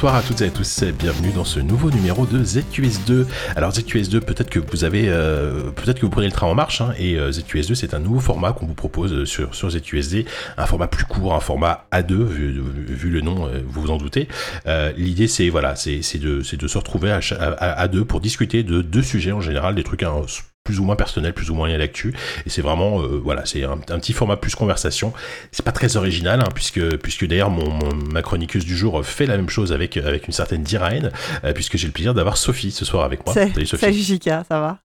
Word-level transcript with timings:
Bonsoir 0.00 0.16
à 0.16 0.22
toutes 0.22 0.40
et 0.40 0.46
à 0.46 0.50
tous, 0.50 0.82
bienvenue 0.98 1.30
dans 1.30 1.44
ce 1.44 1.60
nouveau 1.60 1.90
numéro 1.90 2.24
de 2.24 2.42
ZQS2. 2.42 3.26
Alors 3.54 3.72
ZQS2, 3.72 4.20
peut-être 4.20 4.48
que 4.48 4.58
vous 4.58 4.84
avez, 4.84 5.10
euh, 5.10 5.70
peut-être 5.72 6.00
que 6.00 6.06
vous 6.06 6.10
prenez 6.10 6.26
le 6.26 6.32
train 6.32 6.46
en 6.46 6.54
marche, 6.54 6.80
hein, 6.80 6.94
et 6.98 7.18
euh, 7.18 7.30
ZQS2 7.30 7.74
c'est 7.74 7.92
un 7.92 7.98
nouveau 7.98 8.18
format 8.18 8.54
qu'on 8.54 8.64
vous 8.64 8.72
propose 8.72 9.26
sur 9.26 9.54
sur 9.54 9.68
ZQSD, 9.68 10.24
un 10.56 10.64
format 10.64 10.86
plus 10.86 11.04
court, 11.04 11.34
un 11.34 11.40
format 11.40 11.84
A2 11.92 12.14
vu, 12.14 13.10
le 13.10 13.20
nom, 13.20 13.46
euh, 13.46 13.60
vous 13.68 13.82
vous 13.82 13.90
en 13.90 13.98
doutez. 13.98 14.28
Euh, 14.66 14.90
L'idée 14.96 15.28
c'est 15.28 15.50
voilà, 15.50 15.76
c'est 15.76 16.00
de 16.18 16.40
de 16.40 16.66
se 16.66 16.78
retrouver 16.78 17.12
à, 17.12 17.88
deux 17.88 18.06
pour 18.06 18.22
discuter 18.22 18.62
de 18.62 18.80
deux 18.80 19.02
sujets 19.02 19.32
en 19.32 19.42
général, 19.42 19.74
des 19.74 19.84
trucs 19.84 20.02
hein, 20.02 20.14
plus 20.70 20.78
ou 20.78 20.84
moins 20.84 20.94
personnel, 20.94 21.32
plus 21.32 21.50
ou 21.50 21.54
moins 21.54 21.66
lié 21.66 21.74
à 21.74 21.78
l'actu. 21.78 22.14
Et 22.46 22.50
c'est 22.50 22.62
vraiment, 22.62 23.02
euh, 23.02 23.20
voilà, 23.20 23.44
c'est 23.44 23.64
un, 23.64 23.72
un, 23.72 23.98
petit 23.98 24.12
format 24.12 24.36
plus 24.36 24.54
conversation. 24.54 25.12
C'est 25.50 25.64
pas 25.64 25.72
très 25.72 25.96
original, 25.96 26.40
hein, 26.40 26.48
puisque, 26.54 26.96
puisque 26.98 27.26
d'ailleurs 27.26 27.50
mon, 27.50 27.68
mon, 27.68 27.92
ma 28.12 28.22
chroniqueuse 28.22 28.64
du 28.64 28.76
jour 28.76 29.04
fait 29.04 29.26
la 29.26 29.36
même 29.36 29.48
chose 29.48 29.72
avec, 29.72 29.96
avec 29.96 30.28
une 30.28 30.32
certaine 30.32 30.62
Diraen, 30.62 31.10
euh, 31.42 31.52
puisque 31.52 31.76
j'ai 31.76 31.88
le 31.88 31.92
plaisir 31.92 32.14
d'avoir 32.14 32.36
Sophie 32.36 32.70
ce 32.70 32.84
soir 32.84 33.04
avec 33.04 33.26
moi. 33.26 33.34
Salut 33.34 33.66
Sophie. 33.66 33.84
Salut 33.84 33.98
Jika, 33.98 34.44
ça 34.48 34.60
va? 34.60 34.78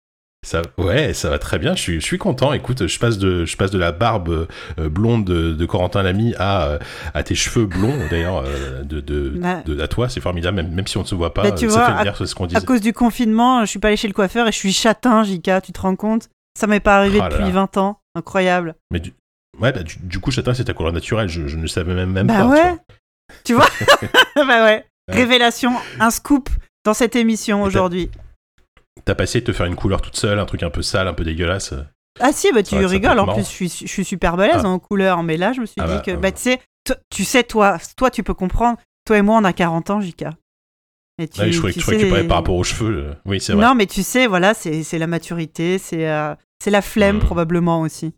Ça, 0.43 0.61
ouais, 0.77 1.13
ça 1.13 1.29
va 1.29 1.39
très 1.39 1.57
bien. 1.57 1.75
Je 1.75 1.81
suis, 1.81 1.95
je 2.01 2.05
suis 2.05 2.17
content. 2.17 2.53
Écoute, 2.53 2.87
je 2.87 2.99
passe 2.99 3.17
de, 3.17 3.45
je 3.45 3.57
passe 3.57 3.71
de 3.71 3.79
la 3.79 3.91
barbe 3.91 4.47
euh, 4.77 4.89
blonde 4.89 5.25
de, 5.25 5.53
de, 5.53 5.65
Corentin 5.65 6.03
Lamy 6.03 6.35
à, 6.37 6.65
euh, 6.67 6.79
à 7.13 7.23
tes 7.23 7.33
cheveux 7.33 7.65
blonds, 7.65 7.97
d'ailleurs, 8.09 8.43
euh, 8.45 8.83
de, 8.83 8.99
de, 8.99 9.29
bah, 9.29 9.63
de, 9.65 9.79
à 9.79 9.87
toi. 9.87 10.09
C'est 10.09 10.19
formidable, 10.21 10.57
même, 10.57 10.71
même 10.71 10.85
si 10.87 10.97
on 10.97 11.01
ne 11.01 11.07
se 11.07 11.15
voit 11.15 11.33
pas. 11.33 11.43
Bah, 11.43 11.51
tu 11.51 11.69
ça 11.69 11.75
vois, 11.77 11.85
fait 11.85 11.99
venir 11.99 12.27
ce 12.27 12.35
qu'on. 12.35 12.45
À 12.47 12.61
cause 12.61 12.81
du 12.81 12.93
confinement, 12.93 13.61
je 13.61 13.69
suis 13.69 13.79
pas 13.79 13.87
allé 13.87 13.97
chez 13.97 14.07
le 14.07 14.13
coiffeur 14.13 14.47
et 14.47 14.51
je 14.51 14.57
suis 14.57 14.73
châtain, 14.73 15.23
Jika. 15.23 15.61
Tu 15.61 15.71
te 15.71 15.79
rends 15.81 15.95
compte? 15.95 16.29
Ça 16.59 16.67
m'est 16.67 16.79
pas 16.79 16.97
arrivé 16.97 17.19
Ah 17.21 17.29
depuis 17.29 17.43
là. 17.45 17.49
20 17.49 17.77
ans. 17.77 17.99
Incroyable. 18.15 18.75
Mais 18.91 18.99
du, 18.99 19.13
ouais, 19.59 19.71
bah, 19.71 19.81
du, 19.83 19.95
du 20.01 20.19
coup, 20.19 20.29
châtain, 20.29 20.53
c'est 20.53 20.65
ta 20.65 20.73
couleur 20.73 20.93
naturelle. 20.93 21.29
Je, 21.29 21.47
je 21.47 21.57
ne 21.57 21.67
savais 21.67 21.93
même, 21.93 22.11
même 22.11 22.27
bah 22.27 22.39
pas. 22.39 22.47
ouais. 22.47 22.75
Tu 23.43 23.53
vois, 23.53 23.67
Bah 24.35 24.65
ouais. 24.65 24.85
Révélation, 25.07 25.71
un 25.99 26.11
scoop 26.11 26.49
dans 26.85 26.93
cette 26.93 27.15
émission 27.15 27.67
Et 27.67 28.09
t'as-. 29.05 29.11
T'as 29.13 29.15
passé 29.15 29.41
de 29.41 29.45
te 29.45 29.51
faire 29.53 29.65
une 29.65 29.75
couleur 29.75 30.01
toute 30.01 30.15
seule, 30.15 30.39
un 30.39 30.45
truc 30.45 30.63
un 30.63 30.69
peu 30.69 30.81
sale, 30.81 31.07
un 31.07 31.13
peu 31.13 31.23
dégueulasse. 31.23 31.73
Ah 32.19 32.31
si, 32.31 32.51
bah 32.51 32.61
tu 32.63 32.75
rigoles. 32.75 33.19
En 33.19 33.33
plus, 33.33 33.41
je 33.43 33.47
suis, 33.47 33.69
je 33.69 33.87
suis 33.87 34.05
super 34.05 34.37
balèze 34.37 34.61
Ah. 34.63 34.67
en 34.67 34.79
couleur, 34.79 35.23
mais 35.23 35.37
là, 35.37 35.51
je 35.53 35.61
me 35.61 35.65
suis 35.65 35.75
Ah 35.81 35.87
dit 35.87 35.93
bah, 35.95 35.99
que, 36.01 36.11
ah 36.11 36.15
bah 36.15 36.21
bah. 36.21 36.31
tu 36.31 36.41
sais, 36.41 36.61
toi- 36.85 36.95
tu 37.09 37.23
sais, 37.23 37.43
toi, 37.43 37.77
toi, 37.97 38.11
tu 38.11 38.23
peux 38.23 38.33
comprendre. 38.35 38.77
Toi 39.05 39.17
et 39.17 39.21
moi, 39.21 39.37
on 39.37 39.43
a 39.43 39.53
40 39.53 39.89
ans, 39.89 39.99
Jika. 39.99 40.31
Et 41.19 41.27
tu, 41.27 41.41
Ouais, 41.41 41.51
je 41.51 41.57
croyais 41.57 41.73
que 41.75 41.79
tu 41.79 41.85
tu 41.85 41.91
tu 41.95 41.99
sais- 42.01 42.09
parlais 42.09 42.23
par 42.27 42.37
rapport 42.37 42.55
aux 42.55 42.63
cheveux. 42.63 42.97
euh. 43.09 43.13
Oui, 43.25 43.39
c'est 43.41 43.53
vrai. 43.53 43.63
Non, 43.65 43.75
mais 43.75 43.85
tu 43.85 44.01
sais, 44.03 44.27
voilà, 44.27 44.53
c'est 44.53 44.97
la 44.97 45.07
maturité, 45.07 45.77
c'est 45.77 46.07
euh, 46.09 46.33
la 46.67 46.81
flemme 46.81 47.17
Mm. 47.17 47.21
probablement 47.21 47.81
aussi. 47.81 48.13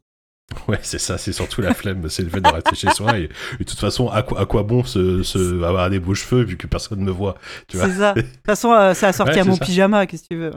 Ouais, 0.67 0.79
c'est 0.81 0.99
ça, 0.99 1.17
c'est 1.17 1.31
surtout 1.33 1.61
la 1.61 1.73
flemme, 1.73 2.09
c'est 2.09 2.23
le 2.23 2.29
fait 2.29 2.41
de 2.41 2.49
rester 2.49 2.75
chez 2.75 2.89
soi. 2.91 3.17
Et, 3.19 3.23
et 3.25 3.27
de 3.59 3.63
toute 3.63 3.79
façon, 3.79 4.09
à 4.09 4.21
quoi, 4.23 4.39
à 4.41 4.45
quoi 4.45 4.63
bon 4.63 4.83
se, 4.83 5.21
se- 5.23 5.61
avoir 5.63 5.89
des 5.89 5.99
beaux 5.99 6.15
cheveux 6.15 6.43
vu 6.43 6.57
que 6.57 6.65
personne 6.67 6.99
ne 6.99 7.05
me 7.05 7.11
voit 7.11 7.35
C'est 7.71 7.77
ça. 7.91 8.13
De 8.13 8.21
toute 8.21 8.45
façon, 8.45 8.71
euh, 8.71 8.93
ça 8.93 9.09
a 9.09 9.13
sorti 9.13 9.33
Ouais, 9.33 9.39
à 9.41 9.43
mon 9.43 9.55
ça. 9.55 9.65
pyjama, 9.65 10.05
qu'est-ce 10.07 10.23
que 10.23 10.27
tu 10.29 10.37
veux? 10.37 10.51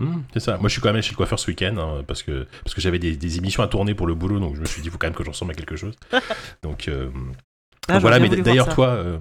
Hum, 0.00 0.24
C'est 0.34 0.40
ça. 0.40 0.58
Moi, 0.58 0.68
je 0.68 0.72
suis 0.72 0.80
quand 0.82 0.88
même 0.88 0.96
allé 0.96 1.02
chez 1.02 1.12
le 1.12 1.16
coiffeur 1.16 1.38
ce 1.38 1.46
week-end 1.50 1.74
hein, 1.78 2.02
parce 2.06 2.22
que, 2.22 2.46
parce 2.64 2.74
que 2.74 2.80
j'avais 2.82 2.98
des, 2.98 3.16
des 3.16 3.38
émissions 3.38 3.62
à 3.62 3.68
tourner 3.68 3.94
pour 3.94 4.06
le 4.06 4.14
boulot, 4.14 4.40
donc 4.40 4.56
je 4.56 4.60
me 4.60 4.66
suis 4.66 4.82
dit, 4.82 4.88
il 4.88 4.90
faut 4.90 4.98
quand 4.98 5.06
même 5.06 5.14
que 5.16 5.24
je 5.24 5.30
ressemble 5.30 5.52
à 5.52 5.54
quelque 5.54 5.76
chose. 5.76 5.94
Donc, 6.62 6.88
euh, 6.88 7.08
Ah, 7.88 7.94
donc 7.94 8.02
voilà, 8.02 8.18
mais 8.18 8.28
d'ailleurs, 8.28 8.68
toi, 8.74 8.88
euh, 8.88 9.18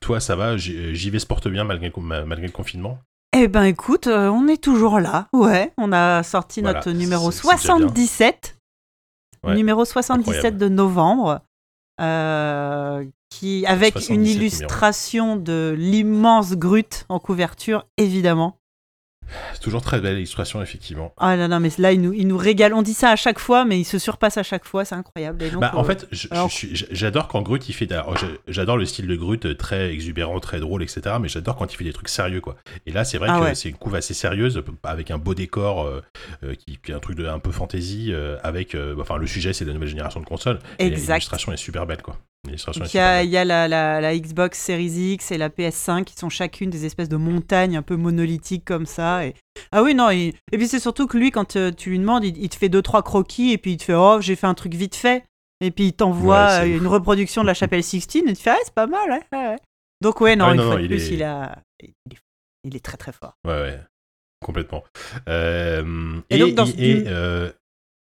toi, 0.00 0.20
ça 0.20 0.34
va, 0.36 0.56
j'y 0.56 1.10
vais 1.10 1.18
se 1.18 1.26
porte 1.26 1.48
bien 1.48 1.64
malgré, 1.64 1.92
malgré 2.00 2.46
le 2.46 2.52
confinement? 2.52 2.98
Eh 3.36 3.48
ben 3.48 3.64
écoute, 3.64 4.06
euh, 4.06 4.28
on 4.28 4.46
est 4.46 4.62
toujours 4.62 5.00
là. 5.00 5.26
Ouais, 5.32 5.72
on 5.76 5.90
a 5.92 6.22
sorti 6.22 6.60
Voilà, 6.62 6.78
notre 6.78 6.92
numéro 6.92 7.32
c'est- 7.32 7.38
c'est 7.42 7.56
déjà 7.56 7.74
bien. 7.78 7.86
77. 7.88 8.53
Ouais, 9.44 9.54
numéro 9.54 9.84
77 9.84 10.28
incroyable. 10.36 10.58
de 10.58 10.68
novembre. 10.68 11.40
euh, 12.00 13.04
qui, 13.30 13.64
avec 13.66 13.92
77 13.94 14.10
une 14.14 14.22
numéro. 14.22 14.36
illustration 14.38 15.36
de 15.36 15.74
l'immense 15.78 16.52
Grut 16.54 17.04
en 17.08 17.18
couverture, 17.18 17.86
évidemment. 17.96 18.58
C'est 19.52 19.60
toujours 19.60 19.82
très 19.82 20.00
belle 20.00 20.16
illustration, 20.16 20.62
effectivement. 20.62 21.12
Ah 21.18 21.36
non, 21.36 21.48
non, 21.48 21.60
mais 21.60 21.70
là, 21.78 21.92
il 21.92 22.00
nous, 22.00 22.12
il 22.12 22.26
nous 22.28 22.36
régale. 22.36 22.72
On 22.74 22.82
dit 22.82 22.94
ça 22.94 23.10
à 23.10 23.16
chaque 23.16 23.38
fois, 23.38 23.64
mais 23.64 23.78
il 23.80 23.84
se 23.84 23.98
surpasse 23.98 24.36
à 24.36 24.42
chaque 24.42 24.64
fois, 24.64 24.84
c'est 24.84 24.94
incroyable. 24.94 25.42
Et 25.42 25.50
donc, 25.50 25.60
Bah, 25.60 25.72
en 25.74 25.80
euh, 25.82 25.84
fait, 25.84 26.06
alors- 26.30 26.50
j'adore 26.50 27.28
quand 27.28 27.42
Grut 27.42 27.60
il 27.68 27.72
fait. 27.72 27.88
j'ai- 27.88 28.26
J'adore 28.48 28.76
le 28.76 28.84
style 28.86 29.06
de 29.06 29.16
Grut 29.16 29.44
euh, 29.46 29.54
très 29.54 29.90
exubérant, 29.92 30.38
très 30.40 30.60
drôle, 30.60 30.82
etc. 30.82 31.16
Mais 31.20 31.28
j'adore 31.28 31.56
quand 31.56 31.72
il 31.72 31.76
fait 31.76 31.84
des 31.84 31.92
trucs 31.92 32.08
sérieux, 32.08 32.40
quoi. 32.40 32.56
Et 32.86 32.92
là, 32.92 33.04
c'est 33.04 33.18
vrai 33.18 33.28
Ah 33.30 33.38
que 33.38 33.44
ouais. 33.44 33.54
c'est 33.54 33.68
une 33.68 33.76
couve 33.76 33.94
assez 33.94 34.14
sérieuse, 34.14 34.62
avec 34.84 35.10
un 35.10 35.18
beau 35.18 35.34
décor, 35.34 35.86
euh, 35.86 36.54
qui, 36.54 36.78
est 36.88 36.94
un 36.94 37.00
truc 37.00 37.16
de, 37.16 37.26
un 37.26 37.38
peu 37.38 37.50
fantasy, 37.50 38.08
euh, 38.12 38.36
avec. 38.42 38.76
enfin, 39.00 39.16
le 39.16 39.26
sujet, 39.26 39.52
c'est 39.52 39.64
la 39.64 39.72
nouvelle 39.72 39.88
génération 39.88 40.20
de 40.20 40.26
consoles. 40.26 40.58
Et 40.78 40.86
Exact. 40.86 41.14
L'illustration 41.14 41.52
est 41.52 41.56
super 41.56 41.86
belle, 41.86 42.02
quoi. 42.02 42.16
Il 42.46 42.94
y 42.94 42.98
a, 42.98 43.18
belle. 43.18 43.26
il 43.26 43.30
y 43.30 43.36
a 43.36 43.44
la, 43.44 43.68
la- 43.68 44.00
la 44.00 44.18
Xbox 44.18 44.58
Series 44.58 45.12
X 45.14 45.30
et 45.32 45.38
la 45.38 45.48
PS5 45.48 46.04
qui 46.04 46.14
sont 46.14 46.28
chacune 46.28 46.70
des 46.70 46.84
espèces 46.86 47.08
de 47.08 47.16
montagnes 47.16 47.76
un 47.76 47.82
peu 47.82 47.96
monolithiques 47.96 48.64
comme 48.64 48.86
ça. 48.86 49.26
Et... 49.26 49.34
Ah 49.72 49.82
oui, 49.82 49.94
non, 49.94 50.10
il- 50.10 50.34
et 50.52 50.58
puis 50.58 50.68
c'est 50.68 50.80
surtout 50.80 51.06
que 51.06 51.16
lui, 51.16 51.30
quand 51.30 51.56
euh, 51.56 51.70
tu 51.72 51.90
lui 51.90 51.98
demandes, 51.98 52.24
il, 52.24 52.36
il 52.36 52.48
te 52.48 52.56
fait 52.56 52.68
deux, 52.68 52.82
trois 52.82 53.02
croquis 53.02 53.52
et 53.52 53.58
puis 53.58 53.72
il 53.72 53.76
te 53.78 53.84
fait 53.84 53.94
Oh, 53.94 54.18
j'ai 54.20 54.36
fait 54.36 54.46
un 54.46 54.54
truc 54.54 54.74
vite 54.74 54.94
fait. 54.96 55.24
Et 55.60 55.70
puis 55.70 55.86
il 55.86 55.92
t'envoie 55.94 56.46
Ouais, 56.60 56.74
euh, 56.74 56.78
une 56.78 56.86
reproduction 56.86 57.42
de 57.42 57.46
la 57.46 57.54
chapelle 57.54 57.82
Sixtine 57.82 58.28
et 58.28 58.34
tu 58.34 58.42
fais 58.42 58.50
Ah, 58.50 58.58
c'est 58.64 58.74
pas 58.74 58.86
mal, 58.86 59.20
ouais. 59.32 59.56
Donc, 60.00 60.20
ouais, 60.20 60.36
non, 60.36 60.50
une 60.50 60.56
non, 60.58 60.64
fois 60.64 60.72
non, 60.74 60.78
de 60.80 60.82
il 60.84 60.88
plus, 60.88 61.10
est- 61.10 61.14
il, 61.14 61.22
a... 61.22 61.58
il, 62.64 62.76
est... 62.76 62.80
très 62.84 62.96
très 62.98 63.12
fort. 63.12 63.34
Ouais, 63.46 63.52
ouais. 63.60 63.80
Complètement. 64.44 64.84
Euh, 65.28 66.20
Et 66.28 66.38
donc, 66.38 66.54
dans 66.54 66.66
ce- 66.66 66.74
euh, 66.78 67.50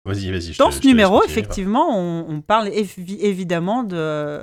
Vas-y, 0.07 0.31
vas-y. 0.31 0.53
je 0.55 0.59
Dans 0.59 0.71
ce 0.71 0.87
numéro, 0.87 1.23
effectivement, 1.25 1.89
on, 1.99 2.25
on 2.29 2.41
parle 2.41 2.69
évi- 2.69 3.19
évidemment 3.21 3.83
de, 3.83 4.43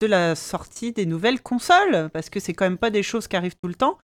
de 0.00 0.06
la 0.06 0.34
sortie 0.36 0.92
des 0.92 1.06
nouvelles 1.06 1.40
consoles, 1.42 2.08
parce 2.12 2.30
que 2.30 2.38
c'est 2.40 2.52
quand 2.52 2.64
même 2.64 2.78
pas 2.78 2.90
des 2.90 3.02
choses 3.02 3.26
qui 3.26 3.36
arrivent 3.36 3.56
tout 3.60 3.68
le 3.68 3.74
temps. 3.74 3.98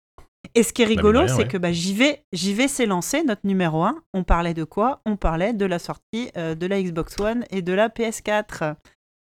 Et 0.54 0.62
ce 0.62 0.72
qui 0.72 0.82
est 0.82 0.86
de 0.86 0.90
rigolo, 0.90 1.26
c'est 1.28 1.34
ouais. 1.34 1.48
que 1.48 1.56
bah, 1.58 1.72
j'y 1.72 1.94
vais, 1.94 2.22
j'y 2.32 2.52
vais 2.54 2.68
s'élancer, 2.68 3.22
notre 3.22 3.42
numéro 3.44 3.82
1. 3.84 3.96
On 4.14 4.24
parlait 4.24 4.54
de 4.54 4.64
quoi? 4.64 5.00
On 5.06 5.16
parlait 5.16 5.52
de 5.52 5.64
la 5.66 5.78
sortie 5.78 6.30
euh, 6.36 6.54
de 6.54 6.66
la 6.66 6.82
Xbox 6.82 7.18
One 7.20 7.44
et 7.50 7.62
de 7.62 7.72
la 7.72 7.88
PS4. 7.88 8.74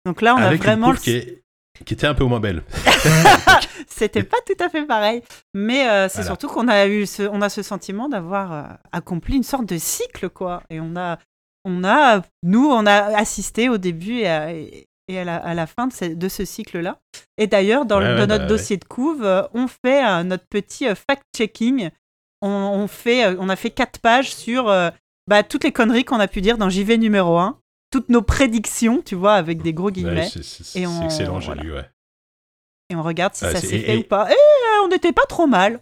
Donc 0.06 0.22
là, 0.22 0.36
on 0.36 0.38
Avec 0.40 0.62
a 0.62 0.64
vraiment... 0.64 0.88
une 0.88 0.94
le- 0.94 1.00
qui, 1.00 1.12
est- 1.12 1.44
qui 1.86 1.94
était 1.94 2.08
un 2.08 2.14
peu 2.16 2.24
moins 2.24 2.40
belle. 2.40 2.64
C'était 3.88 4.24
pas 4.24 4.38
tout 4.46 4.62
à 4.64 4.70
fait 4.70 4.84
pareil. 4.86 5.22
Mais 5.54 5.88
euh, 5.88 6.08
c'est 6.08 6.18
Voilà. 6.22 6.26
surtout 6.28 6.48
qu'on 6.48 6.68
a 6.68 6.88
eu 6.88 7.06
ce, 7.06 7.24
on 7.24 7.42
a 7.42 7.50
ce 7.50 7.62
sentiment 7.62 8.10
d'avoir 8.10 8.52
euh, 8.54 8.64
accompli 8.92 9.36
une 9.36 9.44
sorte 9.44 9.66
de 9.66 9.78
cycle, 9.78 10.30
quoi. 10.30 10.64
Et 10.70 10.80
on 10.80 10.96
a, 10.96 11.18
on 11.66 11.84
a, 11.84 12.22
nous, 12.44 12.66
on 12.70 12.86
a 12.86 13.18
assisté 13.18 13.70
au 13.70 13.78
début 13.78 14.20
et 14.20 14.28
à, 14.28 14.52
et 14.54 15.20
à 15.20 15.24
la, 15.24 15.38
à 15.38 15.54
la 15.54 15.68
fin 15.68 15.88
de 15.88 15.94
ce, 15.94 16.06
de 16.06 16.28
ce 16.30 16.46
cycle-là. 16.46 17.00
Et 17.38 17.48
d'ailleurs, 17.48 17.86
dans, 17.86 18.00
le- 18.00 18.06
Ouais, 18.08 18.14
dans 18.16 18.22
ouais, 18.22 18.28
notre 18.28 18.44
bah, 18.44 18.48
dossier 18.50 18.78
de 18.78 18.86
couve, 18.86 19.24
euh, 19.24 19.44
on 19.54 19.68
fait 19.68 20.06
euh, 20.06 20.24
notre 20.24 20.46
petit 20.48 20.88
euh, 20.88 20.96
fact-checking. 20.96 21.90
On, 22.42 22.50
on 22.50 22.88
fait, 22.88 23.26
on 23.40 23.50
a 23.50 23.56
fait 23.56 23.72
quatre 23.72 24.00
pages 24.00 24.34
sur 24.36 24.70
euh, 24.70 24.90
bah, 25.28 25.44
toutes 25.44 25.64
les 25.64 25.72
conneries 25.72 26.06
qu'on 26.06 26.20
a 26.20 26.28
pu 26.28 26.42
dire 26.42 26.58
dans 26.58 26.70
JV 26.70 26.98
numéro 26.98 27.38
1. 27.38 27.60
Toutes 27.90 28.10
nos 28.10 28.22
prédictions, 28.22 29.02
tu 29.02 29.16
vois, 29.16 29.36
avec 29.36 29.62
des 29.62 29.74
gros 29.74 29.90
guillemets. 29.92 30.28
C'est- 30.30 30.40
excellent, 30.80 31.40
j'ai 31.40 31.54
lu, 31.56 31.74
ouais. 31.74 31.90
et 32.90 32.96
on 32.96 33.02
regarde 33.04 33.34
si 33.34 33.46
Ah, 33.46 33.52
ça 33.54 33.62
s'est 33.62 33.68
fait 33.80 33.96
et- 33.96 33.98
ou 34.00 34.04
pas. 34.04 34.30
Et 34.30 34.36
on 34.84 34.90
n'était 34.90 35.14
pas 35.14 35.26
trop 35.28 35.48
mal. 35.48 35.80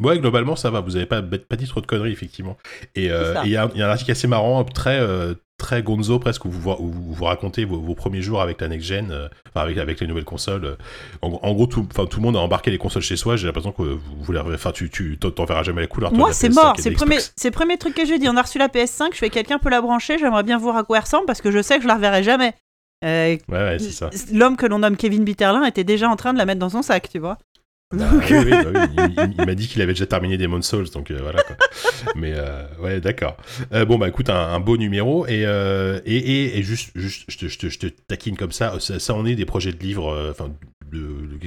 Ouais, 0.00 0.18
globalement, 0.18 0.56
ça 0.56 0.70
va. 0.70 0.80
Vous 0.80 0.96
avez 0.96 1.06
pas, 1.06 1.22
pas 1.22 1.56
dit 1.56 1.66
trop 1.66 1.80
de 1.80 1.86
conneries, 1.86 2.12
effectivement. 2.12 2.56
Et 2.94 3.10
euh, 3.10 3.34
il 3.44 3.50
y, 3.50 3.56
a 3.56 3.64
un- 3.64 3.70
il 3.74 3.78
y 3.80 3.82
a 3.82 3.86
un 3.88 3.90
article 3.90 4.10
assez 4.10 4.26
marrant, 4.26 4.64
très, 4.64 4.98
euh, 5.00 5.34
très 5.58 5.82
gonzo 5.82 6.18
presque, 6.18 6.44
où 6.44 6.50
vous, 6.50 6.70
où 6.70 6.88
vous, 6.90 7.12
vous 7.14 7.24
racontez 7.24 7.64
vos, 7.64 7.80
vos 7.80 7.94
premiers 7.94 8.22
jours 8.22 8.40
avec 8.40 8.60
la 8.60 8.68
next-gen, 8.68 9.10
euh, 9.10 9.28
enfin 9.48 9.62
avec, 9.64 9.76
avec 9.78 10.00
les 10.00 10.06
nouvelles 10.06 10.24
consoles. 10.24 10.76
En, 11.22 11.28
en 11.42 11.52
gros, 11.52 11.66
tout, 11.66 11.82
tout 12.08 12.20
le 12.20 12.22
monde 12.22 12.36
a 12.36 12.40
embarqué 12.40 12.70
les 12.70 12.78
consoles 12.78 13.02
chez 13.02 13.16
soi. 13.16 13.36
J'ai 13.36 13.46
l'impression 13.46 13.72
que 13.72 13.82
vous, 13.82 14.00
vous 14.20 14.36
enfin, 14.36 14.72
tu, 14.72 14.88
tu 14.90 15.18
t'en 15.18 15.44
verras 15.44 15.62
jamais 15.64 15.80
la 15.82 15.86
couleur. 15.88 16.10
toi, 16.10 16.18
Moi, 16.18 16.28
la 16.28 16.34
c'est 16.34 16.48
PS5 16.48 16.54
mort. 16.54 16.74
C'est 16.78 16.90
le 16.90 16.96
premier, 16.96 17.18
c'est 17.36 17.78
truc 17.78 17.94
que 17.94 18.06
j'ai 18.06 18.18
dit. 18.18 18.28
On 18.28 18.36
a 18.36 18.42
reçu 18.42 18.58
la 18.58 18.68
PS5. 18.68 19.08
Je 19.12 19.18
fais 19.18 19.30
quelqu'un 19.30 19.58
peut 19.58 19.70
la 19.70 19.80
brancher. 19.80 20.18
J'aimerais 20.18 20.42
bien 20.44 20.58
voir 20.58 20.76
à 20.76 20.84
quoi 20.84 20.98
elle 20.98 21.04
ressemble 21.04 21.26
parce 21.26 21.40
que 21.40 21.50
je 21.50 21.60
sais 21.62 21.76
que 21.76 21.82
je 21.82 21.88
la 21.88 21.94
reverrai 21.96 22.22
jamais. 22.22 22.54
Ouais, 23.02 23.38
ouais, 23.48 23.76
c'est 23.78 23.92
ça. 23.92 24.10
L'homme 24.32 24.56
que 24.56 24.66
l'on 24.66 24.80
nomme 24.80 24.96
Kevin 24.96 25.22
Bitterlin 25.24 25.64
était 25.64 25.84
déjà 25.84 26.08
en 26.08 26.16
train 26.16 26.32
de 26.32 26.38
la 26.38 26.44
mettre 26.44 26.58
dans 26.58 26.68
son 26.68 26.82
sac, 26.82 27.08
tu 27.08 27.20
vois. 27.20 27.38
Bah, 27.90 28.04
Donc, 28.10 28.22
oui, 28.28 28.36
oui, 28.44 28.50
bah 28.50 28.70
oui, 29.18 29.34
il, 29.38 29.46
m'a 29.46 29.54
dit 29.54 29.66
qu'il 29.66 29.80
avait 29.80 29.94
déjà 29.94 30.04
terminé 30.04 30.36
Demon's 30.36 30.66
Souls, 30.68 30.90
donc 30.90 31.10
euh, 31.10 31.18
voilà 31.22 31.42
quoi. 31.42 31.56
Mais 32.16 32.32
euh, 32.36 32.64
ouais, 32.80 33.00
d'accord. 33.00 33.36
Euh, 33.72 33.86
bon, 33.86 33.96
bah 33.96 34.08
écoute, 34.08 34.28
un, 34.28 34.34
un 34.38 34.60
beau 34.60 34.76
numéro. 34.76 35.26
Et, 35.26 35.46
euh, 35.46 35.98
et, 36.04 36.16
et, 36.16 36.58
et 36.58 36.62
juste, 36.62 36.90
juste 36.94 37.24
je, 37.28 37.38
te, 37.38 37.48
je, 37.48 37.58
te, 37.58 37.68
je 37.70 37.78
te 37.78 37.86
taquine 37.86 38.36
comme 38.36 38.52
ça. 38.52 38.78
Ça, 38.78 38.98
ça 38.98 39.14
en 39.14 39.24
est 39.24 39.34
des 39.36 39.46
projets 39.46 39.72
de 39.72 39.78
livres. 39.78 40.12
euh, 40.12 40.30
Enfin, 40.32 40.50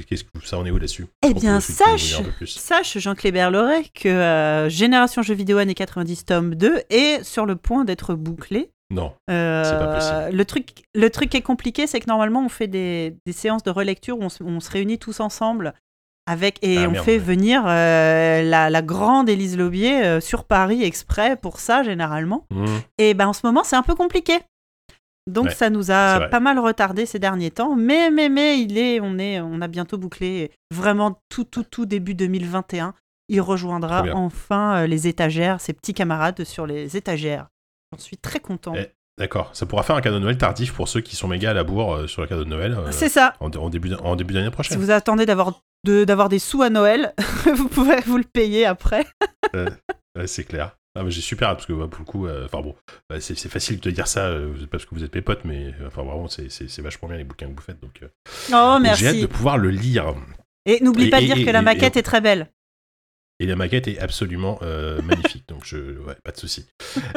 qu'est-ce 0.08 0.24
que 0.24 0.30
ça 0.44 0.58
en 0.58 0.66
est 0.66 0.72
où 0.72 0.78
là-dessus? 0.78 1.06
Eh 1.24 1.32
bien, 1.32 1.60
sache- 1.60 2.20
Sache, 2.46 2.98
Jean-Clébert 2.98 3.52
Loret, 3.52 3.84
que 3.94 4.08
euh, 4.08 4.68
Génération 4.68 5.22
Jeux 5.22 5.34
vidéo 5.34 5.58
années 5.58 5.74
90 5.74 6.24
tome 6.24 6.54
2 6.56 6.80
est 6.90 7.22
sur 7.22 7.46
le 7.46 7.54
point 7.54 7.84
d'être 7.84 8.14
bouclé. 8.14 8.70
Non. 8.90 9.12
Euh, 9.30 9.62
C'est 9.64 9.78
pas 9.78 9.94
possible. 9.94 10.36
Le 10.36 10.44
truc, 10.44 10.68
le 10.94 11.08
truc 11.08 11.30
qui 11.30 11.36
est 11.36 11.42
compliqué, 11.42 11.86
c'est 11.86 12.00
que 12.00 12.08
normalement, 12.08 12.44
on 12.44 12.48
fait 12.48 12.66
des, 12.66 13.16
des 13.26 13.32
séances 13.32 13.62
de 13.62 13.70
relecture 13.70 14.18
où 14.18 14.24
on 14.24 14.60
se 14.60 14.70
réunit 14.70 14.98
tous 14.98 15.20
ensemble 15.20 15.72
avec, 16.26 16.58
et 16.62 16.78
Ah, 16.78 16.88
on 16.88 16.92
merde, 16.92 17.04
fait 17.04 17.12
ouais. 17.12 17.18
venir 17.18 17.64
euh, 17.66 18.42
la, 18.42 18.70
la 18.70 18.82
grande 18.82 19.28
Élise 19.28 19.56
Laubier 19.56 20.04
euh, 20.04 20.20
sur 20.20 20.44
Paris 20.44 20.82
exprès 20.84 21.36
pour 21.36 21.58
ça, 21.60 21.82
généralement. 21.82 22.46
Mmh. 22.50 22.66
Et 22.98 23.14
ben, 23.14 23.28
en 23.28 23.32
ce 23.32 23.44
moment, 23.44 23.64
c'est 23.64 23.76
un 23.76 23.82
peu 23.82 23.94
compliqué. 23.94 24.38
Donc 25.28 25.46
Ouais, 25.46 25.54
ça 25.54 25.70
nous 25.70 25.90
a 25.92 26.28
pas 26.28 26.40
mal 26.40 26.58
retardé 26.58 27.06
ces 27.06 27.18
derniers 27.20 27.50
temps. 27.52 27.76
Mais, 27.76 28.10
mais, 28.10 28.28
mais, 28.28 28.60
il 28.60 28.76
est, 28.76 28.98
on, 29.00 29.18
est, 29.18 29.40
on 29.40 29.60
a 29.60 29.68
bientôt 29.68 29.96
bouclé. 29.98 30.50
Vraiment 30.74 31.20
tout, 31.28 31.44
tout, 31.44 31.62
tout 31.64 31.86
début 31.86 32.14
2021. 32.14 32.94
Il 33.28 33.40
rejoindra 33.40 34.04
enfin 34.14 34.82
euh, 34.82 34.86
les 34.86 35.06
étagères, 35.06 35.60
ses 35.60 35.72
petits 35.72 35.94
camarades 35.94 36.42
sur 36.44 36.66
les 36.66 36.96
étagères. 36.96 37.46
J'en 37.92 37.98
suis 37.98 38.16
très 38.16 38.40
content. 38.40 38.74
Eh, 38.76 38.88
D'accord, 39.18 39.50
ça 39.52 39.66
pourra 39.66 39.82
faire 39.82 39.94
un 39.96 40.00
cadeau 40.00 40.16
de 40.18 40.22
Noël 40.24 40.38
tardif 40.38 40.72
pour 40.72 40.88
ceux 40.88 41.00
qui 41.02 41.16
sont 41.16 41.28
méga 41.28 41.50
à 41.50 41.54
la 41.54 41.64
bourre 41.64 41.94
euh, 41.94 42.06
sur 42.06 42.22
le 42.22 42.28
cadeau 42.28 42.44
de 42.44 42.48
Noël 42.48 42.74
euh, 42.78 42.90
C'est 42.92 43.08
ça. 43.10 43.34
en, 43.40 43.50
en 43.50 43.68
début, 43.68 43.92
en 43.94 44.16
début 44.16 44.32
d'année 44.34 44.46
Si 44.46 44.52
prochaine. 44.52 44.78
vous 44.78 44.90
attendez 44.90 45.26
d'avoir 45.26 45.60
de- 45.84 46.04
d'avoir 46.04 46.28
des 46.28 46.38
sous 46.38 46.62
à 46.62 46.70
Noël, 46.70 47.12
vous 47.54 47.68
pouvez 47.68 48.00
vous 48.06 48.16
le 48.18 48.24
payer 48.24 48.64
après. 48.66 49.04
Ouais, 50.16 50.26
c'est 50.26 50.44
clair. 50.44 50.76
Ah, 50.94 51.02
j'ai 51.08 51.22
super 51.22 51.48
hâte 51.48 51.56
parce 51.56 51.66
que 51.66 51.72
bah, 51.72 51.86
pour 51.90 52.00
le 52.00 52.04
coup, 52.04 52.26
euh, 52.26 52.44
enfin 52.44 52.60
bon, 52.60 52.74
bah, 53.08 53.18
c'est 53.18 53.34
c'est 53.34 53.48
facile 53.48 53.80
de 53.80 53.90
dire 53.90 54.06
ça 54.06 54.30
parce 54.70 54.84
que 54.84 54.94
vous 54.94 55.02
êtes 55.04 55.14
mes 55.14 55.22
potes, 55.22 55.40
mais 55.46 55.72
enfin 55.86 56.02
vraiment, 56.02 56.28
c'est- 56.28 56.50
c'est 56.50 56.68
c'est 56.68 56.82
vachement 56.82 57.08
bien 57.08 57.16
les 57.16 57.24
bouquins 57.24 57.46
que 57.48 57.54
vous 57.54 57.62
faites. 57.62 57.80
Donc, 57.80 57.98
Oh, 58.02 58.08
donc 58.52 58.82
j'ai 58.96 59.06
hâte 59.06 59.14
de 59.14 59.20
merci. 59.20 59.26
pouvoir 59.26 59.56
le 59.56 59.70
lire. 59.70 60.14
Et 60.66 60.82
n'oublie 60.82 61.06
Et- 61.06 61.10
pas 61.10 61.20
de 61.22 61.26
dire 61.26 61.38
et- 61.38 61.44
que 61.46 61.50
la 61.50 61.60
et- 61.60 61.62
maquette 61.62 61.96
est 61.96 62.02
très 62.02 62.20
belle. 62.20 62.48
Et 63.42 63.46
la 63.46 63.56
maquette 63.56 63.88
est 63.88 63.98
absolument 63.98 64.60
euh, 64.62 65.02
magnifique, 65.02 65.48
donc 65.48 65.62
je, 65.64 65.76
ouais, 65.76 66.14
pas 66.22 66.30
de 66.30 66.36
souci. 66.36 66.64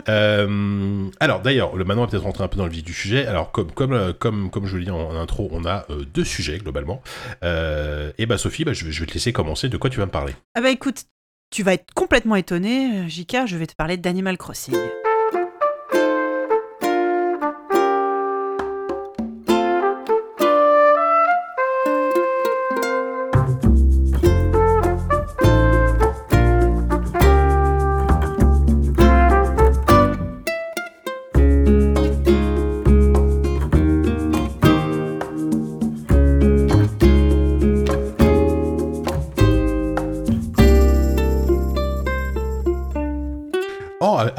Euh, 0.10 1.08
alors 1.20 1.42
d'ailleurs, 1.42 1.76
le 1.76 1.86
maintenant 1.86 2.02
on 2.02 2.06
va 2.06 2.12
peut-être 2.12 2.24
rentrer 2.24 2.44
un 2.44 2.48
peu 2.48 2.58
dans 2.58 2.66
le 2.66 2.72
vif 2.72 2.84
du 2.84 2.94
sujet. 2.94 3.28
Alors 3.28 3.52
comme 3.52 3.94
euh, 3.94 4.12
je 4.24 4.72
vous 4.72 4.78
l'ai 4.78 4.86
dit 4.86 4.90
en, 4.90 5.16
intro, 5.16 5.50
on 5.52 5.66
a 5.66 5.86
deux 6.16 6.24
sujets 6.24 6.58
globalement. 6.58 7.04
Et 7.44 8.26
bah 8.26 8.40
Sophie, 8.40 8.66
bah, 8.66 8.74
je, 8.74 8.86
vais- 8.86 9.06
te 9.06 9.14
laisser 9.14 9.34
commencer. 9.34 9.70
De 9.70 9.78
quoi 9.78 9.92
tu 9.92 10.00
vas 10.00 10.08
me 10.08 10.12
parler? 10.12 10.34
Ah 10.56 10.62
bah 10.62 10.72
écoute, 10.72 11.04
tu 11.52 11.62
vas 11.62 11.76
être 11.76 11.94
complètement 11.94 12.36
étonné, 12.36 13.08
Jika, 13.08 13.46
je 13.46 13.58
vais 13.58 13.68
te 13.68 13.76
parler 13.76 13.98
d'Animal 13.98 14.40
Crossing. 14.40 14.76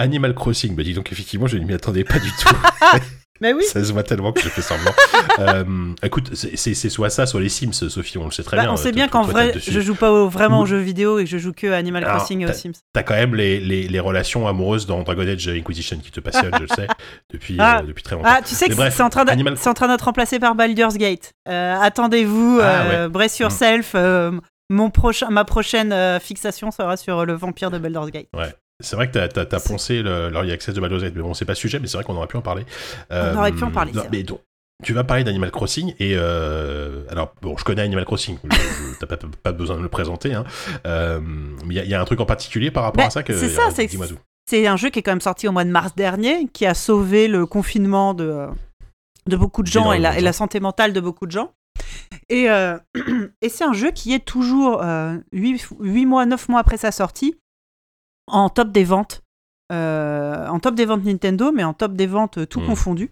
Animal 0.06 0.34
Crossing. 0.34 0.74
Bah 0.74 0.82
dis 0.82 0.94
donc 0.94 1.12
effectivement, 1.12 1.46
je 1.46 1.58
ne 1.58 1.64
m'y 1.64 1.74
attendais 1.74 2.04
pas 2.04 2.18
du 2.18 2.30
tout. 2.30 2.48
Mais 3.42 3.52
oui, 3.52 3.64
ça 3.64 3.84
se 3.84 3.92
voit 3.92 4.02
tellement 4.02 4.32
que 4.32 4.40
je 4.40 4.48
fais 4.48 4.62
semblant. 4.62 4.92
Euh, 5.38 5.64
écoute, 6.02 6.30
c'est 6.34 6.74
soit 6.88 7.10
ça, 7.10 7.26
soit 7.26 7.42
les 7.42 7.50
Sims, 7.50 7.72
Sophie. 7.74 8.16
On 8.16 8.24
le 8.24 8.30
sait 8.30 8.42
très 8.42 8.56
Bah, 8.56 8.62
bien. 8.62 8.72
on 8.72 8.76
sait 8.76 8.84
Toi, 8.84 8.92
bien 8.92 9.08
qu'en 9.08 9.20
vrai, 9.20 9.52
je 9.58 9.80
joue 9.80 9.94
pas 9.94 10.10
au- 10.10 10.30
vraiment 10.30 10.60
Ou- 10.60 10.62
aux 10.62 10.66
jeux 10.66 10.78
vidéo 10.78 11.18
et 11.18 11.24
que 11.24 11.30
je 11.30 11.36
joue 11.36 11.52
que 11.52 11.66
à 11.66 11.76
Animal 11.76 12.04
Alors, 12.04 12.16
Crossing 12.16 12.40
et 12.40 12.46
aux 12.46 12.54
Sims. 12.54 12.72
T'as 12.94 13.02
quand 13.02 13.12
même 13.12 13.34
les, 13.34 13.60
les, 13.60 13.86
les 13.86 14.00
relations 14.00 14.48
amoureuses 14.48 14.86
dans 14.86 15.02
Dragon 15.02 15.28
Age 15.28 15.46
Inquisition 15.48 15.98
qui 15.98 16.10
te 16.10 16.20
passionnent, 16.20 16.54
je 16.56 16.62
le 16.62 16.68
sais, 16.68 16.86
depuis, 17.34 17.56
Ah. 17.58 17.80
euh, 17.80 17.82
depuis 17.86 18.02
très 18.02 18.16
longtemps. 18.16 18.30
Ah, 18.32 18.40
tu 18.42 18.54
sais 18.54 18.64
Mais 18.70 18.74
que 18.76 18.90
c'est 18.90 19.02
en, 19.02 19.10
train 19.10 19.26
de- 19.26 19.30
Animal- 19.30 19.58
c'est 19.58 19.68
en 19.68 19.74
train 19.74 19.88
d'être 19.88 20.06
remplacé 20.06 20.38
par 20.38 20.54
Baldur's 20.54 20.96
Gate. 20.96 21.34
Euh, 21.50 21.76
Attendez-vous, 21.82 22.60
Ah, 22.62 22.64
euh, 22.92 23.08
brace 23.10 23.38
yourself. 23.38 23.92
euh, 23.94 24.32
mon 24.70 24.88
prochain, 24.88 25.28
ma 25.28 25.44
prochaine 25.44 25.92
euh, 25.92 26.18
fixation 26.18 26.70
sera 26.70 26.96
sur 26.96 27.26
le 27.26 27.34
vampire 27.34 27.70
de 27.70 27.76
Baldur's 27.76 28.10
Gate. 28.10 28.28
C'est 28.82 28.96
vrai 28.96 29.08
que 29.08 29.12
t'as, 29.12 29.28
t'as, 29.28 29.46
t'as 29.46 29.61
poncé 29.61 30.02
le- 30.02 30.28
l'Early 30.28 30.52
Access 30.52 30.75
de 30.75 30.81
Baldur's 30.81 31.02
Gate, 31.02 31.14
mais 31.17 31.23
bon, 31.23 31.32
c'est 31.34 31.44
pas 31.46 31.55
sujet, 31.55 31.78
mais 31.78 31.87
c'est 31.87 31.96
vrai 31.96 32.05
qu'on 32.05 32.17
aurait 32.17 32.26
pu 32.26 32.37
en 32.37 32.43
parler. 32.43 32.64
Euh, 33.11 33.34
aurait 33.34 33.52
pu 33.52 33.64
en 33.64 33.70
parler, 33.70 33.93
non, 33.93 34.02
mais 34.12 34.23
donc, 34.23 34.40
tu 34.84 34.93
vas 34.93 35.02
parler 35.05 35.25
d'Animal 35.25 35.50
Crossing, 35.50 35.94
et 35.99 36.12
euh, 36.17 37.05
alors, 37.08 37.32
bon, 37.40 37.56
je 37.56 37.64
connais 37.64 37.81
Animal 37.82 38.05
Crossing, 38.05 38.38
t'as 39.00 39.06
pas, 39.06 39.17
pas 39.43 39.52
besoin 39.52 39.78
de 39.78 39.82
le 39.82 39.88
présenter, 39.88 40.34
hein, 40.34 40.44
euh, 40.87 41.20
mais 41.23 41.75
il 41.75 41.76
y, 41.76 41.81
a- 41.81 41.84
il 41.84 41.90
y 41.90 41.94
a 41.94 42.00
un 42.00 42.05
truc 42.05 42.20
en 42.20 42.26
particulier 42.26 42.70
par 42.70 42.82
rapport 42.82 43.02
Bah, 43.05 43.06
à 43.06 43.11
ça 43.11 43.23
que. 43.23 43.32
c'est 43.34 43.49
ça, 43.49 43.69
euh, 43.69 43.70
c'est-. 43.75 43.88
C'est 44.49 44.67
un 44.69 44.76
jeu 44.76 44.90
qui 44.90 44.99
est 45.00 45.02
quand 45.02 45.11
même 45.12 45.20
sorti 45.23 45.49
au 45.49 45.52
mois 45.52 45.64
de 45.64 45.70
mars 45.70 45.94
dernier, 45.96 46.46
qui 46.52 46.67
a 46.67 46.75
sauvé 46.75 47.26
le 47.26 47.46
confinement 47.46 48.12
de, 48.14 48.46
de 49.26 49.37
beaucoup 49.37 49.62
de 49.62 49.67
gens 49.69 49.93
et 49.93 49.99
la, 49.99 50.17
et 50.20 50.32
santé 50.32 50.61
mentale 50.61 50.93
de 50.93 51.00
beaucoup 51.00 51.26
de 51.26 51.32
gens. 51.32 51.52
Et, 52.28 52.49
euh, 52.50 52.78
et 53.43 53.49
c'est 53.49 53.64
un 53.64 53.73
jeu 53.73 53.90
qui 53.90 54.12
est 54.14 54.25
toujours 54.25 54.84
8, 55.32 56.05
mois, 56.06 56.26
9 56.26 56.49
mois 56.49 56.61
après 56.61 56.76
sa 56.76 56.93
sortie 56.93 57.37
en 58.26 58.49
top 58.49 58.70
des 58.73 58.84
ventes. 58.84 59.23
Euh, 59.73 60.46
en 60.46 60.61
top 60.61 60.75
des 60.76 60.84
ventes 60.84 61.05
Nintendo, 61.05 61.50
mais 61.52 61.64
en 61.64 61.75
top 61.75 61.94
des 61.94 62.06
ventes 62.06 62.38
euh, 62.38 62.46
tout 62.46 62.61
Mm. 62.61 62.67
confondu. 62.67 63.11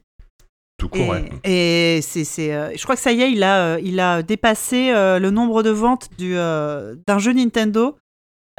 Tout 0.79 0.89
court, 0.89 1.15
Et, 1.45 1.97
et 1.99 2.03
c'est, 2.03 2.25
c'est, 2.25 2.53
euh, 2.55 2.73
je 2.77 2.83
crois 2.83 2.97
que 2.97 3.01
ça 3.01 3.13
y 3.13 3.23
est, 3.23 3.31
il 3.31 3.43
a, 3.45 3.79
il 3.79 4.01
a 4.01 4.23
dépassé 4.23 4.91
le 4.93 5.31
nombre 5.31 5.63
de 5.63 5.71
ventes 5.71 6.11
du, 6.19 6.35
d'un 6.35 7.19
jeu 7.19 7.33
Nintendo 7.33 7.97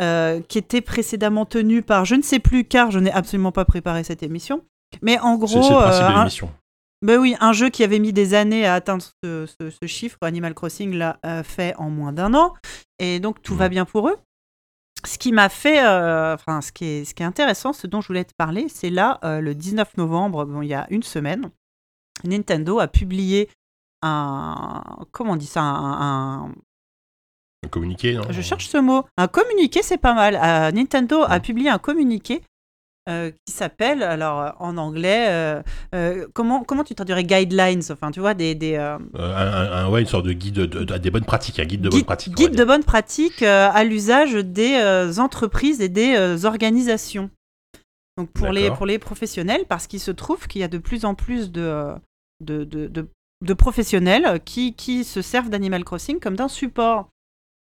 euh, 0.01 0.39
qui 0.41 0.57
était 0.57 0.81
précédemment 0.81 1.45
tenu 1.45 1.81
par 1.81 2.05
je 2.05 2.15
ne 2.15 2.21
sais 2.21 2.39
plus 2.39 2.63
car 2.65 2.89
je 2.91 2.99
n'ai 2.99 3.11
absolument 3.11 3.51
pas 3.51 3.65
préparé 3.65 4.03
cette 4.05 4.23
émission. 4.23 4.63
Mais 5.01 5.19
en 5.19 5.35
gros, 5.35 5.47
c'est 5.47 5.69
le 5.69 5.75
principe 5.81 6.03
euh, 6.03 6.09
de 6.09 6.17
l'émission. 6.19 6.49
ben 7.01 7.19
oui, 7.19 7.35
un 7.41 7.51
jeu 7.53 7.69
qui 7.69 7.83
avait 7.83 7.99
mis 7.99 8.13
des 8.13 8.33
années 8.33 8.65
à 8.65 8.75
atteindre 8.75 9.03
ce, 9.23 9.45
ce- 9.45 9.69
ce 9.69 9.85
chiffre, 9.85 10.17
Animal 10.21 10.53
Crossing 10.53 10.93
l'a 10.95 11.19
euh, 11.25 11.43
fait 11.43 11.75
en 11.77 11.89
moins 11.89 12.13
d'un 12.13 12.33
an, 12.33 12.53
et 12.99 13.19
donc 13.19 13.41
tout 13.41 13.55
va 13.55 13.67
bien 13.69 13.83
pour 13.85 14.07
eux. 14.09 14.15
Ce 15.05 15.17
qui 15.17 15.31
m'a 15.31 15.49
fait, 15.49 15.85
euh, 15.85 16.33
enfin, 16.35 16.61
ce 16.61 16.71
qui, 16.71 16.85
est, 16.85 17.05
ce 17.05 17.13
qui 17.13 17.23
est 17.23 17.25
intéressant, 17.25 17.73
ce 17.73 17.87
dont 17.87 18.01
je 18.01 18.07
voulais 18.07 18.25
te 18.25 18.33
parler, 18.37 18.67
c'est 18.69 18.89
là, 18.89 19.19
euh, 19.23 19.39
le 19.41 19.53
19 19.55 19.97
novembre, 19.97 20.45
bon, 20.45 20.61
il 20.61 20.67
y 20.69 20.73
a 20.73 20.87
une 20.89 21.03
semaine, 21.03 21.49
Nintendo 22.23 22.79
a 22.79 22.87
publié 22.87 23.49
un, 24.01 24.83
comment 25.11 25.33
on 25.33 25.35
dit 25.35 25.45
ça, 25.45 25.61
un, 25.61 26.45
un- 26.47 26.51
Un 27.63 27.67
communiqué, 27.69 28.13
non? 28.15 28.23
Je 28.29 28.41
cherche 28.41 28.67
ce 28.67 28.77
mot, 28.77 29.03
un 29.17 29.27
communiqué, 29.27 29.81
c'est 29.83 29.97
pas 29.97 30.13
mal. 30.13 30.35
Euh, 30.41 30.71
Nintendo 30.71 31.23
a 31.27 31.39
publié 31.39 31.69
un 31.69 31.79
communiqué 31.79 32.41
euh, 33.07 33.31
qui 33.45 33.53
s'appelle, 33.53 34.01
alors 34.03 34.41
euh, 34.41 34.49
en 34.59 34.77
anglais, 34.77 35.27
euh, 35.29 35.61
euh, 35.93 36.27
comment, 36.33 36.63
comment 36.63 36.83
tu 36.83 36.95
traduirais 36.95 37.23
guidelines, 37.23 37.81
enfin 37.91 38.11
tu 38.11 38.19
vois, 38.19 38.33
des, 38.33 38.55
des 38.55 38.75
un, 38.77 38.99
un- 39.13 39.89
ouais, 39.89 40.01
une 40.01 40.07
sorte 40.07 40.25
de 40.25 40.33
guide 40.33 40.55
de, 40.55 40.65
de- 40.65 40.97
des 40.97 41.11
bonnes 41.11 41.25
pratiques, 41.25 41.59
un 41.59 41.65
guide 41.65 41.81
de 41.81 41.89
guide, 41.89 41.99
bonnes 41.99 42.05
pratiques. 42.05 42.33
guide 42.35 42.55
de 42.55 42.63
bonnes 42.63 42.83
pratiques 42.83 43.41
à 43.43 43.83
l'usage 43.83 44.33
des 44.33 45.19
entreprises 45.19 45.81
et 45.81 45.89
des 45.89 46.45
organisations. 46.45 47.29
Donc 48.17 48.31
pour 48.31 48.51
les, 48.51 48.71
pour 48.71 48.85
les 48.85 48.97
professionnels, 48.97 49.65
parce 49.67 49.87
qu'il 49.87 49.99
se 49.99 50.11
trouve 50.11 50.47
qu'il 50.47 50.61
y 50.61 50.63
a 50.63 50.69
de 50.69 50.77
plus 50.77 51.03
en 51.05 51.15
plus 51.15 51.51
de, 51.51 51.91
de, 52.41 52.63
de, 52.63 53.53
professionnels 53.53 54.39
qui, 54.45 54.73
qui 54.73 55.03
se 55.03 55.21
servent 55.21 55.49
d'Animal 55.49 55.83
Crossing 55.83 56.19
comme 56.19 56.35
d'un 56.37 56.47
support. 56.47 57.09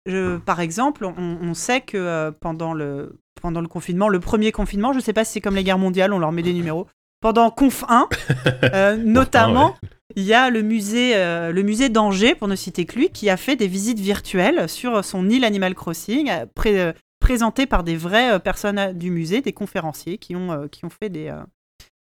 Je- 0.06 0.38
par 0.38 0.60
exemple, 0.60 1.04
on, 1.04 1.14
on 1.16 1.54
sait 1.54 1.82
que 1.82 2.30
pendant, 2.40 2.74
le, 2.74 3.16
pendant 3.40 3.60
le 3.60 3.68
confinement, 3.68 4.08
le 4.08 4.20
premier 4.20 4.52
confinement, 4.52 4.92
je 4.92 4.98
ne 4.98 5.02
sais 5.02 5.12
pas 5.12 5.24
si 5.24 5.32
c'est 5.32 5.40
comme 5.40 5.56
les 5.56 5.64
guerres 5.64 5.78
mondiales, 5.78 6.12
on 6.12 6.18
leur 6.18 6.32
met 6.32 6.42
des 6.42 6.52
numéros. 6.52 6.86
Pendant 7.20 7.50
Conf 7.50 7.84
1, 7.88 8.08
euh, 8.74 8.96
notamment, 8.96 9.76
il 10.16 10.22
y 10.24 10.32
a 10.32 10.48
le 10.50 10.62
musée, 10.62 11.16
euh, 11.16 11.52
le 11.52 11.62
musée 11.62 11.88
d'Angers, 11.88 12.34
pour 12.34 12.48
ne 12.48 12.56
citer 12.56 12.86
que 12.86 12.96
lui, 12.98 13.10
qui 13.10 13.28
a 13.28 13.36
fait 13.36 13.56
des 13.56 13.66
visites 13.68 14.00
virtuelles 14.00 14.68
sur 14.68 15.04
son 15.04 15.28
île 15.28 15.44
Animal 15.44 15.74
Crossing, 15.74 16.30
euh, 16.30 16.46
pré- 16.54 16.94
présentées 17.20 17.66
par 17.66 17.84
des 17.84 17.96
vraies 17.96 18.40
personnes 18.40 18.92
du 18.96 19.10
musée, 19.10 19.42
des 19.42 19.52
conférenciers 19.52 20.16
qui 20.18 20.34
ont, 20.34 20.66
qui 20.68 20.84
ont 20.86 20.90
fait 20.90 21.10
des, 21.10 21.30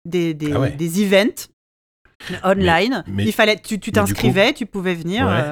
des, 0.05 0.35
des, 0.35 0.53
Ah 0.53 0.61
ouais. 0.61 0.71
des 0.73 1.03
events 1.03 1.49
online. 2.45 3.03
mais- 3.07 3.25
il 3.25 3.33
fallait, 3.33 3.57
tu 3.57 3.79
t'inscrivais, 3.79 4.53
tu 4.53 4.67
pouvais 4.67 4.95
venir. 4.95 5.27
Ouais. 5.27 5.43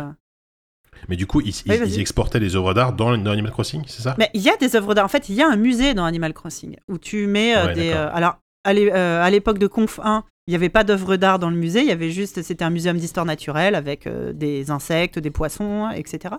Mais 1.08 1.16
du 1.16 1.26
coup, 1.26 1.40
ils, 1.40 1.54
Oui, 1.66 1.98
exportaient 2.00 2.40
les 2.40 2.56
œuvres 2.56 2.74
d'art 2.74 2.92
dans, 2.92 3.16
dans 3.18 3.30
Animal 3.32 3.52
Crossing, 3.52 3.82
c'est 3.86 4.02
ça? 4.02 4.14
Mais 4.18 4.30
il 4.34 4.40
y 4.42 4.48
a 4.50 4.56
des 4.56 4.76
œuvres 4.76 4.94
d'art. 4.94 5.04
En 5.04 5.08
fait, 5.08 5.28
il 5.28 5.34
y 5.34 5.42
a 5.42 5.48
un 5.48 5.56
musée 5.56 5.94
dans 5.94 6.04
Animal 6.04 6.32
Crossing 6.34 6.76
où 6.88 6.98
tu 6.98 7.26
mets 7.26 7.56
euh, 7.56 7.66
Ouais, 7.66 7.74
des. 7.74 7.90
euh, 7.90 8.10
alors, 8.12 8.38
à 8.64 8.72
euh, 8.72 9.22
à 9.22 9.30
l'époque 9.30 9.58
de 9.58 9.66
Conf 9.66 10.00
1, 10.02 10.24
il 10.46 10.50
n'y 10.50 10.56
avait 10.56 10.68
pas 10.68 10.84
d'œuvres 10.84 11.16
d'art 11.16 11.38
dans 11.38 11.50
le 11.50 11.56
musée. 11.56 11.80
Il 11.80 11.86
y 11.86 11.92
avait 11.92 12.10
juste. 12.10 12.42
C'était 12.42 12.64
un 12.64 12.70
muséum 12.70 12.96
d'histoire 12.96 13.26
naturelle 13.26 13.74
avec 13.74 14.08
des 14.34 14.70
insectes, 14.70 15.18
des 15.18 15.30
poissons, 15.30 15.90
etc. 15.94 16.34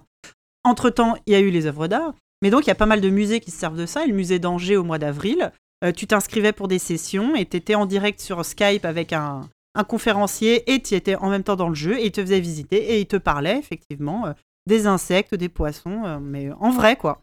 Entre 0.63 0.89
temps, 0.89 1.15
il 1.25 1.34
y 1.34 1.36
a 1.36 1.39
eu 1.39 1.50
les 1.50 1.65
œuvres 1.67 1.88
d'art. 1.88 2.13
Mais 2.41 2.50
donc, 2.50 2.65
il 2.65 2.67
y 2.67 2.72
a 2.72 2.75
pas 2.75 2.86
mal 2.86 3.01
de 3.01 3.10
musées 3.10 3.39
qui 3.39 3.51
se 3.51 3.57
servent 3.57 3.77
de 3.77 3.86
ça. 3.86 4.03
Et 4.03 4.07
le 4.07 4.13
musée 4.13 4.39
d'Angers 4.39 4.77
au 4.77 4.84
mois 4.84 5.00
d'avril, 5.00 5.51
euh, 5.84 5.91
tu 5.91 6.05
t'inscrivais 6.07 6.51
pour 6.51 6.67
des 6.67 6.79
sessions 6.79 7.36
et 7.36 7.45
tu 7.45 7.57
étais 7.57 7.75
en 7.75 7.86
direct 7.86 8.19
sur 8.22 8.43
Skype 8.45 8.86
avec 8.86 9.13
un, 9.13 9.41
un 9.75 9.84
conférencier 9.84 10.72
et 10.74 10.81
tu 10.81 10.95
étais 10.95 11.15
en 11.15 11.29
même 11.29 11.43
temps 11.43 11.55
dans 11.55 11.69
le 11.69 11.75
jeu 11.75 11.98
et 12.00 12.05
il 12.05 12.12
te 12.12 12.22
faisait 12.22 12.39
visiter 12.39 12.77
et 12.77 13.00
il 13.00 13.07
te 13.07 13.17
parlait 13.17 13.57
effectivement 13.57 14.25
des 14.67 14.88
insectes, 14.88 15.36
des 15.36 15.50
poissons, 15.50 16.03
euh, 16.05 16.19
mais 16.19 16.50
en 16.60 16.69
vrai 16.72 16.95
quoi. 16.95 17.22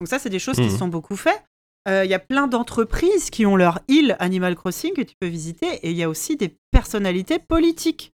Donc 0.00 0.08
ça, 0.08 0.18
c'est 0.18 0.28
des 0.30 0.38
choses 0.38 0.56
qui 0.56 0.62
Mhm. 0.62 0.70
se 0.70 0.76
sont 0.78 0.88
beaucoup 0.88 1.16
faites. 1.16 1.42
Euh, 1.88 2.04
Il 2.04 2.10
y 2.10 2.14
a 2.14 2.18
plein 2.18 2.46
d'entreprises 2.48 3.30
qui 3.30 3.46
ont 3.46 3.56
leur 3.56 3.78
île 3.88 4.16
Animal 4.18 4.56
Crossing 4.56 4.92
que 4.92 5.02
tu 5.02 5.14
peux 5.20 5.28
visiter 5.28 5.66
et 5.82 5.90
il 5.90 5.96
y 5.96 6.02
a 6.02 6.08
aussi 6.08 6.36
des 6.36 6.54
personnalités 6.72 7.38
politiques. 7.38 8.12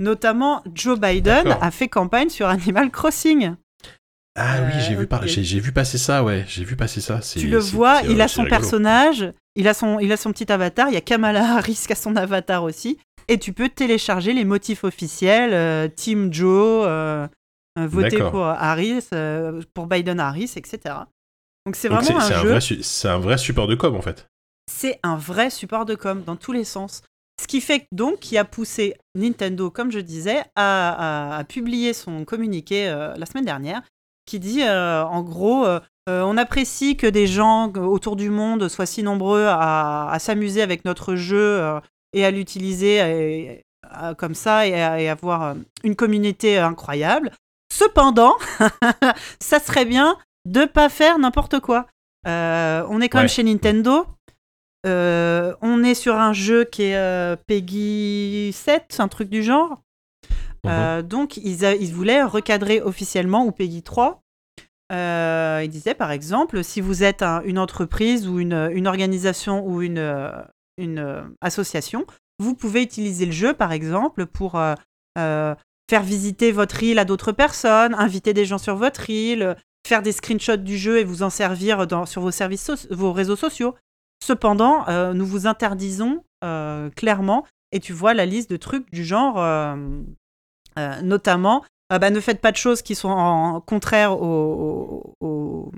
Notamment, 0.00 0.62
Joe 0.74 0.98
Biden 0.98 1.46
a 1.60 1.70
fait 1.70 1.88
campagne 1.88 2.30
sur 2.30 2.46
Animal 2.48 2.90
Crossing. 2.90 3.54
Ah 4.38 4.62
oui, 4.64 4.72
j'ai 4.80 4.94
Euh, 4.94 5.00
vu, 5.00 5.06
par- 5.06 5.20
ok. 5.22 5.26
j'ai, 5.28 5.60
vu 5.60 5.72
passer 5.72 5.98
ça, 5.98 6.24
ouais. 6.24 6.44
J'ai 6.48 6.64
vu 6.64 6.76
passer 6.76 7.00
ça. 7.00 7.20
Tu 7.20 7.48
le 7.48 7.58
vois, 7.58 8.00
il 8.08 8.20
a 8.22 8.28
son 8.28 8.42
rigolo. 8.44 8.58
personnage, 8.60 9.32
il 9.56 9.68
a 9.68 9.74
son, 9.74 9.98
il 9.98 10.10
a 10.12 10.16
son 10.16 10.32
petit 10.32 10.50
avatar. 10.50 10.88
Il 10.88 10.94
y 10.94 10.96
a 10.96 11.00
Kamala 11.02 11.42
Harris 11.58 11.82
qui 11.86 11.92
a 11.92 11.96
son 11.96 12.16
avatar 12.16 12.62
aussi. 12.64 12.98
et 13.28 13.38
tu 13.38 13.52
peux 13.52 13.68
télécharger 13.68 14.32
les 14.32 14.44
motifs 14.44 14.82
officiels, 14.82 15.92
Team 15.94 16.32
Joe, 16.32 17.28
voter 17.86 18.18
pour 18.18 18.44
Harris, 18.44 19.08
pour 19.74 19.86
Biden 19.86 20.20
Harris, 20.20 20.52
etc. 20.56 20.94
Donc 21.66 21.76
c'est 21.76 21.88
vraiment 21.88 22.20
un, 22.20 22.42
jeu. 22.42 22.60
C'est 22.82 23.08
un 23.08 23.18
vrai 23.18 23.38
support 23.38 23.66
de 23.66 23.74
com 23.74 23.94
en 23.94 24.02
fait. 24.02 24.26
C'est 24.70 24.98
un 25.02 25.16
vrai 25.16 25.50
support 25.50 25.84
de 25.84 25.94
com 25.94 26.22
dans 26.24 26.36
tous 26.36 26.52
les 26.52 26.64
sens. 26.64 27.02
Ce 27.40 27.46
qui 27.46 27.60
fait 27.60 27.86
donc 27.90 28.20
qui 28.20 28.36
a 28.36 28.44
poussé 28.44 28.94
Nintendo, 29.14 29.70
comme 29.70 29.90
je 29.90 29.98
disais, 29.98 30.42
à, 30.56 31.42
publier 31.48 31.94
son 31.94 32.24
communiqué 32.24 32.88
euh, 32.88 33.14
la 33.16 33.24
semaine 33.24 33.46
dernière, 33.46 33.80
qui 34.26 34.38
dit 34.38 34.62
euh, 34.62 35.04
en 35.04 35.22
gros, 35.22 35.64
euh, 35.66 35.80
on 36.06 36.36
apprécie 36.36 36.96
que 36.96 37.06
des 37.06 37.26
gens 37.26 37.72
autour 37.72 38.16
du 38.16 38.28
monde 38.28 38.68
soient 38.68 38.84
si 38.84 39.02
nombreux 39.02 39.46
à, 39.48 40.16
s'amuser 40.20 40.60
avec 40.60 40.84
notre 40.84 41.14
jeu 41.14 41.62
et 42.12 42.24
à 42.24 42.30
l'utiliser 42.30 43.64
comme 44.18 44.34
ça 44.34 44.66
et, 44.66 44.70
et 45.02 45.08
avoir 45.08 45.54
une 45.82 45.96
communauté 45.96 46.58
incroyable. 46.58 47.30
Cependant, 47.72 48.34
ça 49.40 49.60
serait 49.60 49.84
bien 49.84 50.16
de 50.44 50.64
pas 50.64 50.88
faire 50.88 51.18
n'importe 51.18 51.60
quoi. 51.60 51.86
Euh, 52.26 52.84
on 52.88 53.00
est 53.00 53.08
quand 53.08 53.18
même 53.18 53.28
chez 53.28 53.42
Nintendo. 53.42 54.06
Euh, 54.86 55.54
on 55.60 55.84
est 55.84 55.94
sur 55.94 56.16
un 56.16 56.32
jeu 56.32 56.64
qui 56.64 56.82
est 56.82 56.96
euh, 56.96 57.36
Peggy 57.46 58.52
7, 58.52 58.96
un 58.98 59.08
truc 59.08 59.28
du 59.28 59.42
genre. 59.42 59.82
Mhm. 60.62 61.02
donc, 61.02 61.38
ils, 61.38 61.64
ils, 61.80 61.94
voulaient 61.94 62.22
recadrer 62.22 62.82
officiellement, 62.82 63.46
ou 63.46 63.50
Peggy 63.50 63.82
3. 63.82 64.20
ils 64.90 65.68
disaient, 65.70 65.94
par 65.94 66.10
exemple, 66.10 66.62
si 66.62 66.82
vous 66.82 67.02
êtes 67.02 67.22
une 67.22 67.58
entreprise 67.58 68.28
ou 68.28 68.40
une, 68.40 68.70
une 68.74 68.86
organisation 68.86 69.66
ou 69.66 69.80
une, 69.80 70.34
une 70.76 71.34
association, 71.40 72.04
vous 72.38 72.54
pouvez 72.54 72.82
utiliser 72.82 73.24
le 73.24 73.32
jeu, 73.32 73.54
par 73.54 73.72
exemple, 73.72 74.26
pour 74.26 74.60
faire 75.90 76.02
visiter 76.04 76.52
votre 76.52 76.84
île 76.84 77.00
à 77.00 77.04
d'autres 77.04 77.32
personnes, 77.32 77.94
inviter 77.94 78.32
des 78.32 78.44
gens 78.44 78.58
sur 78.58 78.76
votre 78.76 79.10
île, 79.10 79.56
faire 79.84 80.02
des 80.02 80.12
screenshots 80.12 80.56
du 80.56 80.78
jeu 80.78 81.00
et 81.00 81.04
vous 81.04 81.24
en 81.24 81.30
servir 81.30 81.88
dans, 81.88 82.06
sur 82.06 82.22
vos, 82.22 82.30
services 82.30 82.86
vos 82.90 83.12
réseaux 83.12 83.34
sociaux. 83.34 83.74
Cependant, 84.24 84.88
euh, 84.88 85.12
nous 85.14 85.26
vous 85.26 85.48
interdisons 85.48 86.22
euh, 86.44 86.90
clairement, 86.90 87.44
et 87.72 87.80
tu 87.80 87.92
vois 87.92 88.14
la 88.14 88.24
liste 88.24 88.48
de 88.50 88.56
trucs 88.56 88.88
du 88.92 89.04
genre, 89.04 89.34
euh, 89.38 89.74
notamment, 91.02 91.64
bah, 91.90 92.10
ne 92.10 92.20
faites 92.20 92.40
pas 92.40 92.52
de 92.52 92.56
choses 92.56 92.82
qui 92.82 92.94
sont 92.94 93.08
en, 93.08 93.60
contraire 93.60 94.12
au, 94.12 95.16
au, 95.20 95.72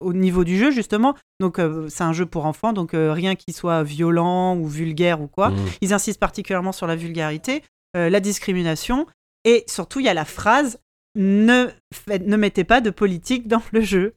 au, 0.00 0.12
niveau 0.12 0.42
du 0.42 0.58
jeu, 0.58 0.72
justement. 0.72 1.14
Donc, 1.38 1.60
c'est 1.88 2.02
un 2.02 2.12
jeu 2.12 2.26
pour 2.26 2.46
enfants, 2.46 2.72
donc 2.72 2.90
rien 2.94 3.36
qui 3.36 3.52
soit 3.52 3.84
violent 3.84 4.56
ou 4.56 4.66
vulgaire 4.66 5.20
ou 5.20 5.28
quoi. 5.28 5.50
Mmh. 5.50 5.56
Ils 5.82 5.92
insistent 5.92 6.18
particulièrement 6.18 6.72
sur 6.72 6.88
la 6.88 6.96
vulgarité, 6.96 7.62
la 7.94 8.18
discrimination, 8.18 9.06
et 9.44 9.64
surtout, 9.66 10.00
il 10.00 10.06
y 10.06 10.08
a 10.08 10.14
la 10.14 10.24
phrase 10.24 10.78
ne, 11.16 11.68
ne 12.08 12.36
mettez 12.36 12.64
pas 12.64 12.80
de 12.80 12.90
politique 12.90 13.48
dans 13.48 13.62
le 13.72 13.80
jeu. 13.80 14.14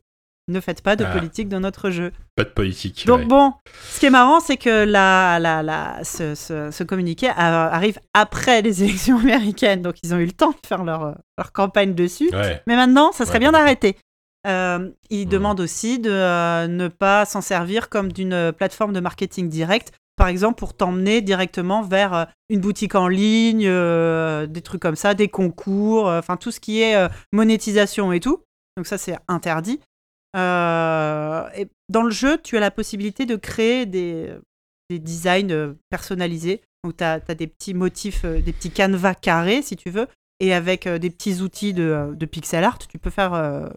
Ne 0.50 0.60
faites 0.60 0.82
pas 0.82 0.98
de 0.98 1.06
ah. 1.06 1.12
politique 1.12 1.48
dans 1.48 1.62
notre 1.62 1.90
jeu. 1.90 2.12
Pas 2.36 2.44
de 2.44 2.50
politique. 2.50 3.06
Donc 3.08 3.26
bon, 3.30 3.54
ce 3.90 4.00
qui 4.02 4.08
est 4.08 4.10
marrant, 4.10 4.42
c'est 4.42 4.58
que 4.58 4.84
la, 4.84 5.40
la, 5.40 5.64
la, 5.64 6.04
ce, 6.04 6.36
ce, 6.36 6.84
communiqué 6.84 7.30
arrive 7.30 7.98
après 8.14 8.62
les 8.62 8.84
élections 8.84 9.20
américaines, 9.20 9.82
donc 9.82 9.96
ils 10.04 10.14
ont 10.14 10.18
eu 10.18 10.26
le 10.26 10.34
temps 10.34 10.52
de 10.52 10.68
faire 10.68 10.84
leur, 10.84 11.16
leur 11.38 11.54
campagne 11.54 11.96
dessus. 11.96 12.30
Mais 12.68 12.76
maintenant, 12.76 13.14
ça 13.14 13.26
serait 13.26 13.40
bien 13.40 13.54
d'arrêter. 13.54 13.96
Euh, 14.46 14.90
ils 15.10 15.26
mmh. 15.26 15.30
demandent 15.30 15.60
aussi 15.62 16.00
de 16.00 16.12
euh, 16.12 16.68
ne 16.68 16.90
pas 16.90 17.24
s'en 17.24 17.40
servir 17.40 17.88
comme 17.88 18.12
d'une 18.12 18.52
plateforme 18.52 18.92
de 18.92 19.00
marketing 19.00 19.48
direct 19.48 19.94
par 20.16 20.28
exemple, 20.28 20.60
pour 20.60 20.76
t'emmener 20.76 21.22
directement 21.22 21.82
vers 21.82 22.14
euh, 22.14 22.26
une 22.50 22.60
boutique 22.60 22.96
en 22.96 23.08
ligne, 23.08 23.66
euh, 23.68 24.46
des 24.46 24.62
trucs 24.62 24.82
comme 24.82 24.96
ça, 24.96 25.14
des 25.14 25.28
concours, 25.28 26.08
euh, 26.08 26.20
enfin 26.20 26.38
tout 26.38 26.52
ce 26.52 26.60
qui 26.60 26.82
est 26.82 27.10
monétisation 27.32 28.12
et 28.12 28.20
tout. 28.20 28.44
Donc 28.78 28.88
ça, 28.88 28.98
c'est 28.98 29.18
interdit. 29.28 29.80
dans 30.34 32.04
le 32.04 32.12
jeu, 32.12 32.40
tu 32.42 32.58
as 32.58 32.60
la 32.60 32.72
possibilité 32.72 33.26
de 33.26 33.36
créer 33.36 33.86
des, 33.86 34.34
designs 34.90 35.76
personnalisés. 35.90 36.62
Donc 36.84 36.98
tu 36.98 37.04
as, 37.04 37.20
des 37.20 37.48
petits 37.48 37.74
motifs, 37.74 38.26
des 38.26 38.54
petits 38.54 38.72
canevas 38.72 39.16
carrés, 39.16 39.62
si 39.62 39.76
tu 39.76 39.90
veux. 39.90 40.08
Et 40.40 40.54
avec 40.54 40.88
des 40.88 41.10
petits 41.10 41.42
outils 41.42 41.74
de, 41.74 42.26
pixel 42.26 42.64
art, 42.64 42.78
tu 42.78 43.00
peux 43.00 43.10
faire 43.10 43.72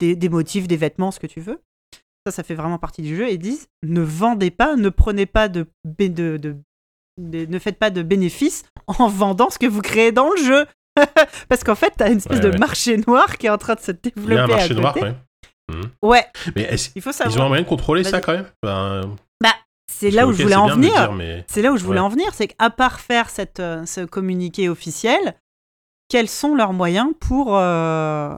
des 0.00 0.28
motifs, 0.28 0.68
des 0.68 0.76
vêtements, 0.76 1.10
ce 1.10 1.20
que 1.20 1.26
tu 1.26 1.40
veux 1.40 1.62
ça, 2.26 2.32
ça 2.32 2.42
fait 2.42 2.54
vraiment 2.54 2.78
partie 2.78 3.02
du 3.02 3.16
jeu, 3.16 3.28
et 3.28 3.38
disent 3.38 3.68
ne 3.82 4.00
vendez 4.00 4.50
pas, 4.50 4.76
ne 4.76 4.88
prenez 4.88 5.26
pas 5.26 5.48
de, 5.48 5.66
de, 5.84 6.36
de, 6.36 6.56
ne 7.18 7.58
faites 7.58 7.78
pas 7.78 7.90
de 7.90 8.02
bénéfices 8.02 8.64
en 8.86 9.08
vendant 9.08 9.50
ce 9.50 9.58
que 9.58 9.66
vous 9.66 9.82
créez 9.82 10.12
dans 10.12 10.30
le 10.30 10.36
jeu. 10.42 10.66
Parce 11.48 11.64
qu'en 11.64 11.74
fait, 11.74 11.92
tu 11.96 12.02
as 12.02 12.10
une 12.10 12.18
espèce 12.18 12.40
de 12.40 12.56
marché 12.58 12.96
noir 13.06 13.38
qui 13.38 13.46
est 13.46 13.50
en 13.50 13.58
train 13.58 13.74
de 13.74 13.80
se 13.80 13.92
développer. 13.92 14.32
Il 14.32 14.34
y 14.34 14.38
a 14.38 14.44
un 14.44 14.46
marché 14.46 14.74
noir, 14.74 14.96
ouais. 14.96 15.14
Mmh. 15.70 15.82
Ouais. 16.02 16.26
Mais 16.56 16.68
il 16.94 17.02
faut 17.02 17.12
savoir. 17.12 17.36
Ils 17.36 17.40
ont 17.40 17.44
un 17.44 17.48
moyen 17.48 17.62
de 17.62 17.68
contrôler 17.68 18.04
ça 18.04 18.20
quand 18.20 18.32
même? 18.32 18.46
Ben, 18.62 19.16
Bah, 19.40 19.54
c'est 19.90 20.10
là, 20.10 20.26
où 20.26 20.32
je 20.32 20.42
voulais 20.42 20.56
en 20.56 20.68
venir. 20.68 21.12
C'est 21.46 21.62
là 21.62 21.72
où 21.72 21.76
je 21.76 21.84
voulais 21.84 22.00
en 22.00 22.08
venir. 22.08 22.34
C'est 22.34 22.48
qu'à 22.48 22.70
part 22.70 23.00
faire 23.00 23.30
cette, 23.30 23.60
euh, 23.60 23.86
ce 23.86 24.00
communiqué 24.04 24.68
officiel, 24.68 25.36
quels 26.08 26.28
sont 26.28 26.54
leurs 26.54 26.72
moyens 26.72 27.12
pour, 27.20 27.56
euh, 27.56 28.36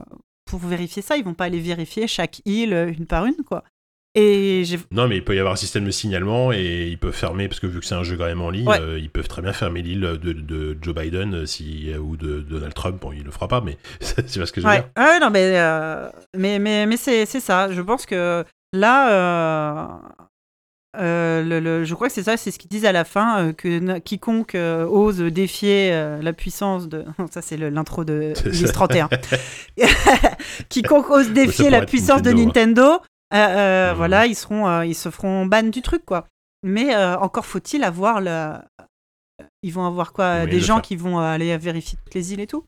pour 0.59 0.69
vérifier 0.69 1.01
ça 1.01 1.17
Ils 1.17 1.23
vont 1.23 1.33
pas 1.33 1.45
aller 1.45 1.59
vérifier 1.59 2.07
chaque 2.07 2.41
île 2.45 2.73
euh, 2.73 2.93
une 2.95 3.07
par 3.07 3.25
une, 3.25 3.43
quoi. 3.43 3.63
Et 4.13 4.63
non, 4.91 5.07
mais 5.07 5.17
il 5.17 5.23
peut 5.23 5.35
y 5.35 5.39
avoir 5.39 5.53
un 5.53 5.57
système 5.57 5.85
de 5.85 5.89
signalement 5.89 6.53
et 6.53 6.87
ils 6.87 6.99
peuvent 6.99 7.15
fermer, 7.15 7.47
parce 7.47 7.59
que 7.59 7.65
vu 7.65 7.79
que 7.79 7.85
c'est 7.87 7.95
un 7.95 8.03
jeu 8.03 8.15
quand 8.15 8.25
même 8.25 8.43
en 8.43 8.51
ligne, 8.51 8.69
euh, 8.69 8.99
ils 8.99 9.09
peuvent 9.09 9.27
très 9.27 9.41
bien 9.41 9.53
fermer 9.53 9.81
l'île 9.81 10.01
de, 10.01 10.33
de, 10.33 10.77
Joe 10.79 10.93
Biden 10.93 11.33
euh, 11.33 11.45
si, 11.47 11.91
ou 11.99 12.15
de 12.15 12.41
Donald 12.41 12.75
Trump. 12.75 13.01
Bon, 13.01 13.11
il 13.11 13.23
le 13.23 13.31
fera 13.31 13.47
pas, 13.47 13.61
mais 13.61 13.79
c'est 13.99 14.29
ce 14.29 14.51
que 14.51 14.61
je 14.61 14.67
veux 14.67 14.73
dire. 14.73 14.89
Ah, 14.95 15.17
non, 15.19 15.31
mais, 15.31 15.59
mais, 16.37 16.59
mais, 16.59 16.85
mais 16.85 16.97
c'est 16.97 17.25
ça. 17.25 17.71
Je 17.71 17.81
pense 17.81 18.05
que 18.05 18.45
là, 18.71 19.99
le, 20.95 21.83
je 21.83 21.95
crois 21.95 22.07
que 22.07 22.13
c'est 22.13 22.23
ça, 22.23 22.37
c'est 22.37 22.51
ce 22.51 22.59
qu'ils 22.59 22.69
disent 22.69 22.85
à 22.85 22.91
la 22.91 23.03
fin, 23.03 23.53
que 23.53 23.99
quiconque 23.99 24.55
ose 24.55 25.19
défier 25.19 25.91
la 26.21 26.33
puissance 26.33 26.87
de. 26.87 27.05
ça, 27.31 27.41
c'est 27.41 27.57
l'intro 27.57 28.03
de 28.03 28.33
List 28.45 28.73
31. 28.73 29.09
quiconque 30.69 31.09
ose 31.09 31.31
défier 31.31 31.69
la 31.69 31.85
puissance 31.85 32.21
de 32.21 32.31
Nintendo. 32.31 32.99
Euh, 33.33 33.37
euh, 33.37 33.93
mmh. 33.93 33.97
Voilà, 33.97 34.27
ils 34.27 34.35
seront, 34.35 34.67
euh, 34.67 34.85
ils 34.85 34.95
se 34.95 35.09
feront 35.09 35.45
ban 35.45 35.63
du 35.63 35.81
truc, 35.81 36.05
quoi. 36.05 36.27
Mais 36.63 36.95
encore 36.95 37.45
faut-il 37.45 37.83
avoir. 37.83 38.21
Ils 39.63 39.73
vont 39.73 39.85
avoir 39.85 40.13
quoi 40.13 40.45
Des 40.45 40.61
gens 40.61 40.79
qui 40.79 40.95
vont 40.95 41.19
aller 41.19 41.57
vérifier 41.57 41.97
toutes 42.03 42.13
les 42.13 42.33
îles 42.33 42.39
et 42.39 42.47
tout. 42.47 42.65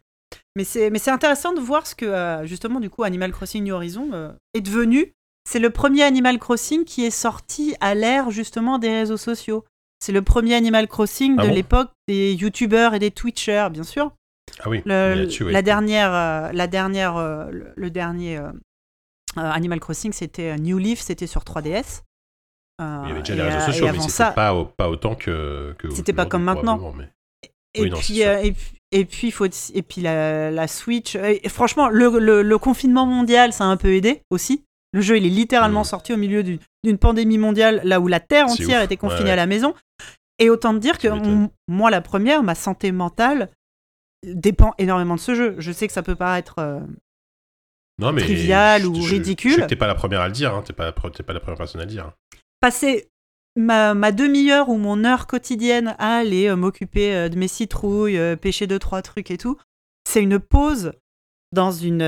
Mais 0.58 0.64
c'est, 0.64 0.90
mais 0.90 1.00
c'est 1.00 1.12
intéressant 1.12 1.54
de 1.54 1.62
voir 1.62 1.88
ce 1.88 1.96
que, 1.96 2.42
justement, 2.44 2.82
du 2.82 2.90
coup, 2.90 3.04
Animal 3.04 3.32
Crossing 3.32 3.64
New 3.64 3.74
Horizon 3.74 4.36
est 4.54 4.62
devenu. 4.62 5.14
C'est 5.48 5.60
le 5.60 5.70
premier 5.70 6.04
Animal 6.04 6.40
Crossing 6.40 6.86
qui 6.86 7.06
est 7.06 7.12
sorti 7.12 7.76
à 7.80 7.96
l'ère, 7.96 8.32
justement, 8.32 8.80
des 8.80 8.90
réseaux 8.90 9.18
sociaux. 9.18 9.64
C'est 10.00 10.12
le 10.12 10.22
premier 10.22 10.56
Animal 10.56 10.88
Crossing 10.88 11.36
ah 11.40 11.48
de 11.48 11.52
l'époque 11.54 11.92
des 12.08 12.34
YouTubers 12.34 12.94
et 12.94 13.00
des 13.00 13.12
Twitchers, 13.12 13.70
bien 13.72 13.84
sûr. 13.84 14.12
Ah 14.60 14.70
oui, 14.70 14.82
La 14.86 15.62
dernière, 15.62 16.52
la 16.54 16.68
dernière, 16.68 17.50
le, 17.50 17.90
dernier 17.90 18.40
euh, 19.38 19.42
Animal 19.42 19.80
Crossing, 19.80 20.14
c'était 20.14 20.52
euh, 20.52 20.58
New 20.58 20.78
Leaf, 20.78 21.02
c'était 21.02 21.28
sur 21.28 21.42
3DS. 21.44 22.04
Euh, 22.82 23.02
il 23.04 23.10
y 23.10 23.12
avait 23.12 23.20
déjà 23.22 23.36
les 23.36 23.42
réseaux 23.42 23.66
sociaux, 23.66 23.88
mais 23.92 24.00
c'était 24.00 24.34
pas, 24.34 24.66
pas 24.78 24.90
autant 24.90 25.16
que. 25.16 25.74
que 25.78 25.90
c'était 25.92 26.14
pas 26.14 26.26
comme 26.26 26.44
maintenant. 26.44 26.94
Et, 27.74 27.90
puis, 27.90 28.22
et, 28.22 29.06
puis, 29.06 29.32
faut, 29.32 29.46
et 29.46 29.82
puis 29.82 30.02
la, 30.02 30.52
la 30.52 30.68
Switch. 30.68 31.18
franchement, 31.48 31.90
le, 31.90 32.42
le, 32.42 32.58
confinement 32.58 33.06
mondial, 33.06 33.52
ça 33.52 33.66
a 33.66 33.68
un 33.68 33.78
peu 33.78 33.94
aidé 33.94 34.22
aussi. 34.30 34.64
Le 34.94 35.02
jeu, 35.02 35.18
il 35.18 35.26
est 35.26 35.30
littéralement 35.30 35.82
mm. 35.82 35.86
sorti 35.86 36.14
au 36.14 36.18
milieu 36.18 36.44
d'une 36.44 36.98
pandémie 36.98 37.38
mondiale, 37.38 37.82
là 37.84 38.00
où 38.00 38.08
la 38.08 38.20
Terre 38.20 38.48
entière 38.48 38.82
était 38.82 38.98
confinée 38.98 39.32
à 39.32 39.36
la 39.36 39.46
maison. 39.46 39.74
Et 40.40 40.50
autant 40.50 40.74
te 40.74 40.80
dire 40.80 40.98
que 40.98 41.08
moi, 41.68 41.90
la 41.90 42.02
première, 42.02 42.44
ma 42.44 42.56
santé 42.56 42.92
mentale 42.92 43.50
dépend 44.24 44.74
énormément 44.78 45.16
de 45.16 45.20
ce 45.20 45.36
jeu. 45.36 45.56
Je 45.60 45.72
sais 45.72 45.88
que 45.88 45.94
ça 45.94 46.04
peut 46.04 46.16
paraître 46.16 46.82
non, 48.00 48.12
mais 48.12 48.22
trivial 48.22 48.86
ou 48.86 48.94
ridicule. 48.94 49.52
Je 49.52 49.62
que 49.62 49.66
t'es 49.66 49.76
pas 49.76 49.88
la 49.88 49.96
première 49.96 50.22
à 50.22 50.28
le 50.28 50.34
dire, 50.34 50.54
hein. 50.54 50.64
t'es 50.66 50.74
pas, 50.74 50.92
pas 50.92 51.34
la 51.34 51.40
première 51.40 51.58
personne 51.58 51.82
à 51.82 51.86
le 51.86 51.90
dire. 51.90 52.12
Passer 52.60 53.10
ma, 53.56 53.94
ma 53.94 54.12
demi-heure 54.12 54.70
ou 54.70 54.78
mon 54.78 55.06
heure 55.06 55.28
quotidienne 55.28 55.96
à 55.98 56.18
aller 56.18 56.48
euh, 56.48 56.56
m'occuper 56.56 57.16
euh, 57.16 57.30
de 57.30 57.38
mes 57.38 57.48
citrouilles, 57.48 58.18
euh, 58.18 58.36
pêcher 58.36 58.68
deux, 58.68 58.80
trois 58.80 59.02
trucs 59.02 59.32
et 59.32 59.38
tout, 59.38 59.58
c'est 60.08 60.22
une 60.22 60.40
pause 60.40 60.92
dans 61.52 61.72
une, 61.72 62.02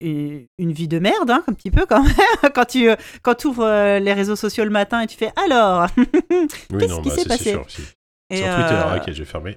une, 0.00 0.72
vie 0.72 0.88
de 0.88 0.98
merde, 0.98 1.30
hein, 1.30 1.42
un 1.46 1.52
petit 1.52 1.70
peu 1.70 1.86
quand 1.86 2.02
même. 2.42 2.52
quand 2.54 2.66
tu 2.66 2.90
quand 3.22 3.44
ouvres 3.44 3.98
les 3.98 4.12
réseaux 4.12 4.36
sociaux 4.36 4.64
le 4.64 4.70
matin 4.70 5.00
et 5.00 5.06
tu 5.06 5.16
fais 5.16 5.32
alors, 5.36 5.86
qu'est-ce 5.96 7.00
qui 7.00 7.08
bah, 7.08 7.14
s'est 7.14 7.28
passé? 7.28 7.50
sûr, 7.52 7.66
Sur 7.68 7.86
Twitter, 8.30 8.82
ok, 8.96 9.12
j'ai 9.12 9.24
fermé. 9.24 9.56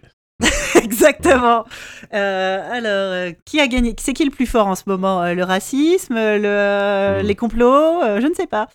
Exactement. 0.82 1.66
Euh, 2.14 2.72
alors, 2.72 3.14
euh, 3.14 3.32
qui 3.46 3.60
a 3.60 3.68
gagné 3.68 3.96
C'est 4.00 4.14
qui 4.14 4.26
le 4.26 4.32
plus 4.32 4.46
fort 4.46 4.68
en 4.68 4.76
ce 4.76 4.84
moment 4.88 5.22
euh, 5.24 5.34
Le 5.34 5.44
racisme 5.44 6.16
le. 6.16 7.22
Les 7.24 7.36
complots 7.36 8.02
Je 8.20 8.28
ne 8.28 8.34
sais 8.34 8.48
pas. 8.48 8.68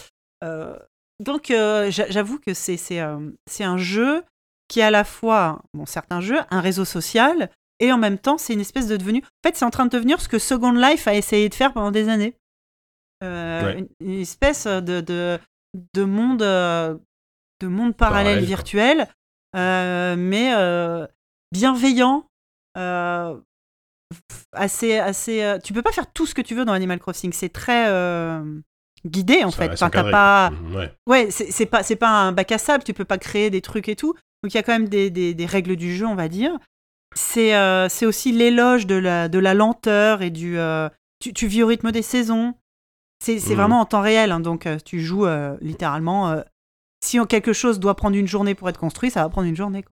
donc, 1.20 1.52
j'avoue 1.88 2.38
que 2.38 2.54
c'est 2.54 3.00
un 3.00 3.78
jeu 3.78 4.22
qui 4.68 4.80
est 4.80 4.84
à 4.84 4.90
la 4.90 5.04
fois, 5.04 5.60
bon, 5.74 5.86
certains 5.86 6.20
jeux, 6.20 6.40
un 6.50 6.60
réseau 6.60 6.84
social, 6.84 7.50
et 7.80 7.92
en 7.92 7.98
même 7.98 8.18
temps, 8.18 8.38
c'est 8.38 8.52
une 8.54 8.60
espèce 8.60 8.86
de 8.88 8.96
devenu. 8.96 9.18
En 9.22 9.48
fait, 9.48 9.56
c'est 9.56 9.64
en 9.64 9.70
train 9.70 9.84
de 9.86 9.90
devenir 9.90 10.20
ce 10.20 10.28
que 10.28 10.38
Second 10.38 10.72
Life 10.72 11.06
a 11.08 11.14
essayé 11.14 11.48
de 11.48 11.54
faire 11.54 11.72
pendant 11.72 11.90
des 11.90 12.08
années. 12.08 12.36
Euh, 13.24 13.82
une, 14.00 14.20
espèce 14.20 14.66
de, 14.66 15.00
de, 15.00 15.38
de 15.94 16.04
monde, 16.04 16.42
euh, 16.42 16.96
de 17.60 17.66
monde 17.66 17.96
parallèle, 17.96 18.38
virtuel, 18.46 19.08
euh, 19.56 20.16
mais 20.18 20.52
euh, 20.54 21.06
bienveillant. 21.52 22.26
assez, 24.52 24.98
assez. 24.98 25.58
tu 25.64 25.72
peux 25.72 25.82
pas 25.82 25.92
faire 25.92 26.12
tout 26.12 26.26
ce 26.26 26.34
que 26.34 26.42
tu 26.42 26.54
veux 26.54 26.64
dans 26.64 26.72
Animal 26.72 26.98
Crossing. 26.98 27.32
C'est 27.32 27.48
très 27.48 27.86
guidé 29.06 29.44
en 29.44 29.50
Ça 29.50 29.56
fait. 29.58 29.72
Enfin, 29.72 29.90
t'as 29.90 30.10
pas. 30.10 30.50
Mhm, 30.50 30.74
Ouais. 30.76 30.92
Ouais, 31.06 31.30
c'est 31.30 31.50
c'est 31.50 31.66
pas, 31.66 31.82
c'est 31.82 31.96
pas 31.96 32.08
un 32.10 32.32
bac 32.32 32.50
à 32.52 32.58
sable, 32.58 32.84
tu 32.84 32.92
peux 32.94 33.04
pas 33.04 33.18
créer 33.18 33.50
des 33.50 33.60
trucs 33.60 33.88
et 33.88 33.96
tout. 33.96 34.14
Donc 34.42 34.52
il 34.52 34.56
y 34.56 34.58
a 34.58 34.62
quand 34.62 34.72
même 34.72 34.88
des, 34.88 35.10
des- 35.10 35.34
des 35.34 35.46
règles 35.46 35.76
du 35.76 35.94
jeu, 35.96 36.06
on 36.06 36.14
va 36.14 36.28
dire. 36.28 36.56
C'est 37.16 37.54
euh, 37.56 37.88
c'est 37.88 38.06
aussi 38.06 38.30
l'éloge 38.30 38.86
de 38.86 38.94
la, 38.94 39.28
de 39.28 39.38
la 39.38 39.54
lenteur 39.54 40.22
et 40.22 40.30
du. 40.30 40.58
euh, 40.58 40.88
tu, 41.18 41.32
tu 41.32 41.46
vis 41.46 41.62
au 41.62 41.66
rythme 41.66 41.90
des 41.92 42.02
saisons. 42.02 42.54
C'est 43.24 43.36
Mhm. 43.36 43.54
vraiment 43.54 43.80
en 43.80 43.86
temps 43.86 44.02
réel, 44.02 44.30
hein, 44.30 44.40
donc 44.40 44.66
euh, 44.66 44.78
tu 44.84 45.00
joues 45.00 45.26
littéralement. 45.62 46.42
si 47.02 47.18
quelque 47.28 47.52
chose 47.52 47.80
doit 47.80 47.94
prendre 47.96 48.16
une 48.16 48.26
journée 48.28 48.54
pour 48.54 48.68
être 48.68 48.78
construit, 48.78 49.10
ça 49.10 49.22
va 49.22 49.28
prendre 49.30 49.48
une 49.48 49.56
journée. 49.56 49.82
quoi. 49.82 49.92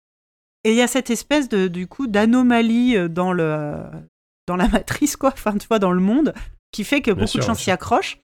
Et 0.64 0.70
il 0.72 0.76
y 0.76 0.82
a 0.82 0.86
cette 0.88 1.10
espèce 1.10 1.48
de, 1.48 1.68
du 1.68 1.86
coup, 1.86 2.06
d'anomalie 2.06 2.96
dans, 3.08 3.32
le, 3.32 3.76
dans 4.46 4.56
la 4.56 4.68
matrice, 4.80 5.16
quoi, 5.16 5.30
enfin, 5.32 5.56
tu 5.58 5.66
vois, 5.68 5.78
dans 5.78 5.92
le 5.92 6.00
monde, 6.00 6.34
qui 6.72 6.84
fait 6.84 7.00
que 7.02 7.10
Bien 7.10 7.22
beaucoup 7.24 7.28
sûr, 7.32 7.40
de 7.40 7.46
gens 7.46 7.54
s'y 7.54 7.70
accrochent. 7.70 8.18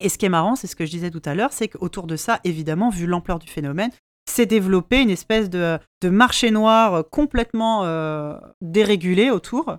Et 0.00 0.08
ce 0.08 0.16
qui 0.18 0.26
est 0.26 0.30
marrant, 0.30 0.54
c'est 0.56 0.66
ce 0.68 0.76
que 0.76 0.86
je 0.86 0.90
disais 0.90 1.10
tout 1.10 1.22
à 1.24 1.34
l'heure, 1.34 1.52
c'est 1.52 1.68
qu'autour 1.68 2.06
de 2.06 2.16
ça, 2.16 2.40
évidemment, 2.44 2.90
vu 2.90 3.06
l'ampleur 3.06 3.38
du 3.40 3.48
phénomène, 3.48 3.90
s'est 4.28 4.46
développé 4.46 5.00
une 5.00 5.10
espèce 5.10 5.50
de, 5.50 5.78
de 6.02 6.08
marché 6.08 6.50
noir 6.50 6.94
euh, 6.94 7.02
complètement 7.02 7.84
euh, 7.84 8.34
dérégulé 8.60 9.30
autour. 9.30 9.78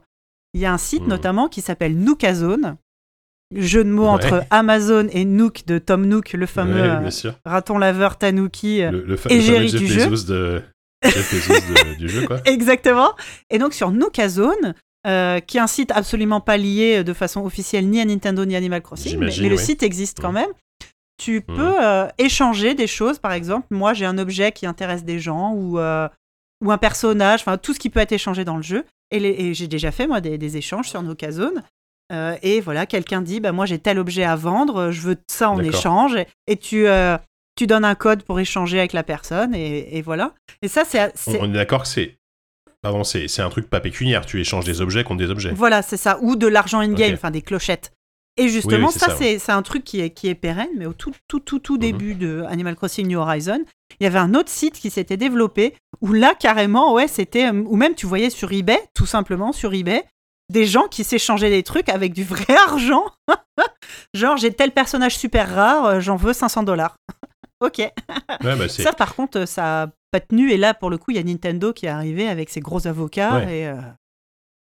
Il 0.53 0.61
y 0.61 0.65
a 0.65 0.73
un 0.73 0.77
site 0.77 1.03
Mhm. 1.03 1.09
notamment 1.09 1.47
qui 1.47 1.61
s'appelle 1.61 1.97
Nookazone, 1.97 2.77
jeu 3.55 3.83
de 3.83 3.89
mots 3.89 4.03
Ouais. 4.03 4.09
entre 4.09 4.43
Amazon 4.49 5.07
et 5.11 5.25
Nook 5.25 5.65
de 5.67 5.77
Tom 5.79 6.05
Nook, 6.05 6.33
le 6.33 6.45
fameux 6.45 6.81
Ouais, 6.81 7.09
euh, 7.25 7.31
raton 7.45 7.77
laveur 7.77 8.17
Tanuki. 8.17 8.81
Le, 8.81 9.03
le, 9.05 9.15
fa- 9.17 9.29
le 9.29 9.35
du 9.77 9.87
jeu. 9.87 10.07
De 10.09 10.63
de- 11.03 11.95
du 11.97 12.09
jeu, 12.09 12.25
quoi. 12.27 12.37
Exactement. 12.45 13.13
Et 13.49 13.57
donc 13.57 13.73
sur 13.73 13.91
Nookazone, 13.91 14.73
euh, 15.07 15.39
qui 15.39 15.57
est 15.57 15.61
un 15.61 15.67
site 15.67 15.91
absolument 15.91 16.41
pas 16.41 16.57
lié 16.57 17.03
de 17.03 17.13
façon 17.13 17.45
officielle 17.45 17.87
ni 17.89 18.01
à 18.01 18.05
Nintendo 18.05 18.43
ni 18.45 18.55
à 18.55 18.57
Animal 18.57 18.81
Crossing, 18.81 19.17
mais, 19.17 19.27
le 19.49 19.57
site 19.57 19.81
existe 19.83 20.19
quand 20.19 20.31
même. 20.33 20.49
Tu 21.19 21.43
Mhm. 21.47 21.55
peux 21.55 21.75
euh, 21.83 22.07
échanger 22.17 22.73
des 22.73 22.87
choses, 22.87 23.19
par 23.19 23.33
exemple. 23.33 23.67
Moi, 23.69 23.93
j'ai 23.93 24.05
un 24.05 24.17
objet 24.17 24.51
qui 24.51 24.65
intéresse 24.65 25.03
des 25.03 25.19
gens 25.19 25.53
ou, 25.53 25.77
euh, 25.77 26.07
ou 26.65 26.71
un 26.71 26.77
personnage, 26.77 27.41
enfin 27.41 27.57
tout 27.57 27.73
ce 27.73 27.79
qui 27.79 27.89
peut 27.89 27.99
être 27.99 28.13
échangé 28.13 28.45
dans 28.45 28.55
le 28.57 28.63
jeu. 28.63 28.85
Et, 29.11 29.53
j'ai 29.53 29.67
déjà 29.67 29.91
fait 29.91 30.07
moi 30.07 30.21
des, 30.21 30.37
des 30.37 30.57
échanges 30.57 30.89
sur 30.89 31.01
Nookazone. 31.01 31.63
Euh, 32.11 32.35
et 32.41 32.59
voilà, 32.61 32.85
quelqu'un 32.85 33.21
dit, 33.21 33.39
bah 33.39 33.51
moi 33.51 33.65
j'ai 33.67 33.77
tel 33.77 33.99
objet 33.99 34.23
à 34.23 34.35
vendre, 34.35 34.89
je 34.91 35.01
veux 35.01 35.17
ça 35.27 35.49
en 35.51 35.61
échange. 35.61 36.15
Et, 36.15 36.27
et 36.47 36.57
tu 36.57 36.87
tu 37.55 37.67
donnes 37.67 37.83
un 37.83 37.95
code 37.95 38.23
pour 38.23 38.39
échanger 38.39 38.79
avec 38.79 38.93
la 38.93 39.03
personne 39.03 39.53
et, 39.53 39.97
et 39.97 40.01
voilà. 40.01 40.33
Et 40.61 40.69
ça 40.69 40.83
c'est 40.85 41.11
On, 41.27 41.45
est 41.45 41.53
d'accord 41.53 41.81
que 41.81 41.89
c'est. 41.89 42.15
Pardon, 42.81 43.03
c'est 43.03 43.41
un 43.41 43.49
truc 43.49 43.69
pas 43.69 43.81
pécuniaire. 43.81 44.25
Tu 44.25 44.39
échanges 44.39 44.63
des 44.63 44.79
objets 44.79 45.03
contre 45.03 45.19
des 45.19 45.29
objets. 45.29 45.51
Voilà, 45.51 45.81
c'est 45.81 45.97
ça. 45.97 46.17
Ou 46.21 46.37
de 46.37 46.47
l'argent 46.47 46.79
in-game, 46.79 47.13
enfin 47.13 47.31
des 47.31 47.41
clochettes. 47.41 47.91
Et 48.39 48.47
justement, 48.49 48.87
oui, 48.87 48.93
ça, 48.93 49.15
c'est 49.17 49.51
un 49.51 49.61
truc 49.61 49.83
qui 49.83 49.99
est, 50.01 50.09
qui 50.11 50.27
est 50.27 50.35
pérenne, 50.35 50.69
mais 50.77 50.85
au 50.85 50.93
tout, 50.93 51.11
tout, 51.27 51.39
tout, 51.39 51.59
tout 51.59 51.73
Mhm. 51.75 51.79
début 51.79 52.15
de 52.15 52.43
Animal 52.47 52.75
Crossing 52.75 53.07
New 53.07 53.19
Horizon, 53.19 53.63
il 53.99 54.03
y 54.03 54.07
avait 54.07 54.19
un 54.19 54.33
autre 54.33 54.49
site 54.49 54.79
qui 54.79 54.89
s'était 54.89 55.17
développé 55.17 55.75
où 56.01 56.13
là, 56.13 56.33
carrément, 56.39 56.93
ouais, 56.93 57.07
c'était. 57.07 57.47
euh, 57.47 57.63
Ou 57.65 57.75
même 57.75 57.95
tu 57.95 58.05
voyais 58.05 58.29
sur 58.29 58.51
eBay, 58.51 58.79
tout 58.93 59.05
simplement 59.05 59.51
sur 59.51 59.73
eBay, 59.73 60.03
des 60.51 60.65
gens 60.65 60.87
qui 60.87 61.03
s'échangeaient 61.03 61.49
des 61.49 61.63
trucs 61.63 61.89
avec 61.89 62.13
du 62.13 62.23
vrai 62.23 62.45
argent. 62.67 63.05
Genre, 64.13 64.37
j'ai 64.37 64.53
tel 64.53 64.71
personnage 64.71 65.17
super 65.17 65.53
rare, 65.53 65.85
euh, 65.85 65.99
j'en 65.99 66.15
veux 66.15 66.33
500 66.33 66.63
dollars. 66.63 66.95
ok. 67.59 67.77
Ouais, 67.79 67.91
bah. 68.41 68.67
Ça, 68.69 68.93
par 68.93 69.15
contre, 69.15 69.45
ça 69.45 69.83
a 69.83 69.87
pas 70.11 70.19
tenu. 70.21 70.51
Et 70.51 70.57
là, 70.57 70.73
pour 70.73 70.89
le 70.89 70.97
coup, 70.97 71.11
il 71.11 71.17
y 71.17 71.19
a 71.19 71.23
Nintendo 71.23 71.73
qui 71.73 71.85
est 71.85 71.89
arrivé 71.89 72.27
avec 72.27 72.49
ses 72.49 72.61
gros 72.61 72.87
avocats. 72.87 73.35
Ouais. 73.45 73.59
Et, 73.59 73.67
euh, 73.67 73.75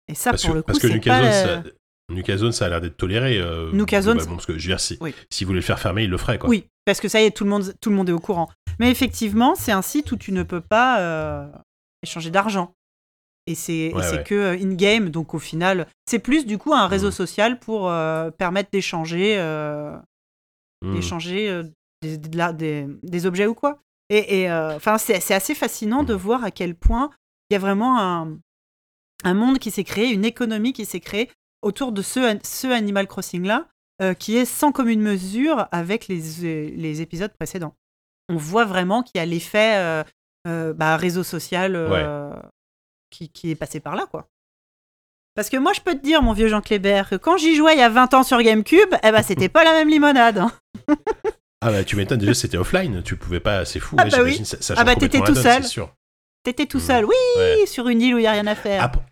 et 0.08 0.14
ça, 0.14 0.30
Parce 0.30 0.42
pour 0.42 0.50
que, 0.52 0.56
le 0.56 0.62
coup, 0.62 0.66
parce 0.66 0.78
que 0.80 0.88
Nucazone, 0.88 1.62
pas. 1.62 1.70
Nucazone, 2.12 2.52
ça 2.52 2.66
a 2.66 2.68
l'air 2.68 2.80
d'être 2.80 2.96
toléré. 2.96 3.38
Euh, 3.38 3.70
Nucazone, 3.72 4.14
globalement, 4.14 4.36
parce 4.36 4.46
que 4.46 4.58
je 4.58 4.62
veux 4.68 4.68
dire, 4.74 4.80
si, 4.80 4.98
Oui. 5.00 5.14
s'ils 5.30 5.46
voulaient 5.46 5.58
le 5.60 5.64
faire 5.64 5.78
fermer, 5.80 6.04
ils 6.04 6.10
le 6.10 6.18
feraient, 6.18 6.38
quoi. 6.38 6.48
Oui, 6.48 6.64
parce 6.84 7.00
que 7.00 7.08
ça 7.08 7.20
y 7.20 7.24
est, 7.24 7.30
tout 7.36 7.44
le 7.44 7.50
monde, 7.50 7.74
tout 7.80 7.90
le 7.90 7.96
monde 7.96 8.08
est 8.08 8.12
au 8.12 8.20
courant. 8.20 8.48
Mais 8.78 8.90
effectivement, 8.90 9.54
c'est 9.54 9.72
un 9.72 9.82
site 9.82 10.10
où 10.12 10.16
tu 10.16 10.32
ne 10.32 10.42
peux 10.42 10.60
pas 10.60 11.00
euh, 11.00 11.46
échanger 12.02 12.30
d'argent. 12.30 12.74
Et 13.48 13.54
c'est 13.56 13.92
Ouais, 13.92 14.22
que 14.24 14.34
euh, 14.34 14.52
in-game, 14.54 15.10
donc 15.10 15.34
au 15.34 15.38
final, 15.40 15.88
c'est 16.06 16.20
plus 16.20 16.46
du 16.46 16.58
coup 16.58 16.72
un 16.74 16.86
réseau 16.86 17.08
Mhm. 17.08 17.12
social 17.12 17.58
pour 17.58 17.90
euh, 17.90 18.30
permettre 18.30 18.70
d'échanger 18.70 19.36
Hmm. 20.84 20.94
d'échanger 20.94 21.62
des, 22.02 22.18
de 22.18 22.36
la- 22.36 22.52
des, 22.52 22.86
des 23.04 23.26
objets 23.26 23.46
ou 23.46 23.54
quoi. 23.54 23.78
Et 24.10 24.50
enfin, 24.50 24.98
c'est 24.98 25.32
assez 25.32 25.54
fascinant 25.54 26.02
de 26.02 26.12
Mhm. 26.14 26.18
voir 26.20 26.44
à 26.44 26.50
quel 26.50 26.74
point 26.74 27.10
il 27.48 27.54
y 27.54 27.56
a 27.56 27.60
vraiment 27.60 27.98
un, 28.00 28.36
un 29.24 29.34
monde 29.34 29.58
qui 29.60 29.70
s'est 29.70 29.84
créé, 29.84 30.10
une 30.12 30.24
économie 30.24 30.72
qui 30.72 30.84
s'est 30.84 31.00
créée 31.00 31.30
autour 31.62 31.92
de 31.92 32.02
ce, 32.02 32.38
ce 32.44 32.66
Animal 32.66 33.06
Crossing-là, 33.06 33.68
euh, 34.02 34.14
qui 34.14 34.36
est 34.36 34.44
sans 34.44 34.72
commune 34.72 35.00
mesure 35.00 35.68
avec 35.72 36.08
les, 36.08 36.70
les 36.70 37.00
épisodes 37.00 37.32
précédents. 37.38 37.74
On 38.28 38.36
voit 38.36 38.64
vraiment 38.64 39.02
qu'il 39.02 39.18
y 39.18 39.22
a 39.22 39.26
l'effet 39.26 39.76
euh, 39.76 40.04
euh, 40.48 40.72
bah, 40.72 40.96
réseau 40.96 41.22
social 41.22 41.76
qui, 43.10 43.28
qui 43.28 43.50
est 43.50 43.54
passé 43.54 43.78
par 43.80 43.94
là, 43.96 44.06
quoi. 44.10 44.28
Parce 45.34 45.48
que 45.48 45.56
moi, 45.56 45.72
je 45.72 45.80
peux 45.80 45.94
te 45.94 46.02
dire, 46.02 46.20
mon 46.22 46.32
vieux 46.34 46.48
Jean 46.48 46.60
Kléber, 46.60 47.04
que 47.10 47.16
quand 47.16 47.36
j'y 47.38 47.54
jouais 47.54 47.74
il 47.74 47.78
y 47.78 47.82
a 47.82 47.88
20 47.88 48.12
ans 48.14 48.22
sur 48.22 48.40
GameCube, 48.42 48.94
eh 49.02 49.10
ben, 49.12 49.22
c'était 49.22 49.48
pas 49.48 49.64
la 49.64 49.72
même 49.72 49.88
limonade. 49.88 50.38
hein. 50.38 50.52
Ah 51.64 51.70
bah 51.70 51.84
tu 51.84 51.94
m'étonnes, 51.94 52.18
déjà 52.18 52.34
c'était 52.34 52.56
offline, 52.56 53.02
tu 53.04 53.16
pouvais 53.16 53.38
pas, 53.38 53.64
c'est 53.64 53.78
fou. 53.78 53.94
Ah 53.98 54.04
ouais, 54.04 54.10
bah 54.10 54.22
oui. 54.24 54.44
ça, 54.44 54.60
ça 54.60 54.74
Ah 54.76 54.82
bah 54.82 54.96
t'étais 54.96 55.20
tout 55.20 55.32
donne, 55.32 55.42
seul. 55.62 55.62
T'étais 56.42 56.66
tout 56.66 56.78
Mhm. 56.78 56.84
seul, 56.84 57.04
oui, 57.04 57.14
Ouais. 57.36 57.66
sur 57.66 57.86
une 57.88 58.02
île 58.02 58.16
où 58.16 58.18
il 58.18 58.24
y 58.24 58.26
a 58.26 58.32
rien 58.32 58.48
à 58.48 58.56
faire. 58.56 58.82
Ap- 58.82 59.08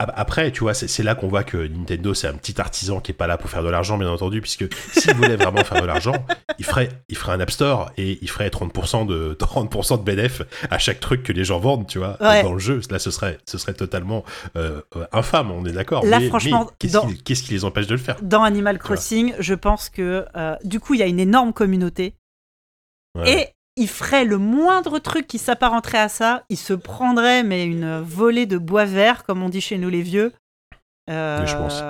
Après, 0.00 0.50
tu 0.50 0.60
vois, 0.60 0.74
c'est 0.74 1.02
là 1.04 1.14
qu'on 1.14 1.28
voit 1.28 1.44
que 1.44 1.56
Nintendo, 1.68 2.14
c'est 2.14 2.26
un 2.26 2.34
petit 2.34 2.60
artisan 2.60 2.98
qui 3.00 3.12
est 3.12 3.14
pas 3.14 3.28
là 3.28 3.38
pour 3.38 3.48
faire 3.48 3.62
de 3.62 3.68
l'argent, 3.68 3.96
bien 3.96 4.08
entendu, 4.10 4.40
puisque 4.40 4.64
s'il 4.92 5.14
voulait 5.16 5.36
vraiment 5.36 5.62
faire 5.62 5.80
de 5.80 5.86
l'argent, 5.86 6.14
il 6.58 6.64
ferait, 6.64 6.88
il 7.08 7.16
ferait 7.16 7.32
un 7.32 7.38
App 7.40 7.52
Store 7.52 7.92
et 7.96 8.18
il 8.20 8.28
ferait 8.28 8.48
30% 8.48 9.06
de 9.06 9.34
30% 9.40 9.98
de 9.98 10.02
bénéf 10.02 10.42
à 10.68 10.78
chaque 10.78 10.98
truc 10.98 11.22
que 11.22 11.32
les 11.32 11.44
gens 11.44 11.60
vendent, 11.60 11.86
tu 11.86 11.98
vois, 11.98 12.16
Ouais. 12.20 12.42
dans 12.42 12.52
le 12.54 12.58
jeu. 12.58 12.80
Là, 12.90 12.98
ce 12.98 13.12
serait, 13.12 13.38
ce 13.46 13.56
serait 13.56 13.74
totalement 13.74 14.24
euh, 14.56 14.82
euh, 14.96 15.06
infâme, 15.12 15.52
on 15.52 15.64
est 15.64 15.72
d'accord. 15.72 16.04
Là, 16.04 16.18
mais- 16.18 16.28
franchement, 16.28 16.68
qu'est-ce 16.80 17.42
qui, 17.44 17.52
les 17.54 17.64
empêche 17.64 17.86
de 17.86 17.94
le 17.94 18.00
faire? 18.00 18.16
Dans 18.20 18.42
Animal 18.42 18.78
Crossing, 18.78 19.32
je 19.38 19.54
pense 19.54 19.90
que 19.90 20.24
euh, 20.36 20.56
du 20.64 20.80
coup, 20.80 20.94
il 20.94 21.00
y 21.00 21.04
a 21.04 21.06
une 21.06 21.20
énorme 21.20 21.52
communauté. 21.52 22.14
Ouais. 23.16 23.32
Et 23.32 23.48
il 23.76 23.88
ferait 23.88 24.24
le 24.24 24.38
moindre 24.38 24.98
truc 24.98 25.26
qui 25.26 25.38
s'apparenterait 25.38 25.98
à 25.98 26.08
ça, 26.08 26.44
il 26.48 26.56
se 26.56 26.72
prendrait 26.74 27.42
mais 27.42 27.64
une 27.64 28.00
volée 28.00 28.46
de 28.46 28.58
bois 28.58 28.84
vert, 28.84 29.24
comme 29.24 29.42
on 29.42 29.48
dit 29.48 29.60
chez 29.60 29.78
nous 29.78 29.88
les 29.88 30.02
vieux. 30.02 30.32
Euh, 31.10 31.40
Oui, 31.40 31.46
je 31.46 31.56
pense. 31.56 31.80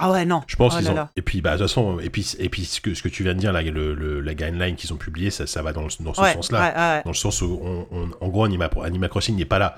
Ah 0.00 0.12
ouais, 0.12 0.24
non. 0.24 0.42
Je 0.46 0.54
pense 0.54 0.74
Oh 0.74 0.78
qu'ils 0.78 0.90
ont. 0.90 0.94
là. 0.94 1.10
Et 1.16 1.22
puis, 1.22 1.40
bah, 1.40 1.54
de 1.54 1.58
toute 1.58 1.66
façon, 1.68 1.98
et 1.98 2.08
puis, 2.08 2.36
et 2.38 2.48
puis 2.48 2.64
ce, 2.64 2.80
que, 2.80 2.94
ce 2.94 3.02
que 3.02 3.08
tu 3.08 3.24
viens 3.24 3.34
de 3.34 3.40
dire, 3.40 3.52
là, 3.52 3.62
le, 3.62 3.94
le- 3.94 4.20
la 4.20 4.34
guideline 4.34 4.76
qu'ils 4.76 4.92
ont 4.92 4.96
publiée, 4.96 5.30
ça, 5.30 5.46
ça 5.48 5.60
va 5.60 5.72
dans, 5.72 5.82
le- 5.82 6.04
dans 6.04 6.14
ce 6.14 6.20
Ouais, 6.20 6.34
sens-là. 6.34 6.60
ouais, 6.60 6.74
ouais. 6.98 7.02
Dans 7.04 7.10
le 7.10 7.16
sens 7.16 7.42
où, 7.42 7.58
on, 7.62 7.86
on- 7.90 8.10
en 8.20 8.28
gros, 8.28 8.44
Anima, 8.44 8.70
Anima 8.84 9.08
Crossing 9.08 9.36
n'est 9.36 9.44
pas 9.44 9.58
là, 9.58 9.76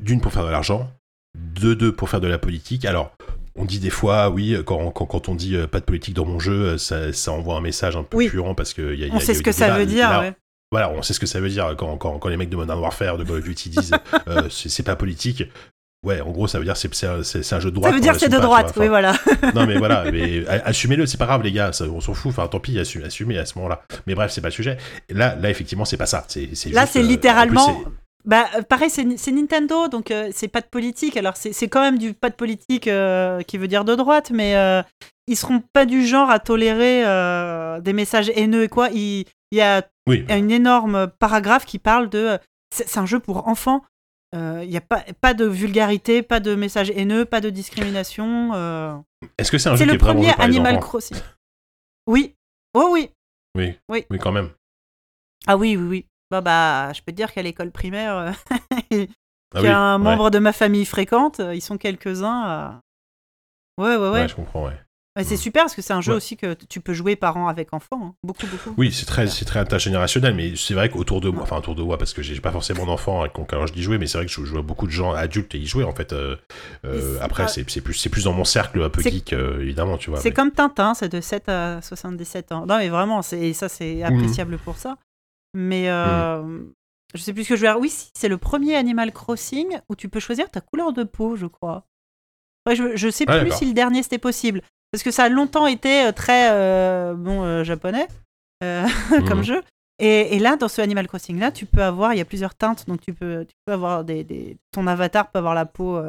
d'une, 0.00 0.20
pour 0.20 0.32
faire 0.32 0.44
de 0.44 0.50
l'argent, 0.50 0.90
de 1.38 1.74
deux, 1.74 1.92
pour 1.92 2.08
faire 2.10 2.20
de 2.20 2.26
la 2.26 2.38
politique. 2.38 2.84
Alors, 2.84 3.12
on 3.54 3.64
dit 3.64 3.78
des 3.78 3.90
fois, 3.90 4.30
oui, 4.30 4.56
quand, 4.66 4.90
quand, 4.90 5.06
quand 5.06 5.28
on 5.28 5.36
dit 5.36 5.54
euh, 5.54 5.68
pas 5.68 5.78
de 5.78 5.84
politique 5.84 6.14
dans 6.14 6.26
mon 6.26 6.40
jeu, 6.40 6.70
euh, 6.70 6.78
ça, 6.78 7.12
ça 7.12 7.30
envoie 7.30 7.54
un 7.56 7.60
message 7.60 7.94
un 7.96 8.02
peu 8.02 8.16
Oui. 8.16 8.30
parce 8.56 8.74
que 8.74 8.94
y 8.96 9.04
a, 9.04 9.06
y 9.06 9.10
a- 9.10 9.14
On 9.14 9.18
y 9.18 9.22
a 9.22 9.24
sait 9.24 9.34
ce 9.34 9.42
que 9.42 9.52
ça 9.52 9.78
veut 9.78 9.86
dire. 9.86 10.10
Là, 10.10 10.20
ouais. 10.22 10.32
Voilà, 10.72 10.90
on 10.90 11.02
sait 11.02 11.12
ce 11.14 11.20
que 11.20 11.26
ça 11.26 11.38
veut 11.38 11.50
dire 11.50 11.74
quand, 11.78 11.96
quand, 11.98 12.18
quand 12.18 12.28
les 12.28 12.36
mecs 12.36 12.48
de 12.50 12.56
Modern 12.56 12.80
Warfare, 12.80 13.18
de 13.18 13.24
Call 13.24 13.36
of 13.36 13.44
Duty 13.44 13.68
disent 13.70 13.92
euh, 14.28 14.48
c'est 14.50 14.82
pas 14.82 14.96
politique. 14.96 15.44
Ouais, 16.04 16.20
en 16.20 16.32
gros, 16.32 16.48
ça 16.48 16.58
veut 16.58 16.64
dire 16.64 16.76
c'est 16.76 16.92
c'est 16.92 17.06
un, 17.06 17.20
un 17.20 17.60
jeu 17.60 17.70
de 17.70 17.76
droite. 17.76 17.92
Ça 17.92 17.94
veut 17.94 18.00
dire 18.02 18.14
que 18.14 18.18
c'est 18.18 18.28
de 18.28 18.36
pas, 18.36 18.40
droite, 18.42 18.72
oui, 18.76 18.88
voilà. 18.88 19.12
Non, 19.54 19.66
mais 19.68 19.76
voilà, 19.78 20.10
mais 20.10 20.44
assumez-le, 20.64 21.06
c'est 21.06 21.16
pas 21.18 21.26
grave, 21.26 21.42
les 21.42 21.52
gars, 21.52 21.72
ça, 21.72 21.84
on 21.84 22.00
s'en 22.00 22.12
fout. 22.14 22.30
Enfin, 22.32 22.48
tant 22.48 22.58
pis, 22.58 22.76
assume- 22.80 23.04
assumez 23.04 23.38
à 23.38 23.46
ce 23.46 23.56
moment-là. 23.58 23.82
Mais 24.08 24.16
bref, 24.16 24.32
c'est 24.32 24.40
pas 24.40 24.48
le 24.48 24.52
sujet. 24.52 24.78
Et 25.08 25.14
Là, 25.14 25.36
là, 25.40 25.48
effectivement, 25.48 25.84
c'est 25.84 25.96
pas 25.96 26.06
ça. 26.06 26.24
C'est 26.26 26.48
Là, 26.72 26.86
c'est 26.86 26.98
euh, 27.00 27.04
en 27.04 27.06
littéralement. 27.06 27.82
Bah, 28.24 28.46
euh, 28.56 28.62
pareil, 28.62 28.90
c'est 28.90 29.32
Nintendo, 29.32 29.88
donc 29.88 30.10
euh, 30.10 30.30
c'est 30.34 30.48
pas 30.48 30.60
de 30.60 30.66
politique. 30.66 31.16
Alors, 31.16 31.34
c'est 31.36 31.68
quand 31.68 31.82
même 31.82 31.98
du 31.98 32.14
pas 32.14 32.30
de 32.30 32.34
politique 32.34 32.88
euh, 32.88 33.42
qui 33.42 33.58
veut 33.58 33.68
dire 33.68 33.84
de 33.84 33.94
droite, 33.94 34.30
mais 34.32 34.56
euh, 34.56 34.82
ils 35.28 35.36
seront 35.36 35.62
pas 35.72 35.86
du 35.86 36.04
genre 36.06 36.30
à 36.30 36.38
tolérer 36.40 37.02
des 37.80 37.92
messages 37.92 38.30
haineux 38.34 38.64
et 38.64 38.68
quoi. 38.68 38.88
Il 39.52 39.58
y 39.58 39.60
a 39.60 39.82
Oui, 40.08 40.24
une 40.28 40.50
énorme 40.50 41.06
paragraphe 41.20 41.64
qui 41.64 41.78
parle 41.78 42.08
de. 42.08 42.18
euh, 42.18 42.38
C'est 42.74 42.98
un 42.98 43.06
jeu 43.06 43.20
pour 43.20 43.46
enfants. 43.46 43.84
Euh, 44.34 44.62
Il 44.64 44.70
n'y 44.70 44.76
a 44.78 44.80
pas, 44.80 45.04
pas 45.20 45.34
de 45.34 45.44
vulgarité, 45.44 46.22
pas 46.22 46.40
de 46.40 46.54
messages 46.54 46.90
haineux, 46.90 47.24
pas 47.26 47.40
de 47.40 47.50
discrimination. 47.50 48.50
euh. 48.54 48.96
est-ce 49.38 49.52
que 49.52 49.58
c'est 49.58 49.68
un 49.68 49.76
jeu 49.76 49.84
C'est 49.84 49.90
qui 49.90 49.94
est 49.94 49.98
vraiment 49.98 50.22
joué 50.22 50.32
par 50.32 50.44
Animal 50.46 50.76
enfants 50.76 50.86
Crossing. 50.88 51.18
Oui. 52.06 52.34
Oh 52.74 52.88
oui. 52.90 53.10
Oui. 53.54 53.78
Oui. 53.88 54.06
Oui, 54.10 54.18
quand 54.18 54.32
même. 54.32 54.50
Ah 55.46 55.56
oui, 55.58 55.76
oui, 55.76 55.86
oui. 55.86 56.06
Bah, 56.30 56.40
bah, 56.40 56.92
je 56.94 57.02
peux 57.02 57.12
te 57.12 57.16
dire 57.16 57.30
qu'à 57.32 57.42
l'école 57.42 57.70
primaire, 57.70 58.16
euh, 58.16 58.32
Ah 59.54 59.60
qu'un 59.60 59.98
ouais. 59.98 60.02
membre 60.04 60.30
de 60.30 60.38
ma 60.38 60.54
famille 60.54 60.86
fréquente, 60.86 61.40
euh, 61.40 61.54
ils 61.54 61.60
sont 61.60 61.76
quelques-uns 61.76 62.42
à... 62.42 62.80
Ouais, 63.76 63.96
ouais, 63.96 63.96
ouais. 63.96 64.10
Ouais, 64.22 64.28
je 64.28 64.34
comprends, 64.34 64.64
ouais. 64.66 64.78
C'est 65.20 65.36
super 65.36 65.64
parce 65.64 65.74
que 65.74 65.82
c'est 65.82 65.92
un 65.92 66.00
jeu 66.00 66.12
Ouais. 66.12 66.16
aussi 66.16 66.38
que 66.38 66.54
tu 66.54 66.80
peux 66.80 66.94
jouer 66.94 67.16
parents 67.16 67.46
avec 67.48 67.74
enfants. 67.74 68.00
hein. 68.02 68.14
Beaucoup, 68.22 68.46
beaucoup. 68.46 68.74
Oui, 68.78 68.90
c'est 68.92 69.04
très, 69.04 69.26
c'est 69.26 69.44
très 69.44 69.60
intergénérationnel, 69.60 70.34
mais 70.34 70.56
c'est 70.56 70.72
vrai 70.72 70.88
qu'autour 70.88 71.20
de 71.20 71.28
moi, 71.28 71.42
enfin 71.42 71.58
autour 71.58 71.74
de 71.74 71.82
moi, 71.82 71.98
parce 71.98 72.14
que 72.14 72.22
j'ai 72.22 72.40
pas 72.40 72.50
forcément 72.50 72.86
d'enfants 72.86 73.22
hein, 73.22 73.28
quand 73.28 73.66
je 73.66 73.74
dis 73.74 73.82
jouer, 73.82 73.98
mais 73.98 74.06
c'est 74.06 74.16
vrai 74.16 74.26
que 74.26 74.32
je, 74.32 74.42
je 74.42 74.50
vois 74.50 74.62
beaucoup 74.62 74.86
de 74.86 74.90
gens 74.92 75.12
adultes 75.12 75.52
y 75.52 75.66
jouer 75.66 75.84
en 75.84 75.94
fait. 75.94 76.14
euh, 76.14 76.36
euh, 76.86 77.18
après, 77.20 77.46
c'est 77.48 77.68
c'est 77.68 77.82
plus, 77.82 77.92
c'est 77.92 78.08
plus 78.08 78.24
dans 78.24 78.32
mon 78.32 78.44
cercle 78.44 78.82
un 78.82 78.88
peu 78.88 79.02
geek, 79.02 79.34
euh, 79.34 79.60
évidemment, 79.60 79.98
tu 79.98 80.08
vois. 80.08 80.18
C'est 80.18 80.30
mais- 80.30 80.34
comme 80.34 80.50
Tintin, 80.50 80.94
c'est 80.94 81.10
de 81.10 81.20
7 81.20 81.46
à 81.50 81.82
77 81.82 82.50
ans. 82.52 82.64
Non, 82.64 82.78
mais 82.78 82.88
vraiment, 82.88 83.20
c'est- 83.20 83.40
et 83.48 83.52
ça, 83.52 83.68
c'est 83.68 84.02
appréciable 84.02 84.56
pour 84.58 84.78
ça. 84.78 84.96
Mais 85.52 85.90
euh, 85.90 86.60
je 87.14 87.20
sais 87.20 87.34
plus 87.34 87.44
ce 87.44 87.50
que 87.50 87.56
je 87.56 87.60
vais 87.60 87.68
dire. 87.68 87.78
Oui, 87.78 87.90
si, 87.90 88.08
c'est 88.16 88.28
le 88.30 88.38
premier 88.38 88.76
Animal 88.76 89.12
Crossing 89.12 89.78
où 89.90 89.94
tu 89.94 90.08
peux 90.08 90.20
choisir 90.20 90.50
ta 90.50 90.62
couleur 90.62 90.94
de 90.94 91.04
peau, 91.04 91.36
je 91.36 91.44
crois. 91.44 91.84
Ouais, 92.66 92.74
je, 92.76 92.96
je 92.96 93.10
sais 93.10 93.24
Ah, 93.28 93.40
plus 93.40 93.52
si 93.52 93.66
le 93.66 93.74
dernier 93.74 94.02
c'était 94.02 94.16
possible. 94.16 94.62
Parce 94.92 95.02
que 95.02 95.10
ça 95.10 95.24
a 95.24 95.28
longtemps 95.28 95.66
été 95.66 96.04
euh, 96.06 96.12
très 96.12 96.50
euh, 96.52 97.14
bon 97.14 97.42
euh, 97.42 97.64
japonais 97.64 98.06
euh, 98.62 98.86
comme 99.26 99.38
Mhm. 99.38 99.44
jeu. 99.44 99.62
Et, 99.98 100.36
et 100.36 100.38
là, 100.38 100.56
dans 100.56 100.68
ce 100.68 100.80
Animal 100.80 101.06
Crossing 101.06 101.38
là, 101.38 101.50
tu 101.52 101.64
peux 101.66 101.82
avoir, 101.82 102.12
il 102.14 102.18
y 102.18 102.20
a 102.20 102.24
plusieurs 102.24 102.54
teintes, 102.54 102.86
donc 102.88 103.00
tu 103.00 103.12
peux, 103.14 103.44
tu 103.46 103.54
peux 103.64 103.72
avoir 103.72 104.04
des, 104.04 104.24
des- 104.24 104.56
ton 104.72 104.86
avatar 104.86 105.30
peut 105.30 105.38
avoir 105.38 105.54
la 105.54 105.64
peau 105.66 106.00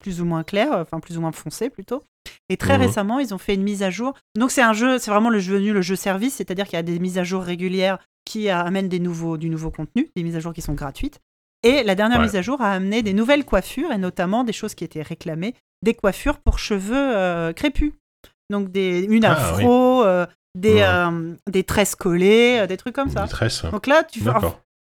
plus 0.00 0.20
ou 0.20 0.24
moins 0.24 0.42
claire, 0.42 0.72
enfin 0.72 1.00
plus 1.00 1.16
ou 1.18 1.20
moins 1.20 1.32
foncée 1.32 1.70
plutôt. 1.70 2.02
Et 2.48 2.56
très 2.56 2.74
Mhm. 2.78 2.82
récemment, 2.86 3.18
ils 3.20 3.34
ont 3.34 3.38
fait 3.38 3.54
une 3.54 3.62
mise 3.62 3.82
à 3.82 3.90
jour. 3.90 4.14
Donc 4.36 4.50
c'est 4.50 4.62
un 4.62 4.72
jeu, 4.72 4.98
c'est 4.98 5.10
vraiment 5.10 5.28
le 5.30 5.38
jeu 5.38 5.56
venu, 5.56 5.72
le 5.72 5.82
jeu 5.82 5.96
service, 5.96 6.34
c'est-à-dire 6.34 6.64
qu'il 6.66 6.74
y 6.74 6.78
a 6.78 6.82
des 6.82 6.98
mises 6.98 7.18
à 7.18 7.24
jour 7.24 7.42
régulières 7.42 7.98
qui 8.24 8.48
amènent 8.48 8.88
des 8.88 9.00
nouveaux, 9.00 9.36
du 9.36 9.48
nouveau 9.50 9.70
contenu, 9.70 10.08
des 10.16 10.22
mises 10.22 10.36
à 10.36 10.40
jour 10.40 10.52
qui 10.54 10.62
sont 10.62 10.74
gratuites. 10.74 11.18
Et 11.64 11.82
la 11.82 11.94
dernière 11.94 12.18
Ouais. 12.18 12.24
mise 12.24 12.36
à 12.36 12.42
jour 12.42 12.60
a 12.62 12.72
amené 12.72 13.02
des 13.02 13.12
nouvelles 13.12 13.44
coiffures 13.44 13.92
et 13.92 13.98
notamment 13.98 14.44
des 14.44 14.52
choses 14.52 14.74
qui 14.74 14.84
étaient 14.84 15.02
réclamées, 15.02 15.54
des 15.82 15.94
coiffures 15.94 16.38
pour 16.38 16.58
cheveux 16.58 16.94
euh, 16.96 17.52
crépus. 17.52 17.92
Donc 18.52 18.70
des, 18.70 19.00
une 19.02 19.24
Ah, 19.24 19.32
afro, 19.32 20.04
euh, 20.04 20.26
des, 20.54 20.74
Ouais. 20.74 20.82
euh, 20.84 21.34
des 21.50 21.64
tresses 21.64 21.96
collées, 21.96 22.58
euh, 22.60 22.66
des 22.66 22.76
trucs 22.76 22.94
comme 22.94 23.10
ça. 23.10 23.24
Détresse. 23.24 23.64
Donc 23.64 23.86
là, 23.88 24.04
tu 24.04 24.20
fais-. 24.20 24.30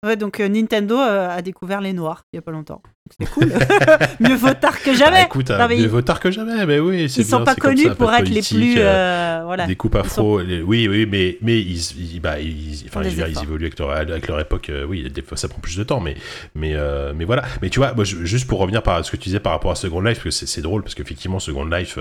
Ouais, 0.06 0.14
donc 0.16 0.38
euh, 0.38 0.48
Nintendo 0.48 0.96
euh, 0.96 1.28
a 1.28 1.42
découvert 1.42 1.80
les 1.80 1.92
noirs 1.92 2.22
il 2.32 2.36
y 2.36 2.38
a 2.38 2.42
pas 2.42 2.52
longtemps. 2.52 2.80
C'est 3.18 3.28
cool. 3.30 3.46
Mieux 4.20 4.36
vaut 4.36 4.52
tard 4.54 4.78
que 4.80 4.90
Bah, 4.90 4.96
jamais. 4.96 5.22
écoute, 5.24 5.50
Non, 5.50 5.56
euh, 5.56 5.66
mais 5.68 5.76
mieux 5.76 5.82
ils- 5.84 5.88
vaut 5.88 6.02
tard 6.02 6.20
que 6.20 6.30
jamais, 6.30 6.66
mais 6.66 6.78
oui, 6.78 7.04
Ils 7.04 7.24
sont 7.24 7.38
bien, 7.38 7.44
pas 7.46 7.54
c'est 7.54 7.60
comme 7.60 7.70
connus 7.74 7.88
ça, 7.88 7.94
pour 7.96 8.06
pas 8.10 8.20
être 8.20 8.28
les 8.28 8.42
plus. 8.42 8.78
euh, 8.78 8.82
euh, 8.84 9.42
voilà. 9.44 9.66
Des 9.66 9.74
coupes 9.76 9.94
afro, 9.96 10.40
les- 10.40 10.60
oui, 10.62 10.86
oui, 10.88 11.06
mais, 11.10 11.38
mais 11.42 11.58
ils, 11.58 12.14
ils- 12.14 12.20
bah, 12.20 12.38
ils, 12.38 12.84
enfin, 12.86 13.00
Des 13.00 13.06
je 13.10 13.16
veux 13.16 13.22
dire, 13.22 13.26
ils 13.28 13.30
efforts. 13.32 13.42
évoluent 13.44 13.64
avec 13.64 13.78
leur, 13.80 13.90
avec 13.90 14.28
leur 14.28 14.38
époque. 14.38 14.70
oui, 14.88 15.10
des 15.10 15.22
fois, 15.22 15.36
ça 15.38 15.48
prend 15.48 15.58
plus 15.58 15.76
de 15.76 15.82
temps, 15.84 16.00
mais, 16.00 16.14
mais, 16.54 16.76
mais 17.16 17.24
voilà. 17.24 17.42
Mais 17.62 17.68
tu 17.70 17.80
vois, 17.80 17.92
moi, 17.94 18.04
je- 18.04 18.24
juste 18.24 18.46
pour 18.46 18.60
revenir 18.60 18.82
par 18.84 19.04
ce 19.04 19.10
que 19.10 19.16
tu 19.16 19.24
disais 19.24 19.40
par 19.40 19.52
rapport 19.52 19.70
à 19.72 19.74
Second 19.74 20.00
Life, 20.02 20.22
parce 20.22 20.38
que 20.38 20.46
c'est 20.46 20.62
drôle, 20.62 20.82
parce 20.82 20.94
qu'effectivement, 20.94 21.40
Second 21.40 21.64
Life, 21.64 21.98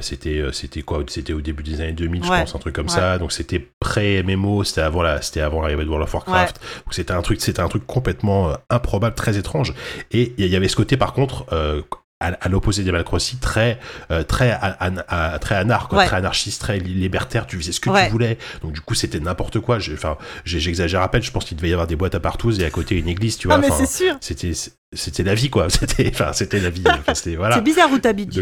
c'était 0.00 0.42
c'était 0.52 0.82
quoi 0.82 1.02
C'était 1.06 1.32
au 1.32 1.40
début 1.40 1.62
des 1.62 1.80
années 1.80 1.92
2000, 1.92 2.24
je 2.24 2.28
pense, 2.28 2.54
un 2.54 2.58
truc 2.58 2.74
comme 2.74 2.86
Ouais. 2.86 2.92
ça. 2.92 3.16
Donc 3.18 3.32
c'était 3.32 3.64
pré-MMO, 3.80 4.64
c'était 4.64 4.80
avant 4.82 5.02
la, 5.02 5.22
c'était 5.22 5.40
avant 5.40 5.62
l'arrivée 5.62 5.84
de 5.84 5.88
World 5.88 6.04
of 6.08 6.12
Warcraft. 6.14 6.60
Donc 6.84 6.94
c'était 7.06 7.16
un 7.18 7.22
truc, 7.22 7.40
c'était 7.40 7.60
un 7.60 7.68
truc 7.68 7.86
complètement 7.86 8.50
euh, 8.50 8.54
improbable, 8.68 9.14
très 9.14 9.36
étrange. 9.38 9.74
Et 10.10 10.34
il 10.38 10.46
y 10.48 10.56
avait 10.56 10.66
ce 10.68 10.76
côté, 10.76 10.96
par 10.96 11.12
contre. 11.12 11.46
euh, 11.52 11.82
à, 12.18 12.28
à 12.28 12.48
l'opposé 12.48 12.82
d'Animal 12.82 13.04
Crossing, 13.04 13.38
très, 13.40 13.78
euh, 14.10 14.22
très, 14.22 14.54
an- 14.54 15.38
très 15.38 15.54
anar, 15.54 15.86
quoi, 15.86 15.98
Ouais. 15.98 16.06
très 16.06 16.16
anarchiste, 16.16 16.62
très 16.62 16.78
li- 16.78 16.94
libertaire. 16.94 17.46
Tu 17.46 17.58
faisais 17.58 17.72
ce 17.72 17.78
que 17.78 17.90
Ouais. 17.90 18.06
tu 18.06 18.12
voulais. 18.12 18.38
Donc 18.62 18.72
du 18.72 18.80
coup, 18.80 18.94
c'était 18.94 19.20
n'importe 19.20 19.60
quoi. 19.60 19.76
Enfin, 19.92 20.16
j'exagère 20.46 21.02
à 21.02 21.10
peine. 21.10 21.20
Je 21.22 21.30
pense 21.30 21.44
qu'il 21.44 21.58
devait 21.58 21.68
y 21.68 21.72
avoir 21.74 21.86
des 21.86 21.94
boîtes 21.94 22.14
à 22.14 22.20
partous 22.20 22.58
et 22.58 22.64
à 22.64 22.70
côté 22.70 22.96
une 22.98 23.08
église, 23.08 23.36
tu 23.36 23.48
vois. 23.48 23.56
Ah, 23.56 23.58
mais 23.58 23.70
Enfin, 23.70 23.84
c'est 23.84 24.04
sûr. 24.04 24.16
c'était, 24.22 24.52
c'était 24.94 25.24
la 25.24 25.34
vie, 25.34 25.50
quoi. 25.50 25.68
C'était, 25.68 26.08
enfin, 26.10 26.32
c'était 26.32 26.58
la 26.58 26.70
vie. 26.70 26.84
Enfin, 26.88 27.14
c'était 27.14 27.36
voilà. 27.36 27.56
C'est 27.56 27.60
bizarre 27.64 27.92
où 27.92 27.98
t'habites, 27.98 28.32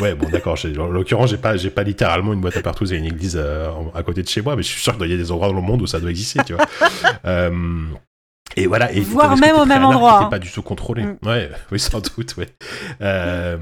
ouais, 0.00 0.14
bon, 0.14 0.28
d'accord. 0.30 0.56
En 0.78 0.86
l'occurrence, 0.86 1.30
j'ai 1.30 1.36
pas, 1.36 1.56
j'ai 1.56 1.70
pas 1.70 1.82
littéralement 1.82 2.32
une 2.32 2.40
boîte 2.40 2.56
à 2.56 2.62
partous 2.62 2.92
et 2.92 2.96
une 2.96 3.04
église 3.04 3.36
euh, 3.40 3.70
à 3.94 4.02
côté 4.02 4.22
de 4.22 4.28
chez 4.28 4.42
moi, 4.42 4.56
mais 4.56 4.62
je 4.62 4.68
suis 4.68 4.82
sûr 4.82 4.96
qu'il 4.96 5.08
y 5.08 5.14
a 5.14 5.16
des 5.16 5.30
endroits 5.30 5.48
dans 5.48 5.54
le 5.54 5.62
monde 5.62 5.82
où 5.82 5.86
ça 5.86 6.00
doit 6.00 6.10
exister, 6.10 6.40
tu 6.46 6.54
vois. 6.54 6.64
Euh, 7.24 7.84
et 8.56 8.66
voilà. 8.66 8.92
Et 8.92 9.00
Voire 9.00 9.36
même 9.36 9.56
au 9.56 9.64
même 9.64 9.84
endroit, 9.84 10.24
qui 10.24 10.30
pas 10.30 10.38
du 10.38 10.50
tout 10.50 10.62
contrôlé. 10.62 11.04
Mm. 11.04 11.16
Ouais, 11.24 11.50
oui, 11.70 11.78
sans 11.78 12.00
doute, 12.00 12.36
ouais. 12.36 12.48
Euh, 13.02 13.56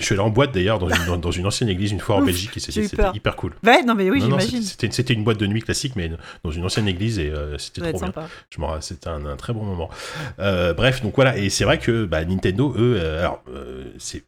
je 0.00 0.04
suis 0.06 0.14
allé 0.14 0.22
en 0.22 0.30
boîte 0.30 0.52
d'ailleurs 0.52 0.78
dans 0.78 0.88
une, 0.88 1.04
dans, 1.06 1.16
dans 1.16 1.30
une 1.30 1.46
ancienne 1.46 1.68
église 1.68 1.92
une 1.92 2.00
fois 2.00 2.16
en 2.16 2.20
Ouf, 2.20 2.26
Belgique 2.26 2.56
et 2.56 2.60
c'était 2.60 2.86
hyper 3.14 3.36
cool. 3.36 3.52
Ouais, 3.64 3.82
non, 3.82 3.94
mais 3.94 4.10
oui, 4.10 4.20
j'imagine. 4.20 4.62
c'était, 4.62 5.12
une 5.14 5.24
boîte 5.24 5.38
de 5.38 5.46
nuit 5.46 5.62
classique, 5.62 5.94
mais 5.96 6.10
dans 6.44 6.50
une 6.50 6.64
ancienne 6.64 6.88
église 6.88 7.18
et 7.18 7.30
euh, 7.30 7.56
c'était 7.58 7.80
trop 7.82 7.98
bien. 7.98 8.06
sympa. 8.06 8.28
Je 8.50 8.60
m'en 8.60 8.80
c'était 8.80 9.08
un, 9.08 9.24
un 9.26 9.36
très 9.36 9.52
bon 9.52 9.64
moment. 9.64 9.90
Euh, 10.38 10.74
bref, 10.74 11.02
donc 11.02 11.14
voilà, 11.16 11.36
et 11.36 11.50
c'est 11.50 11.64
vrai 11.64 11.78
que 11.78 12.04
bah, 12.04 12.24
Nintendo, 12.24 12.74
eux, 12.76 12.96
euh, 12.98 13.20
alors, 13.20 13.42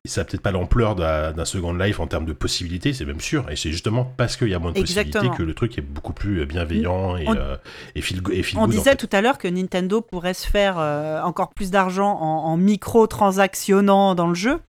ça 0.04 0.20
a 0.20 0.24
peut-être 0.24 0.42
pas 0.42 0.50
l'ampleur 0.52 0.94
d'un, 0.94 1.44
Second 1.44 1.74
Life 1.74 1.98
en 2.00 2.06
termes 2.06 2.24
de 2.26 2.32
possibilités, 2.32 2.92
c'est 2.92 3.04
même 3.04 3.20
sûr, 3.20 3.50
et 3.50 3.56
c'est 3.56 3.70
justement 3.72 4.04
parce 4.16 4.36
qu'il 4.36 4.48
y 4.48 4.54
a 4.54 4.58
moins 4.58 4.70
de 4.72 4.78
possibilités 4.80 5.08
Exactement. 5.08 5.34
que 5.36 5.42
le 5.42 5.54
truc 5.54 5.76
est 5.78 5.82
beaucoup 5.82 6.12
plus 6.12 6.46
bienveillant 6.46 7.16
et, 7.16 7.24
On- 7.28 7.34
euh, 7.36 7.56
et 7.94 8.00
feel, 8.00 8.20
et 8.32 8.42
feel 8.42 8.58
On 8.58 8.62
good, 8.66 8.70
en 8.70 8.78
disait 8.78 8.90
fait. 8.90 8.96
tout 8.96 9.08
à 9.12 9.20
l'heure 9.20 9.38
que 9.38 9.48
Nintendo 9.48 10.00
pourrait 10.00 10.34
se 10.34 10.46
faire 10.46 10.76
encore 11.24 11.50
plus 11.54 11.70
d'argent 11.70 12.18
en, 12.20 12.44
en 12.52 12.56
micro-transactionnant 12.56 14.14
dans 14.14 14.26
le 14.28 14.34
jeu. 14.34 14.60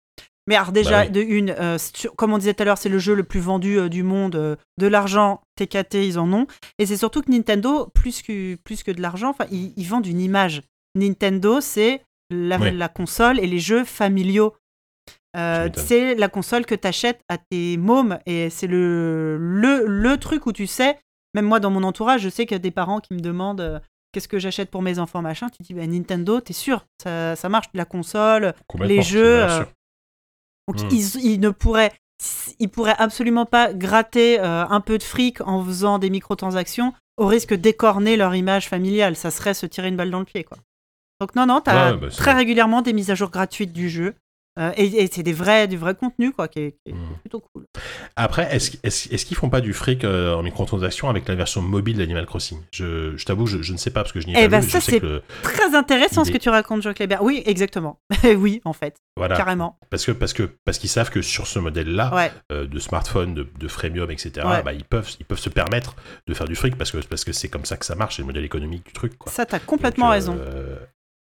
Mais 0.47 0.55
alors 0.55 0.71
déjà, 0.73 1.01
Bah 1.01 1.05
oui. 1.05 1.11
de 1.11 1.21
une, 1.21 1.49
euh, 1.57 1.77
comme 2.17 2.33
on 2.33 2.37
disait 2.37 2.53
tout 2.53 2.63
à 2.63 2.65
l'heure, 2.65 2.77
c'est 2.77 2.89
le 2.89 2.99
jeu 2.99 3.13
le 3.15 3.23
plus 3.23 3.39
vendu 3.39 3.77
euh, 3.79 3.87
du 3.89 4.03
monde. 4.03 4.35
euh, 4.35 4.55
de 4.77 4.87
l'argent, 4.87 5.41
TKT, 5.55 6.05
ils 6.05 6.19
en 6.19 6.31
ont. 6.33 6.47
Et 6.79 6.85
c'est 6.85 6.97
surtout 6.97 7.21
que 7.21 7.31
Nintendo, 7.31 7.87
plus 7.93 8.21
que, 8.21 8.55
plus 8.55 8.83
que 8.83 8.91
de 8.91 9.01
l'argent, 9.01 9.35
ils, 9.51 9.71
ils 9.77 9.85
vendent 9.87 10.05
une 10.07 10.19
image. 10.19 10.61
Nintendo, 10.95 11.61
c'est 11.61 12.01
la, 12.29 12.89
console 12.89 13.39
et 13.39 13.47
les 13.47 13.59
jeux 13.59 13.83
familiaux. 13.85 14.53
C'est 15.75 16.15
la 16.15 16.27
console 16.27 16.65
que 16.65 16.75
tu 16.75 16.87
achètes 16.87 17.21
à 17.29 17.37
tes 17.37 17.77
mômes 17.77 18.19
et 18.25 18.49
c'est 18.49 18.67
le, 18.67 19.37
le, 19.39 19.85
le 19.87 20.17
truc 20.17 20.45
où 20.45 20.51
tu 20.51 20.67
sais, 20.67 20.97
même 21.33 21.45
moi 21.45 21.59
dans 21.59 21.71
mon 21.71 21.83
entourage, 21.83 22.21
je 22.21 22.29
sais 22.29 22.45
qu'il 22.45 22.55
y 22.55 22.55
a 22.55 22.59
des 22.59 22.71
parents 22.71 22.99
qui 22.99 23.13
me 23.13 23.19
demandent 23.19 23.81
qu'est-ce 24.11 24.27
que 24.27 24.37
j'achète 24.39 24.69
pour 24.69 24.81
mes 24.83 24.99
enfants, 24.99 25.21
machin. 25.21 25.47
Tu 25.49 25.63
dis, 25.63 25.73
bah, 25.73 25.87
Nintendo, 25.87 26.39
t'es 26.41 26.53
sûr, 26.53 26.85
ça, 27.01 27.35
ça 27.35 27.49
marche, 27.49 27.67
la 27.73 27.85
console, 27.85 28.53
les 28.83 29.01
jeux. 29.01 29.47
Donc 30.67 30.81
Mm. 30.81 30.87
ils, 30.91 31.15
ils 31.25 31.39
ne 31.39 31.49
pourraient, 31.49 31.91
ils 32.59 32.69
pourraient 32.69 32.95
absolument 32.97 33.45
pas 33.45 33.73
gratter 33.73 34.39
euh, 34.39 34.65
un 34.67 34.81
peu 34.81 34.97
de 34.97 35.03
fric 35.03 35.41
en 35.41 35.63
faisant 35.63 35.99
des 35.99 36.09
microtransactions 36.09 36.93
au 37.17 37.27
risque 37.27 37.53
d'écorner 37.53 38.17
leur 38.17 38.33
image 38.35 38.69
familiale. 38.69 39.15
Ça 39.15 39.29
serait 39.31 39.53
se 39.53 39.65
tirer 39.65 39.89
une 39.89 39.97
balle 39.97 40.09
dans 40.11 40.19
le 40.19 40.25
pied, 40.25 40.43
quoi. 40.43 40.57
Donc 41.19 41.35
non, 41.35 41.45
non, 41.45 41.61
t'as 41.61 41.91
Ouais, 41.91 41.97
bah, 41.97 42.07
très 42.09 42.33
régulièrement 42.33 42.81
des 42.81 42.93
mises 42.93 43.11
à 43.11 43.15
jour 43.15 43.29
gratuites 43.29 43.71
du 43.73 43.89
jeu. 43.89 44.15
Euh, 44.59 44.71
et 44.77 44.85
et 45.03 45.09
c'est 45.11 45.23
des 45.23 45.33
vrais, 45.33 45.67
du 45.67 45.77
vrai 45.77 45.95
contenu, 45.95 46.31
quoi, 46.31 46.47
qui 46.47 46.59
est, 46.59 46.71
qui 46.85 46.91
est 46.91 46.93
Mm. 46.93 47.17
plutôt 47.21 47.39
cool. 47.53 47.65
Après, 48.15 48.55
est-ce 48.55 49.25
qu'ils 49.25 49.35
font 49.37 49.49
pas 49.49 49.61
du 49.61 49.73
fric 49.73 50.03
euh, 50.03 50.35
en 50.35 50.43
microtransaction 50.43 51.09
avec 51.09 51.27
la 51.27 51.33
version 51.35 51.61
mobile 51.63 51.97
d'Animal 51.97 52.25
Crossing? 52.27 52.59
Je, 52.71 53.17
je 53.17 53.25
t'avoue, 53.25 53.47
je, 53.47 53.61
je 53.63 53.73
ne 53.73 53.77
sais 53.77 53.89
pas 53.89 54.01
parce 54.01 54.11
que 54.13 54.19
je 54.21 54.27
n'y 54.27 54.33
ai 54.33 54.43
Eh 54.43 54.49
pas 54.49 54.57
mais 54.57 54.61
ça, 54.61 54.79
c'est- 54.79 54.99
le- 54.99 55.23
Très 55.41 55.73
intéressant 55.75 56.23
ce 56.23 56.31
que 56.31 56.37
tu 56.37 56.49
racontes, 56.49 56.83
Joe 56.83 56.93
Kleber. 56.93 57.17
Oui, 57.21 57.41
exactement. 57.47 57.99
oui, 58.37 58.61
en 58.65 58.73
fait, 58.73 58.95
voilà, 59.17 59.35
carrément. 59.35 59.77
parce 59.89 60.05
que 60.05 60.11
parce 60.11 60.33
que 60.33 60.43
parce 60.65 60.77
qu'ils 60.77 60.89
savent 60.89 61.09
que 61.09 61.21
sur 61.23 61.47
ce 61.47 61.57
modèle-là, 61.59 62.13
Ouais. 62.13 62.31
euh, 62.51 62.67
de 62.67 62.79
smartphone, 62.79 63.33
de, 63.33 63.47
de 63.59 63.67
freemium, 63.67 64.11
etc. 64.11 64.45
Ouais. 64.45 64.61
Bah, 64.63 64.73
ils 64.73 64.83
peuvent 64.85 65.09
ils 65.19 65.25
peuvent 65.25 65.39
se 65.39 65.49
permettre 65.49 65.95
de 66.27 66.33
faire 66.35 66.47
du 66.47 66.55
fric 66.55 66.77
parce 66.77 66.91
que 66.91 66.97
parce 66.99 67.23
que 67.23 67.33
c'est 67.33 67.49
comme 67.49 67.65
ça 67.65 67.75
que 67.77 67.85
ça 67.85 67.95
marche, 67.95 68.17
c'est 68.17 68.21
le 68.21 68.27
modèle 68.27 68.45
économique 68.45 68.85
du 68.85 68.93
truc. 68.93 69.17
Quoi. 69.17 69.31
Ça, 69.31 69.45
t'as 69.47 69.59
complètement 69.59 70.05
Donc, 70.07 70.11
euh, 70.11 70.15
raison. 70.15 70.37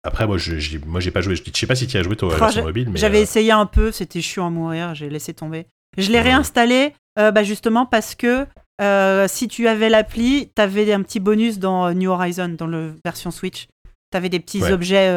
Après, 0.05 0.27
moi, 0.27 0.37
je 0.39 0.79
moi, 0.87 1.01
j'ai 1.01 1.11
pas 1.13 1.21
joué. 1.21 1.37
Je 1.37 1.43
je 1.45 1.57
sais 1.59 1.67
pas 1.67 1.77
si 1.77 1.87
tu 1.87 1.97
as 1.97 2.03
joué 2.03 2.17
toi 2.17 2.29
à 2.31 2.33
la 2.33 2.39
version 2.39 2.65
mobile, 2.65 2.89
mais 2.91 2.99
J'avais 2.99 3.19
euh, 3.19 3.23
essayé 3.23 3.53
un 3.53 3.67
peu, 3.67 3.93
c'était 3.93 4.21
chiant 4.21 4.47
à 4.49 4.51
mourir, 4.51 4.95
j'ai 4.95 5.09
laissé 5.09 5.33
tomber. 5.33 5.67
Je 5.97 6.09
l'ai 6.11 6.19
Ouais. 6.19 6.23
réinstallé 6.23 6.93
euh, 7.19 7.31
bah, 7.31 7.43
justement 7.45 7.87
parce 7.87 8.15
que 8.15 8.47
euh, 8.81 9.29
si 9.29 9.47
tu 9.47 9.69
avais 9.69 9.89
l'appli, 9.89 10.49
t'avais 10.55 10.93
un 10.93 11.03
petit 11.03 11.21
bonus 11.21 11.59
dans 11.59 11.93
New 11.95 12.11
Horizon, 12.11 12.49
dans 12.59 12.67
la 12.67 12.89
version 13.05 13.31
Switch. 13.31 13.69
T'avais 14.11 14.29
des 14.29 14.41
petits 14.41 14.61
Ouais. 14.63 14.73
objets 14.73 15.11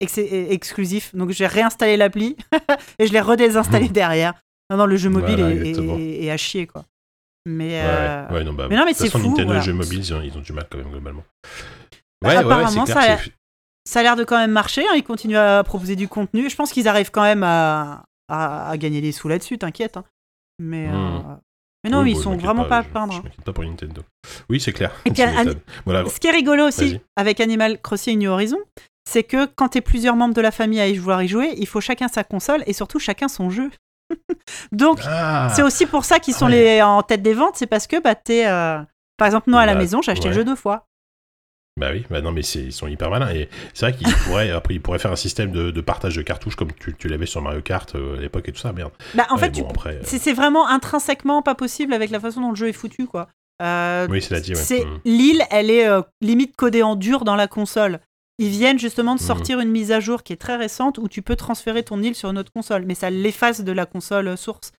ex- 0.00 0.18
exclusifs. 0.18 1.14
Donc 1.14 1.30
j'ai 1.30 1.46
réinstallé 1.46 1.96
l'appli 1.96 2.36
et 2.98 3.06
je 3.06 3.12
l'ai 3.12 3.20
redésinstallé 3.20 3.88
derrière. 3.90 4.32
Non, 4.70 4.78
non, 4.78 4.86
le 4.86 4.96
jeu 4.96 5.10
mobile 5.10 5.36
Voilà, 5.40 5.54
est, 5.54 5.76
est- 5.78 6.24
est 6.24 6.30
à 6.30 6.36
chier, 6.38 6.66
quoi. 6.66 6.84
Mais, 7.44 7.82
ouais, 8.30 8.44
non, 8.44 8.52
bah, 8.54 8.68
mais 8.70 8.76
non, 8.76 8.84
mais 8.86 8.94
c'est 8.94 9.10
fou, 9.10 9.18
Nintendo 9.18 9.44
voilà. 9.46 9.60
et 9.60 9.64
jeux 9.64 9.72
mobiles, 9.74 9.98
ils 9.98 10.14
ont, 10.14 10.22
ils 10.22 10.38
ont 10.38 10.40
du 10.40 10.52
mal 10.52 10.66
quand 10.70 10.78
même 10.78 10.88
globalement. 10.90 11.24
Bah, 12.22 12.28
Ouais, 12.28 12.28
ouais, 12.28 12.34
ouais, 12.44 12.52
apparemment, 12.52 12.86
c'est 12.86 12.92
ça 12.92 13.00
clair. 13.02 13.18
a- 13.18 13.41
ça 13.84 14.00
a 14.00 14.02
l'air 14.02 14.16
de 14.16 14.24
quand 14.24 14.36
même 14.38 14.52
marcher. 14.52 14.82
hein, 14.88 14.92
Ils 14.96 15.04
continuent 15.04 15.36
à 15.36 15.62
proposer 15.64 15.96
du 15.96 16.08
contenu. 16.08 16.48
Je 16.50 16.56
pense 16.56 16.72
qu'ils 16.72 16.88
arrivent 16.88 17.10
quand 17.10 17.22
même 17.22 17.42
à, 17.42 18.04
à, 18.28 18.70
à 18.70 18.76
gagner 18.76 19.00
des 19.00 19.12
sous 19.12 19.28
là-dessus, 19.28 19.58
t'inquiète. 19.58 19.96
hein. 19.96 20.04
Mais, 20.58 20.86
Hmm. 20.88 20.94
euh, 20.94 21.34
mais 21.84 21.90
non, 21.90 22.02
Oui, 22.02 22.12
ils 22.12 22.14
bon, 22.14 22.20
sont 22.22 22.36
vraiment 22.36 22.64
pas 22.64 22.78
à 22.78 22.82
je- 22.82 22.88
plaindre. 22.88 23.12
Je 23.14 23.18
hein. 23.18 23.22
m'inquiète 23.24 23.44
pas 23.44 23.52
pour 23.52 23.64
Nintendo. 23.64 24.02
Oui, 24.48 24.60
c'est 24.60 24.72
clair. 24.72 24.92
Et 25.04 25.10
puis. 25.10 25.22
Voilà. 25.84 26.08
Ce 26.08 26.20
qui 26.20 26.26
est 26.28 26.30
rigolo 26.32 26.66
aussi 26.68 27.00
avec 27.16 27.40
Animal 27.40 27.80
Crossing 27.80 28.18
New 28.18 28.30
Horizon, 28.30 28.58
c'est 29.08 29.24
que 29.24 29.46
quand 29.46 29.70
t'es 29.70 29.80
plusieurs 29.80 30.14
membres 30.14 30.34
de 30.34 30.40
la 30.40 30.52
famille 30.52 30.80
à 30.80 30.86
y 30.86 30.96
vouloir 30.96 31.22
y 31.22 31.28
jouer, 31.28 31.54
il 31.56 31.66
faut 31.66 31.80
chacun 31.80 32.06
sa 32.08 32.22
console 32.22 32.62
et 32.66 32.72
surtout 32.72 33.00
chacun 33.00 33.26
son 33.26 33.50
jeu. 33.50 33.70
Donc, 34.72 35.00
Ah, 35.06 35.48
c'est 35.54 35.62
aussi 35.62 35.86
pour 35.86 36.04
ça 36.04 36.18
qu'ils 36.20 36.34
sont 36.34 36.46
Ouais. 36.46 36.76
les, 36.76 36.82
en 36.82 37.02
tête 37.02 37.22
des 37.22 37.34
ventes, 37.34 37.56
c'est 37.56 37.66
parce 37.66 37.86
que 37.86 38.00
bah, 38.00 38.14
t'es. 38.14 38.46
euh, 38.46 38.78
Par 39.16 39.26
exemple, 39.26 39.50
moi 39.50 39.60
à 39.62 39.66
la 39.66 39.74
Bah, 39.74 39.80
maison, 39.80 40.02
j'ai 40.02 40.12
acheté 40.12 40.28
le 40.28 40.34
jeu 40.34 40.44
deux 40.44 40.54
fois. 40.56 40.86
Bah 41.82 41.90
oui, 41.92 42.04
bah 42.08 42.20
non, 42.20 42.30
mais 42.30 42.42
c'est- 42.42 42.60
ils 42.60 42.72
sont 42.72 42.86
hyper 42.86 43.10
malins. 43.10 43.30
Et 43.34 43.48
c'est 43.74 43.86
vrai 43.90 43.96
qu'ils 43.98 44.06
pourraient, 44.24 44.50
après, 44.50 44.74
ils 44.74 44.80
pourraient 44.80 45.00
faire 45.00 45.10
un 45.10 45.16
système 45.16 45.50
de, 45.50 45.72
de 45.72 45.80
partage 45.80 46.14
de 46.14 46.22
cartouches 46.22 46.54
comme 46.54 46.72
tu, 46.72 46.94
tu 46.96 47.08
l'avais 47.08 47.26
sur 47.26 47.42
Mario 47.42 47.60
Kart 47.60 47.92
euh, 47.96 48.18
à 48.18 48.20
l'époque 48.20 48.48
et 48.48 48.52
tout 48.52 48.60
ça, 48.60 48.72
merde. 48.72 48.92
Bah, 49.14 49.26
en 49.30 49.34
Ouais, 49.34 49.40
fait, 49.40 49.50
bon, 49.60 49.68
euh, 49.86 50.00
c'est 50.04 50.18
c'est 50.18 50.32
vraiment 50.32 50.68
intrinsèquement 50.68 51.42
pas 51.42 51.56
possible 51.56 51.92
avec 51.92 52.10
la 52.10 52.20
façon 52.20 52.40
dont 52.40 52.50
le 52.50 52.56
jeu 52.56 52.68
est 52.68 52.72
foutu, 52.72 53.06
quoi. 53.06 53.26
Euh, 53.62 54.06
Oui, 54.08 54.22
c'est 54.22 54.32
la 54.34 54.40
dit, 54.40 54.54
ouais. 54.54 54.84
Mm. 54.84 55.00
L'île, 55.04 55.42
elle 55.50 55.70
est 55.70 55.88
limite 56.20 56.54
codée 56.56 56.82
en 56.84 56.94
dur 56.94 57.24
dans 57.24 57.36
la 57.36 57.48
console. 57.48 57.98
Ils 58.38 58.48
viennent 58.48 58.78
justement 58.78 59.14
de 59.14 59.20
Mhm. 59.20 59.26
sortir 59.26 59.60
une 59.60 59.68
mise 59.70 59.92
à 59.92 60.00
jour 60.00 60.22
qui 60.22 60.32
est 60.32 60.36
très 60.36 60.56
récente 60.56 60.98
où 60.98 61.06
tu 61.08 61.20
peux 61.22 61.36
transférer 61.36 61.82
ton 61.82 62.00
île 62.02 62.14
sur 62.14 62.30
une 62.30 62.38
autre 62.38 62.50
console, 62.52 62.84
mais 62.86 62.94
ça 62.94 63.10
l'efface 63.10 63.60
de 63.60 63.72
la 63.72 63.86
console 63.86 64.36
source. 64.36 64.72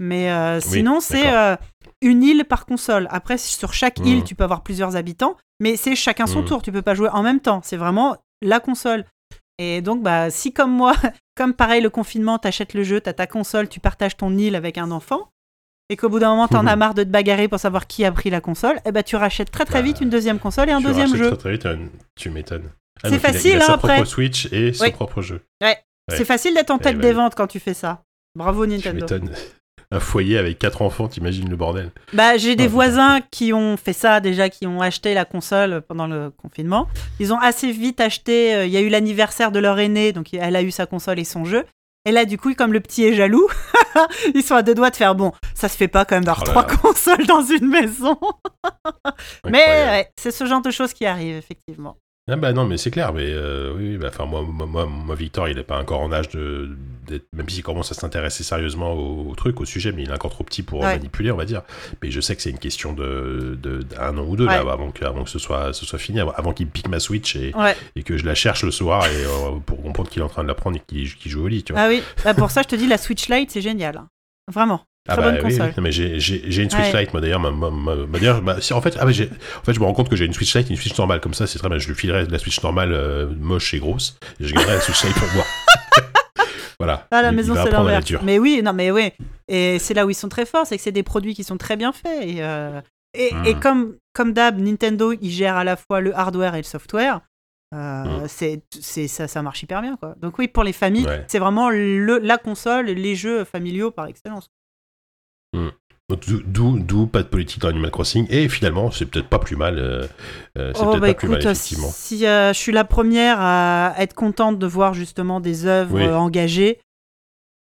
Mais 0.00 0.30
euh, 0.30 0.60
sinon, 0.60 1.00
c'est 1.00 1.32
euh, 1.34 1.56
une 2.02 2.22
île 2.22 2.44
par 2.44 2.66
console. 2.66 3.08
Après, 3.10 3.38
sur 3.38 3.72
chaque 3.72 3.98
île, 4.00 4.24
tu 4.24 4.34
peux 4.34 4.44
avoir 4.44 4.62
plusieurs 4.62 4.94
habitants, 4.96 5.36
mais 5.60 5.76
c'est 5.76 5.96
chacun 5.96 6.26
son 6.26 6.40
Mhm. 6.40 6.44
tour. 6.46 6.62
Tu 6.62 6.70
peux 6.72 6.82
pas 6.82 6.94
jouer 6.94 7.08
en 7.08 7.22
même 7.22 7.40
temps. 7.40 7.60
C'est 7.64 7.76
vraiment 7.78 8.16
la 8.42 8.60
console. 8.60 9.04
Et 9.58 9.80
donc, 9.80 10.02
bah, 10.02 10.28
si 10.30 10.52
comme 10.52 10.70
moi, 10.70 10.92
comme 11.36 11.54
pareil, 11.54 11.80
le 11.80 11.88
confinement, 11.88 12.38
t'achètes 12.38 12.74
le 12.74 12.82
jeu, 12.82 13.00
t'as 13.00 13.14
ta 13.14 13.26
console, 13.26 13.68
tu 13.70 13.80
partages 13.80 14.16
ton 14.16 14.36
île 14.36 14.54
avec 14.54 14.76
un 14.76 14.90
enfant, 14.90 15.30
et 15.88 15.96
qu'au 15.96 16.10
bout 16.10 16.18
d'un 16.18 16.28
moment, 16.30 16.46
t'en 16.48 16.62
Mhm. 16.62 16.68
as 16.68 16.76
marre 16.76 16.94
de 16.94 17.04
te 17.04 17.08
bagarrer 17.08 17.48
pour 17.48 17.58
savoir 17.58 17.86
qui 17.86 18.04
a 18.04 18.12
pris 18.12 18.28
la 18.28 18.42
console, 18.42 18.78
et 18.84 18.92
bah, 18.92 19.02
tu 19.02 19.16
rachètes 19.16 19.50
très 19.50 19.64
très 19.64 19.78
Bah, 19.78 19.86
vite 19.86 20.02
une 20.02 20.10
deuxième 20.10 20.38
console 20.38 20.68
et 20.68 20.72
un 20.72 20.80
Tu 20.80 20.84
deuxième 20.88 21.16
jeu. 21.16 21.28
Très, 21.36 21.56
très 21.56 21.72
vite, 21.72 21.90
tu 22.16 22.28
m'étonnes. 22.28 22.70
C'est 23.02 23.10
donc 23.10 23.20
il 23.22 23.26
a- 23.26 23.32
facile, 23.32 23.50
il 23.52 23.56
a, 23.56 23.60
sa 23.62 23.72
hein, 23.72 23.74
après. 23.76 23.94
propre 23.94 24.08
Switch 24.08 24.52
et 24.52 24.74
son 24.74 24.90
propre 24.90 25.22
jeu. 25.22 25.40
Ouais. 25.62 25.68
Ouais. 26.10 26.16
C'est 26.18 26.24
facile 26.26 26.52
d'être 26.54 26.70
en 26.70 26.76
Eh 26.78 26.82
tête 26.82 26.96
bah 26.96 27.02
des 27.02 27.12
ventes 27.14 27.34
quand 27.34 27.46
tu 27.46 27.58
fais 27.60 27.74
ça. 27.74 28.02
Bravo 28.34 28.66
Tu 28.66 28.72
Nintendo. 28.72 29.00
m'étonnes. 29.00 29.30
Un 29.92 30.00
foyer 30.00 30.36
avec 30.38 30.58
quatre 30.58 30.82
enfants, 30.82 31.06
t'imagines 31.08 31.48
le 31.48 31.56
bordel. 31.56 31.90
Bah, 32.12 32.36
j'ai 32.36 32.56
des 32.56 32.66
voisins 32.66 33.20
qui 33.30 33.52
ont 33.52 33.76
fait 33.76 33.92
ça 33.92 34.20
déjà, 34.20 34.48
qui 34.48 34.66
ont 34.66 34.80
acheté 34.80 35.14
la 35.14 35.24
console 35.24 35.80
pendant 35.86 36.06
le 36.08 36.30
confinement. 36.30 36.88
Ils 37.20 37.32
ont 37.32 37.38
assez 37.38 37.70
vite 37.70 38.00
acheté. 38.00 38.54
euh, 38.54 38.66
Il 38.66 38.72
y 38.72 38.76
a 38.76 38.80
eu 38.80 38.88
l'anniversaire 38.88 39.52
de 39.52 39.60
leur 39.60 39.78
aîné, 39.78 40.12
donc 40.12 40.34
elle 40.34 40.56
a 40.56 40.62
eu 40.62 40.70
sa 40.72 40.86
console 40.86 41.18
et 41.20 41.24
son 41.24 41.44
jeu. 41.44 41.64
Et 42.04 42.12
là, 42.12 42.24
du 42.24 42.38
coup, 42.38 42.54
comme 42.54 42.72
le 42.72 42.80
petit 42.80 43.04
est 43.04 43.14
jaloux, 43.14 43.48
ils 44.34 44.42
sont 44.42 44.54
à 44.54 44.62
deux 44.62 44.74
doigts 44.74 44.90
de 44.90 44.96
faire 44.96 45.14
bon. 45.14 45.32
Ça 45.54 45.68
se 45.68 45.76
fait 45.76 45.88
pas 45.88 46.04
quand 46.04 46.16
même 46.16 46.24
d'avoir 46.24 46.44
Oh 46.46 46.50
trois 46.50 46.64
consoles 46.64 47.26
dans 47.26 47.42
une 47.42 47.66
maison. 47.68 48.16
Mais 49.44 49.52
ouais, 49.66 50.10
c'est 50.18 50.30
ce 50.30 50.46
genre 50.46 50.62
de 50.62 50.70
choses 50.70 50.92
qui 50.92 51.06
arrivent 51.06 51.36
effectivement. 51.36 51.96
Ah 52.28 52.34
bah 52.34 52.52
non, 52.52 52.64
mais 52.64 52.76
c'est 52.76 52.90
clair, 52.90 53.12
mais 53.12 53.22
euh, 53.28 53.72
oui, 53.76 53.96
bah, 53.98 54.10
moi, 54.26 54.42
moi, 54.42 54.66
moi, 54.66 54.84
moi, 54.86 55.14
Victor, 55.14 55.48
il 55.48 55.58
est 55.58 55.62
pas 55.62 55.78
encore 55.78 56.00
en 56.00 56.10
âge 56.10 56.28
de, 56.30 56.76
d'être- 57.06 57.28
même 57.32 57.48
s'il 57.48 57.62
commence 57.62 57.92
à 57.92 57.94
s'intéresser 57.94 58.42
sérieusement 58.42 58.94
au, 58.94 59.30
au 59.30 59.34
truc, 59.36 59.60
au 59.60 59.64
sujet, 59.64 59.92
mais 59.92 60.02
il 60.02 60.10
est 60.10 60.12
encore 60.12 60.32
trop 60.32 60.42
petit 60.42 60.64
pour 60.64 60.80
Ouais. 60.80 60.86
manipuler, 60.96 61.30
on 61.30 61.36
va 61.36 61.44
dire. 61.44 61.62
Mais 62.02 62.10
je 62.10 62.20
sais 62.20 62.34
que 62.34 62.42
c'est 62.42 62.50
une 62.50 62.58
question 62.58 62.92
de, 62.92 63.56
de 63.62 63.82
d'un 63.82 64.18
an 64.18 64.24
ou 64.26 64.34
deux 64.34 64.44
Ouais. 64.48 64.56
là, 64.64 64.72
avant 64.72 64.90
que, 64.90 65.04
avant 65.04 65.22
que 65.22 65.30
ce 65.30 65.38
soit, 65.38 65.72
ce 65.72 65.86
soit 65.86 66.00
fini, 66.00 66.18
avant, 66.18 66.52
qu'il 66.52 66.66
pique 66.66 66.88
ma 66.88 66.98
Switch 66.98 67.36
et, 67.36 67.54
Ouais. 67.54 67.76
et 67.94 68.02
que 68.02 68.16
je 68.16 68.26
la 68.26 68.34
cherche 68.34 68.64
le 68.64 68.72
soir 68.72 69.06
et 69.06 69.24
euh, 69.24 69.60
pour 69.64 69.80
comprendre 69.80 70.10
qu'il 70.10 70.20
est 70.20 70.24
en 70.24 70.28
train 70.28 70.42
de 70.42 70.48
la 70.48 70.54
prendre 70.56 70.76
et 70.78 70.82
qu'il, 70.84 71.06
joue 71.06 71.44
au 71.44 71.48
lit, 71.48 71.62
tu 71.62 71.74
vois. 71.74 71.82
Ah 71.82 71.88
oui. 71.88 72.02
Bah, 72.24 72.34
pour 72.34 72.50
ça, 72.50 72.62
je 72.62 72.66
te 72.66 72.74
dis, 72.74 72.88
la 72.88 72.98
Switch 72.98 73.28
Lite, 73.28 73.52
c'est 73.52 73.60
génial. 73.62 73.98
hein. 73.98 74.08
Vraiment. 75.08 75.22
Très 75.22 75.30
bonne 75.30 75.36
Ah 75.38 75.42
console. 75.42 75.66
oui. 75.68 75.72
Non, 75.76 75.82
mais 75.82 75.92
j'ai, 75.92 76.62
une 76.62 76.70
Switch 76.70 76.92
Ouais. 76.92 77.00
Lite, 77.00 77.12
moi 77.12 77.20
d'ailleurs. 77.20 77.40
D'ailleurs, 78.08 78.42
bah, 78.42 78.56
si, 78.60 78.72
en, 78.72 78.80
fait, 78.80 78.96
ah, 79.00 79.04
bah, 79.04 79.10
en 79.12 79.64
fait, 79.64 79.72
je 79.72 79.80
me 79.80 79.84
rends 79.84 79.94
compte 79.94 80.08
que 80.08 80.16
j'ai 80.16 80.24
une 80.24 80.32
Switch 80.32 80.54
Lite 80.54 80.68
et 80.68 80.70
une 80.70 80.76
Switch 80.76 80.96
normale. 80.98 81.20
Comme 81.20 81.34
ça, 81.34 81.46
c'est 81.46 81.58
très 81.58 81.68
bien. 81.68 81.78
Je 81.78 81.88
lui 81.88 81.94
filerai 81.94 82.26
la 82.26 82.38
Switch 82.38 82.62
normale 82.62 82.92
euh, 82.92 83.26
moche 83.38 83.72
et 83.74 83.78
grosse. 83.78 84.18
Et 84.40 84.44
je 84.46 84.54
garderai 84.54 84.74
la 84.74 84.80
Switch 84.80 85.02
Lite 85.04 85.14
pour 85.14 85.28
moi. 85.34 85.44
voilà. 86.78 87.06
À 87.10 87.22
la 87.22 87.30
Il- 87.30 87.36
maison, 87.36 87.54
c'est 87.54 88.04
dure. 88.04 88.20
Mais 88.24 88.38
oui, 88.38 88.60
non, 88.62 88.72
mais 88.72 88.90
oui. 88.90 89.10
Et 89.48 89.78
c'est 89.78 89.94
là 89.94 90.06
où 90.06 90.10
ils 90.10 90.14
sont 90.14 90.28
très 90.28 90.44
forts, 90.46 90.66
c'est 90.66 90.76
que 90.76 90.82
c'est 90.82 90.92
des 90.92 91.02
produits 91.02 91.34
qui 91.34 91.44
sont 91.44 91.56
très 91.56 91.76
bien 91.76 91.92
faits. 91.92 92.22
Et, 92.22 92.36
euh, 92.42 92.80
et, 93.14 93.32
Mm. 93.32 93.44
et 93.46 93.54
comme, 93.54 93.94
comme 94.12 94.32
d'hab, 94.32 94.58
Nintendo, 94.58 95.12
ils 95.12 95.30
gèrent 95.30 95.56
à 95.56 95.64
la 95.64 95.76
fois 95.76 96.00
le 96.00 96.14
hardware 96.16 96.54
et 96.54 96.58
le 96.58 96.64
software. 96.64 97.20
Euh, 97.74 98.04
Mm. 98.04 98.28
c'est, 98.28 98.62
c'est, 98.80 99.08
ça, 99.08 99.26
ça 99.28 99.42
marche 99.42 99.62
hyper 99.62 99.82
bien. 99.82 99.96
Quoi. 99.96 100.14
Donc 100.20 100.38
oui, 100.38 100.48
pour 100.48 100.64
les 100.64 100.72
familles, 100.72 101.06
Ouais. 101.06 101.24
c'est 101.28 101.38
vraiment 101.38 101.70
le, 101.70 102.18
la 102.18 102.38
console, 102.38 102.86
les 102.86 103.14
jeux 103.16 103.44
familiaux 103.44 103.90
par 103.90 104.06
excellence. 104.06 104.48
Donc, 106.08 106.86
d'où- 106.86 107.06
pas 107.08 107.22
de 107.24 107.28
politique 107.28 107.60
dans 107.60 107.68
Animal 107.68 107.90
Crossing. 107.90 108.26
Et 108.30 108.48
finalement, 108.48 108.90
c'est 108.92 109.06
peut-être 109.06 109.28
pas 109.28 109.40
plus 109.40 109.56
mal. 109.56 109.78
euh, 109.78 110.06
euh, 110.56 110.72
c'est 110.74 110.80
Oh, 110.82 110.90
peut-être 110.90 111.00
bah 111.00 111.06
pas 111.08 111.14
plus 111.14 111.28
mal, 111.28 111.40
écoute, 111.40 111.50
effectivement. 111.50 111.90
si 111.92 112.24
euh, 112.26 112.52
je 112.52 112.58
suis 112.58 112.70
la 112.72 112.84
première 112.84 113.38
à 113.40 113.94
être 113.98 114.14
contente 114.14 114.58
de 114.58 114.66
voir 114.68 114.94
justement 114.94 115.40
des 115.40 115.66
œuvres 115.66 115.94
Oui. 115.96 116.08
engagées, 116.08 116.78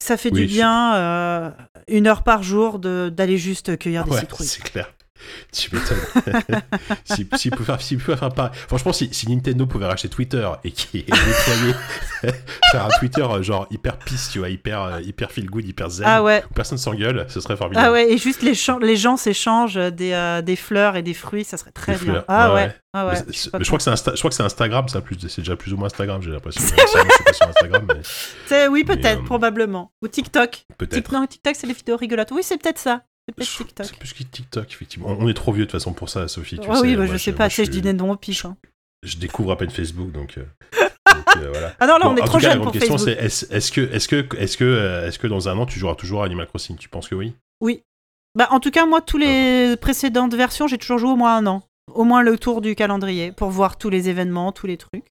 ça 0.01 0.17
fait 0.17 0.31
Oui, 0.33 0.43
du 0.43 0.47
bien, 0.47 0.95
euh, 0.95 1.51
une 1.89 2.07
heure 2.07 2.23
par 2.23 2.45
jour, 2.45 2.79
d'aller 2.79 3.39
juste 3.39 3.77
cueillir 3.77 4.05
des 4.05 4.13
Ouais, 4.13 4.21
citrouilles. 4.21 4.47
c'est 4.47 4.63
clair. 4.63 4.93
Tu 5.53 5.75
m'étonnes. 5.75 5.99
si. 7.05 7.29
Franchement, 8.69 8.93
Nintendo 9.29 9.67
pouvait 9.67 9.87
racheter 9.87 10.09
Twitter 10.09 10.49
et 10.65 10.71
qui 10.71 10.99
est 10.99 11.03
déployé, 11.11 11.75
faire 12.73 12.85
un 12.87 12.99
Twitter 12.99 13.23
euh, 13.23 13.43
genre 13.43 13.67
hyper 13.71 13.99
pisse, 13.99 14.31
tu 14.31 14.39
vois, 14.39 14.49
hyper, 14.51 14.83
euh, 14.83 15.01
hyper 15.01 15.31
feel 15.31 15.47
good, 15.51 15.67
hyper 15.67 15.91
zen, 15.91 16.07
Ah 16.09 16.23
ouais, 16.23 16.45
où 16.51 16.55
personne 16.55 16.79
s'engueule, 16.79 17.27
ce 17.29 17.41
serait 17.41 17.57
formidable. 17.57 17.87
Ah 17.87 17.93
ouais, 17.93 18.13
et 18.13 18.19
juste 18.19 18.43
les, 18.43 18.55
les 18.81 18.97
gens 18.97 19.17
s'échangent 19.17 19.75
des, 19.77 20.13
euh, 20.13 20.43
des 20.43 20.57
fleurs 20.57 20.97
et 20.97 21.03
des 21.03 21.15
fruits, 21.15 21.45
ça 21.45 21.57
serait 21.57 21.71
très 21.73 21.93
Des 21.93 22.05
bien. 22.05 22.13
fleurs, 22.13 22.25
Ah 22.29 22.49
ouais, 22.49 22.55
ouais, 22.55 22.67
ouais. 22.67 22.75
ah 22.95 23.07
ouais. 23.07 23.13
Mais, 23.27 23.33
je 23.33 23.51
mais 23.59 23.65
crois 23.65 23.79
que 23.79 23.85
c'est 23.85 23.91
Insta- 23.91 24.13
je 24.15 24.19
crois 24.19 24.31
que 24.31 24.37
c'est 24.37 24.43
Instagram, 24.43 24.89
ça, 24.89 25.01
plus, 25.01 25.17
c'est 25.29 25.43
déjà 25.43 25.57
plus 25.57 25.73
ou 25.73 25.77
moins 25.77 25.87
Instagram, 25.87 26.23
j'ai 26.23 26.31
l'impression. 26.31 26.63
Oui, 28.71 28.85
peut-être, 28.85 29.21
euh, 29.21 29.25
probablement. 29.25 29.93
Ou 30.03 30.09
TikTok. 30.09 30.65
peut-être. 30.79 31.11
Tik- 31.11 31.13
non, 31.13 31.27
TikTok, 31.27 31.55
c'est 31.57 31.67
des 31.67 31.73
vidéos 31.73 31.97
rigolotes. 31.97 32.31
Oui, 32.33 32.43
c'est 32.43 32.59
peut-être 32.61 32.79
ça. 32.79 33.03
C'est 33.37 33.45
Je- 33.45 33.57
TikTok. 33.59 33.87
C'est 33.87 33.99
plus 33.99 34.13
que 34.13 34.23
TikTok, 34.23 34.73
effectivement. 34.73 35.09
On 35.19 35.29
est 35.29 35.35
trop 35.35 35.53
vieux 35.53 35.65
de 35.67 35.71
toute 35.71 35.79
façon 35.81 35.93
pour 35.93 36.09
ça, 36.09 36.29
Sophie. 36.29 36.59
Tu 36.59 36.69
Ah 36.71 36.77
sais, 36.77 36.81
oui, 36.83 36.97
bah, 36.97 37.05
moi, 37.05 37.13
je 37.13 37.23
sais 37.23 37.33
pas, 37.33 37.49
je 37.49 37.63
des 37.63 37.93
noms 37.93 38.13
au 38.13 38.17
pif. 38.17 38.45
hein. 38.45 38.57
Je 39.03 39.17
découvre 39.17 39.53
à 39.53 39.57
peine 39.57 39.71
Facebook, 39.71 40.11
donc. 40.13 40.39
euh, 40.39 40.45
donc, 40.83 41.37
euh, 41.37 41.49
voilà. 41.51 41.75
Ah 41.79 41.87
non, 41.87 41.99
là, 41.99 42.05
Bon, 42.07 42.11
on 42.13 42.17
est 42.17 42.27
trop 42.27 42.39
grande 42.39 42.63
pour 42.63 42.73
question, 42.73 42.99
Facebook. 42.99 43.17
c'est 43.21 43.53
est-ce 43.55 43.71
que, 43.73 43.81
est-ce 43.81 44.09
que, 44.09 44.37
est-ce 44.37 44.57
que, 44.57 44.65
euh, 44.65 45.07
est-ce 45.07 45.19
que 45.19 45.27
dans 45.27 45.49
un 45.49 45.57
an 45.59 45.67
tu 45.67 45.79
joueras 45.79 45.95
toujours 45.95 46.23
à 46.23 46.27
Animal 46.27 46.47
Crossing? 46.49 46.77
Tu 46.77 46.89
penses 46.89 47.09
que 47.09 47.15
oui 47.15 47.33
Bah, 48.35 48.49
en 48.51 48.61
tout 48.61 48.71
cas, 48.71 48.87
moi, 48.87 49.01
tous 49.01 49.19
les 49.19 49.77
précédentes 49.81 50.35
versions, 50.35 50.67
j'ai 50.69 50.79
toujours 50.79 50.99
joué 50.99 51.11
au 51.11 51.17
moins 51.17 51.37
un 51.37 51.47
an. 51.47 51.63
Au 51.95 52.05
moins 52.05 52.23
le 52.23 52.39
tour 52.39 52.61
du 52.61 52.75
calendrier 52.75 53.33
pour 53.33 53.51
voir 53.51 53.79
tous 53.79 53.89
les 53.91 54.09
événements, 54.09 54.53
tous 54.53 54.67
les 54.67 54.77
trucs. 54.77 55.07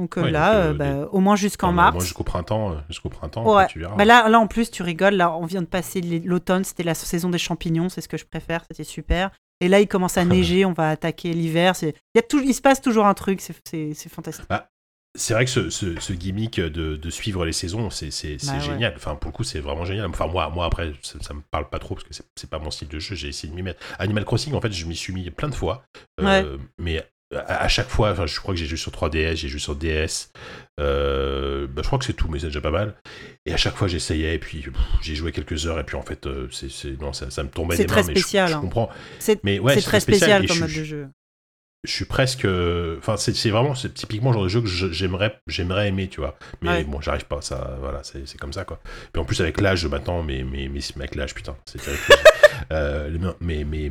Donc 0.00 0.16
euh, 0.16 0.22
Ouais, 0.22 0.30
là, 0.30 0.54
donc, 0.54 0.62
euh, 0.64 0.70
euh, 0.70 0.74
bah, 0.74 0.92
des- 1.04 1.08
au 1.12 1.20
moins 1.20 1.36
jusqu'en 1.36 1.72
mars. 1.72 1.92
Moi, 1.94 2.02
jusqu'au 2.02 2.24
printemps, 2.24 2.76
jusqu'au 2.88 3.10
printemps, 3.10 3.44
Ouais. 3.44 3.62
après, 3.64 3.72
tu 3.72 3.78
verras. 3.80 3.96
Bah 3.96 4.04
là, 4.06 4.28
là, 4.28 4.40
en 4.40 4.46
plus, 4.46 4.70
tu 4.70 4.82
rigoles. 4.82 5.14
Là, 5.14 5.30
on 5.36 5.44
vient 5.46 5.60
de 5.60 5.66
passer 5.66 6.00
l'automne. 6.00 6.64
C'était 6.64 6.82
la 6.82 6.94
saison 6.94 7.28
des 7.28 7.38
champignons. 7.38 7.88
C'est 7.90 8.00
ce 8.00 8.08
que 8.08 8.16
je 8.16 8.24
préfère. 8.24 8.64
C'était 8.70 8.84
super. 8.84 9.30
Et 9.60 9.68
là, 9.68 9.78
il 9.80 9.86
commence 9.88 10.16
à 10.16 10.24
neiger. 10.24 10.64
on 10.64 10.72
va 10.72 10.88
attaquer 10.90 11.32
l'hiver. 11.34 11.76
C'est, 11.76 11.90
il 11.90 12.16
y 12.16 12.18
a 12.18 12.22
tout, 12.22 12.40
il 12.42 12.54
se 12.54 12.62
passe 12.62 12.80
toujours 12.80 13.06
un 13.06 13.14
truc. 13.14 13.40
C'est, 13.42 13.94
fantastique. 14.08 14.46
C'est 15.18 15.34
vrai 15.34 15.44
que 15.44 15.50
ce, 15.50 15.70
ce, 15.70 15.98
ce 16.00 16.12
gimmick 16.12 16.60
de, 16.60 16.96
de 16.96 17.10
suivre 17.10 17.44
les 17.44 17.52
saisons, 17.52 17.90
c'est, 17.90 18.08
Bah 18.46 18.52
ouais. 18.54 18.60
génial. 18.60 18.94
Enfin, 18.96 19.16
pour 19.16 19.30
le 19.32 19.36
coup, 19.36 19.42
c'est 19.44 19.58
vraiment 19.60 19.84
génial. 19.84 20.06
Enfin, 20.06 20.28
moi, 20.28 20.48
moi 20.50 20.66
après, 20.66 20.92
ça, 21.02 21.18
ça 21.20 21.34
me 21.34 21.40
parle 21.50 21.68
pas 21.68 21.80
trop 21.80 21.96
parce 21.96 22.06
que 22.06 22.14
c'est, 22.14 22.24
c'est 22.36 22.48
pas 22.48 22.60
mon 22.60 22.70
style 22.70 22.86
de 22.88 22.98
jeu. 23.00 23.16
J'ai 23.16 23.28
essayé 23.28 23.50
de 23.50 23.54
m'y 23.56 23.62
mettre. 23.62 23.80
Animal 23.98 24.24
Crossing, 24.24 24.54
en 24.54 24.60
fait, 24.60 24.70
je 24.72 24.86
m'y 24.86 24.94
suis 24.96 25.12
mis 25.12 25.28
plein 25.30 25.48
de 25.48 25.54
fois. 25.54 25.82
Euh, 26.20 26.56
Mais 26.78 27.04
à, 27.34 27.64
à 27.64 27.68
chaque 27.68 27.88
fois, 27.88 28.10
enfin, 28.12 28.26
je 28.26 28.38
crois 28.40 28.54
que 28.54 28.60
j'ai 28.60 28.66
joué 28.66 28.76
sur 28.76 28.90
3DS, 28.92 29.36
j'ai 29.36 29.48
joué 29.48 29.60
sur 29.60 29.76
DS. 29.76 30.30
Euh, 30.80 31.66
bah, 31.66 31.82
je 31.82 31.86
crois 31.86 31.98
que 31.98 32.04
c'est 32.04 32.12
tout, 32.14 32.28
mais 32.28 32.38
c'est 32.38 32.46
déjà 32.46 32.60
pas 32.60 32.70
mal. 32.70 32.94
Et 33.46 33.52
à 33.52 33.56
chaque 33.56 33.76
fois, 33.76 33.88
j'essayais, 33.88 34.34
et 34.34 34.38
puis 34.38 34.64
j'ai 35.02 35.14
joué 35.14 35.32
quelques 35.32 35.66
heures, 35.66 35.78
et 35.78 35.84
puis 35.84 35.96
en 35.96 36.02
fait, 36.02 36.26
euh, 36.26 36.48
c'est, 36.50 36.70
c'est- 36.70 37.00
non, 37.00 37.12
ça, 37.12 37.30
ça 37.30 37.42
me 37.42 37.48
tombait 37.48 37.76
des 37.76 37.86
très 37.86 38.02
mains. 38.02 38.08
mais 38.08 38.14
je- 38.14 38.20
spécial, 38.20 38.48
je, 38.50 38.54
hein. 38.54 38.60
comprends. 38.60 38.90
C'est, 39.18 39.42
Mais 39.44 39.58
ouais, 39.58 39.74
c'est 39.74 39.82
très 39.82 40.00
spécial 40.00 40.46
comme 40.46 40.56
je- 40.56 40.60
mode 40.62 40.70
de 40.74 40.84
jeu. 40.84 41.08
je 41.84 41.90
suis 41.92 42.04
presque 42.04 42.46
enfin 42.98 43.16
c'est 43.16 43.34
c'est 43.34 43.48
vraiment 43.48 43.74
c'est 43.74 43.94
typiquement 43.94 44.30
le 44.32 44.34
genre 44.34 44.42
de 44.44 44.48
jeu 44.50 44.60
que 44.60 44.66
je- 44.66 44.92
j'aimerais 44.92 45.40
j'aimerais 45.46 45.88
aimer 45.88 46.08
tu 46.08 46.20
vois 46.20 46.36
mais 46.60 46.68
Ouais. 46.68 46.84
bon 46.84 47.00
j'arrive 47.00 47.24
pas 47.24 47.40
ça 47.40 47.78
voilà 47.80 48.02
c'est 48.02 48.28
c'est 48.28 48.36
comme 48.36 48.52
ça 48.52 48.64
quoi 48.64 48.80
puis 49.14 49.22
en 49.22 49.24
plus 49.24 49.40
avec 49.40 49.62
l'âge 49.62 49.86
maintenant 49.86 50.22
mais 50.22 50.44
mais 50.44 50.68
mais 50.68 50.82
avec 50.98 51.14
l'âge 51.14 51.34
putain 51.34 51.56
c'est 51.64 51.80
terrible. 51.80 52.02
Euh, 52.72 53.10
mais 53.40 53.64
mais 53.64 53.90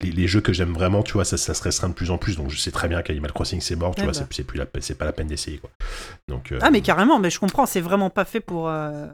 les, 0.00 0.10
les 0.10 0.26
jeux 0.26 0.40
que 0.40 0.52
j'aime 0.52 0.72
vraiment 0.72 1.04
tu 1.04 1.12
vois 1.12 1.24
ça, 1.24 1.36
ça 1.36 1.54
se 1.54 1.62
restreint 1.62 1.88
de 1.90 1.94
plus 1.94 2.10
en 2.10 2.18
plus 2.18 2.36
donc 2.36 2.50
je 2.50 2.58
sais 2.58 2.72
très 2.72 2.88
bien 2.88 3.00
qu'Animal 3.02 3.32
Crossing 3.32 3.60
c'est 3.60 3.76
mort 3.76 3.94
tu 3.94 4.00
Ouais, 4.00 4.06
vois 4.06 4.20
bah. 4.20 4.26
c'est- 4.32 4.42
plus 4.44 4.58
la 4.58 4.66
c'est 4.80 4.98
pas 4.98 5.04
la 5.04 5.12
peine 5.12 5.28
d'essayer 5.28 5.58
quoi 5.58 5.70
donc 6.26 6.50
euh, 6.50 6.58
Ah, 6.60 6.70
mais 6.72 6.80
carrément. 6.80 7.20
Mais 7.20 7.30
je 7.30 7.38
comprends. 7.38 7.66
C'est 7.66 7.80
vraiment 7.80 8.10
pas 8.10 8.24
fait 8.24 8.40
pour. 8.40 8.68
euh, 8.68 9.06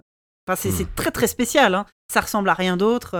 Enfin, 0.48 0.57
c'est, 0.57 0.70
Hmm. 0.70 0.77
c'est 0.79 0.94
très 0.96 1.11
très 1.11 1.27
spécial. 1.29 1.75
Hein. 1.75 1.87
Ça 2.12 2.20
ressemble 2.20 2.48
à 2.48 2.55
rien 2.55 2.77
d'autre. 2.77 3.14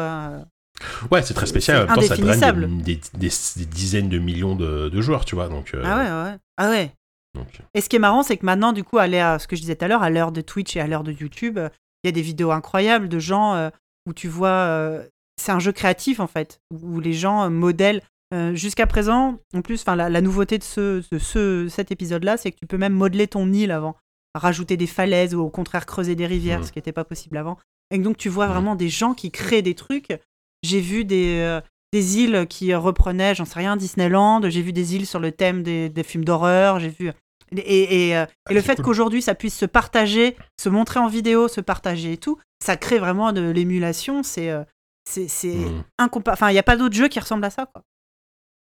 ouais 1.11 1.23
c'est 1.23 1.35
très 1.35 1.47
spécial 1.47 1.77
en 1.77 1.87
même 1.87 1.95
temps 1.95 2.03
ça 2.03 2.17
draine 2.17 2.79
des, 2.83 3.01
des- 3.15 3.29
des 3.57 3.65
dizaines 3.67 4.09
de 4.09 4.19
millions 4.19 4.57
de, 4.57 4.89
de 4.89 5.01
joueurs 5.01 5.25
tu 5.25 5.35
vois 5.35 5.49
donc 5.49 5.77
Ah 5.85 5.97
ouais, 5.99 6.31
ouais. 6.31 6.37
Ah 6.57 6.71
ouais. 6.71 6.91
donc, 7.35 7.61
Et 7.75 7.81
ce 7.81 7.89
qui 7.89 7.97
est 7.97 8.01
marrant, 8.01 8.23
c'est 8.23 8.37
que 8.37 8.45
maintenant, 8.47 8.73
du 8.73 8.83
coup, 8.85 8.99
à 8.99 9.07
l'ère, 9.07 9.41
ce 9.41 9.47
que 9.47 9.57
je 9.57 9.61
disais 9.61 9.77
tout 9.77 9.85
à 9.85 9.89
l'heure, 9.89 10.03
à 10.03 10.11
l'heure 10.11 10.33
de 10.33 10.41
Twitch 10.41 10.75
et 10.77 10.81
à 10.81 10.87
l'heure 10.87 11.05
de 11.05 11.13
YouTube, 11.13 11.59
il 12.03 12.07
y 12.07 12.09
a 12.09 12.13
des 12.13 12.23
vidéos 12.23 12.51
incroyables 12.51 13.09
de 13.09 13.19
gens 13.19 13.55
euh, 13.55 13.71
où 14.07 14.13
tu 14.13 14.29
vois. 14.29 14.49
euh, 14.49 15.05
c'est 15.43 15.53
un 15.53 15.59
jeu 15.59 15.73
créatif, 15.73 16.21
en 16.21 16.27
fait, 16.27 16.61
où 16.71 17.01
les 17.01 17.13
gens 17.13 17.43
euh, 17.45 17.51
modèlent. 17.51 18.03
euh, 18.35 18.55
Jusqu'à 18.55 18.87
présent, 18.87 19.39
en 19.55 19.61
plus, 19.63 19.83
enfin, 19.83 19.97
la, 19.97 20.09
la 20.09 20.21
nouveauté 20.21 20.57
de, 20.59 20.65
ce, 20.65 21.03
de 21.13 21.19
ce, 21.19 21.69
cet 21.69 21.91
épisode-là, 21.93 22.37
c'est 22.37 22.51
que 22.53 22.57
tu 22.59 22.67
peux 22.67 22.79
même 22.79 22.95
modeler 22.95 23.27
ton 23.29 23.53
île 23.53 23.71
avant, 23.73 23.97
rajouter 24.35 24.77
des 24.79 24.87
falaises 24.87 25.35
ou 25.35 25.41
au 25.43 25.51
contraire 25.51 25.85
creuser 25.87 26.15
des 26.15 26.27
rivières, 26.27 26.61
Mhm. 26.61 26.65
ce 26.67 26.73
qui 26.73 26.79
n'était 26.79 26.93
pas 26.93 27.05
possible 27.05 27.37
avant. 27.37 27.59
Et 27.91 27.99
donc, 27.99 28.17
tu 28.17 28.29
vois 28.31 28.47
Mhm. 28.47 28.53
vraiment 28.53 28.75
des 28.75 28.89
gens 28.89 29.13
qui 29.15 29.31
créent 29.31 29.61
des 29.63 29.75
trucs. 29.75 30.19
J'ai 30.63 30.81
vu 30.81 31.05
des, 31.05 31.39
euh, 31.41 31.61
des 31.93 32.19
îles 32.21 32.47
qui 32.49 32.75
reprenaient, 32.75 33.35
j'en 33.35 33.45
sais 33.45 33.59
rien, 33.59 33.77
Disneyland. 33.77 34.41
J'ai 34.49 34.63
vu 34.63 34.73
des 34.73 34.95
îles 34.95 35.07
sur 35.07 35.21
le 35.21 35.31
thème 35.33 35.63
des, 35.63 35.91
des 35.91 36.03
films 36.03 36.25
d'horreur. 36.25 36.81
J'ai 36.81 36.89
vu. 36.89 37.11
Et, 37.55 38.09
et, 38.09 38.17
euh, 38.17 38.25
et 38.49 38.55
le 38.55 38.63
fait 38.63 38.77
cool. 38.77 38.85
qu'aujourd'hui 38.87 39.21
ça 39.21 39.35
puisse 39.35 39.55
se 39.59 39.67
partager, 39.67 40.37
se 40.59 40.71
montrer 40.71 41.01
en 41.01 41.09
vidéo, 41.09 41.49
se 41.49 41.61
partager 41.61 42.13
et 42.15 42.17
tout, 42.17 42.39
ça 42.65 42.79
crée 42.79 42.99
vraiment 42.99 43.33
de 43.35 43.43
l'émulation. 43.51 44.23
C'est 44.23 44.49
euh, 44.49 44.63
c'est 45.05 45.55
Hmm. 45.55 45.83
incomparable. 45.99 46.37
Enfin, 46.39 46.51
il 46.51 46.55
n'y 46.55 46.59
a 46.59 46.63
pas 46.63 46.77
d'autre 46.77 46.95
jeu 46.95 47.09
qui 47.09 47.19
ressemble 47.21 47.45
à 47.45 47.51
ça. 47.51 47.67
Quoi. 47.67 47.83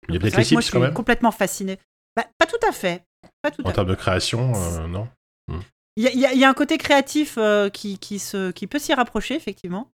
Il 0.08 0.14
y 0.14 0.18
a 0.18 0.20
peut-être 0.20 0.36
les 0.36 0.44
Sims 0.44 0.60
je 0.60 0.66
quand 0.70 0.78
suis 0.78 0.78
même 0.78 0.94
complètement 0.94 1.30
fasciné. 1.30 1.78
Bah, 2.16 2.24
pas 2.38 2.46
tout 2.46 2.58
à 2.68 2.72
fait. 2.72 3.04
Pas 3.42 3.50
tout 3.50 3.66
En 3.66 3.72
termes 3.72 3.88
de 3.88 3.94
création, 3.94 4.52
euh, 4.54 4.86
non 4.86 5.08
Il 5.96 6.04
y, 6.04 6.06
a- 6.06 6.12
il 6.12 6.36
y 6.36 6.38
y 6.40 6.44
a 6.44 6.48
un 6.48 6.54
côté 6.54 6.78
créatif 6.78 7.36
euh, 7.38 7.68
qui, 7.70 7.98
qui, 7.98 8.18
se, 8.20 8.50
qui 8.52 8.66
peut 8.68 8.78
s'y 8.78 8.94
rapprocher, 8.94 9.34
effectivement. 9.34 9.90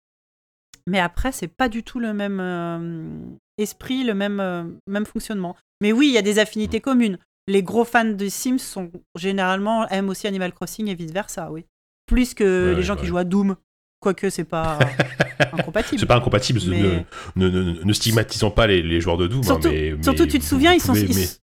Mais 0.87 1.01
après, 1.01 1.33
c'est 1.33 1.49
pas 1.49 1.69
du 1.69 1.83
tout 1.83 1.99
le 1.99 2.15
même 2.15 2.39
euh, 2.41 3.11
esprit, 3.59 4.05
le 4.05 4.15
même, 4.15 4.39
euh, 4.41 4.65
même 4.87 5.05
fonctionnement. 5.07 5.57
Mais 5.81 5.93
oui, 5.93 6.07
il 6.09 6.13
y 6.13 6.19
a 6.19 6.23
des 6.23 6.39
affinités 6.39 6.81
communes. 6.81 7.19
Les 7.49 7.63
gros 7.63 7.85
fans 7.85 8.05
de 8.05 8.29
Sims 8.29 8.59
sont 8.59 8.91
généralement 9.17 9.89
aiment 9.89 10.09
aussi 10.09 10.27
Animal 10.27 10.53
Crossing 10.53 10.89
et 10.89 10.95
vice 10.95 11.11
versa, 11.13 11.51
oui. 11.51 11.65
Plus 12.07 12.33
que 12.35 12.71
Ouais, 12.71 12.77
les 12.77 12.83
gens 12.83 12.95
ouais. 12.95 13.01
qui 13.01 13.07
jouent 13.07 13.19
à 13.19 13.25
Doom. 13.25 13.57
Quoique 14.01 14.31
c'est 14.31 14.45
pas 14.45 14.79
incompatible. 15.53 15.99
C'est 16.01 16.07
pas 16.07 16.17
incompatible, 16.17 16.61
Mais- 16.69 17.05
ne, 17.37 17.49
ne, 17.49 17.63
ne- 17.63 17.83
ne 17.85 17.93
stigmatisons 17.93 18.51
pas 18.51 18.67
les, 18.67 18.83
les 18.83 19.01
joueurs 19.01 19.17
de 19.17 19.27
Doom. 19.27 19.41
hein, 19.41 19.45
Surtout, 19.47 19.69
mais, 19.71 19.95
mais 19.97 20.03
surtout, 20.03 20.27
tu 20.27 20.39
te 20.39 20.45
souviens, 20.45 20.73
ils 20.73 20.81
sont, 20.81 20.95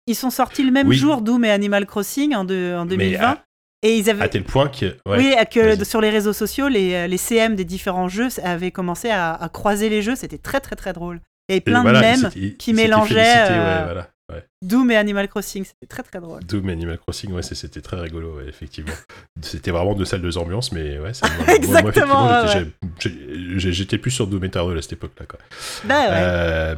ils, 0.07 0.15
sont 0.15 0.29
sortis 0.29 0.63
le 0.63 0.71
même 0.71 0.87
Oui. 0.87 0.95
jour, 0.95 1.21
Doom 1.21 1.43
et 1.45 1.51
Animal 1.51 1.85
Crossing, 1.85 2.33
en, 2.35 2.45
de- 2.45 2.75
en 2.77 2.85
2020. 2.85 3.19
à- 3.23 3.43
et 3.83 3.97
ils 3.97 4.09
avaient, 4.09 4.23
à 4.23 4.29
tel 4.29 4.43
point 4.43 4.67
que. 4.69 4.85
ouais, 5.05 5.17
oui, 5.17 5.35
que 5.51 5.83
sur 5.83 6.01
les 6.01 6.09
réseaux 6.09 6.33
sociaux, 6.33 6.69
les, 6.69 7.07
les 7.07 7.17
CM 7.17 7.55
des 7.55 7.65
différents 7.65 8.07
jeux 8.07 8.29
avaient 8.43 8.71
commencé 8.71 9.09
à, 9.09 9.33
à 9.33 9.49
croiser 9.49 9.89
les 9.89 10.01
jeux. 10.01 10.15
C'était 10.15 10.37
très, 10.39 10.59
très, 10.59 10.75
très 10.75 10.91
drôle. 10.93 11.19
Il 11.49 11.51
y 11.51 11.53
avait 11.53 11.57
et 11.57 11.61
plein 11.61 11.81
voilà, 11.83 12.01
de 12.01 12.17
ils 12.17 12.21
mèmes, 12.23 12.53
qui 12.57 12.73
mélangeaient, 12.73 13.35
euh, 13.51 13.77
ouais, 13.79 13.83
voilà, 13.85 14.07
ouais. 14.31 14.43
Doom 14.61 14.91
et 14.91 14.95
Animal 14.97 15.27
Crossing. 15.27 15.63
C'était 15.65 15.87
très, 15.87 16.03
très 16.03 16.19
drôle. 16.19 16.43
Doom 16.43 16.69
et 16.69 16.73
Animal 16.73 16.97
Crossing, 16.97 17.31
ouais, 17.33 17.41
c'était 17.43 17.81
très 17.81 17.99
rigolo, 17.99 18.37
ouais, 18.37 18.45
effectivement. 18.47 18.93
C'était 19.41 19.71
vraiment 19.71 19.93
deux 19.93 20.05
salles, 20.05 20.21
deux 20.21 20.37
ambiances, 20.37 20.71
mais 20.71 20.99
ouais, 20.99 21.13
ça, 21.13 21.27
moi, 21.37 21.45
moi, 21.45 21.55
Exactement, 21.55 21.89
effectivement, 21.89 22.29
ouais, 22.61 23.71
j'étais- 23.71 23.97
plus 23.97 24.11
sur 24.11 24.27
Doom 24.27 24.43
Eternal 24.45 24.77
à 24.77 24.81
cette 24.81 24.93
époque-là. 24.93 25.25
quoi. 25.25 25.39
Bah 25.85 25.99
ouais. 26.01 26.07
Euh, 26.11 26.75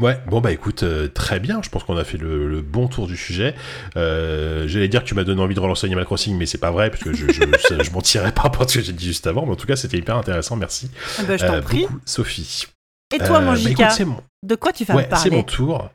ouais, 0.00 0.18
bon 0.28 0.40
bah 0.40 0.52
écoute, 0.52 0.82
euh, 0.82 1.08
très 1.08 1.40
bien, 1.40 1.60
je 1.62 1.68
pense 1.68 1.84
qu'on 1.84 1.96
a 1.96 2.04
fait 2.04 2.18
le, 2.18 2.48
le 2.48 2.62
bon 2.62 2.88
tour 2.88 3.06
du 3.06 3.16
sujet. 3.16 3.54
Euh, 3.96 4.66
J'allais 4.68 4.88
dire 4.88 5.02
que 5.02 5.08
tu 5.08 5.14
m'as 5.14 5.24
donné 5.24 5.40
envie 5.42 5.54
de 5.54 5.60
relancer 5.60 5.86
Animal 5.86 6.04
Crossing, 6.04 6.36
mais 6.38 6.46
c'est 6.46 6.58
pas 6.58 6.70
vrai, 6.70 6.90
parce 6.90 7.02
que 7.02 7.12
je, 7.12 7.26
je, 7.32 7.42
ça, 7.68 7.82
je 7.82 7.90
m'en 7.90 8.00
tirais 8.02 8.32
pas 8.32 8.50
par 8.50 8.68
ce 8.68 8.78
que 8.78 8.84
j'ai 8.84 8.92
dit 8.92 9.06
juste 9.06 9.26
avant, 9.26 9.44
mais 9.46 9.52
en 9.52 9.56
tout 9.56 9.66
cas 9.66 9.76
c'était 9.76 9.98
hyper 9.98 10.16
intéressant, 10.16 10.56
merci. 10.56 10.90
Ah 11.18 11.22
bah, 11.24 11.36
je 11.36 11.46
t'en 11.46 11.54
Euh, 11.54 11.60
prie. 11.62 11.82
beaucoup, 11.82 12.00
Sophie. 12.04 12.66
Et 13.14 13.18
toi, 13.18 13.40
bah, 13.40 13.40
mon, 13.40 13.52
de 13.54 14.54
quoi 14.54 14.72
tu 14.72 14.84
vas 14.84 14.94
ouais, 14.94 15.08
me 15.10 15.16
c'est 15.16 15.30
mon 15.30 15.42
parler 15.42 15.44
tour. 15.44 15.90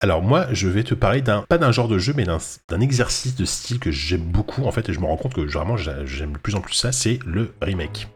Alors 0.00 0.22
moi, 0.22 0.46
je 0.52 0.68
vais 0.68 0.82
te 0.84 0.94
parler 0.94 1.22
d'un 1.22 1.42
pas 1.48 1.58
d'un 1.58 1.72
genre 1.72 1.88
de 1.88 1.98
jeu, 1.98 2.12
mais 2.14 2.24
d'un 2.24 2.80
exercice 2.80 3.34
de 3.34 3.44
style 3.44 3.78
que 3.78 3.90
j'aime 3.90 4.20
beaucoup 4.20 4.64
en 4.64 4.70
fait, 4.72 4.88
et 4.88 4.92
je 4.92 5.00
me 5.00 5.06
rends 5.06 5.16
compte 5.16 5.34
que 5.34 5.40
vraiment 5.40 5.76
j'a- 5.76 6.04
j'aime 6.04 6.32
de 6.34 6.38
plus 6.38 6.54
en 6.54 6.60
plus 6.60 6.74
ça, 6.74 6.92
c'est 6.92 7.18
le 7.24 7.54
remake. 7.62 8.06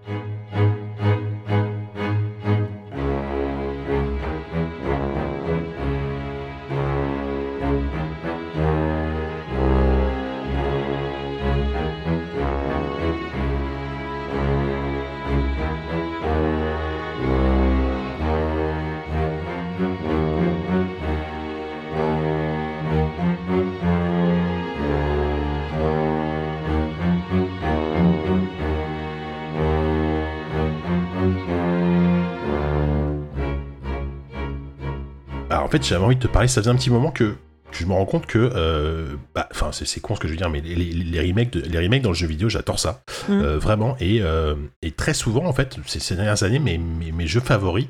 Fait, 35.71 35.85
j'avais 35.85 36.05
envie 36.05 36.17
de 36.17 36.21
te 36.23 36.29
parler, 36.29 36.49
ça 36.49 36.61
faisait 36.61 36.71
un 36.71 36.77
petit 36.77 36.91
moment 36.91 37.11
que, 37.11 37.35
que 37.71 37.77
je 37.79 37.87
me 37.87 37.93
rends 37.93 38.05
compte 38.07 38.27
que, 38.27 38.51
euh, 38.55 39.15
bah, 39.35 39.49
enfin 39.53 39.71
c'est 39.73 39.87
c'est 39.87 40.01
con 40.01 40.15
ce 40.17 40.21
que 40.21 40.27
je 40.27 40.33
veux 40.33 40.37
dire, 40.39 40.51
mais 40.51 40.61
les, 40.61 40.75
les- 40.75 40.93
les 40.93 41.21
remakes, 41.31 41.53
de- 41.53 41.61
les 41.61 41.79
remakes 41.79 42.03
dans 42.03 42.11
le 42.11 42.15
jeu 42.17 42.27
vidéo, 42.27 42.49
j'adore 42.49 42.79
ça, 42.79 43.03
Mm. 43.29 43.33
Euh, 43.33 43.59
vraiment. 43.59 43.97
Et, 44.01 44.21
euh, 44.23 44.55
et 44.83 44.91
très 44.93 45.15
souvent, 45.15 45.45
en 45.47 45.53
fait, 45.53 45.77
ces, 45.87 46.01
ces 46.01 46.17
dernières 46.17 46.43
années, 46.43 46.59
mes, 46.59 46.79
mes, 46.79 47.13
mes 47.13 47.27
jeux 47.27 47.41
favoris 47.41 47.87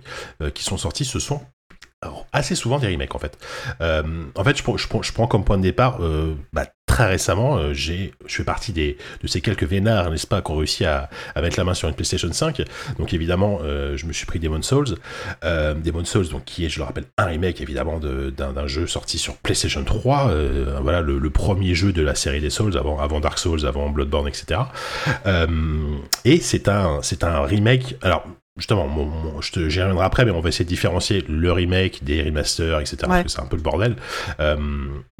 qui 0.54 0.64
sont 0.64 0.76
sortis, 0.76 1.04
ce 1.04 1.18
sont 1.18 1.40
assez 2.32 2.54
souvent 2.54 2.78
des 2.78 2.88
remakes 2.88 3.14
en 3.14 3.18
fait. 3.18 3.38
Euh, 3.80 4.02
en 4.34 4.44
fait, 4.44 4.56
je 4.56 4.62
je, 4.76 4.86
je 5.02 5.12
prends 5.12 5.26
comme 5.26 5.44
point 5.44 5.58
de 5.58 5.62
départ, 5.62 5.98
euh, 6.00 6.34
bah, 6.52 6.64
très 6.86 7.06
récemment, 7.06 7.58
euh, 7.58 7.74
je 7.74 8.08
fais 8.26 8.44
partie 8.44 8.72
des, 8.72 8.96
de 9.22 9.28
ces 9.28 9.40
quelques 9.42 9.64
vénards, 9.64 10.10
n'est-ce 10.10 10.26
pas, 10.26 10.40
qui 10.40 10.50
ont 10.50 10.56
réussi 10.56 10.84
à, 10.86 11.10
à 11.34 11.42
mettre 11.42 11.58
la 11.58 11.64
main 11.64 11.74
sur 11.74 11.88
une 11.88 11.94
PlayStation 11.94 12.32
5. 12.32 12.62
Donc 12.98 13.12
évidemment, 13.12 13.60
euh, 13.62 13.98
je 13.98 14.06
me 14.06 14.12
suis 14.14 14.24
pris 14.24 14.38
Demon's 14.38 14.66
Souls. 14.66 14.96
Euh, 15.44 15.74
Demon's 15.74 16.08
Souls, 16.08 16.28
donc, 16.30 16.44
qui 16.46 16.64
est, 16.64 16.68
je 16.70 16.78
le 16.78 16.84
rappelle, 16.84 17.04
un 17.18 17.26
remake 17.26 17.60
évidemment 17.60 17.98
de- 17.98 18.30
d'un, 18.30 18.66
jeu 18.66 18.86
sorti 18.86 19.18
sur 19.18 19.36
PlayStation 19.36 19.84
3. 19.84 20.30
euh, 20.30 20.78
voilà, 20.82 21.02
le, 21.02 21.18
le 21.18 21.30
premier 21.30 21.74
jeu 21.74 21.92
de 21.92 22.02
la 22.02 22.14
série 22.14 22.40
des 22.40 22.50
Souls, 22.50 22.76
avant, 22.78 22.98
avant 22.98 23.20
Dark 23.20 23.38
Souls, 23.38 23.66
avant 23.66 23.90
Bloodborne, 23.90 24.26
etc. 24.28 24.62
Euh, 25.26 25.46
et 26.24 26.40
c'est 26.40 26.68
un, 26.68 27.00
c'est 27.02 27.24
un 27.24 27.42
remake. 27.42 27.96
Alors, 28.02 28.24
justement, 28.60 28.86
mon, 28.86 29.04
mon- 29.06 29.40
je 29.40 29.50
te, 29.50 29.68
j'y 29.68 29.80
reviendrai 29.80 30.04
après, 30.04 30.24
mais 30.24 30.30
on 30.30 30.40
va 30.40 30.48
essayer 30.50 30.64
de 30.64 30.68
différencier 30.68 31.24
le 31.28 31.50
remake 31.50 32.04
des 32.04 32.22
remasters, 32.22 32.78
etc. 32.78 32.96
Parce 33.06 33.22
que 33.24 33.28
c'est 33.30 33.40
un 33.40 33.46
peu 33.46 33.56
le 33.56 33.62
bordel. 33.62 33.96
Euh, 34.38 34.56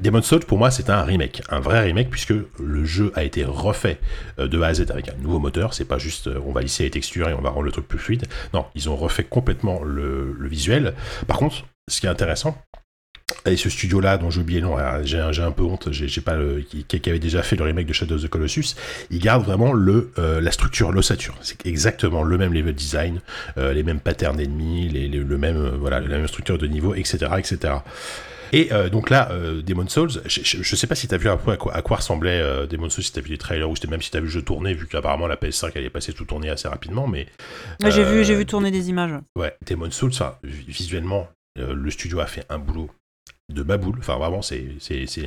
Demon's 0.01 0.25
Souls, 0.25 0.45
pour 0.45 0.57
moi, 0.57 0.71
c'est 0.71 0.89
un 0.89 1.01
remake, 1.03 1.41
un 1.49 1.59
vrai 1.59 1.81
remake, 1.81 2.09
puisque 2.09 2.33
le 2.59 2.85
jeu 2.85 3.11
a 3.15 3.23
été 3.23 3.43
refait 3.43 3.99
euh, 4.39 4.47
de 4.47 4.61
A 4.61 4.67
à 4.67 4.73
Z 4.73 4.85
avec 4.91 5.09
un 5.09 5.15
nouveau 5.21 5.39
moteur. 5.39 5.73
C'est 5.73 5.85
pas 5.85 5.97
juste 5.97 6.27
euh, 6.27 6.39
on 6.45 6.51
va 6.53 6.61
lisser 6.61 6.83
les 6.83 6.91
textures 6.91 7.27
et 7.29 7.33
on 7.33 7.41
va 7.41 7.49
rendre 7.49 7.63
le 7.65 7.71
truc 7.71 7.87
plus 7.87 7.99
fluide. 7.99 8.25
Non, 8.53 8.65
ils 8.75 8.89
ont 8.89 8.95
refait 8.95 9.23
complètement 9.25 9.83
le, 9.83 10.33
le 10.37 10.47
visuel. 10.47 10.93
Par 11.27 11.37
contre, 11.37 11.65
ce 11.89 11.99
qui 11.99 12.05
est 12.05 12.09
intéressant, 12.09 12.55
et 13.45 13.55
ce 13.57 13.69
studio-là, 13.69 14.17
dont 14.17 14.29
j'ai 14.29 14.41
oublié 14.41 14.59
le 14.61 14.67
nom, 14.67 14.77
j'ai 15.03 15.19
un, 15.19 15.51
peu 15.51 15.63
honte, 15.63 15.89
j'ai 15.91 16.21
pas 16.21 16.35
le, 16.35 16.61
qui, 16.61 16.83
qui 16.83 17.09
avait 17.09 17.19
déjà 17.19 17.41
fait 17.43 17.55
le 17.55 17.63
remake 17.63 17.87
de 17.87 17.93
Shadow 17.93 18.15
of 18.15 18.23
the 18.23 18.27
Colossus, 18.27 18.75
il 19.09 19.19
garde 19.19 19.43
vraiment 19.43 19.73
le, 19.73 20.11
euh, 20.17 20.41
la 20.41 20.51
structure, 20.51 20.91
l'ossature. 20.91 21.35
C'est 21.41 21.65
exactement 21.65 22.23
le 22.23 22.37
même 22.37 22.53
level 22.53 22.73
design, 22.75 23.21
euh, 23.57 23.73
les 23.73 23.83
mêmes 23.83 23.99
patterns 23.99 24.39
ennemis, 24.39 24.89
les, 24.89 25.07
les- 25.07 25.19
le 25.19 25.37
même, 25.37 25.57
euh, 25.57 25.71
voilà, 25.79 25.99
la 25.99 26.17
même 26.17 26.27
structure 26.27 26.57
de 26.57 26.67
niveau, 26.67 26.93
etc., 26.95 27.31
etc. 27.37 27.73
Et 28.53 28.69
donc 28.91 29.09
là, 29.09 29.31
Demon's 29.65 29.93
Souls, 29.93 30.09
je, 30.25 30.41
je 30.43 30.75
sais 30.75 30.85
pas 30.85 30.95
si 30.95 31.07
t'as 31.07 31.15
vu 31.15 31.29
un 31.29 31.37
peu 31.37 31.51
à 31.51 31.55
quoi, 31.55 31.73
à 31.73 31.81
quoi 31.81 31.95
ressemblait 31.95 32.67
Demon's 32.69 32.93
Souls, 32.93 33.01
si 33.05 33.13
t'as 33.13 33.21
vu 33.21 33.29
les 33.29 33.37
trailers 33.37 33.69
ou 33.69 33.75
même 33.89 34.01
si 34.01 34.11
t'as 34.11 34.19
vu 34.19 34.25
le 34.25 34.29
jeu 34.31 34.41
tourner, 34.41 34.73
vu 34.73 34.87
qu'apparemment 34.87 35.25
la 35.25 35.37
PS5 35.37 35.71
elle 35.75 35.85
est 35.85 35.89
passée 35.89 36.11
tout 36.11 36.25
tourner 36.25 36.49
assez 36.49 36.67
rapidement, 36.67 37.07
mais 37.07 37.27
j'ai 37.87 38.03
vu, 38.03 38.25
j'ai 38.25 38.35
vu 38.35 38.45
tourner 38.45 38.69
des 38.69 38.89
images. 38.89 39.13
Ouais, 39.37 39.55
Demon's 39.65 39.93
Souls, 39.95 40.11
visuellement, 40.43 41.29
le 41.55 41.89
studio 41.91 42.19
a 42.19 42.25
fait 42.25 42.43
un 42.49 42.57
boulot 42.57 42.89
de 43.51 43.63
baboule. 43.63 43.97
Enfin, 43.99 44.17
vraiment, 44.17 44.41
c'est, 44.41 44.67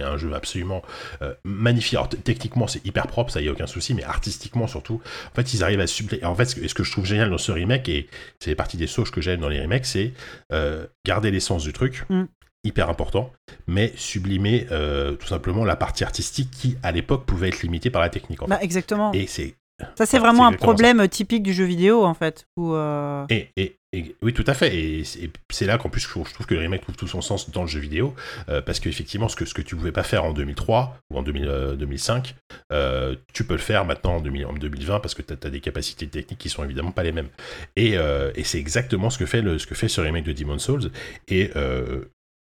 un 0.00 0.16
jeu 0.16 0.32
absolument 0.34 0.82
euh, 1.22 1.34
magnifique. 1.44 1.94
Alors, 1.94 2.08
techniquement, 2.08 2.66
c'est 2.66 2.84
hyper 2.86 3.06
propre, 3.06 3.30
ça 3.30 3.40
y 3.40 3.48
a 3.48 3.52
aucun 3.52 3.66
souci, 3.66 3.94
mais 3.94 4.04
artistiquement, 4.04 4.66
surtout, 4.66 5.00
en 5.32 5.34
fait, 5.34 5.54
ils 5.54 5.62
arrivent 5.62 5.80
à 5.80 5.86
suppléer. 5.86 6.24
En 6.24 6.34
fait, 6.34 6.46
ce 6.46 6.56
que, 6.56 6.68
ce 6.68 6.74
que 6.74 6.84
je 6.84 6.90
trouve 6.90 7.06
génial 7.06 7.30
dans 7.30 7.38
ce 7.38 7.52
remake, 7.52 7.88
et 7.88 8.08
c'est 8.40 8.54
partie 8.54 8.76
des 8.76 8.86
sauces 8.86 9.10
que 9.10 9.20
j'aime 9.20 9.40
dans 9.40 9.48
les 9.48 9.60
remakes, 9.60 9.86
c'est 9.86 10.12
euh, 10.52 10.86
garder 11.06 11.30
l'essence 11.30 11.62
du 11.62 11.72
truc. 11.72 12.04
Mm. 12.08 12.24
Hyper 12.66 12.88
important, 12.88 13.30
mais 13.66 13.92
sublimer 13.94 14.66
euh, 14.70 15.16
tout 15.16 15.26
simplement 15.26 15.66
la 15.66 15.76
partie 15.76 16.02
artistique 16.02 16.50
qui, 16.50 16.78
à 16.82 16.92
l'époque, 16.92 17.26
pouvait 17.26 17.48
être 17.48 17.62
limitée 17.62 17.90
par 17.90 18.00
la 18.00 18.08
technique. 18.08 18.42
En 18.42 18.46
Bah, 18.46 18.58
exactement. 18.62 19.12
Et 19.12 19.26
c'est 19.26 19.54
ça, 19.96 20.06
c'est 20.06 20.16
ouais, 20.18 20.20
vraiment 20.20 20.46
un 20.46 20.52
problème 20.52 21.06
typique 21.08 21.42
du 21.42 21.52
jeu 21.52 21.64
vidéo, 21.64 22.04
en 22.04 22.14
fait. 22.14 22.46
Où, 22.56 22.74
euh, 22.74 23.24
Et, 23.28 23.48
et, 23.56 23.76
et- 23.92 24.14
oui, 24.22 24.32
tout 24.32 24.44
à 24.46 24.54
fait. 24.54 24.76
Et 24.76 25.04
c'est- 25.04 25.30
c'est 25.50 25.66
là 25.66 25.78
qu'en 25.78 25.88
plus, 25.88 26.00
je 26.00 26.08
trouve, 26.08 26.28
je 26.28 26.34
trouve 26.34 26.46
que 26.46 26.54
le 26.54 26.60
remake 26.60 26.82
trouve 26.82 26.96
tout 26.96 27.08
son 27.08 27.20
sens 27.20 27.50
dans 27.50 27.62
le 27.62 27.68
jeu 27.68 27.80
vidéo, 27.80 28.14
euh, 28.48 28.60
parce 28.60 28.78
qu'effectivement, 28.78 29.28
ce 29.28 29.36
que, 29.36 29.44
ce 29.44 29.54
que 29.54 29.62
tu 29.62 29.74
pouvais 29.74 29.92
pas 29.92 30.04
faire 30.04 30.24
en 30.24 30.32
2003 30.32 30.96
ou 31.10 31.18
en 31.18 31.22
2000, 31.22 31.48
euh, 31.48 31.74
2005, 31.76 32.36
euh, 32.72 33.16
tu 33.32 33.44
peux 33.44 33.54
le 33.54 33.60
faire 33.60 33.84
maintenant 33.84 34.16
en, 34.16 34.20
2000 34.20 34.46
en 34.46 34.52
2020 34.52 35.00
parce 35.00 35.14
que 35.14 35.22
tu 35.22 35.32
as, 35.32 35.50
des 35.50 35.60
capacités 35.60 36.06
techniques 36.06 36.38
qui 36.38 36.48
sont 36.48 36.62
évidemment 36.64 36.92
pas 36.92 37.02
les 37.02 37.12
mêmes. 37.12 37.28
Et, 37.76 37.96
euh, 37.98 38.30
et 38.36 38.44
c'est 38.44 38.58
exactement 38.58 39.10
ce 39.10 39.18
que 39.18 39.26
fait 39.26 39.42
le, 39.42 39.58
ce 39.58 39.66
que 39.66 39.74
fait 39.74 39.88
ce 39.88 40.00
remake 40.00 40.24
de 40.24 40.32
Demon's 40.32 40.62
Souls. 40.62 40.90
Et 41.28 41.50
euh, 41.56 42.04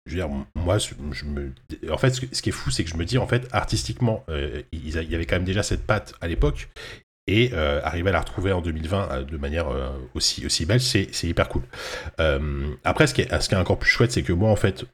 je 0.05 0.11
veux 0.13 0.17
dire, 0.21 0.29
moi, 0.55 0.77
je 0.77 1.25
me, 1.25 1.51
en 1.89 1.97
fait, 1.97 2.11
ce, 2.11 2.41
qui 2.41 2.49
est 2.49 2.51
fou, 2.51 2.69
c'est 2.69 2.83
que 2.83 2.89
je 2.91 2.95
me 2.95 3.05
dis, 3.05 3.17
en 3.17 3.25
fait, 3.27 3.47
artistiquement, 3.51 4.23
euh, 4.29 4.61
il 4.71 4.89
y 4.89 5.15
avait 5.15 5.25
quand 5.25 5.37
même 5.37 5.45
déjà 5.45 5.63
cette 5.63 5.85
patte 5.85 6.13
à 6.21 6.27
l'époque, 6.27 6.69
et 7.27 7.51
euh, 7.53 7.81
arriver 7.83 8.09
à 8.09 8.13
la 8.13 8.19
retrouver 8.19 8.51
en 8.51 8.61
2020 8.61 9.09
euh, 9.11 9.23
de 9.23 9.37
manière 9.37 9.67
euh, 9.69 9.89
aussi, 10.13 10.45
aussi 10.45 10.65
belle, 10.65 10.81
c'est 10.81 11.07
c'est 11.11 11.27
hyper 11.27 11.49
cool. 11.49 11.63
Après, 12.83 13.07
ce 13.07 13.13
qui, 13.13 13.21
est, 13.21 13.41
ce 13.41 13.49
qui 13.49 13.55
est 13.55 13.57
encore 13.57 13.79
plus 13.79 13.89
chouette, 13.89 14.11
c'est 14.11 14.23
que 14.23 14.33
moi, 14.33 14.49
en 14.49 14.55
fait, 14.55 14.85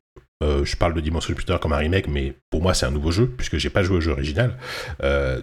je 0.41 0.75
parle 0.75 0.93
de 0.93 1.01
plus 1.01 1.45
tard 1.45 1.59
comme 1.59 1.73
un 1.73 1.77
remake, 1.77 2.07
mais 2.07 2.33
pour 2.49 2.61
moi, 2.61 2.73
c'est 2.73 2.85
un 2.85 2.91
nouveau 2.91 3.11
jeu, 3.11 3.27
puisque 3.27 3.57
j'ai 3.57 3.69
pas 3.69 3.83
joué 3.83 3.97
au 3.97 4.01
jeu 4.01 4.11
original. 4.11 4.57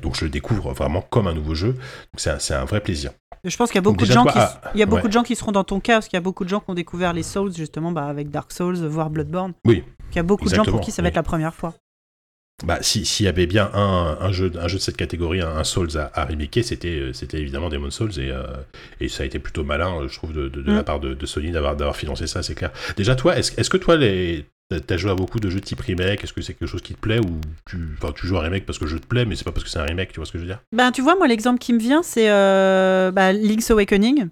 Donc, 0.03 0.17
je 0.17 0.25
le 0.25 0.31
découvre 0.31 0.73
vraiment 0.73 1.03
comme 1.03 1.27
un 1.27 1.35
nouveau 1.35 1.55
jeu. 1.55 1.73
Donc, 1.73 2.17
c'est 2.17 2.31
un, 2.31 2.39
c'est 2.39 2.55
un 2.55 2.65
vrai 2.65 2.81
plaisir. 2.81 3.13
Je 3.45 3.57
pense 3.57 3.71
qu'il 3.71 3.77
y 3.77 3.79
a 3.79 3.83
beaucoup 3.83 4.05
de 4.05 4.13
gens 4.13 4.25
toi, 4.25 4.33
qui, 4.33 4.39
ah, 4.41 4.61
il 4.75 4.81
y 4.81 4.83
a 4.83 4.87
beaucoup 4.87 5.03
ouais. 5.03 5.09
de 5.09 5.13
gens 5.13 5.23
qui 5.23 5.37
seront 5.37 5.53
dans 5.53 5.63
ton 5.63 5.79
cas 5.79 5.95
parce 5.95 6.09
qu'il 6.09 6.17
y 6.17 6.19
a 6.19 6.23
beaucoup 6.23 6.45
de 6.45 6.49
gens 6.49 6.59
qui 6.59 6.71
ont 6.71 6.75
découvert 6.75 7.13
les 7.13 7.23
Souls 7.23 7.55
justement 7.55 7.93
bah, 7.93 8.07
avec 8.07 8.31
Dark 8.31 8.51
Souls, 8.51 8.77
voire 8.77 9.11
Bloodborne. 9.11 9.53
Oui, 9.65 9.85
Il 10.11 10.17
y 10.17 10.19
a 10.19 10.25
beaucoup 10.25 10.49
de 10.49 10.55
gens 10.55 10.65
pour 10.65 10.81
qui 10.81 10.91
ça 10.91 11.03
va 11.03 11.07
oui. 11.07 11.11
être 11.11 11.17
la 11.17 11.23
première 11.23 11.55
fois. 11.55 11.75
Bah, 12.65 12.79
si- 12.81 13.05
s'il 13.05 13.27
y 13.27 13.29
avait 13.29 13.47
bien 13.47 13.71
un, 13.73 14.19
un 14.21 14.33
jeu, 14.33 14.51
un 14.61 14.67
jeu 14.67 14.79
de 14.79 14.83
cette 14.83 14.97
catégorie, 14.97 15.41
un, 15.41 15.49
un 15.57 15.65
Souls 15.65 15.97
à, 15.97 16.07
à 16.21 16.29
c'était, 16.63 16.89
euh, 16.99 17.13
c'était 17.13 17.39
évidemment 17.39 17.69
Demon 17.69 17.91
Souls 17.91 18.19
et, 18.19 18.31
euh, 18.33 18.43
et 19.01 19.09
ça 19.09 19.23
a 19.23 19.27
été 19.27 19.39
plutôt 19.39 19.63
malin, 19.63 20.01
euh, 20.03 20.09
je 20.09 20.15
trouve, 20.17 20.33
de, 20.33 20.49
de- 20.49 20.63
de 20.63 20.73
Mm. 20.73 20.77
la 20.77 20.83
part 20.83 20.99
de, 20.99 21.15
de 21.15 21.27
Sony 21.27 21.53
d'avoir, 21.53 21.77
d'avoir 21.77 21.97
financé 21.97 22.27
ça, 22.27 22.43
c'est 22.43 22.55
clair. 22.57 22.73
Déjà, 22.97 23.15
toi, 23.15 23.37
est-ce, 23.39 23.53
est-ce 23.61 23.71
que 23.71 23.77
toi, 23.77 23.97
les, 23.97 24.45
t'as- 24.87 24.97
joué 24.97 25.11
à 25.13 25.15
beaucoup 25.15 25.39
de 25.39 25.49
jeux 25.51 25.61
type 25.61 25.81
remake? 25.81 26.25
Est-ce 26.25 26.33
que 26.33 26.43
c'est 26.43 26.55
quelque 26.55 26.69
chose 26.69 26.83
qui 26.83 26.95
te 26.95 27.01
plaît 27.01 27.21
ou 27.21 27.41
tu, 27.71 27.77
enfin, 28.03 28.13
tu 28.13 28.27
joues 28.27 28.37
à 28.37 28.41
un 28.41 28.45
remake 28.45 28.67
parce 28.67 28.79
que 28.79 28.85
le 28.85 28.91
jeu 28.91 28.99
te 28.99 29.07
plaît, 29.07 29.25
mais 29.25 29.37
c'est 29.37 29.45
pas 29.45 29.53
parce 29.53 29.63
que 29.65 29.71
c'est 29.71 29.79
un 29.79 29.85
remake, 29.85 30.11
tu 30.13 30.17
vois 30.17 30.27
ce 30.27 30.33
que 30.33 30.39
je 30.39 30.43
veux 30.43 30.49
dire? 30.49 30.59
Ben, 30.75 30.91
tu 30.91 31.01
vois, 31.01 31.15
moi, 31.17 31.29
l'exemple 31.29 31.61
qui 31.61 31.73
me 31.73 31.79
vient, 31.79 32.03
c'est 32.03 32.29
euh, 32.29 33.13
bah, 33.13 33.33
Link's 33.33 33.71
Awakening, 33.71 34.27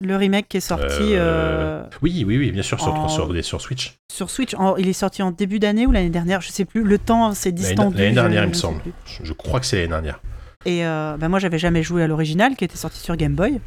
le 0.00 0.16
remake 0.16 0.48
qui 0.48 0.56
est 0.56 0.60
sorti 0.60 1.14
Euh, 1.14 1.82
euh, 1.82 1.84
Oui, 2.02 2.24
oui, 2.26 2.38
oui, 2.38 2.50
bien 2.52 2.62
sûr, 2.62 2.80
sur, 2.80 2.94
En- 2.94 3.08
sur, 3.08 3.44
sur 3.44 3.60
Switch. 3.60 3.96
sur 4.10 4.30
Switch. 4.30 4.54
En- 4.54 4.76
il 4.76 4.88
est 4.88 4.92
sorti 4.94 5.22
en 5.22 5.30
début 5.30 5.58
d'année 5.58 5.86
ou 5.86 5.92
l'année 5.92 6.10
dernière, 6.10 6.40
je 6.40 6.50
sais 6.50 6.64
plus. 6.64 6.82
Le 6.82 6.98
temps 6.98 7.32
s'est 7.34 7.52
distendu. 7.52 7.96
l'année 7.98 8.14
dernière, 8.14 8.42
je 8.42 8.46
il 8.46 8.50
me 8.50 8.54
semble. 8.54 8.80
Je, 9.04 9.24
je 9.24 9.32
crois 9.32 9.60
que 9.60 9.66
c'est 9.66 9.76
l'année 9.76 9.88
dernière. 9.88 10.20
Et 10.64 10.86
euh, 10.86 11.16
bah, 11.18 11.28
moi, 11.28 11.38
j'avais 11.38 11.58
jamais 11.58 11.82
joué 11.82 12.02
à 12.02 12.06
l'original 12.06 12.56
qui 12.56 12.64
était 12.64 12.76
sorti 12.76 12.98
sur 12.98 13.16
Game 13.16 13.34
Boy. 13.34 13.60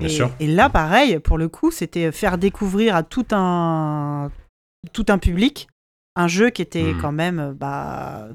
Bien 0.00 0.08
et, 0.08 0.12
sûr. 0.12 0.30
et 0.40 0.46
là, 0.46 0.68
pareil, 0.68 1.18
pour 1.20 1.38
le 1.38 1.48
coup, 1.48 1.70
c'était 1.70 2.10
faire 2.12 2.38
découvrir 2.38 2.96
à 2.96 3.02
tout 3.04 3.26
un, 3.32 4.30
tout 4.92 5.06
un 5.08 5.18
public 5.18 5.68
un 6.16 6.28
jeu 6.28 6.50
qui 6.50 6.60
était 6.62 6.92
Hmm. 6.92 7.00
quand 7.00 7.12
même. 7.12 7.38
euh, 7.38 7.52
Bah... 7.52 8.28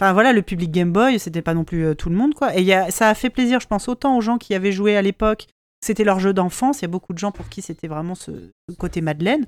Enfin 0.00 0.12
voilà, 0.12 0.32
le 0.32 0.42
public 0.42 0.70
Game 0.70 0.92
Boy, 0.92 1.18
c'était 1.18 1.42
pas 1.42 1.54
non 1.54 1.64
plus 1.64 1.84
euh, 1.86 1.94
tout 1.94 2.08
le 2.08 2.14
monde, 2.14 2.32
quoi. 2.34 2.56
Et 2.56 2.60
il 2.60 2.66
y 2.66 2.72
a, 2.72 2.88
ça 2.92 3.08
a 3.08 3.14
fait 3.14 3.30
plaisir, 3.30 3.58
je 3.58 3.66
pense, 3.66 3.88
autant 3.88 4.16
aux 4.16 4.20
gens 4.20 4.38
qui 4.38 4.54
avaient 4.54 4.70
joué 4.70 4.96
à 4.96 5.02
l'époque. 5.02 5.48
C'était 5.80 6.04
leur 6.04 6.18
jeu 6.20 6.32
d'enfance. 6.32 6.80
Il 6.80 6.82
y 6.82 6.84
a 6.86 6.88
beaucoup 6.88 7.12
de 7.12 7.18
gens 7.18 7.30
pour 7.32 7.48
qui 7.48 7.62
c'était 7.62 7.88
vraiment 7.88 8.14
ce, 8.14 8.30
ce 8.68 8.74
côté 8.76 9.00
Madeleine. 9.00 9.46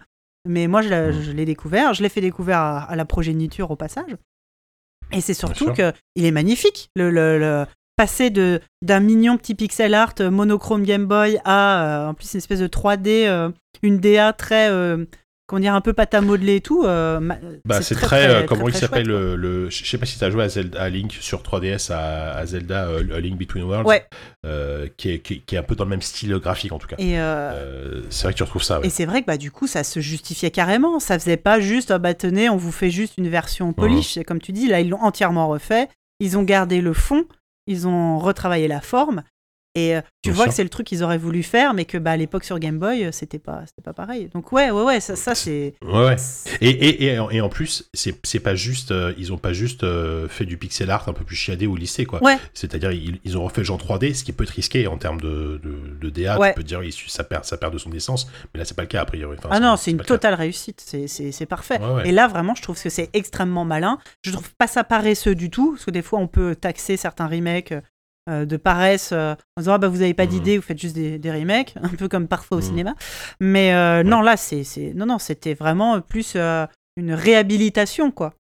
Mais 0.49 0.69
moi, 0.69 0.81
je 0.83 0.89
l'ai, 0.89 1.09
Hmm. 1.11 1.23
je 1.23 1.33
l'ai 1.33 1.45
découvert. 1.45 1.93
Je 1.95 2.03
l'ai 2.03 2.09
fait 2.09 2.21
découvrir 2.21 2.57
à, 2.59 2.83
à 2.85 2.97
la 2.97 3.05
progéniture 3.05 3.71
au 3.71 3.77
passage. 3.77 4.17
Et 5.13 5.21
c'est 5.21 5.35
surtout 5.35 5.65
sûr. 5.67 5.75
que 5.75 5.93
il 6.15 6.25
est 6.25 6.31
magnifique. 6.31 6.89
Le, 6.95 7.11
le- 7.11 7.39
le- 7.39 7.67
passer 7.97 8.31
de 8.31 8.61
d'un 8.81 9.01
mignon 9.01 9.37
petit 9.37 9.55
pixel 9.55 9.93
art 9.93 10.15
euh, 10.21 10.31
monochrome 10.31 10.85
Game 10.85 11.05
Boy 11.05 11.39
à 11.45 12.07
euh, 12.07 12.09
en 12.09 12.15
plus 12.15 12.33
une 12.33 12.39
espèce 12.39 12.61
de 12.61 12.67
3D, 12.69 13.27
euh, 13.27 13.51
une 13.83 13.99
DA 13.99 14.33
très 14.33 14.71
euh, 14.71 15.05
comment 15.51 15.61
dire 15.61 15.75
un 15.75 15.81
peu 15.81 15.93
pâte 15.93 16.15
à 16.15 16.21
modeler 16.21 16.57
et 16.57 16.61
tout. 16.61 16.85
euh, 16.85 17.19
Bah, 17.65 17.83
c'est 17.83 17.95
très, 17.97 18.07
très, 18.07 18.27
très- 18.29 18.35
euh, 18.43 18.47
comment 18.47 18.63
très, 18.67 18.73
il 18.73 18.77
s'appelle 18.77 19.07
le, 19.07 19.35
le- 19.37 19.69
je 19.69 19.85
sais 19.85 19.99
pas 19.99 20.07
si 20.07 20.19
t'as 20.19 20.31
joué 20.31 20.45
à, 20.45 20.49
Zelda, 20.49 20.81
à 20.81 20.89
Link 20.89 21.13
sur 21.21 21.43
3DS 21.43 21.91
à, 21.93 22.37
à 22.37 22.47
Zelda 22.47 22.87
euh, 22.87 23.17
A 23.17 23.21
Link 23.21 23.37
Between 23.39 23.65
Worlds 23.65 23.87
Ouais. 23.87 24.05
euh, 24.47 24.87
qui, 24.97 25.11
est, 25.11 25.19
qui, 25.19 25.35
est- 25.35 25.39
qui 25.39 25.57
est 25.57 25.59
un 25.59 25.63
peu 25.65 25.75
dans 25.75 25.85
le 25.85 25.91
même 25.91 26.03
style 26.03 26.33
graphique 26.37 26.73
en 26.73 26.79
tout 26.79 26.87
cas. 26.87 26.97
Et, 26.99 27.19
euh, 27.19 27.51
Euh, 27.53 28.03
c'est 28.11 28.25
vrai 28.25 28.33
que 28.33 28.39
tu 28.39 28.43
retrouves 28.45 28.63
ça 28.63 28.79
ouais. 28.81 28.87
Et 28.87 28.91
c'est 28.91 29.05
vrai 29.07 29.23
que 29.23 29.27
bah, 29.27 29.37
du 29.37 29.51
coup, 29.51 29.67
ça 29.67 29.83
se 29.85 30.01
justifiait 30.01 30.51
carrément. 30.53 31.01
Ça 31.01 31.19
faisait 31.19 31.37
pas 31.37 31.59
juste, 31.61 31.91
ah 31.91 31.99
bah 31.99 32.15
tenez, 32.15 32.49
on 32.49 32.57
vous 32.57 32.73
fait 32.73 32.91
juste 32.91 33.15
une 33.19 33.29
version 33.29 33.73
polish. 33.73 34.17
Et 34.17 34.25
Comme 34.25 34.41
tu 34.41 34.53
dis, 34.53 34.69
là, 34.69 34.81
ils 34.81 34.89
l'ont 34.89 35.03
entièrement 35.03 35.49
refait. 35.49 35.89
Ils 36.21 36.39
ont 36.39 36.43
gardé 36.43 36.81
le 36.81 36.93
fond, 36.93 37.25
ils 37.67 37.89
ont 37.89 38.19
retravaillé 38.19 38.69
la 38.69 38.81
forme. 38.81 39.23
Et 39.89 39.97
euh, 39.97 40.01
tu 40.23 40.31
Bien 40.31 40.35
vois 40.35 40.45
sûr. 40.45 40.51
que 40.51 40.57
c'est 40.57 40.63
le 40.65 40.69
truc 40.69 40.87
qu'ils 40.87 41.03
auraient 41.03 41.19
voulu 41.19 41.43
faire, 41.43 41.73
mais 41.75 41.85
que 41.85 41.97
bah, 41.99 42.11
à 42.13 42.17
l'époque 42.17 42.45
sur 42.45 42.59
Game 42.59 42.79
Boy, 42.79 43.05
euh, 43.05 43.13
c'était 43.13 43.39
pas, 43.39 43.63
c'était 43.67 43.83
pas 43.83 43.93
pareil. 43.93 44.29
Donc 44.35 44.53
ouais, 44.53 44.71
ouais, 44.71 44.83
ouais, 44.83 45.01
ça, 45.01 45.17
ça 45.17 45.35
c'est. 45.35 45.75
ouais, 45.83 46.05
ouais. 46.07 46.17
Et, 46.61 46.69
et, 46.71 47.05
et, 47.07 47.19
en- 47.19 47.31
et 47.31 47.41
en 47.41 47.49
plus 47.49 47.89
c'est 47.95 48.15
c'est 48.25 48.41
pas 48.41 48.55
juste 48.55 48.91
euh, 48.91 49.13
ils 49.19 49.33
ont 49.33 49.39
pas 49.39 49.53
juste 49.53 49.83
euh, 49.85 50.29
fait 50.29 50.45
du 50.45 50.57
pixel 50.59 50.91
art 50.91 51.09
un 51.09 51.13
peu 51.13 51.25
plus 51.25 51.37
chiadé 51.37 51.67
ou 51.67 51.77
lissé 51.77 52.05
quoi 52.05 52.23
Ouais. 52.23 52.37
c'est-à-dire 52.55 52.93
ils, 52.93 53.21
ils 53.25 53.39
ont 53.39 53.45
refait 53.45 53.61
le 53.63 53.65
genre 53.67 53.79
3D 53.79 54.15
ce 54.15 54.25
qui 54.25 54.33
peut 54.33 54.45
être 54.45 54.51
risqué 54.51 54.87
en 54.87 54.97
termes 54.99 55.21
de, 55.21 55.61
de, 55.63 55.75
de 56.01 56.11
DA 56.11 56.39
Ouais. 56.39 56.51
tu 56.53 56.57
peux 56.57 56.63
dire 56.63 56.81
ça 57.09 57.25
perd, 57.25 57.45
ça 57.45 57.57
perd 57.57 57.73
de 57.73 57.79
son 57.79 57.93
essence 57.93 58.27
mais 58.53 58.59
là 58.59 58.65
c'est 58.65 58.75
pas 58.77 58.83
le 58.83 58.89
cas 58.89 59.01
a 59.03 59.05
priori 59.05 59.37
Enfin, 59.39 59.49
Ah 59.53 59.61
non, 59.61 59.77
c'est 59.77 59.91
une 59.93 59.99
totale 60.01 60.35
réussite. 60.35 60.83
C'est, 60.85 61.07
c'est, 61.07 61.33
c'est 61.33 61.47
parfait. 61.47 61.79
Ouais. 61.81 62.09
Et 62.09 62.13
là, 62.13 62.27
vraiment, 62.29 62.55
je 62.55 62.63
trouve 62.63 62.81
que 62.83 62.89
c'est 62.91 63.09
extrêmement 63.13 63.65
malin. 63.65 63.99
Je 64.23 64.33
trouve 64.33 64.51
pas 64.59 64.67
ça 64.67 64.83
paresseux 64.85 65.35
du 65.35 65.51
tout, 65.51 65.73
parce 65.73 65.85
que 65.85 65.91
des 65.91 66.03
fois, 66.03 66.19
on 66.19 66.27
peut 66.27 66.55
taxer 66.57 66.97
certains 66.97 67.27
remakes 67.29 67.73
euh, 68.31 68.45
de 68.47 68.57
paresse 68.57 69.11
euh, 69.13 69.35
en 69.57 69.61
disant 69.61 69.73
ah 69.75 69.79
bah 69.79 69.89
vous 69.89 70.01
avez 70.03 70.15
pas 70.15 70.25
Mhm. 70.25 70.31
d'idée, 70.31 70.57
vous 70.57 70.63
faites 70.63 70.79
juste 70.81 70.95
des, 70.95 71.19
des 71.19 71.31
remakes, 71.33 71.75
un 71.83 71.89
peu 71.89 72.09
comme 72.09 72.29
parfois 72.29 72.59
au 72.59 72.61
Mhm. 72.61 72.67
cinéma. 72.67 72.95
Mais 73.41 73.75
euh, 73.75 74.03
non, 74.03 74.21
là, 74.23 74.37
c'est, 74.37 74.65
non, 74.95 75.07
non, 75.07 75.19
c'était 75.19 75.55
vraiment 75.55 76.01
plus 76.01 76.37
une 76.97 77.13
réhabilitation, 77.13 78.11
quoi. 78.11 78.35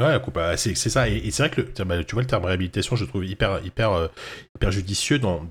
Ouais, 0.00 0.18
bah, 0.32 0.56
c'est 0.56 0.74
ça. 0.74 1.08
Et, 1.08 1.16
et 1.16 1.30
c'est 1.30 1.42
vrai 1.48 1.50
que 1.50 1.60
le, 1.60 1.84
bah, 1.84 2.02
tu 2.04 2.14
vois 2.14 2.22
le 2.22 2.28
terme 2.28 2.44
réhabilitation, 2.46 2.96
je 2.96 3.04
trouve 3.04 3.24
hyper, 3.26 3.64
hyper, 3.64 4.08
hyper 4.56 4.70
judicieux 4.70 5.18
dans, 5.18 5.46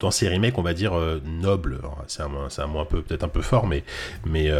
dans 0.00 0.10
ces 0.10 0.28
remakes, 0.28 0.58
on 0.58 0.62
va 0.62 0.74
dire 0.74 0.92
nobles. 1.24 1.76
Alors, 1.80 2.04
C'est 2.06 2.22
un, 2.22 2.30
un 2.58 2.66
mot 2.66 2.80
un 2.80 2.84
peu 2.84 3.02
peut-être 3.02 3.24
un 3.24 3.28
peu 3.28 3.40
fort, 3.42 3.66
mais 3.66 3.82
mais 4.26 4.50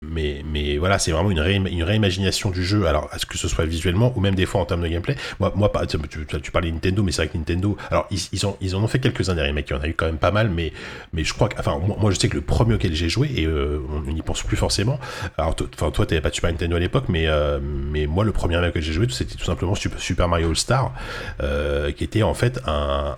mais 0.00 0.42
mais 0.44 0.78
voilà, 0.78 0.98
c'est 1.00 1.10
vraiment 1.10 1.30
une, 1.30 1.40
ré- 1.40 1.56
une 1.56 1.82
réimagination 1.82 2.50
du 2.50 2.64
jeu. 2.64 2.86
Alors, 2.86 3.10
est-ce 3.14 3.26
que 3.26 3.36
ce 3.36 3.48
soit 3.48 3.64
visuellement 3.64 4.12
ou 4.16 4.20
même 4.20 4.36
des 4.36 4.46
fois 4.46 4.60
en 4.60 4.64
termes 4.64 4.82
de 4.82 4.88
gameplay 4.88 5.16
Moi, 5.40 5.52
moi, 5.56 5.70
tu, 5.86 5.98
tu, 6.40 6.50
parlais 6.52 6.70
Nintendo, 6.70 7.02
mais 7.02 7.10
c'est 7.10 7.22
vrai 7.22 7.28
que 7.28 7.36
Nintendo. 7.36 7.76
Alors, 7.90 8.06
ils, 8.10 8.46
ont 8.46 8.56
ils 8.60 8.76
en 8.76 8.82
ont 8.82 8.86
fait 8.86 9.00
quelques 9.00 9.28
uns 9.28 9.34
des 9.34 9.42
remakes. 9.42 9.68
Il 9.70 9.72
y 9.72 9.76
en 9.76 9.82
a 9.82 9.88
eu 9.88 9.94
quand 9.94 10.06
même 10.06 10.18
pas 10.18 10.30
mal, 10.30 10.50
mais 10.50 10.72
je 11.16 11.34
crois 11.34 11.48
que, 11.48 11.58
enfin, 11.58 11.78
moi, 11.78 12.10
je 12.12 12.18
sais 12.18 12.28
que 12.28 12.36
le 12.36 12.42
premier 12.42 12.74
auquel 12.74 12.94
j'ai 12.94 13.08
joué 13.08 13.28
et 13.34 13.44
euh, 13.46 13.80
on 13.92 14.00
n'y 14.12 14.22
pense 14.22 14.42
plus 14.44 14.56
forcément. 14.56 15.00
Alors, 15.36 15.56
enfin, 15.74 15.90
toi, 15.90 16.06
t'avais 16.06 16.20
pas 16.20 16.30
de 16.30 16.34
Super 16.34 16.52
Nintendo 16.52 16.76
à 16.76 16.80
l'époque, 16.80 17.06
mais 17.08 17.26
mais 17.60 18.06
moi, 18.06 18.24
le 18.24 18.32
premier 18.32 18.56
remake 18.56 18.74
que 18.74 18.80
j'ai 18.80 18.92
joué, 18.92 19.06
c'était 19.10 19.34
tout 19.34 19.44
simplement 19.44 19.74
Super, 19.74 20.28
Mario 20.28 20.48
All 20.50 20.56
Star, 20.56 20.94
euh, 21.42 21.90
qui 21.90 22.04
était 22.04 22.22
en 22.22 22.34
fait 22.34 22.60
un 22.66 23.16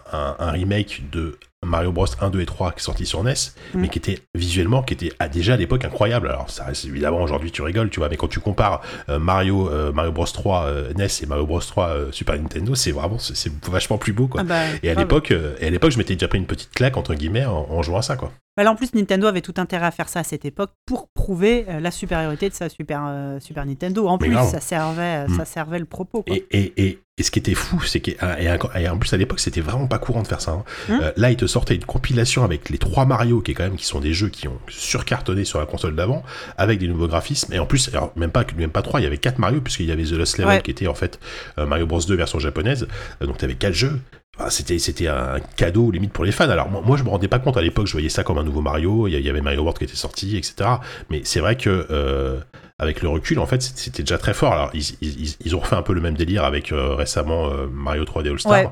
remake 0.51 1.03
de 1.13 1.39
Mario 1.65 1.93
Bros 1.93 2.07
1, 2.21 2.31
2 2.31 2.41
et 2.41 2.47
3 2.47 2.73
qui 2.73 2.79
est 2.79 2.83
sorti 2.83 3.07
sur 3.07 3.23
NES, 3.23 3.35
Mm. 3.75 3.81
mais 3.81 3.89
qui 3.89 3.99
était 3.99 4.19
visuellement, 4.35 4.83
qui 4.83 4.95
était 4.95 5.13
déjà 5.33 5.55
à 5.55 5.57
l'époque 5.57 5.85
incroyable. 5.85 6.29
Alors 6.29 6.49
ça 6.51 6.65
reste 6.65 6.85
évidemment 6.87 7.23
aujourd'hui 7.23 7.51
tu 7.53 7.63
rigoles, 7.63 7.91
tu 7.91 8.01
vois, 8.01 8.09
mais 8.09 8.17
quand 8.17 8.29
tu 8.29 8.41
compares 8.41 8.81
euh, 9.09 9.19
Mario 9.19 9.69
euh, 9.69 9.93
Mario 9.93 10.13
Bros 10.13 10.25
3 10.25 10.65
euh, 10.65 10.93
NES 10.95 11.07
et 11.23 11.27
Mario 11.27 11.47
Bros 11.47 11.61
3 11.61 11.89
euh, 11.89 12.13
Super 12.13 12.37
Nintendo, 12.37 12.75
c'est 12.75 12.93
vraiment 12.93 13.19
c'est 13.19 13.53
vachement 13.69 13.99
plus 13.99 14.13
beau 14.13 14.27
quoi. 14.27 14.41
Ah 14.41 14.45
bah, 14.45 14.61
Et 14.83 14.91
à 14.91 14.95
l'époque, 14.95 15.33
et 15.33 15.67
à 15.67 15.71
l'époque, 15.71 15.91
je 15.93 15.99
m'étais 15.99 16.15
déjà 16.15 16.29
pris 16.29 16.39
une 16.39 16.47
petite 16.47 16.71
claque 16.73 16.97
entre 16.97 17.15
guillemets 17.15 17.45
en, 17.45 17.67
en 17.71 17.83
jouant 17.83 17.99
à 17.99 18.03
ça 18.03 18.17
quoi. 18.17 18.33
Bah 18.57 18.65
là, 18.65 18.73
en 18.73 18.75
plus, 18.75 18.93
Nintendo 18.95 19.29
avait 19.29 19.43
tout 19.43 19.55
intérêt 19.59 19.87
à 19.87 19.91
faire 19.93 20.09
ça 20.09 20.21
à 20.21 20.25
cette 20.25 20.45
époque 20.45 20.71
pour 20.85 21.07
prouver 21.15 21.65
la 21.81 21.91
supériorité 21.93 22.49
de 22.49 22.55
sa 22.55 22.69
Super, 22.69 23.05
euh, 23.07 23.39
Super 23.39 23.65
Nintendo. 23.65 24.09
En 24.09 24.19
Mais 24.21 24.27
plus, 24.27 24.37
ça 24.37 24.61
servait, 24.61 25.29
Mm. 25.29 25.37
ça 25.37 25.45
servait 25.45 25.79
le 25.79 25.85
propos. 25.85 26.25
Quoi. 26.25 26.35
Et, 26.35 26.47
et, 26.51 26.73
et, 26.85 26.99
et 27.21 27.23
ce 27.23 27.31
qui 27.31 27.39
était 27.39 27.55
fou, 27.55 27.81
c'est 27.83 28.01
que 28.01 28.11
et, 28.11 28.89
en 28.89 28.99
plus 28.99 29.13
à 29.13 29.17
l'époque, 29.17 29.41
c'était 29.41 29.61
vraiment 29.61 29.87
pas 29.87 29.99
courant 29.99 30.23
de 30.23 30.27
faire 30.29 30.41
ça. 30.41 30.53
hein. 30.53 30.65
Hum. 30.89 31.01
Euh, 31.03 31.13
là, 31.17 31.31
ils 31.31 31.37
te 31.37 31.47
sortaient 31.47 31.75
une 31.77 31.85
compilation 31.85 32.45
avec 32.45 32.71
les 32.71 32.79
trois 32.79 33.05
Mario, 33.05 33.41
qui 33.41 33.53
est 33.53 33.55
quand 33.55 33.65
même 33.65 33.77
qui 33.77 33.85
sont 33.87 34.01
des 34.01 34.13
jeux 34.13 34.29
qui 34.29 34.49
ont 34.49 34.59
surcartonné 34.69 35.45
sur 35.45 35.59
la 35.61 35.67
console 35.67 35.95
d'avant, 35.95 36.23
avec 36.59 36.79
des 36.79 36.89
nouveaux 36.89 37.09
graphismes. 37.09 37.53
Et 37.53 37.59
en 37.59 37.67
plus, 37.67 37.89
alors, 37.93 38.13
même 38.17 38.31
pas 38.31 38.45
même 38.57 38.71
pas 38.71 38.83
trois, 38.83 39.01
il 39.01 39.05
y 39.05 39.07
avait 39.07 39.19
quatre 39.19 39.39
Mario 39.39 39.61
puisqu'il 39.61 39.87
y 39.87 39.93
avait 39.93 40.05
The 40.05 40.13
Lost 40.13 40.39
Level 40.39 40.51
Ouais. 40.57 40.63
qui 40.63 40.71
était 40.71 40.87
en 40.89 40.95
fait 40.95 41.21
euh, 41.59 41.67
Mario 41.67 41.87
Bros 41.87 42.01
2 42.01 42.15
version 42.17 42.39
japonaise. 42.39 42.89
Euh, 43.23 43.27
donc 43.27 43.39
t'avais 43.39 43.55
quatre 43.55 43.75
jeux. 43.75 44.01
Ah, 44.43 44.49
c'était 44.49 44.79
c'était 44.79 45.07
un 45.07 45.39
cadeau 45.57 45.91
limite 45.91 46.13
pour 46.13 46.25
les 46.25 46.33
fans. 46.33 46.49
Alors 46.49 46.69
moi, 46.71 46.97
je 46.97 47.05
me 47.05 47.11
rendais 47.11 47.29
pas 47.29 47.39
compte 47.39 47.57
à 47.57 47.63
l'époque, 47.63 47.87
je 47.87 47.93
voyais 47.93 48.09
ça 48.09 48.25
comme 48.25 48.39
un 48.39 48.43
nouveau 48.43 48.63
Mario. 48.63 49.07
Il 49.07 49.21
y, 49.21 49.29
avait 49.29 49.43
Mario 49.43 49.61
World 49.61 49.79
qui 49.79 49.85
était 49.85 49.95
sorti, 49.95 50.37
etc. 50.37 50.71
Mais 51.11 51.21
c'est 51.25 51.41
vrai 51.41 51.57
que 51.57 51.87
euh, 51.91 52.41
avec 52.79 53.03
le 53.03 53.09
recul, 53.09 53.39
en 53.39 53.47
fait, 53.47 53.61
c'était 53.61 53.81
c'était 53.81 54.03
déjà 54.03 54.17
très 54.17 54.33
fort. 54.33 54.53
Alors 54.53 54.71
ils, 54.73 54.97
ils, 55.03 55.37
ils 55.45 55.57
ont 55.57 55.61
refait 55.61 55.77
un 55.77 55.83
peu 55.83 55.93
le 55.93 56.01
même 56.01 56.17
délire 56.17 56.45
avec 56.45 56.73
euh, 56.73 56.95
récemment 56.95 57.51
euh, 57.51 57.67
Mario 57.67 58.05
3D 58.05 58.31
All 58.31 58.39
Star. 58.39 58.53
Ouais. 58.53 58.71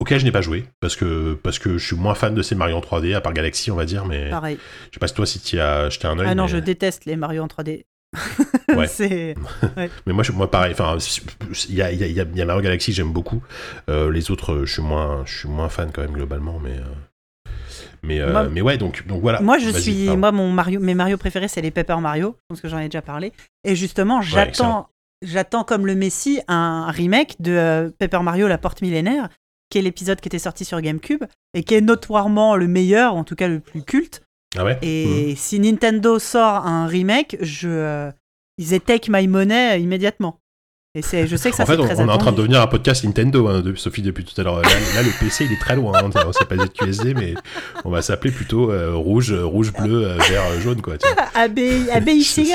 Auquel 0.00 0.18
je 0.18 0.24
n'ai 0.24 0.32
pas 0.32 0.42
joué 0.42 0.66
parce 0.80 0.96
que 0.96 1.34
parce 1.42 1.58
que 1.58 1.78
je 1.78 1.86
suis 1.86 1.96
moins 1.96 2.14
fan 2.14 2.34
de 2.34 2.42
ces 2.42 2.54
Mario 2.54 2.76
en 2.76 2.80
3D 2.80 3.14
à 3.14 3.22
part 3.22 3.32
Galaxy 3.32 3.70
on 3.70 3.76
va 3.76 3.86
dire 3.86 4.04
mais 4.04 4.28
Pareil. 4.28 4.58
je 4.90 4.94
sais 4.94 5.00
pas 5.00 5.08
si 5.08 5.14
toi 5.14 5.24
si 5.24 5.40
tu 5.40 5.58
as 5.58 5.88
jeté 5.88 6.06
un 6.06 6.18
œil 6.18 6.26
Ah 6.28 6.34
non, 6.34 6.42
mais, 6.42 6.50
je 6.50 6.58
déteste 6.58 7.06
les 7.06 7.16
Mario 7.16 7.42
en 7.42 7.46
3D. 7.46 7.84
Ouais. 9.76 9.90
mais 10.06 10.12
moi 10.12 10.22
je- 10.22 10.32
moi 10.32 10.50
pareil 10.50 10.72
enfin 10.72 10.96
il 11.68 11.74
y 11.74 11.82
a, 11.82 11.92
il 11.92 11.98
y, 11.98 12.04
a, 12.04 12.06
il 12.06 12.12
y 12.16 12.20
a- 12.20 12.24
il 12.24 12.36
y 12.36 12.42
a 12.42 12.44
Mario 12.44 12.62
Galaxy 12.62 12.92
j'aime 12.92 13.12
beaucoup 13.12 13.42
Euh, 13.88 14.10
les 14.10 14.30
autres 14.30 14.52
euh, 14.52 14.66
je 14.66 14.72
suis 14.74 14.82
moins 14.82 15.24
je 15.26 15.38
suis 15.38 15.48
moins 15.48 15.68
fan 15.68 15.90
quand 15.92 16.02
même 16.02 16.12
globalement 16.12 16.58
mais 16.58 16.76
euh, 16.78 17.50
mais 18.02 18.20
euh, 18.20 18.32
Moi- 18.32 18.48
mais 18.48 18.60
ouais 18.62 18.78
donc 18.78 19.06
donc 19.06 19.20
voilà 19.20 19.40
Moi, 19.40 19.58
je 19.58 19.70
suis. 19.70 20.06
pardon. 20.06 20.18
Moi, 20.20 20.32
mon 20.32 20.50
Mario, 20.52 20.80
mes 20.80 20.94
Mario 20.94 21.16
préférés, 21.16 21.48
c'est 21.48 21.62
les 21.62 21.70
Paper 21.72 21.96
Mario. 22.00 22.36
Je 22.38 22.44
pense 22.48 22.60
que 22.60 22.68
j'en 22.68 22.78
ai 22.78 22.84
déjà 22.84 23.02
parlé. 23.02 23.32
Et 23.64 23.74
justement, 23.74 24.20
j'attends, 24.20 25.64
comme 25.64 25.86
le 25.86 25.94
Messi 25.94 26.40
un 26.46 26.88
remake 26.90 27.36
de 27.40 27.92
Paper 27.98 28.20
Mario 28.22 28.46
La 28.48 28.58
Porte 28.58 28.82
Millénaire, 28.82 29.28
qui 29.70 29.78
est 29.78 29.82
l'épisode 29.82 30.20
qui 30.20 30.28
était 30.28 30.38
sorti 30.38 30.64
sur 30.64 30.80
GameCube 30.80 31.24
et 31.54 31.64
qui 31.64 31.74
est 31.74 31.80
notoirement 31.80 32.54
le 32.54 32.68
meilleur, 32.68 33.14
en 33.16 33.24
tout 33.24 33.34
cas 33.34 33.48
le 33.48 33.58
plus 33.60 33.82
culte. 33.82 34.22
Ah 34.56 34.64
ouais? 34.64 34.78
Et 34.82 35.34
si 35.36 35.58
Nintendo 35.58 36.18
sort 36.18 36.66
un 36.66 36.86
remake, 36.86 37.36
je, 37.40 37.68
euh, 37.68 38.10
ils 38.58 38.80
take 38.80 39.10
my 39.10 39.26
money 39.28 39.80
immédiatement. 39.80 40.40
Et 40.94 41.02
c'est, 41.02 41.26
je 41.26 41.36
sais 41.36 41.50
que 41.50 41.56
ça 41.56 41.64
en 41.64 41.66
fait, 41.66 41.76
on, 41.78 41.84
très 41.84 42.00
on 42.00 42.08
est 42.08 42.10
en 42.10 42.16
train 42.16 42.32
de 42.32 42.38
devenir 42.38 42.62
un 42.62 42.66
podcast 42.66 43.04
Nintendo, 43.04 43.48
hein, 43.48 43.60
de- 43.60 43.74
Sophie, 43.74 44.00
depuis 44.00 44.24
tout 44.24 44.40
à 44.40 44.44
l'heure. 44.44 44.62
Là, 44.62 44.68
là, 44.94 45.02
le 45.02 45.10
PC, 45.20 45.44
il 45.44 45.52
est 45.52 45.60
très 45.60 45.76
loin. 45.76 45.92
Hein, 45.94 46.08
on 46.26 46.32
sait 46.32 46.46
pas 46.46 46.56
ZQSD, 46.56 47.12
mais 47.12 47.34
on 47.84 47.90
va 47.90 48.00
s'appeler 48.00 48.30
plutôt 48.32 48.70
euh, 48.72 48.94
rouge, 48.94 49.30
euh, 49.30 49.44
rouge, 49.44 49.74
bleu, 49.74 50.06
euh, 50.06 50.16
vert, 50.16 50.42
euh, 50.50 50.60
jaune, 50.60 50.80
quoi. 50.80 50.94
ABXY 51.34 52.54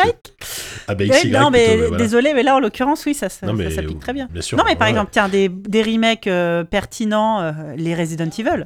Ah, 0.88 0.96
bah, 0.96 1.04
Ouais, 1.06 1.10
XY, 1.10 1.30
Non, 1.32 1.52
mais 1.52 1.66
plutôt, 1.66 1.82
ouais, 1.82 1.88
voilà. 1.90 2.04
désolé, 2.04 2.34
mais 2.34 2.42
là 2.42 2.56
en 2.56 2.60
l'occurrence, 2.60 3.06
oui, 3.06 3.14
ça, 3.14 3.30
ça, 3.30 3.46
Non, 3.46 3.56
ça 3.56 3.64
mais, 3.64 3.70
s'applique 3.70 4.00
très 4.00 4.14
bien. 4.14 4.28
Bien 4.32 4.42
sûr. 4.42 4.58
Non, 4.58 4.64
mais 4.68 4.76
par 4.76 4.88
ouais. 4.88 4.92
exemple, 4.94 5.10
tiens, 5.12 5.30
des, 5.30 5.48
des 5.48 5.84
remakes 5.84 6.26
euh, 6.26 6.64
pertinents, 6.64 7.42
euh, 7.42 7.52
les 7.76 7.94
Resident 7.94 8.26
Evil. 8.40 8.66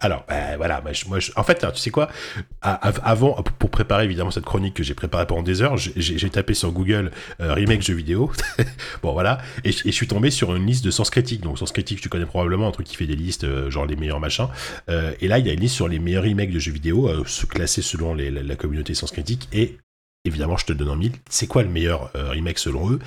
Alors, 0.00 0.24
bah, 0.28 0.56
voilà, 0.56 0.80
moi, 1.08 1.18
je- 1.18 1.32
en 1.34 1.42
fait, 1.42 1.66
tu 1.72 1.80
sais 1.80 1.90
quoi? 1.90 2.08
Avant, 2.62 3.42
pour 3.58 3.70
préparer 3.70 4.04
évidemment 4.04 4.30
cette 4.30 4.44
chronique 4.44 4.74
que 4.74 4.82
j'ai 4.84 4.94
préparée 4.94 5.26
pendant 5.26 5.42
des 5.42 5.60
heures, 5.62 5.76
j'ai- 5.76 6.30
tapé 6.30 6.54
sur 6.54 6.70
Google 6.72 7.10
euh, 7.40 7.54
remake 7.54 7.82
jeux 7.82 7.94
vidéo. 7.94 8.30
bon, 9.02 9.12
voilà, 9.12 9.38
et, 9.64 9.72
je- 9.72 9.88
suis 9.90 10.06
tombé 10.06 10.30
sur 10.30 10.54
une 10.54 10.66
liste 10.66 10.84
de 10.84 10.90
Sens 10.90 11.10
Critique. 11.10 11.40
Donc, 11.40 11.58
Sens 11.58 11.72
Critique, 11.72 12.00
tu 12.00 12.08
connais 12.08 12.26
probablement 12.26 12.68
un 12.68 12.70
truc 12.70 12.86
qui 12.86 12.96
fait 12.96 13.06
des 13.06 13.16
listes, 13.16 13.44
euh, 13.44 13.70
genre 13.70 13.86
les 13.86 13.96
meilleurs 13.96 14.20
machins. 14.20 14.48
Euh, 14.88 15.12
et 15.20 15.26
là, 15.26 15.38
il 15.38 15.46
y 15.46 15.50
a 15.50 15.52
une 15.52 15.60
liste 15.60 15.74
sur 15.74 15.88
les 15.88 15.98
meilleurs 15.98 16.24
remakes 16.24 16.52
de 16.52 16.58
jeux 16.60 16.72
vidéo, 16.72 17.10
classés 17.48 17.82
selon 17.82 18.14
la, 18.14 18.56
communauté 18.56 18.94
Sens 18.94 19.10
Critique. 19.10 19.48
Et 19.52 19.78
évidemment, 20.24 20.56
je 20.56 20.66
te 20.66 20.72
donne 20.72 20.90
en 20.90 20.96
mille. 20.96 21.12
C'est 21.28 21.46
quoi 21.48 21.62
le 21.64 21.70
meilleur 21.70 22.10
remake 22.14 22.58
selon 22.58 22.92
eux? 22.92 22.98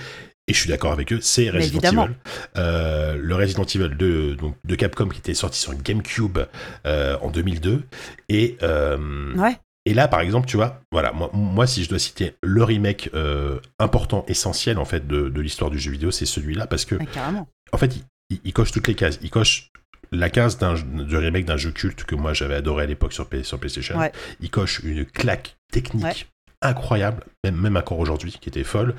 Et 0.52 0.54
je 0.54 0.60
suis 0.60 0.70
d'accord 0.70 0.92
avec 0.92 1.12
eux, 1.14 1.20
c'est 1.22 1.50
Resident. 1.50 1.80
Evil. 2.06 2.14
Euh, 2.58 3.16
le 3.18 3.36
Resident 3.36 3.64
Evil 3.64 3.96
2 3.96 4.36
donc, 4.36 4.56
de 4.66 4.76
Capcom 4.76 5.08
qui 5.08 5.20
était 5.20 5.34
sorti 5.34 5.60
sur 5.60 5.74
GameCube 5.74 6.40
euh, 6.86 7.18
en 7.22 7.32
2002. 7.32 7.84
Et, 8.30 8.58
euh, 8.62 9.34
Ouais. 9.36 9.58
et 9.86 9.94
là, 9.94 10.08
par 10.08 10.20
exemple, 10.22 10.48
tu 10.48 10.58
vois, 10.58 10.82
voilà, 10.92 11.12
moi, 11.14 11.30
moi 11.34 11.66
si 11.68 11.84
je 11.84 11.90
dois 11.90 12.00
citer 12.00 12.36
le 12.44 12.64
remake 12.64 13.10
euh, 13.14 13.60
important, 13.80 14.26
essentiel 14.28 14.78
en 14.78 14.86
fait 14.86 15.08
de, 15.08 15.30
de 15.30 15.42
l'histoire 15.42 15.72
du 15.72 15.80
jeu 15.80 15.92
vidéo, 15.92 16.12
c'est 16.12 16.26
celui-là 16.26 16.68
parce 16.68 16.86
que 16.86 16.96
Ouais, 16.96 17.08
en 17.72 17.78
fait, 17.78 17.96
il, 17.96 18.04
il- 18.30 18.42
il 18.44 18.54
coche 18.54 18.72
toutes 18.72 18.88
les 18.88 18.96
cases. 18.96 19.20
Il 19.22 19.30
coche 19.30 19.70
la 20.14 20.30
case 20.30 20.58
d'un 20.58 20.74
du 20.74 21.16
remake 21.16 21.46
d'un 21.46 21.56
jeu 21.56 21.72
culte 21.72 22.04
que 22.04 22.16
moi 22.16 22.34
j'avais 22.34 22.56
adoré 22.56 22.84
à 22.84 22.86
l'époque 22.86 23.14
sur, 23.14 23.28
sur 23.44 23.60
PlayStation. 23.60 23.98
Ouais. 23.98 24.12
Il 24.42 24.50
coche 24.50 24.82
une 24.84 25.06
claque 25.06 25.56
technique. 25.72 26.30
Incroyable, 26.62 27.24
même, 27.44 27.56
même 27.56 27.76
encore 27.78 28.00
aujourd'hui, 28.00 28.38
qui 28.40 28.50
était 28.50 28.64
folle. 28.64 28.94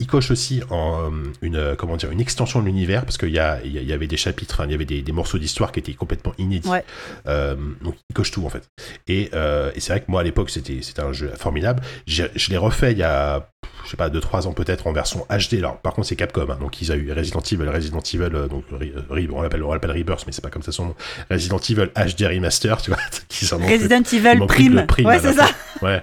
Il 0.00 0.06
coche 0.06 0.30
aussi 0.30 0.62
en, 0.70 1.10
euh, 1.10 1.10
une, 1.42 1.56
euh, 1.56 1.74
comment 1.76 1.96
dire, 1.96 2.10
une 2.10 2.20
extension 2.20 2.60
de 2.60 2.66
l'univers, 2.66 3.04
parce 3.04 3.16
qu'il 3.16 3.30
y, 3.30 3.38
a- 3.38 3.58
y, 3.64 3.70
y 3.70 3.92
avait 3.92 4.06
des 4.06 4.16
chapitres, 4.18 4.60
hein, 4.60 4.64
il 4.66 4.72
y 4.72 4.74
avait 4.74 4.84
des, 4.84 5.00
des 5.02 5.12
morceaux 5.12 5.38
d'histoire 5.38 5.72
qui 5.72 5.80
étaient 5.80 5.94
complètement 5.94 6.32
inédits. 6.38 6.68
Ouais. 6.68 6.84
Euh, 7.26 7.56
donc 7.82 7.94
il 8.10 8.14
coche 8.14 8.30
tout 8.30 8.44
en 8.44 8.50
fait. 8.50 8.68
Et, 9.08 9.30
euh, 9.34 9.70
et 9.74 9.80
c'est 9.80 9.92
vrai 9.92 10.00
que 10.00 10.10
moi 10.10 10.20
à 10.20 10.24
l'époque 10.24 10.50
c'était 10.50 10.82
c'était 10.82 11.00
un 11.02 11.12
jeu 11.12 11.30
formidable. 11.36 11.82
Je 12.06 12.24
l'ai 12.50 12.56
refait 12.58 12.92
il 12.92 12.98
y 12.98 13.02
a 13.02 13.48
je 13.84 13.90
sais 13.90 13.96
pas 13.96 14.08
2-3 14.10 14.46
ans 14.48 14.52
peut-être 14.52 14.86
en 14.86 14.92
version 14.92 15.26
HD. 15.30 15.54
Alors 15.58 15.78
par 15.78 15.94
contre 15.94 16.08
c'est 16.08 16.16
Capcom, 16.16 16.46
hein, 16.50 16.58
donc 16.60 16.80
ils 16.82 16.92
ont 16.92 16.96
eu 16.96 17.12
Resident 17.12 17.40
Evil, 17.40 17.68
Resident 17.68 18.00
Evil, 18.00 18.30
donc 18.50 18.64
Re- 18.72 19.30
on 19.32 19.40
l'appelle 19.42 19.62
on 19.62 19.72
l'appelle 19.72 19.92
Rebirth, 19.92 20.24
mais 20.26 20.32
c'est 20.32 20.42
pas 20.42 20.50
comme 20.50 20.62
ça 20.62 20.72
son 20.72 20.86
nom. 20.86 20.94
Resident 21.30 21.58
Evil 21.58 21.88
HD 21.96 22.22
Remaster, 22.26 22.80
tu 22.82 22.90
vois, 22.90 22.98
Resident 23.66 24.02
il 24.12 24.26
Evil 24.26 24.46
Prime. 24.46 24.86
prime 24.86 25.06
ouais, 25.06 25.18
c'est 25.22 25.32
ça. 25.32 25.48
Ouais, 25.82 26.02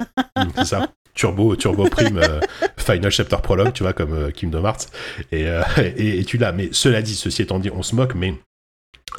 c'est 0.56 0.66
ça. 0.66 0.88
Turbo, 1.14 1.56
Turbo 1.56 1.88
Prime, 1.90 2.18
euh, 2.18 2.40
Final 2.78 3.12
Chapter 3.12 3.38
Prologue, 3.42 3.74
tu 3.74 3.84
vois, 3.84 3.94
comme 3.94 4.14
euh, 4.14 4.32
Kingdom 4.32 4.66
Hearts. 4.66 4.88
Et, 5.32 5.48
euh, 5.48 5.62
et, 5.78 6.20
et 6.20 6.26
tu 6.26 6.38
l'as. 6.38 6.52
Mais 6.52 6.70
cela 6.72 7.02
dit, 7.02 7.16
ceci 7.16 7.42
étant 7.44 7.60
dit, 7.60 7.70
on 7.72 7.84
se 7.84 7.96
moque, 7.96 8.16
mais 8.16 8.34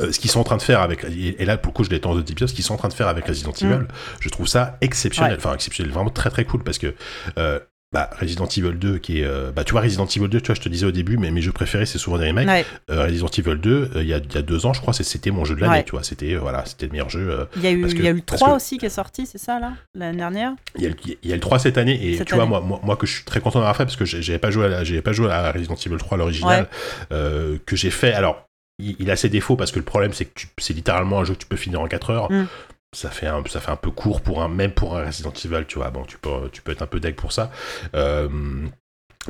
euh, 0.00 0.10
ce 0.10 0.18
qu'ils 0.18 0.30
sont 0.30 0.40
en 0.40 0.44
train 0.44 0.56
de 0.56 0.62
faire 0.62 0.80
avec 0.80 1.04
et 1.04 1.44
là 1.44 1.56
pour 1.56 1.70
le 1.70 1.74
coup 1.76 1.84
je 1.84 1.88
deux 1.88 1.98
épisodes 2.20 2.48
ce 2.48 2.54
qu'ils 2.54 2.64
sont 2.64 2.74
en 2.74 2.78
train 2.78 2.88
de 2.88 2.94
faire 2.94 3.06
avec 3.06 3.26
Resident 3.26 3.52
Mm. 3.52 3.64
Evil 3.64 3.86
je 4.18 4.28
trouve 4.28 4.48
ça 4.48 4.76
exceptionnel 4.80 5.32
Ouais. 5.34 5.38
enfin 5.38 5.54
exceptionnel 5.54 5.92
vraiment 5.92 6.10
très 6.10 6.30
très 6.30 6.44
cool 6.44 6.64
parce 6.64 6.78
que 6.78 6.94
euh, 7.38 7.60
bah, 7.94 8.10
Resident 8.20 8.46
Evil 8.46 8.72
2 8.76 8.98
qui 8.98 9.20
est 9.20 9.24
euh, 9.24 9.52
bah 9.52 9.62
tu 9.64 9.70
vois 9.72 9.80
Resident 9.80 10.04
Evil 10.06 10.28
2 10.28 10.40
tu 10.40 10.46
vois 10.48 10.54
je 10.56 10.60
te 10.60 10.68
disais 10.68 10.84
au 10.84 10.90
début 10.90 11.16
mais 11.16 11.30
mes 11.30 11.40
jeux 11.40 11.52
préférés 11.52 11.86
c'est 11.86 11.96
souvent 11.98 12.18
des 12.18 12.26
remakes. 12.26 12.48
Ouais. 12.48 12.66
Euh, 12.90 13.04
Resident 13.04 13.28
Evil 13.28 13.56
2 13.60 13.70
euh, 13.70 14.02
il 14.02 14.08
y, 14.08 14.12
a, 14.12 14.18
y 14.18 14.36
a 14.36 14.42
deux 14.42 14.66
ans 14.66 14.72
je 14.72 14.80
crois 14.80 14.92
c'était 14.92 15.30
mon 15.30 15.44
jeu 15.44 15.54
de 15.54 15.60
l'année 15.60 15.74
Ouais. 15.76 15.84
tu 15.84 15.92
vois. 15.92 16.02
C'était 16.02 16.34
euh, 16.34 16.40
voilà 16.40 16.64
c'était 16.66 16.86
le 16.86 16.92
meilleur 16.92 17.08
jeu 17.08 17.46
Il 17.56 17.62
y 17.62 17.66
a 17.68 17.70
eu, 17.70 17.86
il 17.88 18.02
y 18.02 18.06
a 18.08 18.10
eu 18.10 18.14
le 18.14 18.20
parce 18.22 18.40
3 18.40 18.50
que- 18.50 18.56
aussi 18.56 18.78
qui 18.78 18.86
est 18.86 18.90
sorti, 18.90 19.26
c'est 19.26 19.38
ça, 19.38 19.60
là 19.60 19.74
L'année 19.94 20.18
dernière? 20.18 20.52
Il 20.76 20.82
y, 20.82 20.86
a 20.86 20.88
le, 20.88 20.96
il 21.22 21.30
y 21.30 21.32
a 21.32 21.36
le 21.36 21.40
3 21.40 21.60
cette 21.60 21.78
année 21.78 22.04
et 22.04 22.16
Cette 22.18 22.26
tu 22.26 22.34
vois 22.34 22.46
moi, 22.46 22.60
moi 22.60 22.80
moi 22.82 22.96
que 22.96 23.06
je 23.06 23.12
suis 23.14 23.24
très 23.24 23.40
content 23.40 23.60
d'avoir 23.60 23.76
fait 23.76 23.84
parce 23.84 23.96
que 23.96 24.04
j'avais 24.04 24.38
pas 24.40 24.50
joué 24.50 24.68
j'avais 24.82 25.00
pas 25.02 25.12
joué 25.12 25.30
à 25.30 25.52
Resident 25.52 25.76
Evil 25.76 25.96
3 25.96 26.18
l'original 26.18 26.68
que 27.10 27.76
j'ai 27.76 27.90
fait. 27.90 28.12
Alors 28.12 28.48
il, 28.80 28.96
il 28.98 29.08
a 29.10 29.14
ses 29.16 29.28
défauts 29.28 29.54
parce 29.54 29.70
que 29.70 29.78
le 29.78 29.84
problème 29.84 30.12
c'est 30.12 30.24
que 30.24 30.40
c'est 30.58 30.74
littéralement 30.74 31.20
un 31.20 31.24
jeu 31.24 31.34
que 31.34 31.38
tu 31.38 31.46
peux 31.46 31.56
finir 31.56 31.80
en 31.80 31.86
4 31.86 32.10
heures. 32.10 32.32
Mm. 32.32 32.46
Ça 32.94 33.10
fait 33.10 33.26
un 33.26 33.42
ça 33.46 33.60
fait 33.60 33.70
un 33.70 33.76
peu 33.76 33.90
court 33.90 34.20
pour 34.22 34.42
un 34.42 34.48
même 34.48 34.72
pour 34.72 34.96
un 34.96 35.04
Resident 35.06 35.32
Evil 35.44 35.64
tu 35.66 35.78
vois 35.78 35.90
bon 35.90 36.04
tu 36.04 36.16
peux 36.18 36.48
tu 36.52 36.62
peux 36.62 36.72
être 36.72 36.82
un 36.82 36.86
peu 36.86 37.00
deg 37.00 37.14
pour 37.14 37.32
ça 37.32 37.50
Euh, 37.94 38.28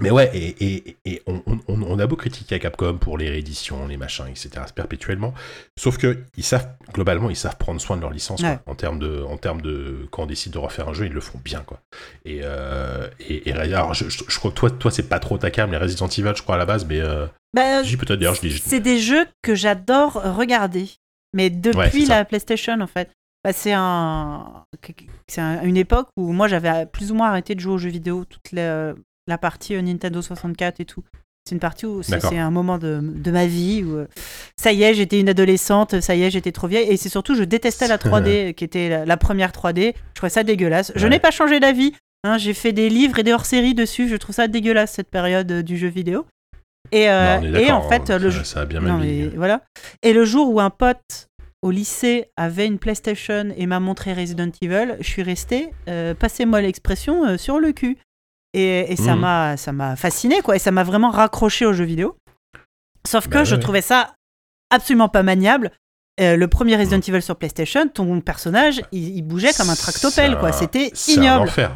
mais 0.01 0.11
ouais, 0.11 0.29
et, 0.35 0.57
et, 0.67 0.97
et 1.05 1.23
on, 1.29 1.41
on- 1.69 1.99
a 2.01 2.07
beau 2.09 2.17
critiquer 2.17 2.57
à 2.57 2.59
Capcom 2.59 2.99
pour 2.99 3.17
les 3.17 3.31
rééditions, 3.31 3.87
les 3.87 3.97
machins, 3.97 4.27
etc., 4.27 4.51
perpétuellement, 4.75 5.33
sauf 5.79 5.99
que 5.99 6.19
ils 6.37 6.43
savent, 6.43 6.69
globalement, 6.93 7.31
ils 7.31 7.37
savent 7.37 7.57
prendre 7.59 7.81
soin 7.81 7.95
de 7.97 8.01
leur 8.01 8.11
licence, 8.11 8.43
quoi. 8.57 8.73
En 8.73 8.75
termes 8.75 8.99
de, 8.99 9.23
en 9.23 9.37
termes 9.37 9.61
de, 9.62 10.09
quand 10.11 10.25
on 10.25 10.27
décide 10.27 10.51
de 10.53 10.59
refaire 10.59 10.89
un 10.89 10.95
jeu, 10.95 11.07
ils 11.07 11.12
le 11.12 11.21
font 11.21 11.39
bien, 11.45 11.61
quoi. 11.61 11.79
Et, 12.25 12.41
euh, 12.43 13.07
et, 13.21 13.49
et 13.49 13.53
alors, 13.53 13.95
je, 13.95 14.09
je- 14.09 14.25
je 14.27 14.37
crois 14.41 14.51
que 14.51 14.57
toi, 14.57 14.71
toi, 14.73 14.91
c'est 14.91 15.09
pas 15.09 15.21
trop 15.21 15.39
ta 15.39 15.53
cam, 15.53 15.71
les 15.71 15.77
Resident 15.77 16.09
Evil, 16.09 16.33
je 16.35 16.43
crois, 16.43 16.57
à 16.57 16.59
la 16.59 16.67
base, 16.67 16.85
mais 16.87 16.99
euh, 17.01 17.27
bah, 17.55 17.85
peut-être 17.97 18.19
d'ailleurs, 18.19 18.35
je 18.35 18.41
dis, 18.41 18.59
C'est 18.59 18.81
des 18.81 18.99
jeux 18.99 19.29
que 19.43 19.55
j'adore 19.55 20.15
regarder. 20.37 20.89
Mais 21.35 21.51
depuis 21.51 22.05
la 22.07 22.25
PlayStation, 22.25 22.81
en 22.81 22.89
fait. 22.89 23.11
Bah, 23.45 23.53
c'est 23.53 23.72
un... 23.74 24.64
c'est 25.28 25.40
un- 25.40 25.62
une 25.62 25.76
époque 25.76 26.09
où 26.16 26.32
moi, 26.32 26.49
j'avais 26.49 26.86
plus 26.86 27.12
ou 27.12 27.14
moins 27.14 27.28
arrêté 27.28 27.55
de 27.55 27.61
jouer 27.61 27.74
aux 27.74 27.78
jeux 27.78 27.90
vidéo, 27.90 28.24
toute 28.24 28.53
la, 28.53 28.95
la 29.26 29.38
partie 29.38 29.74
euh, 29.74 29.82
Nintendo 29.82 30.22
64 30.22 30.80
et 30.80 30.84
tout. 30.84 31.03
C'est 31.47 31.55
une 31.55 31.61
partie 31.61 31.84
où 31.84 32.03
c'est 32.03 32.38
un 32.38 32.51
moment 32.51 32.78
de, 32.78 33.01
de 33.03 33.30
ma 33.30 33.47
vie 33.47 33.84
où 33.84 33.97
euh, 33.99 34.07
ça 34.59 34.72
y 34.72 34.82
est, 34.82 34.95
j'étais 34.95 35.20
une 35.20 35.28
adolescente, 35.28 36.01
ça 36.01 36.14
y 36.16 36.22
est, 36.22 36.30
j'étais 36.30 36.53
trop 36.53 36.68
vieille. 36.68 36.88
Et 36.88 36.97
c'est 36.97 37.11
surtout, 37.11 37.34
je 37.34 37.42
détestais 37.45 37.86
la 37.86 37.99
3D, 37.99 38.55
qui 38.55 38.64
était 38.64 38.88
la, 38.88 39.05
la 39.05 39.16
première 39.18 39.51
3D. 39.51 39.92
Je 39.95 40.14
trouvais 40.14 40.30
ça 40.30 40.42
dégueulasse. 40.42 40.90
Je 40.97 41.05
Ouais. 41.05 41.11
n'ai 41.11 41.18
pas 41.18 41.30
changé 41.30 41.61
d'avis. 41.61 41.92
hein, 42.22 42.38
J'ai 42.38 42.55
fait 42.55 42.72
des 42.72 42.88
livres 42.88 43.18
et 43.18 43.22
des 43.24 43.34
hors-séries 43.34 43.74
dessus. 43.74 44.09
Je 44.09 44.16
trouve 44.16 44.34
ça 44.34 44.49
dégueulasse, 44.49 44.92
cette 44.92 45.11
période 45.11 45.53
euh, 45.53 45.62
du 45.62 45.76
jeu 45.76 45.88
vidéo. 45.88 46.24
Et, 46.92 47.11
euh, 47.11 47.36
en 47.72 47.82
fait, 47.90 48.09
hein, 48.11 48.18
le, 48.18 48.30
ça, 48.30 48.45
ça 48.45 48.61
a 48.62 48.64
bien 48.64 48.80
non, 48.80 48.95
mal 48.95 49.01
mais 49.01 49.12
vieilli. 49.12 49.32
voilà. 49.36 49.61
Et 50.03 50.14
le 50.14 50.24
jour 50.24 50.51
où 50.51 50.61
un 50.61 50.70
pote 50.70 51.28
au 51.65 51.71
lycée 51.71 52.31
avait 52.37 52.67
une 52.67 52.79
PlayStation 52.79 53.49
et 53.57 53.67
m'a 53.67 53.81
montré 53.81 54.12
Resident 54.12 54.51
Evil, 54.61 54.97
je 55.01 55.09
suis 55.09 55.23
resté, 55.23 55.71
passez-moi 56.19 56.61
l'expression, 56.61 57.25
euh, 57.25 57.37
sur 57.39 57.59
le 57.59 57.73
cul. 57.73 57.97
Et, 58.53 58.93
et 58.93 58.97
ça 58.97 59.17
m'a 59.17 59.57
ça 59.57 59.73
m'a 59.73 59.97
fasciné 59.97 60.41
quoi. 60.43 60.55
Et 60.57 60.59
ça 60.61 60.71
m'a 60.71 60.85
vraiment 60.85 61.11
raccroché 61.11 61.67
aux 61.67 61.73
jeux 61.73 61.85
vidéo. 61.87 62.17
Sauf 63.07 63.27
que 63.29 63.35
Bah 63.39 63.45
je 63.45 63.55
ouais. 63.57 63.61
trouvais 63.61 63.81
ça 63.83 64.15
absolument 64.71 65.09
pas 65.09 65.23
maniable. 65.23 65.73
Euh, 66.21 66.37
le 66.37 66.47
premier 66.47 66.77
Resident 66.77 67.01
Evil 67.01 67.21
sur 67.23 67.35
PlayStation, 67.37 67.89
ton 67.89 68.21
personnage, 68.21 68.81
il, 68.93 69.17
il 69.17 69.23
bougeait 69.23 69.53
comme 69.57 69.71
un 69.71 69.75
tractopelle, 69.75 70.33
C'est 70.35 70.39
quoi. 70.39 70.53
C'était 70.53 70.91
C'est 70.95 71.19
un 71.19 71.23
ignoble. 71.23 71.49
enfer. 71.49 71.71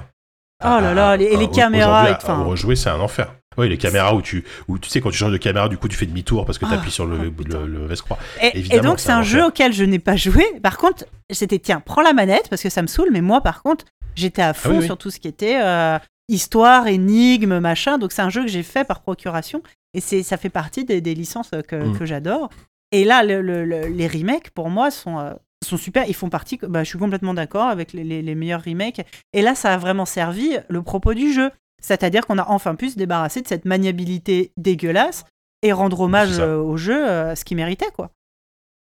Oh 0.64 0.78
là 0.80 0.94
là, 0.94 1.16
les- 1.16 1.24
et 1.24 1.36
les 1.36 1.44
au- 1.46 1.48
caméras, 1.48 2.10
et- 2.10 2.14
enfin- 2.14 2.42
rejouer, 2.44 2.76
c'est 2.76 2.90
un 2.90 3.00
enfer. 3.00 3.34
Oui, 3.58 3.68
les 3.68 3.76
caméras 3.76 4.14
où 4.14 4.22
tu, 4.22 4.44
où 4.68 4.78
tu 4.78 4.88
sais, 4.88 5.00
quand 5.00 5.10
tu 5.10 5.16
changes 5.18 5.32
de 5.32 5.36
caméra, 5.36 5.68
du 5.68 5.76
coup, 5.76 5.88
tu 5.88 5.96
fais 5.96 6.06
demi-tour 6.06 6.46
parce 6.46 6.56
que 6.58 6.64
tu 6.64 6.70
Ah, 6.72 6.76
appuies 6.76 6.90
sur 6.90 7.06
le, 7.06 7.18
oh, 7.36 7.66
le 7.66 7.86
Vescroix. 7.86 8.18
Et, 8.40 8.80
donc 8.80 9.00
c'est 9.00 9.10
un 9.12 9.18
un 9.18 9.22
jeu 9.22 9.44
auquel 9.44 9.72
je 9.72 9.84
n'ai 9.84 9.98
pas 9.98 10.16
joué. 10.16 10.44
Par 10.62 10.78
contre, 10.78 11.04
c'était 11.30 11.58
tiens, 11.58 11.80
prends 11.84 12.02
la 12.02 12.12
manette 12.12 12.48
parce 12.48 12.62
que 12.62 12.70
ça 12.70 12.82
me 12.82 12.86
saoule. 12.86 13.08
Mais 13.10 13.20
moi, 13.20 13.40
par 13.40 13.62
contre, 13.62 13.84
j'étais 14.14 14.42
à 14.42 14.54
fond 14.54 14.68
Ah 14.70 14.72
oui, 14.74 14.78
oui. 14.80 14.84
sur 14.86 14.96
tout 14.96 15.10
ce 15.10 15.18
qui 15.18 15.28
était 15.28 15.58
euh, 15.60 15.98
histoire, 16.28 16.86
énigme, 16.86 17.58
machin. 17.58 17.98
Donc 17.98 18.12
c'est 18.12 18.22
un 18.22 18.30
jeu 18.30 18.42
que 18.42 18.48
j'ai 18.50 18.62
fait 18.62 18.84
par 18.84 19.00
procuration 19.02 19.62
et 19.94 20.00
c'est 20.00 20.22
ça 20.22 20.36
fait 20.36 20.50
partie 20.50 20.84
des, 20.84 21.00
des 21.00 21.14
licences 21.14 21.50
que, 21.66 21.76
Mm. 21.76 21.98
que 21.98 22.06
j'adore. 22.06 22.50
Et 22.92 23.04
là, 23.04 23.22
le- 23.24 23.42
le- 23.42 23.64
le- 23.64 23.86
les 23.88 24.06
remakes 24.06 24.50
pour 24.50 24.70
moi 24.70 24.90
sont 24.90 25.18
euh, 25.18 25.32
sont 25.66 25.76
super. 25.76 26.04
Ils 26.08 26.14
font 26.14 26.28
partie. 26.30 26.58
Bah, 26.62 26.84
je 26.84 26.88
suis 26.88 26.98
complètement 26.98 27.34
d'accord 27.34 27.66
avec 27.66 27.92
les, 27.92 28.04
les- 28.04 28.22
les 28.22 28.34
meilleurs 28.36 28.62
remakes. 28.64 29.04
Et 29.32 29.42
là, 29.42 29.54
ça 29.56 29.74
a 29.74 29.76
vraiment 29.78 30.06
servi 30.06 30.56
le 30.68 30.82
propos 30.82 31.14
du 31.14 31.32
jeu. 31.32 31.50
C'est-à-dire 31.82 32.26
qu'on 32.26 32.38
a 32.38 32.46
enfin 32.48 32.74
pu 32.74 32.90
se 32.90 32.96
débarrasser 32.98 33.40
de 33.42 33.48
cette 33.48 33.64
maniabilité 33.64 34.52
dégueulasse 34.56 35.24
et 35.62 35.72
rendre 35.72 36.00
hommage 36.00 36.38
euh, 36.38 36.56
au 36.56 36.76
jeu, 36.76 37.08
euh, 37.08 37.34
ce 37.34 37.44
qu'il 37.44 37.56
méritait, 37.56 37.90
quoi 37.94 38.10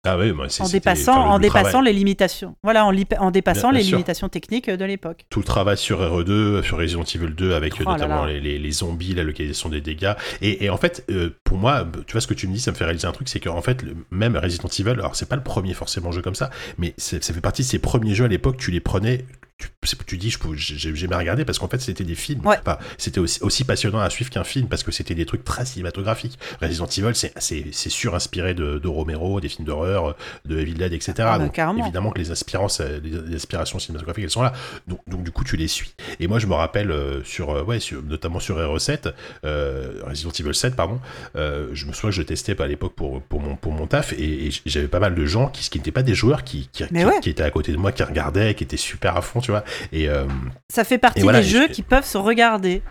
Ah 0.06 0.16
oui, 0.18 0.30
en 0.30 0.68
dépassant, 0.68 1.12
enfin, 1.12 1.24
le- 1.24 1.30
en 1.30 1.36
le 1.36 1.42
dépassant 1.42 1.68
travail- 1.70 1.84
les 1.86 1.92
limitations. 1.92 2.54
Voilà, 2.62 2.86
en, 2.86 2.92
dépassant 3.30 3.60
Bien- 3.68 3.70
bien 3.70 3.78
les 3.78 3.84
sûr. 3.84 3.96
limitations 3.98 4.28
techniques 4.30 4.70
de 4.70 4.84
l'époque. 4.86 5.26
tout 5.28 5.40
le 5.40 5.44
travail 5.44 5.76
sur 5.76 6.00
RE2, 6.00 6.62
sur 6.62 6.78
Resident 6.78 7.02
Evil 7.04 7.34
2, 7.34 7.52
avec 7.54 7.74
Oh 7.80 7.84
notamment 7.84 8.24
là. 8.24 8.32
Les, 8.32 8.40
les- 8.40 8.58
les 8.58 8.70
zombies, 8.72 9.14
la 9.14 9.24
localisation 9.24 9.68
des 9.68 9.80
dégâts. 9.82 10.14
Et, 10.40 10.64
et 10.64 10.70
en 10.70 10.76
fait, 10.78 11.04
euh, 11.10 11.30
pour 11.44 11.58
moi, 11.58 11.86
tu 12.06 12.12
vois 12.12 12.20
ce 12.22 12.26
que 12.26 12.34
tu 12.34 12.46
me 12.48 12.54
dis, 12.54 12.60
ça 12.60 12.70
me 12.70 12.76
fait 12.76 12.84
réaliser 12.84 13.06
un 13.06 13.12
truc, 13.12 13.28
c'est 13.28 13.40
qu'en 13.40 13.60
fait, 13.62 13.82
le- 13.82 13.94
même 14.10 14.36
Resident 14.38 14.68
Evil, 14.68 14.90
alors 14.98 15.16
c'est 15.16 15.28
pas 15.28 15.36
le 15.36 15.42
premier 15.42 15.74
forcément 15.74 16.12
jeu 16.12 16.22
comme 16.22 16.34
ça, 16.34 16.48
mais 16.78 16.94
ça 16.96 17.18
fait 17.20 17.40
partie 17.42 17.60
de 17.62 17.66
ces 17.66 17.78
premiers 17.78 18.14
jeux 18.14 18.24
à 18.24 18.28
l'époque, 18.28 18.56
tu 18.56 18.70
les 18.70 18.80
prenais, 18.80 19.26
tu, 19.60 19.96
tu 20.06 20.16
dis, 20.16 20.34
j'ai 20.54 20.94
jamais 20.94 21.16
regardé 21.16 21.44
parce 21.44 21.58
qu'en 21.58 21.68
fait, 21.68 21.80
c'était 21.80 22.04
des 22.04 22.14
films. 22.14 22.46
Ouais. 22.46 22.56
Enfin, 22.60 22.78
c'était 22.98 23.20
aussi, 23.20 23.42
aussi 23.42 23.64
passionnant 23.64 24.00
à 24.00 24.10
suivre 24.10 24.30
qu'un 24.30 24.44
film 24.44 24.68
parce 24.68 24.82
que 24.82 24.92
c'était 24.92 25.14
des 25.14 25.26
trucs 25.26 25.44
très 25.44 25.64
cinématographiques. 25.64 26.38
Resident 26.60 26.86
Evil, 26.86 27.12
c'est 27.14 27.90
sur-inspiré 27.90 28.54
de, 28.54 28.78
de, 28.78 28.88
Romero, 28.88 29.40
des 29.40 29.48
films 29.48 29.66
d'horreur, 29.66 30.16
de 30.44 30.58
Evil 30.58 30.74
Dead, 30.74 30.92
etc. 30.92 31.12
Ah, 31.18 31.38
bah, 31.38 31.44
donc, 31.44 31.52
carrément. 31.52 31.84
évidemment 31.84 32.10
que 32.10 32.18
les, 32.18 32.30
inspirances, 32.30 32.80
les 32.80 33.34
inspirations 33.34 33.78
cinématographiques, 33.78 34.24
elles 34.24 34.30
sont 34.30 34.42
là. 34.42 34.52
Donc, 34.86 35.00
donc, 35.06 35.22
du 35.22 35.30
coup, 35.30 35.44
tu 35.44 35.56
les 35.56 35.68
suis. 35.68 35.94
Et 36.18 36.26
moi, 36.26 36.38
je 36.38 36.46
me 36.46 36.54
rappelle, 36.54 36.90
euh, 36.90 37.22
sur, 37.24 37.50
euh, 37.50 37.62
ouais, 37.62 37.80
sur, 37.80 38.02
notamment 38.02 38.40
sur 38.40 38.58
RE7, 38.58 39.12
euh, 39.44 40.02
Resident 40.06 40.30
Evil 40.30 40.54
7, 40.54 40.76
pardon, 40.76 41.00
je 41.34 41.86
me 41.86 41.92
souviens 41.92 42.10
que 42.10 42.16
je 42.16 42.22
testais 42.22 42.60
à 42.60 42.66
l'époque 42.66 42.94
pour, 42.94 43.22
pour, 43.22 43.40
mon, 43.40 43.56
pour 43.56 43.72
mon 43.72 43.86
taf 43.86 44.12
et, 44.12 44.48
et 44.48 44.50
j'avais 44.66 44.88
pas 44.88 45.00
mal 45.00 45.14
de 45.14 45.24
gens 45.24 45.48
qui, 45.48 45.68
qui 45.68 45.78
n'étaient 45.78 45.90
pas 45.90 46.02
des 46.02 46.14
joueurs, 46.14 46.44
qui, 46.44 46.68
qui, 46.72 46.86
qui, 46.86 47.04
ouais. 47.04 47.20
qui, 47.20 47.30
étaient 47.30 47.42
à 47.42 47.50
côté 47.50 47.72
de 47.72 47.76
moi, 47.76 47.92
qui 47.92 48.02
regardaient, 48.02 48.54
qui 48.54 48.64
étaient 48.64 48.76
super 48.76 49.16
à 49.16 49.22
fond, 49.22 49.40
tu 49.40 49.49
vois. 49.50 49.64
Et, 49.92 50.08
euh, 50.08 50.24
ça 50.72 50.84
fait 50.84 50.98
partie 50.98 51.22
voilà, 51.22 51.40
des 51.40 51.46
jeux 51.46 51.66
je... 51.68 51.72
qui 51.72 51.82
peuvent 51.82 52.04
se 52.06 52.18
regarder. 52.18 52.82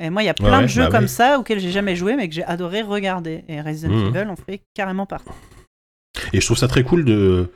Et 0.00 0.10
moi, 0.10 0.22
il 0.22 0.26
y 0.26 0.28
a 0.28 0.34
plein 0.34 0.56
ouais, 0.58 0.62
de 0.64 0.68
jeux 0.68 0.82
bah 0.84 0.90
comme 0.90 1.04
oui. 1.04 1.08
ça 1.08 1.38
auxquels 1.38 1.60
j'ai 1.60 1.70
jamais 1.70 1.94
joué, 1.96 2.16
mais 2.16 2.28
que 2.28 2.34
j'ai 2.34 2.44
adoré 2.44 2.82
regarder. 2.82 3.44
Et 3.48 3.60
Resident 3.60 3.94
Mhm. 3.94 4.16
Evil 4.16 4.28
en 4.28 4.36
fait 4.36 4.60
carrément 4.74 5.06
partie. 5.06 5.30
Et 6.32 6.40
je 6.40 6.46
trouve 6.46 6.58
ça 6.58 6.68
très 6.68 6.82
cool 6.82 7.04
de. 7.04 7.50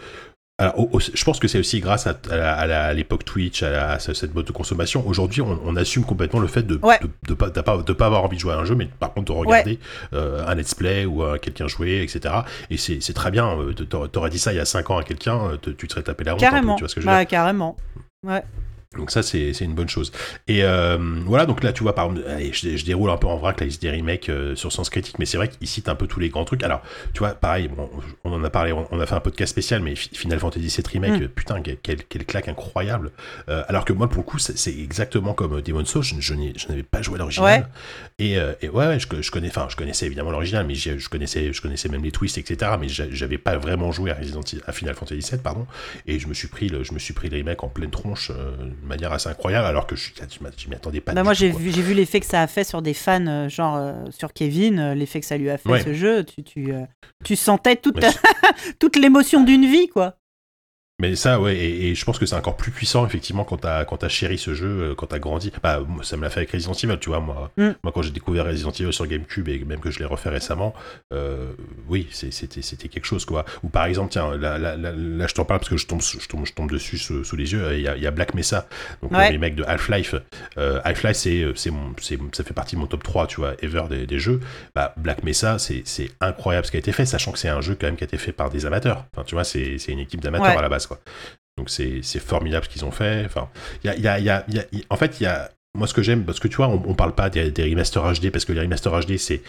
Alors, 0.61 0.79
au- 0.81 0.89
au- 0.97 1.01
je 1.01 1.25
pense 1.25 1.39
que 1.39 1.47
c'est 1.47 1.61
aussi 1.61 1.79
grâce 1.79 2.09
à, 2.09 2.19
à 2.33 2.93
l'époque 2.93 3.25
Twitch, 3.25 3.63
à, 3.63 3.71
la- 3.71 3.91
à 3.93 3.99
cette 4.01 4.35
mode 4.35 4.45
de 4.47 4.51
consommation. 4.53 5.07
Aujourd'hui, 5.07 5.41
on, 5.41 5.61
on 5.65 5.77
assume 5.77 6.05
complètement 6.05 6.41
le 6.41 6.49
fait 6.49 6.65
de 6.65 6.81
Ouais. 6.83 6.99
de, 7.01 7.09
de 7.29 7.35
pas, 7.35 7.51
de 7.51 7.61
pas, 7.61 7.77
de 7.79 7.93
pas 7.93 8.07
avoir 8.07 8.25
envie 8.25 8.37
de 8.37 8.41
jouer 8.41 8.55
à 8.55 8.57
un 8.59 8.65
jeu, 8.65 8.75
mais 8.75 8.87
par 8.99 9.13
contre 9.15 9.33
de 9.33 9.39
regarder 9.39 9.79
euh, 10.15 10.45
un 10.47 10.55
let's 10.57 10.75
play 10.75 11.05
ou 11.07 11.23
euh, 11.23 11.39
quelqu'un 11.39 11.69
jouer, 11.69 12.03
etc. 12.03 12.35
Et 12.71 12.77
c'est 12.77 12.99
très 13.15 13.31
bien. 13.31 13.57
euh, 13.57 13.73
t'aurais- 13.73 14.31
dit 14.31 14.39
ça 14.41 14.53
il 14.53 14.57
y 14.57 14.61
a 14.61 14.65
5 14.65 14.91
ans 14.91 14.99
à 14.99 15.05
quelqu'un, 15.05 15.59
tu 15.63 15.75
te 15.75 15.93
serais 15.93 16.03
tapé 16.03 16.25
la 16.25 16.35
honte. 16.35 16.41
peu, 16.41 16.47
Carrément. 16.47 16.75
tu 16.75 16.83
vois 16.83 16.89
ce 16.89 16.95
que 16.97 17.01
je 17.01 17.07
veux 17.07 17.13
dire? 17.13 17.19
Bah, 17.21 17.25
carrément. 18.23 18.45
Donc 18.99 19.11
ça, 19.11 19.23
c'est 19.23 19.53
c'est 19.55 19.65
une 19.65 19.75
bonne 19.75 19.89
chose. 19.89 20.13
Et 20.49 20.63
euh, 20.65 20.99
voilà, 21.25 21.47
donc 21.47 21.63
là, 21.65 21.73
tu 21.73 21.83
vois, 21.83 21.95
par 21.95 22.07
exemple, 22.11 22.27
allez, 22.29 22.53
je, 22.53 22.77
je 22.77 22.85
déroule 22.85 23.09
un 23.11 23.17
peu 23.17 23.27
en 23.29 23.37
vrac 23.39 23.59
la 23.61 23.67
liste 23.67 23.81
des 23.81 23.91
remakes 23.91 24.29
euh, 24.29 24.55
sur 24.57 24.73
Sens 24.73 24.91
Critique, 24.91 25.19
mais 25.19 25.25
c'est 25.25 25.37
vrai 25.39 25.49
qu'il 25.49 25.67
cite 25.67 25.89
un 25.89 25.95
peu 25.95 26.07
tous 26.07 26.21
les 26.21 26.29
grands 26.29 26.45
trucs. 26.45 26.63
Alors, 26.63 26.83
tu 27.15 27.21
vois, 27.21 27.31
pareil, 27.31 27.69
bon, 27.69 27.89
on 28.25 28.33
en 28.33 28.45
a 28.45 28.51
parlé, 28.51 28.73
on, 28.73 28.87
on 28.91 29.01
a 29.01 29.07
fait 29.07 29.15
un 29.15 29.21
podcast 29.21 29.51
spécial, 29.51 29.81
mais 29.83 29.95
Fi- 29.97 30.11
Final 30.13 30.39
Fantasy 30.39 30.67
VII 30.69 30.83
Remake, 31.03 31.23
Mm. 31.23 31.29
putain, 31.29 31.63
quelle, 31.63 31.79
quelle, 32.05 32.27
claque 32.27 32.49
incroyable. 32.49 33.11
Euh, 33.49 33.63
alors 33.69 33.85
que 33.85 33.93
moi, 33.93 34.09
pour 34.09 34.19
le 34.19 34.29
coup, 34.29 34.39
c'est 34.39 34.71
exactement 34.79 35.33
comme 35.33 35.61
Demon's 35.63 35.89
Souls, 35.89 36.03
je, 36.05 36.21
je 36.21 36.35
n'avais 36.69 36.83
pas 36.83 37.01
joué 37.01 37.15
à 37.15 37.19
l'original. 37.19 37.63
Ouais. 37.63 37.67
Et, 38.19 38.33
et 38.63 38.69
ouais, 38.69 38.87
ouais, 38.89 38.99
je, 38.99 39.23
je 39.23 39.31
connais, 39.31 39.49
enfin, 39.49 39.67
je 39.71 39.77
connaissais 39.77 40.07
évidemment 40.07 40.31
l'original, 40.31 40.67
mais 40.67 40.75
je 40.75 41.09
connaissais, 41.09 41.53
je 41.53 41.63
connaissais 41.63 41.89
même 41.89 42.03
les 42.03 42.11
twists, 42.11 42.39
etc. 42.39 42.73
Mais 42.81 42.89
j'a- 42.89 43.11
j'avais 43.11 43.39
pas 43.39 43.57
vraiment 43.57 43.93
joué 43.93 44.11
à 44.11 44.15
Resident 44.15 44.41
à 44.67 44.73
Final 44.73 44.95
Fantasy 44.95 45.31
VII, 45.31 45.41
pardon. 45.41 45.67
Et 46.07 46.19
je 46.19 46.27
me 46.29 46.35
suis 46.35 46.49
pris 46.49 46.69
le, 46.69 46.83
je 46.83 46.93
me 46.93 46.99
suis 46.99 47.15
pris 47.15 47.29
le 47.29 47.37
remake 47.37 47.63
en 47.63 47.69
pleine 47.69 47.91
tronche 47.91 48.31
manière 48.89 49.13
assez 49.13 49.29
incroyable, 49.29 49.67
alors 49.67 49.87
que 49.87 49.95
je, 49.97 50.11
je 50.17 50.69
m'y 50.69 50.75
attendais 50.75 51.01
pas. 51.01 51.13
Bah, 51.13 51.23
moi, 51.23 51.35
j'ai 51.35 51.51
vu, 51.51 51.95
l'effet 51.95 52.21
que 52.21 52.27
ça 52.27 52.43
a 52.43 52.47
fait 52.47 52.65
sur 52.65 52.83
des 52.83 52.95
fans, 52.95 53.27
euh, 53.27 53.49
genre 53.49 53.77
euh, 53.77 53.93
sur 54.11 54.33
Kevin, 54.33 54.79
euh, 54.79 54.95
l'effet 54.95 55.21
que 55.21 55.27
ça 55.27 55.37
lui 55.37 55.51
a 55.51 55.59
fait 55.59 55.69
Ouais. 55.69 55.83
ce 55.83 55.95
jeu. 55.95 56.25
Tu, 56.25 56.43
tu, 56.43 56.73
euh, 56.73 56.81
tu 57.25 57.37
sentais 57.37 57.77
toute, 57.77 57.99
toute 58.79 58.97
l'émotion 58.97 59.43
d'une 59.45 59.67
vie, 59.67 59.89
quoi. 59.89 60.17
Mais 61.01 61.15
ça, 61.15 61.41
ouais, 61.41 61.57
et, 61.57 61.91
et 61.91 61.95
je 61.95 62.05
pense 62.05 62.19
que 62.19 62.27
c'est 62.27 62.35
encore 62.35 62.57
plus 62.57 62.73
puissant, 62.73 63.07
effectivement, 63.07 63.45
quand 63.45 63.59
t'as, 63.59 63.85
quand 63.85 63.99
t'as 63.99 64.09
chéri 64.09 64.37
ce 64.37 64.53
jeu, 64.53 64.67
euh, 64.67 64.95
quand 64.97 65.07
t'as 65.07 65.21
grandi. 65.21 65.53
Bah, 65.63 65.81
ça 66.03 66.17
me 66.17 66.23
l'a 66.23 66.29
fait 66.31 66.41
avec 66.41 66.51
Resident 66.51 66.73
Evil, 66.73 66.99
tu 66.99 67.11
vois, 67.11 67.21
moi. 67.21 67.53
Mm. 67.57 67.69
Moi, 67.85 67.93
quand 67.95 68.03
j'ai 68.03 68.11
découvert 68.11 68.47
Resident 68.47 68.73
Evil 68.73 68.93
sur 68.93 69.07
GameCube, 69.07 69.49
et 69.49 69.61
même 69.65 69.79
que 69.79 69.93
je 69.93 70.01
l'ai 70.01 70.05
refait 70.07 70.29
récemment, 70.31 70.75
euh, 71.13 71.53
oui, 71.89 72.09
c'était, 72.11 72.63
c'était 72.63 72.89
quelque 72.89 73.05
chose, 73.05 73.25
quoi. 73.25 73.45
Ou 73.63 73.69
par 73.69 73.85
exemple, 73.85 74.11
tiens, 74.11 74.37
là, 74.37 74.59
là, 74.59 74.77
là, 74.77 74.91
là, 74.93 75.27
je 75.29 75.35
t'en 75.35 75.45
parle 75.45 75.61
parce 75.61 75.71
que 75.71 75.77
je 75.77 75.87
tombe, 75.87 76.03
je 76.03 76.27
tombe, 76.27 76.45
je 76.45 76.53
tombe 76.53 76.69
dessus 76.69 76.99
sous, 76.99 77.23
sous 77.23 77.37
les 77.37 77.53
yeux, 77.53 77.63
il 77.75 77.81
y, 77.83 77.87
a, 77.87 77.97
il 77.97 78.03
y 78.03 78.07
a 78.09 78.11
Black 78.11 78.35
Mesa, 78.35 78.67
donc 79.01 79.13
Ouais. 79.13 79.29
le 79.29 79.35
remake 79.35 79.55
de 79.55 79.63
Half-Life. 79.63 80.17
Euh, 80.59 80.81
Half-Life, 80.83 81.17
c'est, 81.17 81.47
c'est 81.55 81.71
mon, 81.71 81.95
c'est, 82.03 82.19
ça 82.33 82.43
fait 82.43 82.55
partie 82.55 82.75
de 82.75 82.81
mon 82.81 82.89
top 82.89 83.05
3, 83.05 83.29
tu 83.29 83.37
vois, 83.41 83.55
ever 83.63 83.85
des, 83.89 84.05
des 84.05 84.19
jeux. 84.19 84.41
Bah, 84.75 84.95
Black 84.97 85.23
Mesa, 85.23 85.61
c'est, 85.61 85.83
c'est 85.85 86.11
incroyable 86.21 86.67
ce 86.67 86.73
qui 86.73 86.77
a 86.77 86.81
été 86.81 86.91
fait, 86.91 87.07
sachant 87.07 87.31
que 87.31 87.39
c'est 87.39 87.49
un 87.49 87.61
jeu 87.61 87.77
quand 87.81 87.87
même 87.87 87.95
qui 87.97 88.03
a 88.03 88.07
été 88.09 88.19
fait 88.19 88.33
par 88.33 88.51
des 88.51 88.67
amateurs. 88.67 89.05
Enfin, 89.15 89.23
tu 89.25 89.37
vois, 89.37 89.45
c'est, 89.45 89.79
c'est 89.79 89.93
une 89.93 90.01
équipe 90.01 90.21
d'amateurs 90.21 90.49
Ouais. 90.49 90.57
à 90.57 90.63
la 90.63 90.69
base, 90.69 90.88
quoi. 90.89 91.01
Donc 91.57 91.71
c'est 91.71 92.03
formidable 92.19 92.65
ce 92.67 92.71
qu'ils 92.71 92.85
ont 92.85 92.91
fait. 92.91 93.25
Enfin, 93.27 93.49
y 93.85 93.89
a, 93.89 93.97
y 93.97 94.07
a, 94.09 94.45
y 94.51 94.85
en 94.91 94.97
fait, 94.97 95.21
il 95.21 95.25
y 95.25 95.27
a 95.27 95.51
moi 95.77 95.87
ce 95.87 95.95
que 95.95 96.03
j'aime 96.03 96.25
parce 96.25 96.41
que 96.41 96.49
tu 96.49 96.57
vois, 96.57 96.69
on, 96.69 96.83
on 96.87 96.95
parle 96.95 97.15
pas 97.15 97.31
des, 97.31 97.51
des 97.51 97.65
remasters 97.65 98.03
HD 98.15 98.31
parce 98.31 98.45
que 98.45 98.53
les 98.53 98.61
remasters 98.61 99.01
HD 99.07 99.17
c'est 99.19 99.43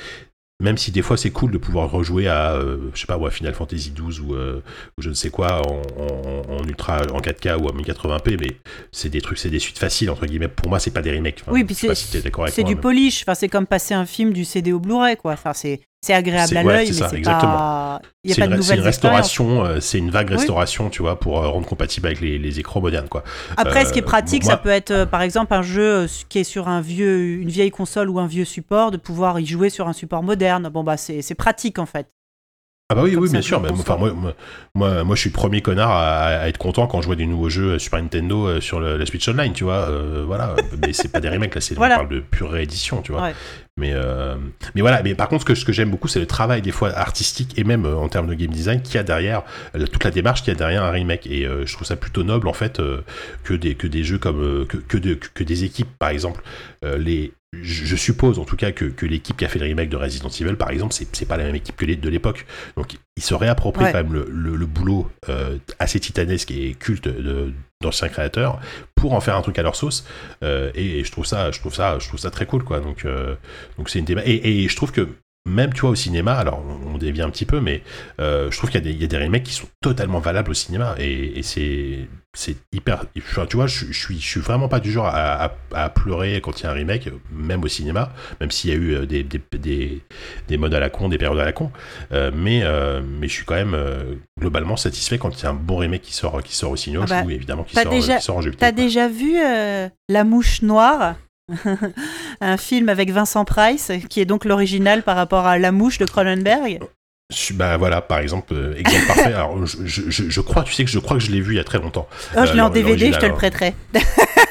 même 0.61 0.77
si 0.77 0.91
des 0.91 1.01
fois 1.01 1.15
c'est 1.15 1.31
cool 1.31 1.51
de 1.51 1.57
pouvoir 1.57 1.89
rejouer 1.89 2.27
à 2.27 2.51
euh, 2.51 2.89
je 2.93 2.99
sais 2.99 3.05
pas 3.07 3.15
ou 3.17 3.25
à 3.25 3.31
Final 3.31 3.53
Fantasy 3.53 3.91
12 3.91 4.19
ou, 4.19 4.35
euh, 4.35 4.61
ou 4.97 5.01
je 5.01 5.07
ne 5.07 5.13
sais 5.13 5.29
quoi 5.29 5.61
en, 5.65 5.81
en- 5.97 6.53
en 6.57 6.63
ultra 6.67 6.97
en 7.13 7.19
4K 7.21 7.55
ou 7.61 7.67
en 7.69 7.71
1080p 7.73 8.37
mais 8.41 8.57
c'est 8.91 9.07
des 9.07 9.21
trucs 9.21 9.37
c'est 9.37 9.49
des 9.49 9.59
suites 9.59 9.79
faciles 9.79 10.09
entre 10.09 10.25
guillemets 10.25 10.49
pour 10.49 10.67
moi 10.67 10.79
c'est 10.79 10.91
pas 10.91 11.01
des 11.01 11.15
remakes 11.15 11.39
Enfin, 11.43 11.53
oui, 11.53 11.63
puis 11.63 11.75
c'est, 11.75 11.87
si 11.95 12.63
du 12.65 12.75
polish. 12.75 13.21
Enfin, 13.23 13.35
c'est 13.35 13.47
comme 13.47 13.67
passer 13.67 13.93
un 13.93 14.05
film 14.05 14.33
du 14.33 14.43
CD 14.43 14.73
au 14.73 14.79
Blu-ray, 14.81 15.15
quoi. 15.15 15.31
Enfin, 15.31 15.53
c'est, 15.53 15.79
c'est 16.01 16.13
agréable 16.13 16.55
à 16.57 16.63
ouais, 16.63 16.73
l'œil, 16.73 16.93
c'est 16.93 17.11
mais 17.11 17.21
pas. 17.21 17.99
Il 18.23 18.27
n'y 18.27 18.31
a 18.31 18.35
c'est 18.35 18.41
pas 18.41 18.45
une, 18.47 18.51
de 18.51 18.57
re- 18.57 18.61
c'est 18.61 18.73
une 18.73 18.77
nouvelles 18.77 18.79
restauration, 18.81 19.65
euh, 19.65 19.79
c'est 19.81 19.97
une 19.97 20.09
vague 20.11 20.29
Oui. 20.29 20.37
restauration, 20.37 20.89
tu 20.89 21.01
vois, 21.01 21.19
pour 21.19 21.43
euh, 21.43 21.47
rendre 21.49 21.67
compatible 21.67 22.07
avec 22.07 22.21
les, 22.21 22.37
les 22.37 22.59
écrans 22.59 22.79
modernes, 22.81 23.09
quoi. 23.09 23.23
Après, 23.57 23.83
ce 23.85 23.91
qui 23.91 23.99
est 23.99 24.03
Euh, 24.03 24.05
pratique, 24.05 24.43
moi- 24.43 24.51
ça 24.53 24.57
peut 24.57 24.69
être 24.69 24.91
euh, 24.91 25.05
par 25.05 25.21
exemple 25.21 25.53
un 25.53 25.61
jeu 25.61 26.05
qui 26.29 26.39
est 26.39 26.43
sur 26.45 26.67
un 26.69 26.79
vieux, 26.81 27.19
une 27.41 27.49
vieille 27.49 27.71
console 27.71 28.09
ou 28.09 28.19
un 28.19 28.27
vieux 28.27 28.45
support, 28.45 28.91
de 28.91 28.97
pouvoir 28.97 29.39
y 29.39 29.45
jouer 29.45 29.69
sur 29.69 29.87
un 29.89 29.93
support 29.93 30.23
moderne. 30.23 30.69
Bon, 30.69 30.83
bah, 30.83 30.95
c'est 30.97 31.35
pratique 31.35 31.79
en 31.79 31.85
fait. 31.85 32.07
Ah 32.91 32.95
bah 32.95 33.03
oui, 33.03 33.13
Comme 33.13 33.21
oui, 33.25 33.29
bien 33.29 33.41
sûr. 33.43 33.61
enfin, 33.69 33.97
moi, 33.97 34.11
moi, 34.73 35.03
moi, 35.03 35.15
je 35.15 35.19
suis 35.21 35.29
le 35.29 35.35
premier 35.35 35.61
connard 35.61 35.91
à, 35.91 36.25
à 36.39 36.47
être 36.47 36.57
content 36.57 36.87
quand 36.87 37.01
je 37.01 37.05
vois 37.05 37.15
des 37.15 37.27
nouveaux 37.27 37.47
jeux 37.49 37.77
Super 37.77 38.01
Nintendo 38.01 38.59
sur 38.61 38.79
le- 38.79 38.97
la 38.97 39.05
Switch 39.05 39.27
Online, 39.29 39.53
tu 39.53 39.63
vois. 39.63 39.87
euh, 39.89 40.23
voilà. 40.25 40.55
mais 40.81 40.91
c'est 40.93 41.07
pas 41.11 41.19
des 41.19 41.29
remakes, 41.29 41.53
là, 41.53 41.61
c'est 41.61 41.75
Voilà. 41.75 41.95
on 41.95 41.97
parle 41.99 42.09
de 42.15 42.19
pure 42.19 42.49
réédition, 42.49 43.03
tu 43.03 43.11
vois. 43.11 43.21
Ouais. 43.21 43.33
Mais, 43.79 43.93
euh, 43.93 44.35
mais 44.75 44.81
voilà. 44.81 45.01
Mais 45.01 45.15
par 45.15 45.27
contre, 45.29 45.41
ce 45.43 45.45
que, 45.47 45.55
ce 45.55 45.65
que 45.65 45.71
j'aime 45.71 45.89
beaucoup, 45.89 46.07
c'est 46.07 46.19
le 46.19 46.25
travail 46.27 46.61
des 46.61 46.71
fois 46.71 46.89
artistique 46.95 47.57
et 47.57 47.63
même 47.63 47.85
euh, 47.85 47.95
en 47.95 48.09
termes 48.09 48.27
de 48.27 48.33
game 48.33 48.51
design 48.51 48.81
qu'il 48.81 48.95
y 48.95 48.97
a 48.97 49.03
derrière 49.03 49.43
euh, 49.75 49.87
toute 49.87 50.03
la 50.03 50.11
démarche 50.11 50.41
qu'il 50.43 50.53
y 50.53 50.55
a 50.55 50.59
derrière 50.59 50.83
un 50.83 50.91
remake. 50.91 51.25
Et 51.27 51.45
euh, 51.47 51.65
je 51.65 51.73
trouve 51.73 51.87
ça 51.87 51.95
plutôt 51.95 52.23
noble 52.23 52.47
en 52.47 52.53
fait 52.53 52.81
que 53.43 53.53
des 53.53 53.75
que 53.75 53.87
des 53.87 54.03
jeux 54.03 54.17
comme 54.19 54.65
que 54.67 54.77
que, 54.77 54.97
de- 54.97 55.13
que 55.33 55.43
des 55.43 55.63
équipes, 55.63 55.89
par 55.97 56.09
exemple, 56.09 56.41
les 56.83 57.31
je 57.51 57.95
suppose 57.95 58.37
en 58.37 58.45
tout 58.45 58.55
cas 58.55 58.71
que, 58.71 58.85
que 58.85 59.07
l'équipe 59.07 59.35
qui 59.35 59.43
a 59.43 59.47
fait 59.47 59.57
le 59.57 59.65
remake 59.65 59.89
de 59.89 59.95
Resident 59.97 60.29
Evil, 60.29 60.55
par 60.55 60.69
exemple, 60.69 60.93
c'est 60.93 61.07
c'est 61.15 61.25
pas 61.25 61.35
la 61.37 61.45
même 61.45 61.55
équipe 61.55 61.75
que 61.75 61.85
les 61.85 61.95
de 61.95 62.07
l'époque. 62.09 62.45
Donc 62.77 62.93
ils 63.17 63.23
se 63.23 63.33
réapproprient 63.33 63.85
Ouais. 63.85 63.91
quand 63.91 64.03
même 64.03 64.13
le, 64.13 64.27
le- 64.29 64.55
le 64.55 64.65
boulot 64.67 65.09
euh, 65.29 65.57
assez 65.79 65.99
titanesque 65.99 66.51
et 66.51 66.75
culte 66.75 67.07
de- 67.07 67.51
d'anciens 67.81 68.09
créateurs 68.09 68.59
pour 68.93 69.13
en 69.13 69.21
faire 69.21 69.37
un 69.37 69.41
truc 69.41 69.57
à 69.57 69.63
leur 69.63 69.77
sauce. 69.77 70.05
Euh, 70.43 70.69
et, 70.75 71.05
je 71.05 71.11
trouve 71.11 71.25
ça, 71.25 71.51
je 71.51 71.59
trouve 71.61 71.73
ça, 71.73 71.97
je 71.99 72.09
trouve 72.09 72.19
ça 72.19 72.29
très 72.29 72.45
cool, 72.45 72.63
quoi. 72.63 72.81
Donc 72.81 73.05
euh, 73.05 73.35
donc 73.77 73.89
c'est 73.89 73.99
une 73.99 74.21
et, 74.25 74.63
et 74.63 74.67
je 74.67 74.75
trouve 74.75 74.91
que 74.91 75.07
même 75.49 75.73
tu 75.73 75.81
vois 75.81 75.89
au 75.91 75.95
cinéma, 75.95 76.33
alors 76.33 76.63
on, 76.85 76.95
on 76.95 76.97
dévie 76.97 77.21
un 77.21 77.29
petit 77.29 77.45
peu, 77.45 77.59
mais 77.59 77.83
euh, 78.19 78.49
je 78.51 78.57
trouve 78.57 78.69
qu'il 78.69 78.79
y, 78.79 78.83
a 78.83 78.85
des- 78.85 78.95
il 78.95 79.01
y 79.01 79.03
a 79.03 79.07
des 79.07 79.17
remakes 79.17 79.43
qui 79.43 79.53
sont 79.53 79.67
totalement 79.81 80.19
valables 80.19 80.51
au 80.51 80.53
cinéma 80.53 80.95
et, 80.97 81.39
et 81.39 81.43
c'est 81.43 82.07
c'est 82.35 82.55
hyper. 82.71 83.05
tu 83.49 83.55
vois, 83.57 83.65
je, 83.65 83.85
je 83.91 83.99
suis 83.99 84.19
je 84.19 84.25
suis 84.27 84.39
vraiment 84.39 84.67
pas 84.67 84.79
du 84.79 84.91
genre 84.91 85.07
à, 85.07 85.45
à- 85.45 85.51
à 85.73 85.89
pleurer 85.89 86.39
quand 86.41 86.59
il 86.59 86.63
y 86.63 86.65
a 86.67 86.69
un 86.69 86.73
remake, 86.73 87.09
même 87.31 87.63
au 87.63 87.67
cinéma, 87.67 88.13
même 88.39 88.51
s'il 88.51 88.69
y 88.69 88.73
a 88.73 88.75
eu 88.75 88.93
euh, 88.93 89.05
des, 89.07 89.23
des, 89.23 89.41
des, 89.57 90.01
des 90.47 90.57
modes 90.57 90.73
à 90.75 90.79
la 90.79 90.89
con, 90.91 91.09
des 91.09 91.17
périodes 91.17 91.39
à 91.39 91.45
la 91.45 91.53
con, 91.53 91.71
euh, 92.11 92.29
mais 92.33 92.61
euh, 92.63 93.01
mais 93.03 93.27
je 93.27 93.33
suis 93.33 93.45
quand 93.45 93.55
même 93.55 93.73
euh, 93.73 94.13
globalement 94.39 94.77
satisfait 94.77 95.17
quand 95.17 95.37
il 95.39 95.43
y 95.43 95.47
a 95.47 95.49
un 95.49 95.53
bon 95.55 95.77
remake 95.77 96.03
qui 96.03 96.13
sort 96.13 96.43
qui 96.43 96.55
sort 96.55 96.71
au 96.71 96.75
cinéma 96.75 97.05
Ah 97.09 97.21
bah, 97.21 97.25
ou 97.25 97.31
évidemment 97.31 97.63
qui 97.63 97.75
sort, 97.83 97.91
déjà- 97.93 98.17
qui 98.17 98.23
sort 98.23 98.37
en 98.37 98.41
jeu. 98.41 98.51
T'as 98.51 98.71
déjà 98.71 99.07
vu 99.07 99.33
La 100.07 100.23
Mouche 100.23 100.61
Noire? 100.61 101.15
Un 102.41 102.57
film 102.57 102.89
avec 102.89 103.11
Vincent 103.11 103.45
Price, 103.45 103.91
qui 104.09 104.21
est 104.21 104.25
donc 104.25 104.45
l'original 104.45 105.03
par 105.03 105.15
rapport 105.15 105.45
à 105.45 105.57
La 105.57 105.71
Mouche 105.71 105.97
de 105.97 106.05
Cronenberg. 106.05 106.79
Bah 107.53 107.77
voilà, 107.77 108.01
par 108.01 108.19
exemple, 108.19 108.53
euh, 108.55 108.73
exemple 108.75 109.05
parfait. 109.07 109.33
Alors, 109.33 109.65
je, 109.65 109.77
je, 109.85 110.29
je, 110.29 110.41
crois, 110.41 110.63
tu 110.63 110.73
sais 110.73 110.83
que 110.83 110.89
je 110.89 110.97
crois 110.97 111.17
que 111.17 111.23
je 111.23 111.29
l'ai 111.31 111.41
vu 111.41 111.53
il 111.53 111.57
y 111.57 111.59
a 111.59 111.63
très 111.63 111.77
longtemps. 111.77 112.07
Oh, 112.35 112.39
je 112.45 112.53
l'ai 112.53 112.61
en 112.61 112.65
l'or- 112.65 112.69
DVD, 112.71 113.13
je 113.13 113.19
te 113.19 113.25
le 113.25 113.33
prêterai. 113.33 113.73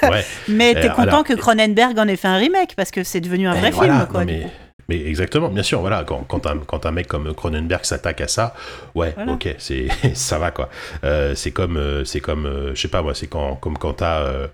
Ouais. 0.02 0.24
Mais 0.46 0.74
t'es 0.74 0.86
Euh, 0.86 0.90
content 0.90 1.02
alors, 1.02 1.24
que 1.24 1.32
Cronenberg 1.32 1.98
en 1.98 2.06
ait 2.06 2.14
fait 2.14 2.28
un 2.28 2.36
remake, 2.36 2.74
parce 2.76 2.92
que 2.92 3.02
c'est 3.02 3.20
devenu 3.20 3.48
un 3.48 3.54
Eh, 3.56 3.58
vrai 3.58 3.70
voilà, 3.72 3.94
film, 3.96 4.06
quoi. 4.06 4.20
non, 4.20 4.26
mais, 4.26 4.46
mais 4.88 5.04
exactement, 5.06 5.48
bien 5.48 5.64
sûr, 5.64 5.80
voilà, 5.80 6.04
quand, 6.04 6.22
quand, 6.28 6.46
un, 6.46 6.58
quand 6.58 6.86
un 6.86 6.92
mec 6.92 7.08
comme 7.08 7.34
Cronenberg 7.34 7.84
s'attaque 7.84 8.20
à 8.20 8.28
ça, 8.28 8.54
ouais, 8.94 9.12
Voilà. 9.16 9.32
ok, 9.32 9.56
c'est 9.58 9.88
ça 10.14 10.38
va 10.38 10.52
quoi. 10.52 10.68
Euh, 11.02 11.34
c'est 11.34 11.50
comme, 11.50 11.76
euh, 11.76 12.04
c'est 12.04 12.20
comme, 12.20 12.46
euh, 12.46 12.74
je 12.76 12.80
sais 12.80 12.86
pas 12.88 13.02
moi, 13.02 13.12
c'est 13.12 13.26
quand, 13.26 13.56
comme 13.56 13.76
quand 13.76 13.94
t'as, 13.94 14.20
euh, 14.20 14.46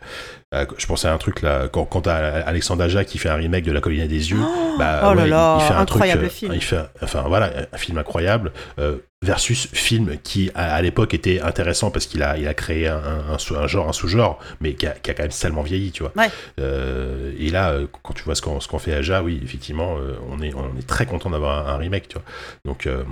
euh, 0.54 0.66
je 0.78 0.86
pensais 0.86 1.08
à 1.08 1.12
un 1.12 1.18
truc 1.18 1.42
là, 1.42 1.68
quand, 1.68 1.84
quand 1.84 2.02
t'as 2.02 2.40
Alexandre 2.42 2.82
Aja 2.84 3.04
qui 3.04 3.18
fait 3.18 3.28
un 3.28 3.34
remake 3.36 3.64
de 3.64 3.72
La 3.72 3.80
Colline 3.80 4.06
des 4.06 4.30
Yeux, 4.30 4.38
Oh, 4.40 4.76
bah, 4.78 5.00
oh 5.04 5.16
ouais, 5.16 5.24
il- 5.24 5.30
là, 5.30 5.58
il, 5.60 5.66
fait 5.66 5.74
un 5.74 5.78
incroyable 5.80 6.20
truc, 6.22 6.32
euh, 6.32 6.34
film. 6.34 6.52
il 6.54 6.62
fait, 6.62 6.80
enfin 7.02 7.24
voilà, 7.26 7.50
un 7.72 7.76
film 7.78 7.98
incroyable. 7.98 8.52
euh, 8.78 8.96
versus 9.22 9.68
film 9.72 10.18
qui 10.22 10.50
à, 10.54 10.74
à 10.74 10.82
l'époque 10.82 11.14
était 11.14 11.40
intéressant 11.40 11.90
parce 11.90 12.04
qu'il 12.04 12.22
a 12.22 12.36
il 12.36 12.46
a 12.46 12.52
créé 12.52 12.88
un, 12.88 13.38
genre 13.66 13.88
un 13.88 13.92
sous-genre 13.94 14.38
mais 14.60 14.74
qui 14.74 14.86
a, 14.86 14.90
qui 14.90 15.10
a 15.10 15.14
quand 15.14 15.22
même 15.22 15.32
tellement 15.32 15.62
vieilli 15.62 15.92
tu 15.92 16.02
vois 16.02 16.12
Ouais. 16.14 16.28
Euh, 16.60 17.32
et 17.38 17.48
là 17.48 17.70
euh, 17.70 17.86
quand 18.02 18.12
tu 18.12 18.22
vois 18.24 18.34
ce 18.34 18.42
qu'on 18.42 18.60
ce 18.60 18.68
qu'on 18.68 18.78
fait 18.78 18.92
Aja 18.92 19.22
oui 19.22 19.40
effectivement 19.42 19.96
euh, 19.96 20.14
on 20.30 20.42
est 20.42 20.52
on 20.54 20.76
est 20.78 20.86
très 20.86 21.06
content 21.06 21.30
d'avoir 21.30 21.66
un, 21.70 21.78
remake 21.78 22.08
tu 22.08 22.16
vois 22.16 22.24
donc 22.66 22.86
euh, 22.86 23.02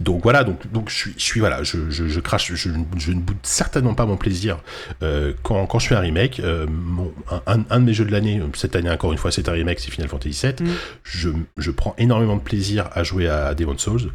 donc 0.00 0.22
voilà, 0.22 0.44
donc, 0.44 0.70
donc 0.70 0.90
je, 0.90 0.94
suis, 0.94 1.14
je 1.16 1.22
suis 1.22 1.40
voilà, 1.40 1.64
je, 1.64 1.90
je, 1.90 2.06
je 2.06 2.20
crache, 2.20 2.52
je, 2.54 2.70
je, 2.98 3.10
ne 3.10 3.20
boude 3.20 3.36
certainement 3.42 3.94
pas 3.94 4.06
mon 4.06 4.16
plaisir 4.16 4.58
euh, 5.02 5.32
quand, 5.42 5.66
quand 5.66 5.80
je 5.80 5.88
fais 5.88 5.96
un 5.96 6.00
remake. 6.00 6.38
Euh, 6.38 6.66
mon, 6.68 7.12
un, 7.48 7.64
un, 7.68 7.80
de 7.80 7.84
mes 7.84 7.92
jeux 7.92 8.04
de 8.04 8.12
l'année, 8.12 8.40
cette 8.54 8.76
année 8.76 8.90
encore 8.90 9.10
une 9.10 9.18
fois, 9.18 9.32
c'est 9.32 9.48
un 9.48 9.52
remake, 9.52 9.80
c'est 9.80 9.90
Final 9.90 10.08
Fantasy 10.08 10.46
VII. 10.46 10.68
Mm. 10.68 10.72
Je, 11.02 11.30
je 11.56 11.70
prends 11.72 11.96
énormément 11.98 12.36
de 12.36 12.42
plaisir 12.42 12.88
à 12.92 13.02
jouer 13.02 13.28
à 13.28 13.54
Demon's 13.56 13.82
Souls. 13.82 14.12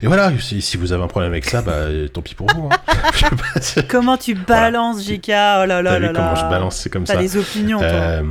Et 0.00 0.08
voilà, 0.08 0.32
si, 0.40 0.60
si, 0.60 0.76
vous 0.76 0.92
avez 0.92 1.04
un 1.04 1.08
problème 1.08 1.30
avec 1.30 1.44
ça, 1.46 1.62
bah 1.62 1.86
tant 2.12 2.20
pis 2.20 2.34
pour 2.34 2.48
vous. 2.54 2.68
Hein. 2.70 3.82
comment 3.88 4.18
tu 4.18 4.34
balances, 4.34 5.02
voilà. 5.04 5.16
JK 5.16 5.28
Oh 5.28 5.66
là 5.66 5.82
là 5.82 5.98
là 5.98 6.12
Comment 6.12 6.34
je 6.34 6.50
balance, 6.50 6.76
c'est 6.76 6.90
comme 6.90 7.06
ça. 7.06 7.14
T'as 7.14 7.20
des 7.20 7.36
opinions, 7.36 7.78
toi. 7.78 7.86
Euh, 7.86 8.22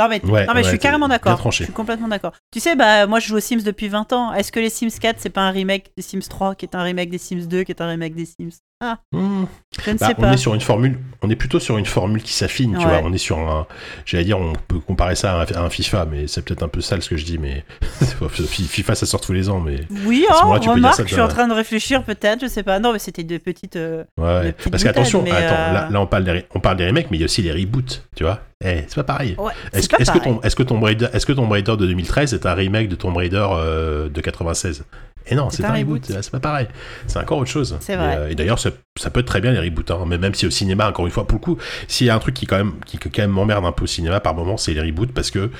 non 0.00 0.08
mais, 0.08 0.20
non, 0.46 0.54
mais 0.54 0.62
je 0.62 0.68
suis 0.68 0.78
carrément 0.78 1.08
d'accord. 1.08 1.50
Je 1.50 1.64
suis 1.64 1.72
complètement 1.72 2.08
d'accord. 2.08 2.32
Tu 2.50 2.60
sais, 2.60 2.76
bah 2.76 3.06
moi 3.06 3.20
je 3.20 3.28
joue 3.28 3.36
aux 3.36 3.40
Sims 3.40 3.62
depuis 3.62 3.88
20 3.88 4.12
ans. 4.12 4.32
Est-ce 4.32 4.52
que 4.52 4.60
les 4.60 4.70
Sims 4.70 4.98
4 5.00 5.16
c'est 5.18 5.30
pas 5.30 5.42
un 5.42 5.50
remake 5.50 5.92
des 5.96 6.02
Sims 6.02 6.28
3 6.28 6.54
qui 6.54 6.64
est 6.64 6.74
un 6.74 6.82
remake 6.82 7.10
des 7.10 7.18
Sims 7.18 7.46
2 7.46 7.64
qui 7.64 7.72
est 7.72 7.80
un 7.80 7.88
remake 7.88 8.14
des 8.14 8.26
Sims 8.26 8.60
Ah, 8.82 8.98
mmh. 9.12 9.44
je 9.84 9.90
ne 9.90 9.98
bah, 9.98 10.06
sais 10.06 10.14
on 10.16 10.20
pas. 10.22 10.32
Est 10.32 10.38
sur 10.38 10.54
une 10.54 10.62
formule, 10.62 10.98
on 11.20 11.28
est 11.28 11.36
plutôt 11.36 11.60
sur 11.60 11.76
une 11.76 11.84
formule 11.84 12.22
qui 12.22 12.32
s'affine, 12.32 12.78
tu 12.78 12.86
vois. 12.86 13.02
On 13.04 13.12
est 13.12 13.18
sur 13.18 13.38
un, 13.38 13.66
j'allais 14.06 14.24
dire, 14.24 14.38
on 14.38 14.54
peut 14.54 14.78
comparer 14.78 15.16
ça 15.16 15.34
à 15.34 15.42
un, 15.42 15.44
à 15.44 15.60
un 15.60 15.68
FIFA, 15.68 16.06
mais 16.10 16.26
c'est 16.26 16.42
peut-être 16.42 16.62
un 16.62 16.68
peu 16.68 16.80
sale 16.80 17.02
ce 17.02 17.10
que 17.10 17.18
je 17.18 17.26
dis, 17.26 17.36
mais 17.36 17.62
FIFA 18.30 18.94
ça 18.94 19.04
sort 19.04 19.20
tous 19.20 19.34
les 19.34 19.50
ans, 19.50 19.60
mais. 19.60 19.80
Oui, 20.06 20.24
oh, 20.30 20.52
remarque, 20.52 21.02
je 21.02 21.12
suis 21.12 21.20
en 21.20 21.28
train 21.28 21.46
de 21.46 21.52
réfléchir 21.52 22.04
peut-être, 22.04 22.40
je 22.40 22.46
sais 22.46 22.62
pas. 22.62 22.78
Non, 22.78 22.94
mais 22.94 22.98
c'était 22.98 23.24
de 23.24 23.36
petites. 23.36 23.76
Euh, 23.76 24.04
ouais. 24.16 24.46
De 24.46 24.50
petites 24.52 24.70
Parce 24.70 24.82
qu'attention, 24.82 25.24
attends, 25.24 25.34
euh... 25.34 25.72
là, 25.74 25.88
là 25.90 26.00
on 26.00 26.06
parle 26.06 26.24
des, 26.24 26.44
on 26.54 26.60
parle 26.60 26.78
des 26.78 26.86
remakes, 26.86 27.10
mais 27.10 27.18
il 27.18 27.20
y 27.20 27.24
a 27.24 27.26
aussi 27.26 27.42
les 27.42 27.52
reboots, 27.52 28.02
tu 28.16 28.24
vois. 28.24 28.40
Eh, 28.62 28.84
c'est 28.88 28.96
pas 28.96 29.04
pareil. 29.04 29.34
Ouais, 29.38 29.52
est-ce 29.72 29.86
est 29.86 30.12
que 30.12 30.18
ton 30.18 30.40
est-ce 30.42 30.54
que 30.54 30.62
Tomb 30.62 30.82
Raider 30.82 31.06
est-ce 31.14 31.24
que 31.24 31.32
Tomb 31.32 31.50
Raider 31.50 31.76
de 31.78 31.86
2013 31.86 32.34
est 32.34 32.44
un 32.44 32.52
remake 32.52 32.88
de 32.88 32.94
Tomb 32.94 33.16
Raider 33.16 33.46
euh, 33.52 34.10
de 34.10 34.20
96 34.20 34.84
Et 35.26 35.34
non, 35.34 35.50
c'est 35.50 35.64
un, 35.64 35.70
un, 35.70 35.78
reboot. 35.78 36.06
reboot. 36.06 36.22
C'est 36.22 36.30
pas 36.30 36.40
pareil. 36.40 36.68
C'est 37.06 37.18
encore 37.18 37.38
autre 37.38 37.50
chose. 37.50 37.76
C'est 37.80 37.96
vrai. 37.96 38.12
Et, 38.12 38.16
euh, 38.16 38.30
et 38.30 38.34
d'ailleurs, 38.34 38.58
ça, 38.58 38.70
ça, 38.98 39.10
peut 39.10 39.20
être 39.20 39.26
très 39.26 39.40
bien 39.40 39.52
les 39.52 39.60
reboots. 39.60 39.90
Hein, 39.90 40.04
mais 40.06 40.18
même 40.18 40.34
si 40.34 40.46
au 40.46 40.50
cinéma, 40.50 40.88
encore 40.88 41.06
une 41.06 41.12
fois, 41.12 41.26
pour 41.26 41.38
le 41.38 41.44
coup, 41.44 41.58
s'il 41.88 42.06
y 42.06 42.10
a 42.10 42.14
un 42.14 42.18
truc 42.18 42.34
qui 42.34 42.46
quand 42.46 42.56
même 42.56 42.74
qui 42.86 42.98
quand 42.98 43.18
même 43.18 43.30
m'emmerde 43.30 43.64
un 43.64 43.72
peu 43.72 43.84
au 43.84 43.88
cinéma 43.88 44.20
par 44.20 44.34
moment, 44.34 44.56
c'est 44.56 44.74
les 44.74 44.80
reboots 44.80 45.12
parce 45.12 45.30
que 45.30 45.50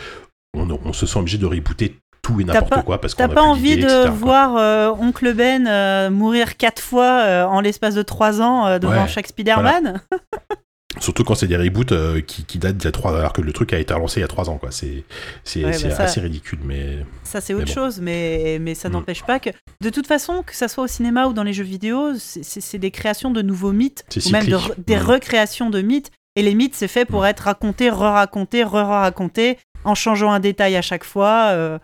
on, 0.54 0.68
on 0.84 0.92
se 0.92 1.06
sent 1.06 1.18
obligé 1.18 1.38
de 1.38 1.46
rebooter 1.46 1.96
tout 2.22 2.40
et 2.40 2.44
n'importe 2.44 2.84
quoi 2.84 3.00
parce 3.00 3.14
qu'on 3.14 3.26
T'as 3.26 3.34
pas 3.34 3.42
envie 3.42 3.76
de 3.76 3.82
etc., 3.82 4.10
voir 4.12 4.56
euh, 4.56 4.90
Oncle 4.90 5.32
Ben 5.34 5.66
euh, 5.66 6.10
mourir 6.10 6.56
quatre 6.56 6.82
fois 6.82 7.22
euh, 7.22 7.44
en 7.44 7.60
l'espace 7.60 7.94
de 7.94 8.02
trois 8.02 8.40
ans 8.40 8.78
devant 8.78 9.02
Ouais, 9.02 9.08
chaque 9.08 9.28
Spider-Man 9.28 10.02
voilà. 10.10 10.22
Surtout 10.98 11.22
quand 11.22 11.36
c'est 11.36 11.46
des 11.46 11.56
reboots 11.56 11.92
euh, 11.92 12.20
qui, 12.20 12.44
qui, 12.44 12.58
datent 12.58 12.76
d'il 12.76 12.86
y 12.86 12.88
a 12.88 12.92
3 12.92 13.16
alors 13.16 13.32
que 13.32 13.40
le 13.40 13.52
truc 13.52 13.72
a 13.72 13.78
été 13.78 13.94
relancé 13.94 14.18
il 14.18 14.22
y 14.22 14.24
a 14.24 14.28
3 14.28 14.50
ans, 14.50 14.58
quoi. 14.58 14.72
C'est, 14.72 15.04
c'est, 15.44 15.64
Ouais, 15.64 15.70
bah 15.96 16.02
assez 16.04 16.20
ridicule, 16.20 16.58
mais. 16.64 16.98
Ça, 17.22 17.40
c'est 17.40 17.54
autre 17.54 17.66
bon. 17.66 17.72
chose, 17.72 18.00
mais, 18.00 18.58
mais 18.60 18.74
ça 18.74 18.88
Mm. 18.88 18.92
n'empêche 18.92 19.22
pas 19.22 19.38
que, 19.38 19.50
de 19.80 19.90
toute 19.90 20.08
façon, 20.08 20.42
que 20.42 20.54
ça 20.54 20.66
soit 20.66 20.84
au 20.84 20.88
cinéma 20.88 21.26
ou 21.28 21.32
dans 21.32 21.44
les 21.44 21.52
jeux 21.52 21.62
vidéo, 21.64 22.14
c'est- 22.16 22.76
des 22.78 22.90
créations 22.90 23.30
de 23.30 23.40
nouveaux 23.40 23.72
mythes, 23.72 24.04
ou 24.26 24.30
même 24.30 24.46
de 24.46 24.58
des 24.84 24.96
Mm. 24.96 25.02
recréations 25.02 25.70
de 25.70 25.80
mythes. 25.80 26.10
Et 26.36 26.42
les 26.42 26.54
mythes, 26.54 26.74
c'est 26.74 26.88
fait 26.88 27.04
pour 27.04 27.22
Mm. 27.22 27.26
être 27.26 27.40
racontés, 27.40 27.88
re-racontés, 27.90 28.64
re-racontés, 28.64 29.58
en 29.84 29.94
changeant 29.94 30.32
un 30.32 30.40
détail 30.40 30.76
à 30.76 30.82
chaque 30.82 31.04
fois. 31.04 31.50
euh. 31.52 31.78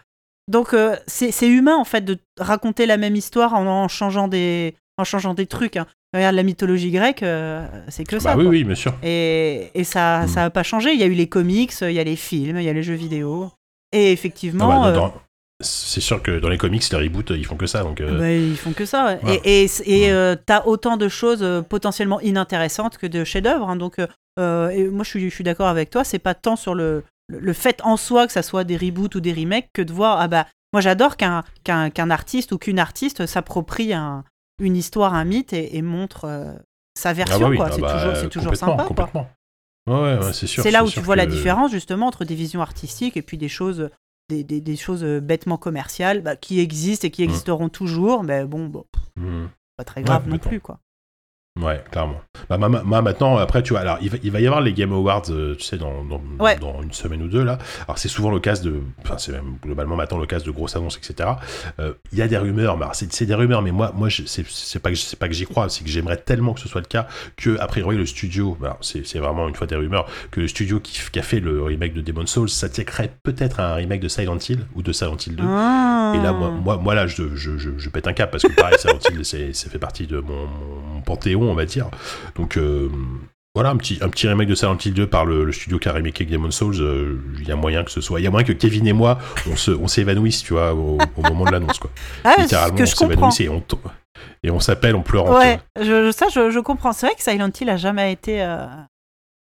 Donc, 0.48 0.74
euh, 0.74 0.96
c'est 1.06 1.30
c'est 1.30 1.48
humain, 1.48 1.76
en 1.76 1.84
fait, 1.84 2.04
de 2.04 2.18
raconter 2.38 2.86
la 2.86 2.96
même 2.96 3.16
histoire 3.16 3.54
en, 3.54 3.66
en 3.84 3.88
changeant, 3.88 4.26
des, 4.28 4.74
en 4.98 5.04
changeant 5.04 5.34
des 5.34 5.46
trucs. 5.46 5.76
hein. 5.76 5.86
Regarde 6.14 6.34
la 6.36 6.42
mythologie 6.44 6.90
grecque, 6.90 7.22
euh, 7.22 7.66
c'est 7.88 8.04
que 8.04 8.18
ça. 8.18 8.30
Bah 8.30 8.36
oui, 8.38 8.44
quoi. 8.44 8.50
oui, 8.52 8.64
bien 8.64 8.74
sûr. 8.74 8.94
Et, 9.02 9.70
et 9.74 9.84
ça 9.84 10.22
Mm. 10.24 10.28
ça 10.28 10.40
n'a 10.42 10.50
pas 10.50 10.62
changé. 10.62 10.92
Il 10.92 11.00
y 11.00 11.02
a 11.02 11.06
eu 11.06 11.12
les 11.14 11.28
comics, 11.28 11.72
il 11.82 11.90
y 11.92 11.98
a 11.98 12.04
les 12.04 12.16
films, 12.16 12.58
il 12.58 12.64
y 12.64 12.68
a 12.68 12.72
les 12.72 12.82
jeux 12.82 12.94
vidéo. 12.94 13.50
Et 13.92 14.12
effectivement. 14.12 14.70
Ah 14.70 14.80
bah, 14.80 14.88
euh, 14.88 14.94
dans- 14.94 15.14
C'est 15.60 16.00
sûr 16.02 16.22
que 16.22 16.38
dans 16.38 16.48
les 16.50 16.58
comics, 16.58 16.84
les 16.90 16.98
reboots, 16.98 17.30
ils 17.30 17.44
font 17.46 17.56
que 17.56 17.66
ça. 17.66 17.82
Donc, 17.82 18.00
euh, 18.00 18.18
bah, 18.18 18.30
ils 18.32 18.56
font 18.56 18.72
que 18.72 18.84
ça. 18.84 19.18
ouais. 19.24 19.40
Et, 19.44 19.64
et, 19.64 19.70
et 19.86 20.02
Ouais. 20.06 20.12
euh, 20.12 20.36
t'as 20.44 20.64
autant 20.64 20.96
de 20.96 21.08
choses 21.08 21.44
potentiellement 21.68 22.20
inintéressantes 22.20 22.98
que 22.98 23.06
de 23.06 23.24
chefs-d'œuvre. 23.24 23.68
hein. 23.68 23.76
donc, 23.76 23.98
et 23.98 24.04
moi, 24.88 25.02
je 25.04 25.08
suis, 25.10 25.28
je 25.30 25.34
suis 25.34 25.44
d'accord 25.44 25.68
avec 25.68 25.90
toi. 25.90 26.04
C'est 26.04 26.18
pas 26.18 26.34
tant 26.34 26.56
sur 26.56 26.74
le, 26.74 27.04
le, 27.28 27.52
fait 27.54 27.80
en 27.84 27.96
soi 27.96 28.26
que 28.26 28.32
ça 28.32 28.42
soit 28.42 28.64
des 28.64 28.76
reboots 28.76 29.14
ou 29.16 29.20
des 29.20 29.32
remakes 29.32 29.70
que 29.72 29.82
de 29.82 29.92
voir. 29.92 30.20
Ah 30.20 30.28
bah, 30.28 30.46
moi, 30.74 30.80
j'adore 30.82 31.16
qu'un 31.16 31.42
qu'un 31.64 31.88
qu'un 31.90 32.10
artiste 32.10 32.52
ou 32.52 32.58
qu'une 32.58 32.78
artiste 32.78 33.24
s'approprie 33.26 33.92
un- 33.94 34.24
une 34.58 34.76
histoire, 34.76 35.14
un 35.14 35.24
mythe 35.24 35.52
et, 35.52 35.76
et 35.76 35.82
montre 35.82 36.24
euh, 36.24 36.52
sa 36.98 37.12
version. 37.12 37.36
ah 37.36 37.40
bah 37.40 37.48
oui, 37.50 37.56
quoi. 37.56 37.66
ah 37.66 37.72
c'est 37.72 37.80
bah, 37.82 37.92
toujours, 37.98 38.16
c'est 38.16 38.28
toujours 38.28 38.56
sympa. 38.56 38.74
quoi. 38.76 38.84
Complètement. 38.86 39.28
Ouais, 39.86 39.94
ouais, 39.94 40.18
ouais, 40.18 40.32
c'est 40.32 40.46
sûr. 40.46 40.62
C'est 40.62 40.70
là 40.70 40.82
où 40.84 40.90
tu 40.90 41.00
vois 41.00 41.14
la 41.16 41.26
différence 41.26 41.70
justement 41.70 42.06
entre 42.08 42.24
des 42.24 42.34
visions 42.34 42.60
artistiques 42.62 43.16
et 43.16 43.22
puis 43.22 43.38
des 43.38 43.48
choses, 43.48 43.90
des, 44.28 44.42
des, 44.42 44.60
des 44.60 44.76
choses 44.76 45.04
euh, 45.04 45.20
bêtement 45.20 45.58
commerciales 45.58 46.22
bah, 46.22 46.34
qui 46.36 46.58
existent 46.60 47.06
et 47.06 47.10
qui 47.10 47.22
Mm. 47.22 47.26
existeront 47.26 47.68
toujours, 47.68 48.24
mais 48.24 48.44
bon, 48.44 48.66
bon 48.66 48.84
Hmm. 49.16 49.46
pas 49.76 49.84
très 49.84 50.02
grave 50.02 50.26
non 50.28 50.38
plus 50.38 50.60
quoi. 50.60 50.80
Ouais, 51.58 51.82
clairement. 51.90 52.20
Bah, 52.50 52.58
ma- 52.58 52.68
ma- 52.68 52.82
ma- 52.82 53.00
maintenant, 53.00 53.38
après, 53.38 53.62
tu 53.62 53.72
vois, 53.72 53.80
alors, 53.80 53.96
il 54.02 54.10
va, 54.10 54.18
il 54.22 54.30
va 54.30 54.40
y 54.40 54.46
avoir 54.46 54.60
les 54.60 54.74
Game 54.74 54.92
Awards, 54.92 55.22
euh, 55.30 55.54
tu 55.56 55.64
sais, 55.64 55.78
dans, 55.78 56.04
dans, 56.04 56.20
Ouais. 56.38 56.56
dans 56.56 56.82
une 56.82 56.92
semaine 56.92 57.22
ou 57.22 57.28
deux, 57.28 57.42
là. 57.44 57.56
Alors, 57.88 57.96
c'est 57.98 58.08
souvent 58.08 58.30
l'occasion 58.30 58.64
de. 58.70 58.80
Enfin, 59.02 59.16
c'est 59.16 59.32
même 59.32 59.56
globalement 59.62 59.96
maintenant 59.96 60.18
l'occasion 60.18 60.46
de 60.46 60.54
grosses 60.54 60.76
annonces, 60.76 60.98
etc. 60.98 61.30
Euh, 61.80 61.94
Il 62.12 62.18
y 62.18 62.22
a 62.22 62.28
des 62.28 62.36
rumeurs, 62.36 62.76
mais 62.76 62.82
alors, 62.82 62.94
c'est 62.94 63.24
des 63.24 63.34
rumeurs, 63.34 63.62
mais 63.62 63.70
moi, 63.72 63.92
moi 63.96 64.08
c'est 64.10 64.78
pas, 64.80 64.90
que- 64.90 65.16
pas 65.16 65.28
que 65.28 65.34
j'y 65.34 65.46
crois, 65.46 65.68
c'est 65.70 65.82
que 65.82 65.88
j'aimerais 65.90 66.18
tellement 66.18 66.52
que 66.52 66.60
ce 66.60 66.68
soit 66.68 66.82
le 66.82 66.86
cas 66.86 67.06
que, 67.36 67.58
a 67.58 67.66
priori, 67.66 67.96
le 67.96 68.04
studio, 68.06 68.56
bah, 68.60 68.76
c'est 68.82 69.18
vraiment 69.18 69.48
une 69.48 69.54
fois 69.54 69.66
des 69.66 69.76
rumeurs, 69.76 70.06
que 70.30 70.40
le 70.40 70.48
studio 70.48 70.78
qui, 70.80 71.00
qui 71.10 71.18
a 71.18 71.22
fait 71.22 71.40
le 71.40 71.62
remake 71.62 71.94
de 71.94 72.02
Demon's 72.02 72.30
Souls 72.30 72.50
s'attaquerait 72.50 73.12
peut-être 73.22 73.60
à 73.60 73.72
un 73.72 73.74
remake 73.76 74.00
de 74.00 74.08
Silent 74.08 74.38
Hill 74.46 74.66
ou 74.74 74.82
de 74.82 74.92
Silent 74.92 75.16
Hill 75.26 75.36
2. 75.36 75.42
Ah. 75.46 76.12
Et 76.14 76.22
là, 76.22 76.32
moi, 76.32 76.50
moi, 76.50 76.76
moi 76.76 76.94
là, 76.94 77.06
je, 77.06 77.34
je, 77.34 77.56
je, 77.56 77.70
je 77.78 77.88
pète 77.88 78.06
un 78.08 78.12
cap 78.12 78.30
parce 78.30 78.42
que 78.42 78.52
pareil, 78.52 78.78
Silent 78.78 78.98
Hill, 79.10 79.24
c'est- 79.24 79.52
fait 79.70 79.78
partie 79.78 80.06
de 80.06 80.18
mon, 80.20 80.46
mon 80.94 81.00
panthéon, 81.00 81.45
on 81.50 81.54
va 81.54 81.64
dire. 81.66 81.88
Donc 82.36 82.56
euh, 82.56 82.88
voilà, 83.54 83.70
un 83.70 83.76
petit, 83.76 83.98
un 84.02 84.08
petit 84.10 84.28
remake 84.28 84.48
de 84.48 84.54
Silent 84.54 84.76
Hill 84.84 84.92
2 84.92 85.06
par 85.06 85.24
le, 85.24 85.44
le 85.44 85.52
studio 85.52 85.78
qui 85.78 85.88
a 85.88 85.92
remaké 85.92 86.24
Demon's 86.26 86.54
Souls. 86.54 86.76
euh, 86.80 87.18
Il 87.40 87.48
y 87.48 87.52
a 87.52 87.56
moyen 87.56 87.84
que 87.84 87.90
ce 87.90 88.00
soit, 88.02 88.20
il 88.20 88.24
y 88.24 88.26
a 88.26 88.30
moyen 88.30 88.46
que 88.46 88.52
Kevin 88.52 88.86
et 88.86 88.92
moi, 88.92 89.18
on 89.50 89.56
se, 89.56 89.70
on 89.70 89.88
s'évanouisse, 89.88 90.42
tu 90.42 90.52
vois, 90.52 90.74
au, 90.74 90.98
au 91.16 91.22
moment 91.22 91.44
de 91.46 91.52
l'annonce, 91.52 91.78
quoi. 91.78 91.90
Ah, 92.24 92.34
Littéralement, 92.38 92.76
que 92.76 92.82
on 92.82 92.86
s'évanouisse 92.86 93.40
et 93.40 93.48
on, 93.48 93.62
et 94.42 94.50
on 94.50 94.60
s'appelle 94.60 94.94
en 94.94 95.02
Ouais, 95.38 95.58
je, 95.80 96.10
ça 96.12 96.26
je, 96.28 96.50
je 96.50 96.60
comprends. 96.60 96.92
C'est 96.92 97.06
vrai 97.06 97.14
que 97.16 97.22
Silent 97.22 97.50
Hill 97.58 97.70
a 97.70 97.76
jamais 97.78 98.12
été 98.12 98.42
euh, 98.42 98.66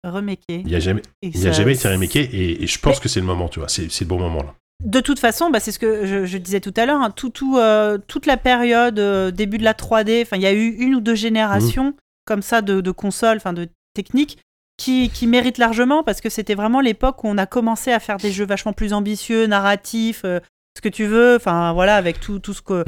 remaké. 0.04 0.60
Il 0.60 0.66
n'y 0.66 0.74
a 0.74 0.80
jamais, 0.80 1.02
il 1.22 1.38
y 1.38 1.46
a 1.48 1.52
jamais 1.52 1.74
été 1.74 1.88
remaké 1.88 2.20
et, 2.20 2.62
et 2.62 2.66
je 2.66 2.78
pense 2.78 3.00
que 3.00 3.08
c'est 3.08 3.20
le 3.20 3.26
moment, 3.26 3.48
tu 3.48 3.60
vois. 3.60 3.68
C'est 3.68 3.90
c'est 3.90 4.04
le 4.04 4.08
bon 4.08 4.18
moment 4.18 4.42
là. 4.42 4.54
De 4.84 5.00
toute 5.00 5.18
façon, 5.18 5.50
bah, 5.50 5.60
c'est 5.60 5.72
ce 5.72 5.78
que 5.78 6.06
je, 6.06 6.24
je 6.24 6.38
disais 6.38 6.60
tout 6.60 6.74
à 6.76 6.86
l'heure, 6.86 7.00
hein, 7.00 7.10
tout, 7.10 7.30
tout, 7.30 7.56
euh, 7.58 7.98
toute 8.08 8.26
la 8.26 8.36
période 8.36 8.98
euh, 8.98 9.30
début 9.30 9.58
de 9.58 9.64
la 9.64 9.74
3D, 9.74 10.22
enfin 10.22 10.36
il 10.36 10.42
y 10.42 10.46
a 10.46 10.52
eu 10.52 10.68
une 10.78 10.94
ou 10.96 11.00
deux 11.00 11.14
générations 11.14 11.90
Mmh. 11.90 11.94
comme 12.24 12.42
ça 12.42 12.62
de, 12.62 12.80
de 12.80 12.90
consoles, 12.90 13.36
enfin 13.36 13.52
de 13.52 13.68
techniques 13.94 14.38
qui, 14.76 15.10
qui 15.10 15.26
méritent 15.26 15.58
largement 15.58 16.02
parce 16.02 16.20
que 16.20 16.28
c'était 16.30 16.54
vraiment 16.54 16.80
l'époque 16.80 17.22
où 17.24 17.28
on 17.28 17.38
a 17.38 17.46
commencé 17.46 17.92
à 17.92 18.00
faire 18.00 18.16
des 18.16 18.32
jeux 18.32 18.46
vachement 18.46 18.72
plus 18.72 18.92
ambitieux, 18.92 19.46
narratifs, 19.46 20.22
euh, 20.24 20.40
ce 20.76 20.80
que 20.80 20.88
tu 20.88 21.04
veux, 21.06 21.36
enfin 21.36 21.72
voilà, 21.72 21.96
avec 21.96 22.18
tout, 22.20 22.38
tout 22.38 22.54
ce 22.54 22.62
que 22.62 22.84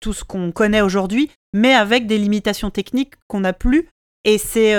tout 0.00 0.12
ce 0.12 0.22
qu'on 0.24 0.52
connaît 0.52 0.80
aujourd'hui, 0.82 1.30
mais 1.54 1.74
avec 1.74 2.06
des 2.06 2.18
limitations 2.18 2.70
techniques 2.70 3.14
qu'on 3.28 3.40
n'a 3.40 3.52
plus. 3.52 3.88
Et 4.24 4.38
c'est 4.38 4.74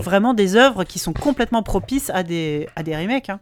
vraiment 0.00 0.34
des 0.34 0.56
œuvres 0.56 0.84
qui 0.84 0.98
sont 0.98 1.12
complètement 1.12 1.62
propices 1.62 2.10
à 2.10 2.22
des, 2.22 2.68
à 2.76 2.82
des 2.82 2.96
remakes. 2.96 3.28
hein. 3.30 3.40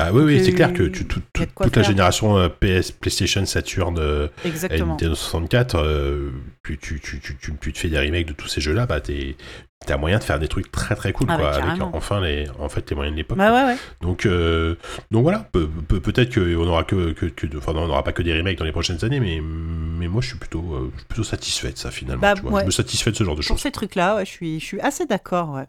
Ah 0.00 0.10
oui, 0.10 0.22
oui, 0.22 0.42
c'est 0.42 0.52
euh, 0.52 0.54
clair 0.56 0.72
que 0.72 0.84
tu- 0.84 1.04
tout- 1.06 1.20
tout- 1.34 1.44
de 1.44 1.50
quoi 1.52 1.66
toute 1.66 1.76
la 1.76 1.82
faire. 1.82 1.90
génération 1.90 2.38
euh, 2.38 2.48
PS, 2.48 2.92
PlayStation, 2.92 3.44
Saturn, 3.44 3.98
euh. 3.98 4.28
Nintendo 4.42 5.14
64, 5.14 5.74
euh, 5.76 6.30
puis 6.62 6.78
tu, 6.78 6.98
tu, 6.98 7.20
tu, 7.20 7.36
tu, 7.36 7.52
tu 7.60 7.72
te 7.74 7.78
fais 7.78 7.88
des 7.88 7.98
remakes 7.98 8.26
de 8.26 8.32
tous 8.32 8.48
ces 8.48 8.62
jeux-là, 8.62 8.86
bah 8.86 9.02
t'es- 9.02 9.36
t'as 9.84 9.98
moyen 9.98 10.18
de 10.18 10.24
faire 10.24 10.38
des 10.38 10.48
trucs 10.48 10.72
très 10.72 10.94
très 10.94 11.12
cool, 11.12 11.26
Ah 11.28 11.36
quoi, 11.36 11.52
avec 11.54 11.82
enfin 11.92 12.22
les, 12.22 12.46
en 12.58 12.70
fait, 12.70 12.88
les 12.88 12.96
moyens 12.96 13.14
de 13.14 13.18
l'époque. 13.18 13.36
Ouais, 13.38 13.50
ouais. 13.50 13.76
Donc, 14.00 14.24
euh, 14.24 14.76
donc 15.10 15.24
voilà, 15.24 15.40
Pe- 15.52 15.66
pe- 15.66 15.98
peut-être 16.00 16.32
qu'on 16.34 16.66
aura 16.66 16.84
que, 16.84 17.12
que, 17.12 17.26
on 17.66 17.86
n'aura 17.86 18.02
pas 18.02 18.12
que 18.12 18.22
des 18.22 18.32
remakes 18.32 18.56
dans 18.58 18.64
les 18.64 18.72
prochaines 18.72 19.04
années, 19.04 19.20
mais, 19.20 19.42
mais 19.42 20.08
moi 20.08 20.22
je 20.22 20.28
suis 20.28 20.38
plutôt, 20.38 20.64
euh, 20.74 20.90
je 20.94 20.98
suis 21.00 21.06
plutôt 21.06 21.24
satisfait 21.24 21.72
de 21.72 21.76
ça 21.78 21.90
finalement. 21.90 22.22
Bah, 22.22 22.32
tu 22.34 22.40
vois. 22.40 22.52
ouais. 22.52 22.60
Je 22.62 22.66
me 22.66 22.70
satisfait 22.70 23.10
de 23.10 23.16
ce 23.16 23.24
genre 23.24 23.34
de 23.36 23.40
Pour 23.42 23.48
choses. 23.56 23.60
ces 23.60 23.70
trucs-là, 23.70 24.16
ouais, 24.16 24.24
je, 24.24 24.30
suis, 24.30 24.58
je 24.58 24.64
suis 24.64 24.80
assez 24.80 25.04
d'accord. 25.04 25.50
Ouais. 25.52 25.66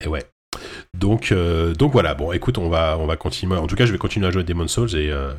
Et 0.00 0.08
ouais. 0.08 0.24
Donc, 0.98 1.32
euh, 1.32 1.74
donc 1.74 1.92
voilà, 1.92 2.14
bon 2.14 2.32
écoute, 2.32 2.58
on 2.58 2.68
va, 2.68 2.96
on 2.98 3.06
va 3.06 3.16
continuer. 3.16 3.56
En 3.56 3.66
tout 3.66 3.76
cas, 3.76 3.86
je 3.86 3.92
vais 3.92 3.98
continuer 3.98 4.26
à 4.26 4.30
jouer 4.30 4.42
à 4.42 4.44
Demon's 4.44 4.72
Souls 4.72 4.94
et, 4.96 5.10
euh, 5.10 5.32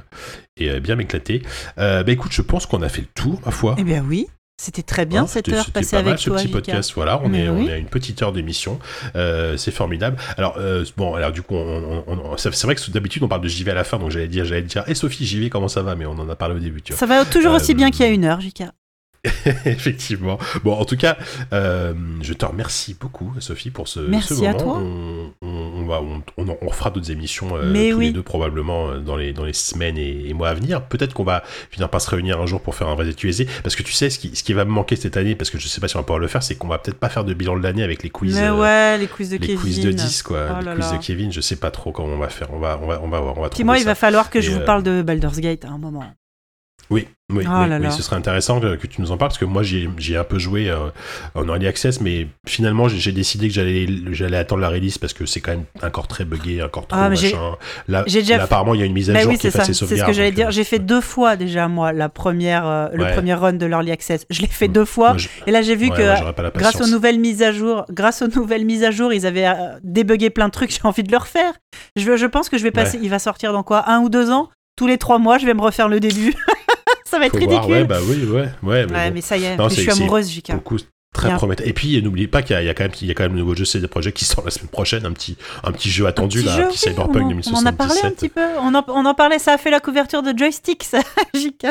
et 0.57 0.69
euh, 0.69 0.79
bien 0.79 0.95
m'éclater. 0.95 1.41
Bah 1.77 2.03
écoute, 2.07 2.31
je 2.31 2.41
pense 2.41 2.65
qu'on 2.65 2.81
a 2.81 2.89
fait 2.89 3.01
le 3.01 3.07
tour, 3.15 3.39
ma 3.45 3.51
foi. 3.51 3.75
Eh 3.79 3.83
bien 3.83 4.03
oui, 4.07 4.27
c'était 4.59 4.81
très 4.81 5.05
bien 5.05 5.27
cette 5.27 5.49
heure 5.49 5.69
passée 5.71 5.95
pas 5.97 6.01
mal, 6.01 6.07
avec 6.09 6.19
ce 6.19 6.29
toi, 6.29 6.37
petit 6.39 6.47
podcast. 6.47 6.91
Voilà, 6.95 7.21
on 7.23 7.29
Mais 7.29 7.45
est, 7.45 7.49
on 7.49 7.59
oui. 7.59 7.67
est 7.67 7.73
à 7.73 7.77
une 7.77 7.85
petite 7.85 8.21
heure 8.23 8.31
d'émission. 8.33 8.79
Euh, 9.15 9.55
c'est 9.57 9.71
formidable. 9.71 10.17
Alors 10.37 10.55
euh, 10.57 10.83
bon, 10.97 11.13
alors 11.15 11.31
du 11.31 11.41
coup, 11.43 11.55
on, 11.55 12.03
on- 12.07 12.31
on- 12.33 12.37
c'est 12.37 12.49
vrai 12.63 12.75
que 12.75 12.91
d'habitude 12.91 13.21
on 13.23 13.27
parle 13.27 13.41
de 13.41 13.47
JV 13.47 13.71
à 13.71 13.75
la 13.75 13.83
fin, 13.83 13.99
donc 13.99 14.09
j'allais 14.11 14.27
dire, 14.27 14.45
j'allais 14.45 14.63
dire, 14.63 14.83
et 14.87 14.95
Sophie, 14.95 15.25
JV, 15.27 15.49
comment 15.49 15.67
ça 15.67 15.81
va? 15.83 15.95
Mais 15.95 16.05
on 16.05 16.11
en 16.13 16.27
a 16.29 16.35
parlé 16.35 16.55
au 16.55 16.59
début, 16.59 16.81
tu 16.81 16.93
vois. 16.93 16.99
Ça 16.99 17.05
va 17.05 17.23
toujours 17.25 17.53
aussi 17.53 17.73
bien 17.75 17.91
qu'il 17.91 18.05
y 18.05 18.09
a 18.09 18.11
une 18.11 18.25
heure, 18.25 18.41
JK. 18.41 18.63
Effectivement. 19.65 20.37
Bon, 20.63 20.73
en 20.73 20.85
tout 20.85 20.97
cas, 20.97 21.17
euh, 21.53 21.93
je 22.21 22.33
te 22.33 22.45
remercie 22.45 22.95
beaucoup, 22.99 23.33
Sophie, 23.39 23.69
pour 23.71 23.87
ce, 23.87 23.99
Merci 23.99 24.29
ce 24.29 24.33
moment. 24.35 24.49
à 24.49 24.53
toi. 24.53 24.77
On, 24.81 25.31
on- 25.41 25.67
on 25.77 25.85
va, 25.85 26.01
on, 26.61 26.71
fera 26.71 26.89
d'autres 26.89 27.11
émissions 27.11 27.55
euh, 27.55 27.69
Mais 27.71 27.91
tous 27.91 27.97
oui. 27.97 28.05
les 28.07 28.11
deux 28.11 28.23
probablement 28.23 28.89
euh, 28.89 28.99
dans 28.99 29.15
les 29.15 29.31
dans 29.31 29.45
les 29.45 29.53
semaines 29.53 29.97
et, 29.97 30.27
et 30.27 30.33
mois 30.33 30.49
à 30.49 30.53
venir. 30.53 30.81
Peut-être 30.83 31.13
qu'on 31.13 31.23
va 31.23 31.43
finir 31.71 31.87
par 31.89 32.01
se 32.01 32.09
réunir 32.09 32.41
un 32.41 32.45
jour 32.45 32.59
pour 32.61 32.75
faire 32.75 32.87
un 32.89 32.95
vrai 32.95 33.09
ZQSD. 33.09 33.47
Parce 33.63 33.75
que 33.75 33.83
tu 33.83 33.93
sais, 33.93 34.09
ce 34.09 34.19
qui, 34.19 34.35
ce 34.35 34.43
qui 34.43 34.51
va 34.53 34.65
me 34.65 34.71
manquer 34.71 34.95
cette 34.97 35.15
année, 35.17 35.35
parce 35.35 35.49
que 35.49 35.57
je 35.59 35.67
sais 35.67 35.79
pas 35.79 35.87
si 35.87 35.95
on 35.95 35.99
va 35.99 36.03
pouvoir 36.03 36.19
le 36.19 36.27
faire, 36.27 36.43
c'est 36.43 36.55
qu'on 36.55 36.67
va 36.67 36.77
peut-être 36.77 36.99
pas 36.99 37.09
faire 37.09 37.23
de 37.23 37.33
bilan 37.33 37.57
de 37.57 37.63
l'année 37.63 37.83
avec 37.83 38.03
les 38.03 38.09
quiz. 38.09 38.35
Mais 38.35 38.49
ouais, 38.49 38.97
les 38.97 39.07
quiz 39.07 39.29
de 39.29 39.37
les 39.37 39.47
Kevin. 39.47 39.59
quiz 39.61 39.79
de 39.81 39.91
10 39.91 40.23
quoi, 40.23 40.47
Oh 40.51 40.59
les 40.65 40.71
quiz 40.75 40.91
là. 40.91 40.97
de 40.97 41.03
Kevin, 41.03 41.31
je 41.31 41.41
sais 41.41 41.55
pas 41.55 41.71
trop 41.71 41.91
comment 41.91 42.13
on 42.13 42.17
va 42.17 42.29
faire. 42.29 42.49
On 42.53 42.59
va 42.59 42.79
on 42.83 42.87
va 42.87 42.99
on 43.03 43.07
va 43.07 43.19
voir, 43.21 43.37
on 43.37 43.41
va 43.43 43.49
moi, 43.63 43.77
il 43.77 43.85
va 43.85 43.95
falloir 43.95 44.29
que 44.29 44.41
je 44.41 44.51
vous 44.51 44.59
parle 44.61 44.83
de 44.83 45.01
Baldur's 45.01 45.39
Gate 45.39 45.63
à 45.65 45.69
un 45.69 45.77
moment. 45.77 46.03
Oui, 46.89 47.05
oui, 47.33 47.43
Oh 47.45 47.49
oui, 47.63 47.69
là 47.69 47.75
oui, 47.77 47.83
là. 47.83 47.91
ce 47.91 48.01
serait 48.01 48.15
intéressant 48.15 48.61
que, 48.61 48.75
que 48.77 48.87
tu 48.87 49.01
nous 49.01 49.11
en 49.11 49.17
parles 49.17 49.27
parce 49.29 49.37
que 49.37 49.43
moi 49.43 49.61
j'y 49.61 49.89
j'y 49.97 50.13
ai 50.13 50.17
un 50.17 50.23
peu 50.23 50.39
joué 50.39 50.69
euh, 50.69 50.77
en 51.35 51.45
early 51.49 51.67
access, 51.67 51.99
mais 51.99 52.27
finalement 52.47 52.87
j'ai 52.87 52.97
j'ai 52.97 53.11
décidé 53.11 53.49
que 53.49 53.53
j'allais 53.53 54.37
attendre 54.37 54.61
la 54.61 54.69
release 54.69 54.97
parce 54.97 55.11
que 55.11 55.25
c'est 55.25 55.41
quand 55.41 55.51
même 55.51 55.65
encore 55.83 56.07
très 56.07 56.23
buggé, 56.23 56.63
encore 56.63 56.87
trop 56.87 56.97
Ah, 56.97 57.13
j'ai- 57.13 57.33
machin. 57.33 57.55
Là, 57.89 58.03
j'ai 58.07 58.19
déjà 58.21 58.37
là, 58.37 58.43
apparemment 58.45 58.73
il 58.73 58.79
y 58.79 58.83
a 58.83 58.85
une 58.85 58.93
mise 58.93 59.09
à 59.09 59.13
Bah 59.13 59.19
jour 59.19 59.31
oui, 59.31 59.37
qui 59.37 59.47
les 59.47 59.51
C'est 59.51 59.73
ce 59.73 59.83
que 59.85 60.13
j'allais 60.13 60.31
dire. 60.31 60.47
euh, 60.47 60.51
J'ai 60.51 60.63
fait 60.63 60.79
deux 60.79 61.01
fois 61.01 61.35
déjà, 61.35 61.67
moi, 61.67 61.91
la 61.91 62.07
première, 62.07 62.65
euh, 62.65 62.87
le 62.93 63.03
Ouais. 63.03 63.13
premier 63.13 63.33
run 63.33 63.53
de 63.53 63.65
l'Early 63.65 63.91
Access. 63.91 64.25
Je 64.29 64.39
l'ai 64.41 64.47
fait 64.47 64.69
Mm. 64.69 64.71
deux 64.71 64.85
fois. 64.85 65.09
moi, 65.09 65.17
je- 65.17 65.27
Et 65.45 65.51
là, 65.51 65.61
j'ai 65.61 65.75
vu 65.75 65.89
ouais, 65.89 65.97
que 65.97 66.57
grâce 66.57 66.79
aux 66.79 66.87
nouvelles 66.87 67.19
mises 67.19 67.43
à 67.43 67.51
jour, 67.51 67.83
grâce 67.91 68.21
aux 68.21 68.27
nouvelles 68.29 68.63
mises 68.65 68.85
à 68.85 68.91
jour, 68.91 69.11
ils 69.11 69.25
avaient 69.25 69.47
euh, 69.47 69.77
débugué 69.83 70.29
plein 70.29 70.47
de 70.47 70.53
trucs. 70.53 70.71
J'ai 70.71 70.79
envie 70.87 71.03
de 71.03 71.11
le 71.11 71.17
refaire. 71.17 71.51
Je, 71.97 72.15
je 72.15 72.25
pense 72.25 72.47
que 72.47 72.57
je 72.57 72.63
vais 72.63 72.71
passer. 72.71 72.97
Il 73.03 73.09
va 73.09 73.19
sortir 73.19 73.51
dans 73.51 73.63
quoi 73.63 73.89
Un 73.89 73.99
ou 73.99 74.07
deux 74.07 74.31
ans? 74.31 74.47
Tous 74.77 74.87
les 74.87 74.97
trois 74.99 75.17
mois, 75.17 75.37
je 75.39 75.45
vais 75.47 75.53
me 75.55 75.61
refaire 75.61 75.89
le 75.89 75.99
début. 75.99 76.33
ça 77.09 77.19
va 77.19 77.25
être 77.27 77.37
Faut 77.39 77.45
voir, 77.45 77.63
ridicule. 77.65 77.73
ouais, 77.81 77.83
bah 77.85 77.99
oui, 78.07 78.23
ouais, 78.25 78.41
ouais, 78.41 78.49
mais 78.63 78.69
Ouais, 78.93 79.07
bon. 79.09 79.13
mais 79.13 79.21
ça 79.21 79.37
y 79.37 79.43
est, 79.45 79.55
Non, 79.57 79.69
je 79.69 79.75
suis 79.81 79.89
amoureuse, 79.91 80.29
JK. 80.31 80.45
Pour 80.47 80.55
le 80.55 80.59
coup, 80.61 80.77
très 81.13 81.33
prometteur. 81.35 81.65
Et 81.67 81.73
puis 81.73 81.99
n'oubliez 82.01 82.27
pas 82.27 82.41
qu'il 82.43 82.53
y, 82.55 82.57
a- 82.57 82.61
il 82.61 82.65
y 82.65 82.69
a 82.69 82.73
quand 82.73 82.83
même 82.83 82.91
il 83.01 83.07
y 83.07 83.11
a 83.11 83.13
quand 83.15 83.23
même 83.23 83.33
le 83.33 83.39
nouveau 83.39 83.55
jeu 83.55 83.65
CD 83.65 83.87
Projekt 83.87 84.15
qui 84.17 84.25
sort 84.25 84.43
la 84.45 84.51
semaine 84.51 84.67
prochaine, 84.69 85.05
un 85.05 85.13
petit 85.13 85.35
un 85.63 85.71
petit 85.71 85.89
jeu 85.89 86.05
attendu 86.05 86.39
Petit 86.39 86.45
là, 86.47 86.55
jeu, 86.57 86.67
oui, 86.69 86.77
Cyberpunk 86.77 87.15
on 87.23 87.25
en, 87.25 87.29
2077. 87.29 87.53
on 87.55 87.57
en 87.61 87.65
a 87.65 87.71
parlé 87.73 87.99
un 88.03 88.11
petit 88.11 88.29
peu. 88.29 88.45
On 88.59 88.75
en, 88.75 88.83
on 88.89 89.05
en 89.05 89.13
parlait, 89.15 89.39
ça 89.39 89.53
a 89.53 89.57
fait 89.57 89.71
la 89.71 89.79
couverture 89.79 90.21
de 90.21 90.37
Joystick, 90.37 90.83
ça, 90.83 90.99
JK. 91.33 91.67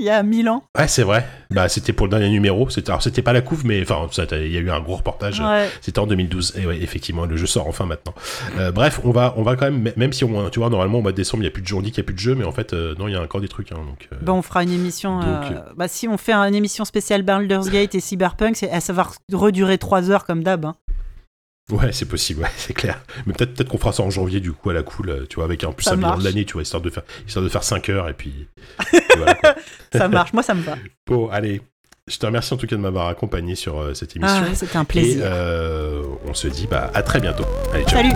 Il 0.00 0.06
y 0.06 0.10
a 0.10 0.22
mille 0.22 0.48
ans. 0.48 0.62
Ouais, 0.78 0.86
c'est 0.86 1.02
vrai. 1.02 1.26
Bah, 1.50 1.68
c'était 1.68 1.92
pour 1.92 2.06
le 2.06 2.10
dernier 2.10 2.28
numéro. 2.30 2.70
C'était, 2.70 2.90
alors, 2.90 3.02
c'était 3.02 3.20
pas 3.22 3.32
la 3.32 3.40
couve, 3.40 3.66
mais 3.66 3.82
enfin, 3.82 4.06
il 4.32 4.52
y 4.52 4.56
a 4.56 4.60
eu 4.60 4.70
un 4.70 4.78
gros 4.78 4.94
reportage. 4.94 5.40
Ouais. 5.40 5.68
C'était 5.80 5.98
en 5.98 6.06
2012. 6.06 6.54
Et 6.56 6.66
ouais, 6.66 6.78
effectivement, 6.80 7.26
le 7.26 7.36
jeu 7.36 7.46
sort 7.46 7.66
enfin 7.66 7.84
maintenant. 7.84 8.14
Euh, 8.58 8.70
bref, 8.70 9.00
on 9.02 9.10
va, 9.10 9.34
on 9.36 9.42
va 9.42 9.56
quand 9.56 9.70
même, 9.70 9.90
même 9.96 10.12
si 10.12 10.22
on, 10.22 10.50
tu 10.50 10.60
vois, 10.60 10.70
normalement 10.70 10.98
au 10.98 11.02
mois 11.02 11.10
de 11.10 11.16
décembre, 11.16 11.42
il 11.42 11.46
y 11.46 11.48
a 11.48 11.50
plus 11.52 11.62
de 11.62 11.66
journée, 11.66 11.88
qu'il 11.88 11.98
y 11.98 12.00
a 12.00 12.04
plus 12.04 12.14
de 12.14 12.20
jeu, 12.20 12.36
mais 12.36 12.44
en 12.44 12.52
fait, 12.52 12.74
euh, 12.74 12.94
non, 12.96 13.08
il 13.08 13.14
y 13.14 13.16
a 13.16 13.20
encore 13.22 13.40
des 13.40 13.48
trucs. 13.48 13.72
Hein, 13.72 13.78
donc, 13.88 14.08
euh, 14.12 14.30
on 14.30 14.42
fera 14.42 14.62
une 14.62 14.70
émission. 14.72 15.18
Donc, 15.18 15.50
euh, 15.50 15.58
Bah, 15.76 15.88
si 15.88 16.06
on 16.06 16.16
fait 16.16 16.32
une 16.32 16.54
émission 16.54 16.84
spéciale 16.84 17.22
Baldur's 17.22 17.68
Gate 17.68 17.96
et 17.96 18.00
Cyberpunk, 18.00 18.56
c'est- 18.56 18.78
ça 18.80 18.92
va 18.92 19.08
redurer 19.32 19.78
3 19.78 20.10
heures 20.12 20.24
comme 20.24 20.44
d'hab. 20.44 20.64
hein. 20.64 20.76
Ouais, 21.70 21.92
c'est 21.92 22.06
possible, 22.06 22.42
ouais, 22.42 22.48
c'est 22.56 22.72
clair. 22.72 23.00
Mais 23.26 23.32
peut-être, 23.34 23.54
peut-être 23.54 23.68
qu'on 23.68 23.78
fera 23.78 23.92
ça 23.92 24.02
en 24.02 24.10
janvier 24.10 24.40
du 24.40 24.52
coup 24.52 24.70
à 24.70 24.72
la 24.72 24.82
cool, 24.82 25.10
euh, 25.10 25.26
tu 25.28 25.36
vois, 25.36 25.44
avec 25.44 25.64
un 25.64 25.72
plus 25.72 25.84
Ça 25.84 25.92
un 25.92 25.96
bilan 25.96 26.08
marche. 26.10 26.20
de 26.20 26.24
l'année, 26.28 26.44
tu 26.44 26.54
vois, 26.54 26.62
histoire 26.62 26.80
de 26.82 26.88
faire, 26.90 27.02
histoire 27.26 27.44
de 27.44 27.48
faire 27.50 27.62
5 27.62 27.88
heures 27.90 28.08
et 28.08 28.14
puis. 28.14 28.48
et 28.94 28.98
voilà. 29.16 29.36
Ça 29.92 30.08
marche, 30.08 30.32
moi 30.32 30.42
ça 30.42 30.54
me 30.54 30.62
va. 30.62 30.76
Bon, 31.06 31.28
allez. 31.28 31.60
Je 32.10 32.16
te 32.16 32.24
remercie 32.24 32.54
en 32.54 32.56
tout 32.56 32.66
cas 32.66 32.74
de 32.76 32.80
m'avoir 32.80 33.08
accompagné 33.08 33.54
sur 33.54 33.78
euh, 33.78 33.92
cette 33.92 34.16
émission. 34.16 34.42
Ah, 34.50 34.54
C'était 34.54 34.78
un 34.78 34.82
et 34.82 34.86
plaisir. 34.86 35.20
euh, 35.26 36.02
on 36.24 36.32
se 36.32 36.48
dit 36.48 36.66
bah, 36.66 36.90
à 36.94 37.02
très 37.02 37.20
bientôt. 37.20 37.44
Allez, 37.74 37.84
ciao. 37.84 38.00
Salut 38.00 38.14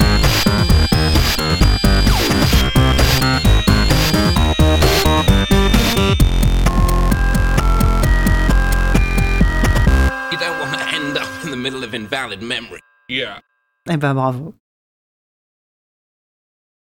You 0.00 0.07
middle 11.68 11.86
of 11.86 11.94
invalid 11.94 12.40
memory. 12.40 12.80
Yeah. 13.06 13.38
Eh 13.82 13.98
ben 13.98 14.14
bravo. 14.14 14.54